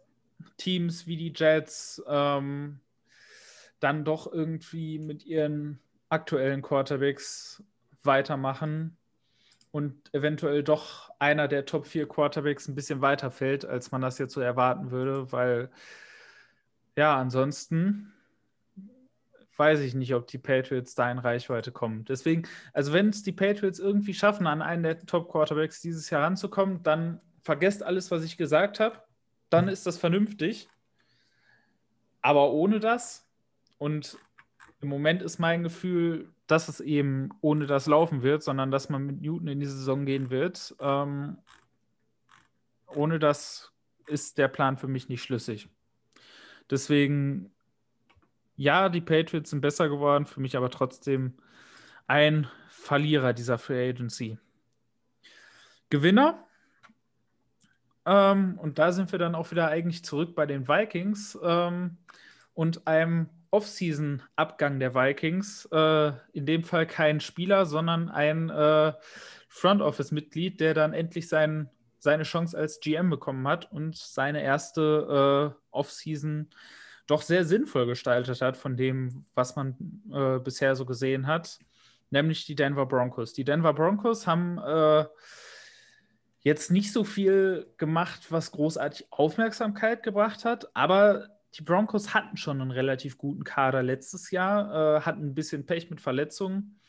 Teams 0.58 1.06
wie 1.06 1.16
die 1.16 1.32
Jets 1.32 2.02
ähm, 2.08 2.80
dann 3.84 4.06
doch 4.06 4.32
irgendwie 4.32 4.98
mit 4.98 5.26
ihren 5.26 5.80
aktuellen 6.10 6.62
Quarterbacks 6.62 7.64
weitermachen 8.04 8.98
und 9.72 10.14
eventuell 10.14 10.64
doch 10.64 11.10
einer 11.20 11.48
der 11.48 11.66
Top 11.66 11.88
4 11.88 12.08
Quarterbacks 12.08 12.68
ein 12.68 12.76
bisschen 12.76 13.02
weiterfällt, 13.02 13.66
als 13.66 13.92
man 13.92 14.02
das 14.02 14.20
jetzt 14.20 14.34
so 14.34 14.42
erwarten 14.42 14.92
würde, 14.92 15.32
weil 15.32 15.70
ja, 16.96 17.18
ansonsten 17.18 18.14
weiß 19.58 19.82
ich 19.82 19.96
nicht, 19.96 20.14
ob 20.16 20.28
die 20.28 20.38
Patriots 20.38 20.96
da 20.96 21.12
in 21.12 21.20
Reichweite 21.20 21.72
kommen. 21.72 22.06
Deswegen, 22.06 22.44
also 22.72 22.94
wenn 22.94 23.10
es 23.10 23.24
die 23.24 23.32
Patriots 23.32 23.80
irgendwie 23.80 24.14
schaffen, 24.14 24.48
an 24.48 24.62
einen 24.62 24.84
der 24.84 25.06
Top-Quarterbacks 25.06 25.82
dieses 25.82 26.10
Jahr 26.10 26.24
ranzukommen, 26.24 26.82
dann 26.84 27.20
vergesst 27.42 27.84
alles, 27.84 28.12
was 28.12 28.24
ich 28.24 28.38
gesagt 28.38 28.80
habe. 28.80 29.00
Dann 29.50 29.68
ist 29.68 29.86
das 29.86 29.98
vernünftig. 29.98 30.70
Aber 32.22 32.52
ohne 32.52 32.80
das 32.80 33.28
und 33.78 34.18
im 34.82 34.90
Moment 34.90 35.22
ist 35.22 35.40
mein 35.40 35.64
Gefühl, 35.64 36.30
dass 36.48 36.68
es 36.68 36.80
eben 36.80 37.30
ohne 37.42 37.66
das 37.68 37.88
laufen 37.88 38.22
wird, 38.22 38.44
sondern 38.44 38.70
dass 38.70 38.90
man 38.90 39.06
mit 39.06 39.22
Newton 39.22 39.48
in 39.48 39.60
die 39.60 39.66
Saison 39.66 40.06
gehen 40.06 40.30
wird. 40.30 40.76
Ähm, 40.80 41.38
ohne 42.88 43.18
das 43.18 43.72
ist 44.08 44.38
der 44.38 44.50
Plan 44.50 44.78
für 44.78 44.88
mich 44.88 45.08
nicht 45.08 45.24
schlüssig. 45.24 45.70
Deswegen 46.70 47.54
ja, 48.56 48.90
die 48.90 49.02
Patriots 49.02 49.50
sind 49.50 49.62
besser 49.62 49.90
geworden, 49.90 50.26
für 50.26 50.40
mich 50.40 50.56
aber 50.56 50.70
trotzdem 50.70 51.34
ein 52.08 52.48
Verlierer 52.70 53.34
dieser 53.34 53.58
Free 53.58 53.90
Agency. 53.90 54.38
Gewinner. 55.90 56.46
Ähm, 58.06 58.60
und 58.60 58.80
da 58.80 58.92
sind 58.92 59.12
wir 59.12 59.20
dann 59.20 59.36
auch 59.36 59.52
wieder 59.52 59.70
eigentlich 59.70 60.04
zurück 60.04 60.36
bei 60.36 60.46
den 60.46 60.68
Vikings 60.68 61.38
ähm, 61.42 61.98
und 62.54 62.88
einem 62.88 63.30
Off-Season-Abgang 63.54 64.80
der 64.80 64.96
Vikings. 64.96 65.66
Äh, 65.72 66.14
in 66.34 66.48
dem 66.48 66.64
Fall 66.64 66.88
kein 66.88 67.20
Spieler, 67.20 67.68
sondern 67.68 68.10
ein 68.10 68.50
äh, 68.50 68.94
Front 69.48 69.84
Office-Mitglied, 69.84 70.60
der 70.60 70.74
dann 70.74 70.94
endlich 70.94 71.30
sein, 71.30 71.70
seine 72.00 72.24
Chance 72.24 72.58
als 72.58 72.80
GM 72.80 73.12
bekommen 73.12 73.48
hat 73.48 73.72
und 73.72 73.96
seine 73.96 74.42
erste 74.42 75.54
äh, 75.54 75.66
Off-Season 75.70 76.50
doch 77.06 77.22
sehr 77.22 77.46
sinnvoll 77.46 77.86
gestaltet 77.86 78.42
hat 78.42 78.58
von 78.58 78.76
dem, 78.76 79.24
was 79.36 79.56
man 79.56 79.78
äh, 80.12 80.40
bisher 80.40 80.76
so 80.76 80.86
gesehen 80.86 81.28
hat, 81.28 81.60
nämlich 82.10 82.46
die 82.46 82.56
Denver 82.56 82.88
Broncos. 82.88 83.34
Die 83.34 83.44
Denver 83.44 83.74
Broncos 83.74 84.26
haben 84.26 84.58
äh, 84.58 85.06
jetzt 86.40 86.72
nicht 86.72 86.92
so 86.92 87.04
viel 87.04 87.68
gemacht, 87.78 88.32
was 88.32 88.52
großartig 88.52 89.08
Aufmerksamkeit 89.12 90.02
gebracht 90.02 90.44
hat, 90.44 90.76
aber 90.76 91.30
die 91.56 91.62
Broncos 91.62 92.14
hatten 92.14 92.38
schon 92.38 92.62
einen 92.62 92.72
relativ 92.72 93.18
guten 93.18 93.44
Kader 93.44 93.84
letztes 93.84 94.32
Jahr, 94.32 94.98
äh, 94.98 95.02
hatten 95.02 95.28
ein 95.28 95.36
bisschen 95.36 95.66
Pech 95.66 95.90
mit 95.90 96.02
Verletzungen 96.02 96.80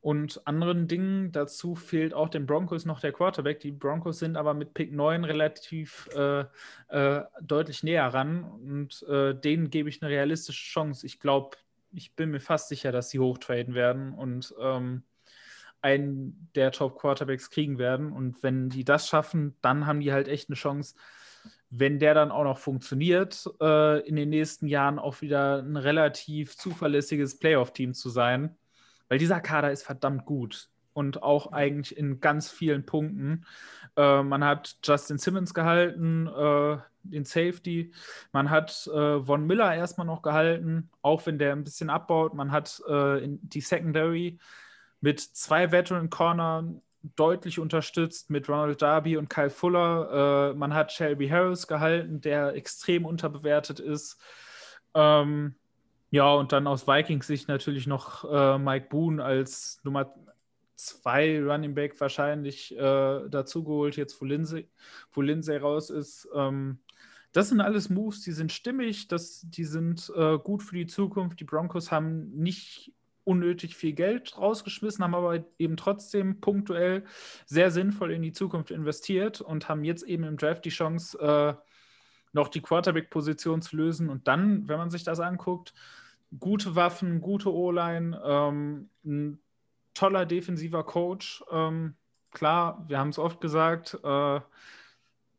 und 0.00 0.46
anderen 0.46 0.88
Dingen. 0.88 1.30
Dazu 1.30 1.76
fehlt 1.76 2.12
auch 2.12 2.28
den 2.28 2.44
Broncos 2.44 2.84
noch 2.84 3.00
der 3.00 3.12
Quarterback. 3.12 3.60
Die 3.60 3.70
Broncos 3.70 4.18
sind 4.18 4.36
aber 4.36 4.52
mit 4.52 4.74
Pick 4.74 4.92
9 4.92 5.24
relativ 5.24 6.08
äh, 6.14 6.44
äh, 6.88 7.22
deutlich 7.40 7.84
näher 7.84 8.08
ran 8.08 8.44
und 8.44 9.02
äh, 9.04 9.34
denen 9.34 9.70
gebe 9.70 9.88
ich 9.88 10.02
eine 10.02 10.10
realistische 10.10 10.64
Chance. 10.64 11.06
Ich 11.06 11.20
glaube, 11.20 11.56
ich 11.92 12.16
bin 12.16 12.30
mir 12.30 12.40
fast 12.40 12.68
sicher, 12.68 12.90
dass 12.90 13.10
sie 13.10 13.20
hochtraden 13.20 13.74
werden 13.74 14.12
und 14.12 14.52
ähm, 14.60 15.04
einen 15.82 16.48
der 16.54 16.72
Top-Quarterbacks 16.72 17.50
kriegen 17.50 17.78
werden. 17.78 18.12
Und 18.12 18.42
wenn 18.42 18.70
die 18.70 18.84
das 18.84 19.08
schaffen, 19.08 19.56
dann 19.62 19.86
haben 19.86 20.00
die 20.00 20.12
halt 20.12 20.28
echt 20.28 20.48
eine 20.48 20.56
Chance, 20.56 20.94
wenn 21.74 21.98
der 21.98 22.12
dann 22.12 22.30
auch 22.30 22.44
noch 22.44 22.58
funktioniert, 22.58 23.48
äh, 23.60 24.06
in 24.06 24.14
den 24.14 24.28
nächsten 24.28 24.66
Jahren 24.66 24.98
auch 24.98 25.22
wieder 25.22 25.62
ein 25.62 25.78
relativ 25.78 26.54
zuverlässiges 26.54 27.38
Playoff-Team 27.38 27.94
zu 27.94 28.10
sein. 28.10 28.56
Weil 29.08 29.18
dieser 29.18 29.40
Kader 29.40 29.72
ist 29.72 29.82
verdammt 29.82 30.26
gut 30.26 30.68
und 30.92 31.22
auch 31.22 31.52
eigentlich 31.52 31.96
in 31.96 32.20
ganz 32.20 32.50
vielen 32.50 32.84
Punkten. 32.84 33.46
Äh, 33.96 34.22
man 34.22 34.44
hat 34.44 34.76
Justin 34.84 35.16
Simmons 35.16 35.54
gehalten, 35.54 36.26
äh, 36.26 36.76
den 37.04 37.24
Safety. 37.24 37.90
Man 38.32 38.50
hat 38.50 38.86
äh, 38.88 39.22
Von 39.22 39.46
Miller 39.46 39.74
erstmal 39.74 40.06
noch 40.06 40.20
gehalten, 40.20 40.90
auch 41.00 41.24
wenn 41.24 41.38
der 41.38 41.52
ein 41.52 41.64
bisschen 41.64 41.88
abbaut. 41.88 42.34
Man 42.34 42.52
hat 42.52 42.82
äh, 42.86 43.22
die 43.24 43.62
Secondary 43.62 44.38
mit 45.00 45.20
zwei 45.20 45.72
Veteran 45.72 46.10
Cornern 46.10 46.82
deutlich 47.16 47.58
unterstützt 47.58 48.30
mit 48.30 48.48
Ronald 48.48 48.80
Darby 48.80 49.16
und 49.16 49.28
Kyle 49.28 49.50
Fuller. 49.50 50.52
Äh, 50.52 50.54
man 50.56 50.74
hat 50.74 50.92
Shelby 50.92 51.28
Harris 51.28 51.66
gehalten, 51.66 52.20
der 52.20 52.54
extrem 52.54 53.04
unterbewertet 53.04 53.80
ist. 53.80 54.20
Ähm, 54.94 55.54
ja, 56.10 56.32
und 56.32 56.52
dann 56.52 56.66
aus 56.66 56.86
Vikings 56.86 57.26
Sicht 57.26 57.48
natürlich 57.48 57.86
noch 57.86 58.24
äh, 58.30 58.58
Mike 58.58 58.88
Boone 58.90 59.22
als 59.22 59.80
Nummer 59.82 60.14
zwei 60.76 61.40
Running 61.42 61.74
Back 61.74 62.00
wahrscheinlich 62.00 62.76
äh, 62.76 63.28
dazugeholt, 63.28 63.96
jetzt 63.96 64.20
wo 64.20 64.24
Lindsay, 64.24 64.68
wo 65.12 65.20
Lindsay 65.22 65.56
raus 65.56 65.90
ist. 65.90 66.28
Ähm, 66.34 66.80
das 67.32 67.48
sind 67.48 67.60
alles 67.60 67.88
Moves, 67.88 68.22
die 68.22 68.32
sind 68.32 68.52
stimmig, 68.52 69.08
das, 69.08 69.40
die 69.48 69.64
sind 69.64 70.12
äh, 70.14 70.38
gut 70.38 70.62
für 70.62 70.76
die 70.76 70.86
Zukunft. 70.86 71.40
Die 71.40 71.44
Broncos 71.44 71.90
haben 71.90 72.30
nicht 72.30 72.92
unnötig 73.24 73.76
viel 73.76 73.92
Geld 73.92 74.36
rausgeschmissen, 74.36 75.04
haben 75.04 75.14
aber 75.14 75.44
eben 75.58 75.76
trotzdem 75.76 76.40
punktuell 76.40 77.04
sehr 77.46 77.70
sinnvoll 77.70 78.12
in 78.12 78.22
die 78.22 78.32
Zukunft 78.32 78.70
investiert 78.70 79.40
und 79.40 79.68
haben 79.68 79.84
jetzt 79.84 80.02
eben 80.02 80.24
im 80.24 80.36
Draft 80.36 80.64
die 80.64 80.70
Chance, 80.70 81.18
äh, 81.18 81.54
noch 82.32 82.48
die 82.48 82.62
Quarterback-Position 82.62 83.62
zu 83.62 83.76
lösen. 83.76 84.08
Und 84.08 84.26
dann, 84.26 84.66
wenn 84.68 84.78
man 84.78 84.90
sich 84.90 85.04
das 85.04 85.20
anguckt, 85.20 85.74
gute 86.38 86.74
Waffen, 86.74 87.20
gute 87.20 87.52
O-Line, 87.52 88.20
ähm, 88.24 88.90
ein 89.04 89.38
toller 89.94 90.26
defensiver 90.26 90.84
Coach. 90.84 91.44
Ähm, 91.50 91.94
klar, 92.30 92.84
wir 92.88 92.98
haben 92.98 93.10
es 93.10 93.18
oft 93.18 93.40
gesagt, 93.40 93.98
äh, 94.02 94.40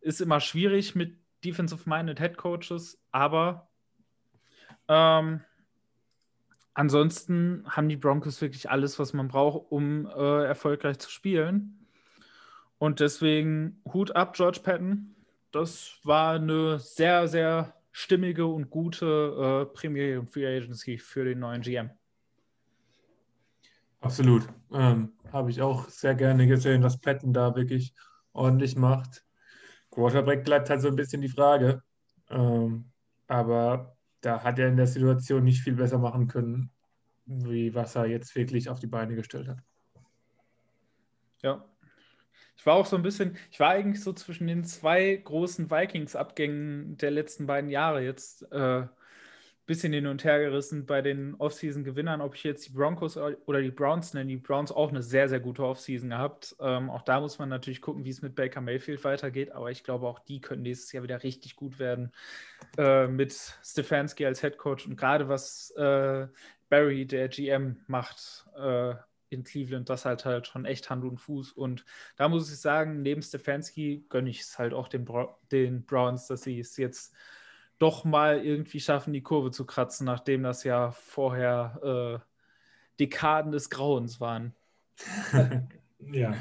ist 0.02 0.22
immer 0.22 0.40
schwierig 0.40 0.96
mit 0.96 1.18
defensive-minded 1.44 2.20
Head 2.20 2.38
Coaches, 2.38 3.02
aber 3.12 3.68
ähm, 4.88 5.42
ansonsten 6.74 7.64
haben 7.68 7.90
die 7.90 7.98
Broncos 7.98 8.42
wirklich 8.42 8.70
alles, 8.70 9.00
was 9.00 9.14
man 9.14 9.28
braucht, 9.28 9.72
um 9.72 10.06
äh, 10.08 10.46
erfolgreich 10.46 11.00
zu 11.00 11.10
spielen. 11.10 11.88
Und 12.78 13.00
deswegen 13.00 13.82
Hut 13.94 14.16
ab, 14.16 14.34
George 14.36 14.60
Patton. 14.64 15.16
Das 15.52 16.00
war 16.04 16.36
eine 16.36 16.80
sehr, 16.80 17.28
sehr 17.28 17.74
stimmige 17.92 18.48
und 18.48 18.70
gute 18.70 19.68
äh, 19.70 19.74
Premiere 19.74 20.26
Free 20.26 20.58
Agency 20.58 20.98
für 20.98 21.24
den 21.24 21.40
neuen 21.40 21.62
GM. 21.62 21.92
Absolut. 24.02 24.48
Ähm, 24.74 25.14
Habe 25.32 25.52
ich 25.52 25.62
auch 25.62 25.88
sehr 25.88 26.16
gerne 26.16 26.46
gesehen, 26.46 26.82
dass 26.82 27.00
Patton 27.00 27.32
da 27.32 27.56
wirklich 27.56 27.94
ordentlich 28.34 28.76
macht. 28.76 29.24
Quarterback 29.92 30.44
bleibt 30.44 30.70
halt 30.70 30.82
so 30.82 30.90
ein 30.90 30.96
bisschen 30.96 31.22
die 31.22 31.30
Frage. 31.30 31.82
Ähm, 32.30 32.86
aber 33.28 33.96
da 34.24 34.42
hat 34.42 34.58
er 34.58 34.70
in 34.70 34.78
der 34.78 34.88
Situation 34.88 35.44
nicht 35.44 35.62
viel 35.62 35.76
besser 35.76 36.00
machen 36.00 36.28
können, 36.28 36.72
wie 37.26 37.76
was 37.76 37.96
er 37.96 38.08
jetzt 38.08 38.36
wirklich 38.36 38.70
auf 38.70 38.80
die 38.80 38.88
Beine 38.88 39.16
gestellt 39.16 39.50
hat. 39.50 39.60
Ja. 41.42 41.66
Ich 42.56 42.66
war 42.66 42.76
auch 42.76 42.86
so 42.86 42.96
ein 42.96 43.04
bisschen, 43.04 43.36
ich 43.52 43.60
war 43.60 43.72
eigentlich 43.72 44.02
so 44.02 44.14
zwischen 44.14 44.48
den 44.48 44.64
zwei 44.64 45.16
großen 45.16 45.70
Vikings-Abgängen 45.70 46.98
der 46.98 47.12
letzten 47.12 47.46
beiden 47.48 47.70
Jahre 47.70 48.02
jetzt 48.02 48.50
äh, 48.52 48.88
bisschen 49.66 49.94
hin 49.94 50.08
und 50.08 50.24
her 50.24 50.40
gerissen 50.40 50.86
bei 50.86 51.02
den 51.02 51.36
Offseason-Gewinnern, 51.36 52.22
ob 52.22 52.36
ich 52.36 52.44
jetzt 52.44 52.68
die 52.68 52.72
Broncos 52.72 53.18
oder 53.18 53.62
die 53.62 53.72
Browns 53.72 54.14
nenne. 54.14 54.30
Die 54.30 54.38
Browns 54.38 54.72
auch 54.72 54.90
eine 54.90 55.02
sehr, 55.02 55.30
sehr 55.30 55.40
gute 55.40 55.64
Offseason 55.64 56.10
gehabt. 56.10 56.56
Ähm, 56.60 56.90
auch 56.90 57.02
da 57.02 57.22
muss 57.22 57.40
man 57.40 57.50
natürlich 57.50 57.82
gucken, 57.82 58.04
wie 58.04 58.10
es 58.10 58.22
mit 58.22 58.36
Baker 58.36 58.62
Mayfield 58.62 59.04
weitergeht, 59.04 59.52
aber 59.52 59.72
ich 59.72 59.84
glaube, 59.84 60.08
auch 60.08 60.20
die 60.20 60.42
können 60.42 60.64
nächstes 60.64 60.92
Jahr 60.92 61.04
wieder 61.04 61.24
richtig 61.24 61.56
gut 61.56 61.80
werden 61.80 62.12
äh, 62.78 63.08
mit 63.08 63.34
Stefanski 63.64 64.26
als 64.26 64.42
Head 64.42 64.58
Coach 64.58 64.86
und 64.86 64.98
gerade 64.98 65.30
was 65.30 65.72
äh, 65.72 66.28
Barry, 66.70 67.06
der 67.06 67.30
GM, 67.30 67.78
macht. 67.88 68.46
Äh, 68.58 68.96
in 69.34 69.44
Cleveland, 69.44 69.90
das 69.90 70.06
halt 70.06 70.26
halt 70.26 70.48
schon 70.48 70.66
echt 70.66 70.90
Hand 70.90 71.04
und 71.04 71.18
Fuß. 71.18 71.52
Und 71.52 71.86
da 72.16 72.30
muss 72.30 72.52
ich 72.52 72.60
sagen, 72.60 73.02
neben 73.02 73.22
Stefanski 73.22 74.06
gönne 74.10 74.30
ich 74.30 74.42
es 74.42 74.60
halt 74.60 74.74
auch 74.74 74.88
den, 74.88 75.06
Bra 75.06 75.38
den 75.52 75.86
Browns, 75.86 76.28
dass 76.28 76.44
sie 76.44 76.60
es 76.60 76.78
jetzt 76.78 77.14
doch 77.80 78.06
mal 78.06 78.44
irgendwie 78.44 78.80
schaffen, 78.80 79.14
die 79.14 79.24
Kurve 79.24 79.52
zu 79.52 79.66
kratzen, 79.66 80.06
nachdem 80.06 80.44
das 80.44 80.64
ja 80.64 80.92
vorher 80.92 82.22
äh, 82.24 83.00
Dekaden 83.00 83.52
des 83.52 83.70
Grauens 83.70 84.20
waren. 84.20 84.54
ja. 86.00 86.36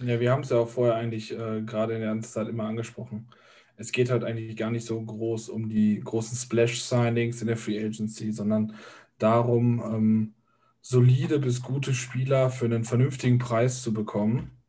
Ja, 0.00 0.20
wir 0.20 0.32
haben 0.32 0.42
es 0.42 0.50
ja 0.50 0.58
auch 0.58 0.68
vorher 0.68 0.96
eigentlich 0.96 1.32
äh, 1.32 1.62
gerade 1.62 1.94
in 1.94 2.00
der 2.00 2.10
ganzen 2.10 2.32
Zeit 2.32 2.48
immer 2.48 2.64
angesprochen. 2.64 3.28
Es 3.76 3.92
geht 3.92 4.10
halt 4.10 4.24
eigentlich 4.24 4.56
gar 4.56 4.70
nicht 4.70 4.84
so 4.86 5.00
groß 5.00 5.48
um 5.48 5.68
die 5.68 6.00
großen 6.00 6.36
Splash-Signings 6.36 7.40
in 7.40 7.46
der 7.46 7.56
Free 7.56 7.78
Agency, 7.84 8.32
sondern 8.32 8.74
darum, 9.18 9.80
ähm, 9.80 10.34
solide 10.80 11.38
bis 11.38 11.62
gute 11.62 11.94
Spieler 11.94 12.50
für 12.50 12.64
einen 12.64 12.84
vernünftigen 12.84 13.38
Preis 13.38 13.82
zu 13.82 13.94
bekommen 13.94 14.61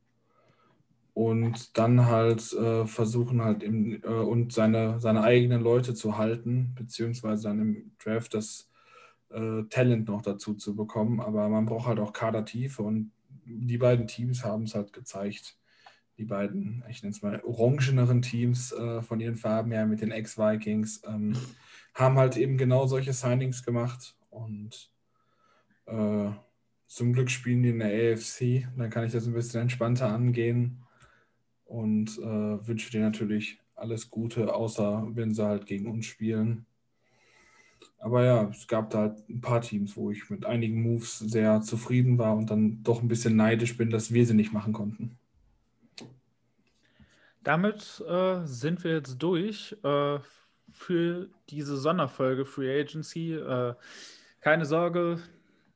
und 1.13 1.77
dann 1.77 2.07
halt 2.07 2.53
äh, 2.53 2.85
versuchen 2.87 3.43
halt 3.43 3.61
im, 3.61 4.01
äh, 4.03 4.07
und 4.07 4.51
seine, 4.51 4.99
seine 4.99 5.21
eigenen 5.23 5.61
Leute 5.61 5.93
zu 5.93 6.17
halten, 6.17 6.73
beziehungsweise 6.75 7.43
dann 7.43 7.59
im 7.59 7.91
Draft 8.03 8.33
das 8.33 8.69
äh, 9.29 9.63
Talent 9.69 10.07
noch 10.07 10.23
dazu 10.23 10.55
zu 10.55 10.75
bekommen. 10.75 11.19
Aber 11.19 11.49
man 11.49 11.65
braucht 11.65 11.87
halt 11.87 11.99
auch 11.99 12.13
Kadertiefe 12.13 12.81
und 12.81 13.11
die 13.45 13.77
beiden 13.77 14.07
Teams 14.07 14.43
haben 14.43 14.63
es 14.63 14.73
halt 14.73 14.91
gezeigt. 14.91 15.57
Die 16.17 16.25
beiden, 16.25 16.83
ich 16.89 17.03
nenne 17.03 17.11
es 17.11 17.21
mal, 17.21 17.41
orangeneren 17.43 18.21
Teams 18.21 18.71
äh, 18.71 19.01
von 19.01 19.19
ihren 19.19 19.35
Farben 19.35 19.71
her 19.71 19.85
mit 19.85 20.01
den 20.01 20.11
Ex-Vikings 20.11 21.01
ähm, 21.07 21.35
haben 21.93 22.17
halt 22.17 22.37
eben 22.37 22.57
genau 22.57 22.87
solche 22.87 23.13
Signings 23.13 23.63
gemacht 23.63 24.15
und 24.29 24.91
äh, 25.85 26.31
zum 26.87 27.13
Glück 27.13 27.29
spielen 27.29 27.63
die 27.63 27.69
in 27.69 27.79
der 27.79 28.13
AFC. 28.13 28.67
Dann 28.77 28.89
kann 28.89 29.05
ich 29.05 29.11
das 29.11 29.27
ein 29.27 29.33
bisschen 29.33 29.61
entspannter 29.61 30.09
angehen 30.09 30.82
und 31.65 32.17
äh, 32.19 32.67
wünsche 32.67 32.91
dir 32.91 33.01
natürlich 33.01 33.59
alles 33.75 34.09
Gute, 34.09 34.53
außer 34.53 35.07
wenn 35.13 35.33
sie 35.33 35.45
halt 35.45 35.65
gegen 35.65 35.89
uns 35.89 36.05
spielen. 36.05 36.65
Aber 37.97 38.23
ja, 38.23 38.49
es 38.49 38.67
gab 38.67 38.89
da 38.89 38.99
halt 38.99 39.29
ein 39.29 39.41
paar 39.41 39.61
Teams, 39.61 39.95
wo 39.95 40.11
ich 40.11 40.29
mit 40.29 40.45
einigen 40.45 40.81
Moves 40.81 41.19
sehr 41.19 41.61
zufrieden 41.61 42.17
war 42.17 42.35
und 42.35 42.49
dann 42.49 42.83
doch 42.83 43.01
ein 43.01 43.07
bisschen 43.07 43.35
neidisch 43.35 43.77
bin, 43.77 43.89
dass 43.89 44.13
wir 44.13 44.25
sie 44.25 44.33
nicht 44.33 44.53
machen 44.53 44.73
konnten. 44.73 45.17
Damit 47.43 48.03
äh, 48.07 48.45
sind 48.45 48.83
wir 48.83 48.91
jetzt 48.91 49.17
durch 49.17 49.75
äh, 49.83 50.19
für 50.71 51.29
diese 51.49 51.77
Sonderfolge 51.77 52.45
Free 52.45 52.81
Agency. 52.81 53.33
Äh, 53.33 53.75
keine 54.39 54.65
Sorge, 54.65 55.19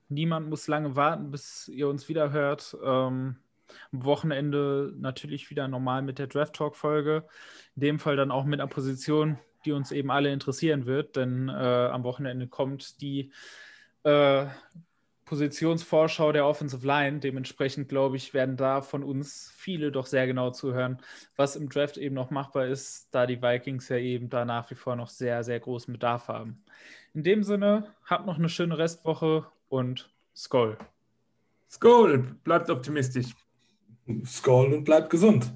niemand 0.10 0.50
muss 0.50 0.68
lange 0.68 0.96
warten, 0.96 1.32
bis 1.32 1.68
ihr 1.68 1.88
uns 1.88 2.10
wieder 2.10 2.32
hört. 2.32 2.76
Ähm, 2.84 3.38
am 3.92 4.04
Wochenende 4.04 4.94
natürlich 4.98 5.50
wieder 5.50 5.68
normal 5.68 6.02
mit 6.02 6.20
der 6.20 6.28
Draft 6.28 6.56
Talk 6.56 6.76
Folge. 6.76 7.26
In 7.76 7.82
dem 7.82 8.00
Fall 8.00 8.16
dann 8.16 8.32
auch 8.32 8.46
mit 8.46 8.60
einer 8.60 8.70
Position, 8.70 9.38
die 9.66 9.72
uns 9.72 9.92
eben 9.92 10.12
alle 10.12 10.32
interessieren 10.32 10.86
wird, 10.86 11.16
denn 11.16 11.50
äh, 11.50 11.52
am 11.52 12.04
Wochenende 12.04 12.48
kommt 12.48 13.02
die 13.02 13.32
äh, 14.04 14.46
Positionsvorschau 15.28 16.32
der 16.32 16.46
Offensive 16.46 16.88
Line. 16.88 17.20
Dementsprechend, 17.20 17.90
glaube 17.90 18.16
ich, 18.16 18.34
werden 18.34 18.56
da 18.56 18.82
von 18.82 19.04
uns 19.04 19.52
viele 19.56 19.92
doch 19.92 20.06
sehr 20.06 20.26
genau 20.26 20.52
zuhören, 20.52 21.00
was 21.36 21.58
im 21.58 21.70
Draft 21.70 21.98
eben 21.98 22.16
noch 22.16 22.32
machbar 22.32 22.68
ist, 22.68 23.10
da 23.12 23.26
die 23.26 23.42
Vikings 23.42 23.90
ja 23.90 23.98
eben 23.98 24.30
da 24.30 24.46
nach 24.46 24.72
wie 24.72 24.76
vor 24.76 24.96
noch 24.96 25.10
sehr, 25.10 25.44
sehr 25.44 25.60
großen 25.60 25.92
Bedarf 25.92 26.30
haben. 26.30 26.64
In 27.14 27.24
dem 27.24 27.44
Sinne, 27.44 27.94
habt 28.06 28.26
noch 28.26 28.38
eine 28.38 28.50
schöne 28.50 28.78
Restwoche 28.78 29.46
und 29.68 30.10
Skoll. 30.34 30.78
Skoll, 31.70 32.36
bleibt 32.44 32.70
optimistisch. 32.70 33.36
Skull 34.26 34.74
und 34.74 34.84
bleibt 34.84 35.10
gesund. 35.10 35.54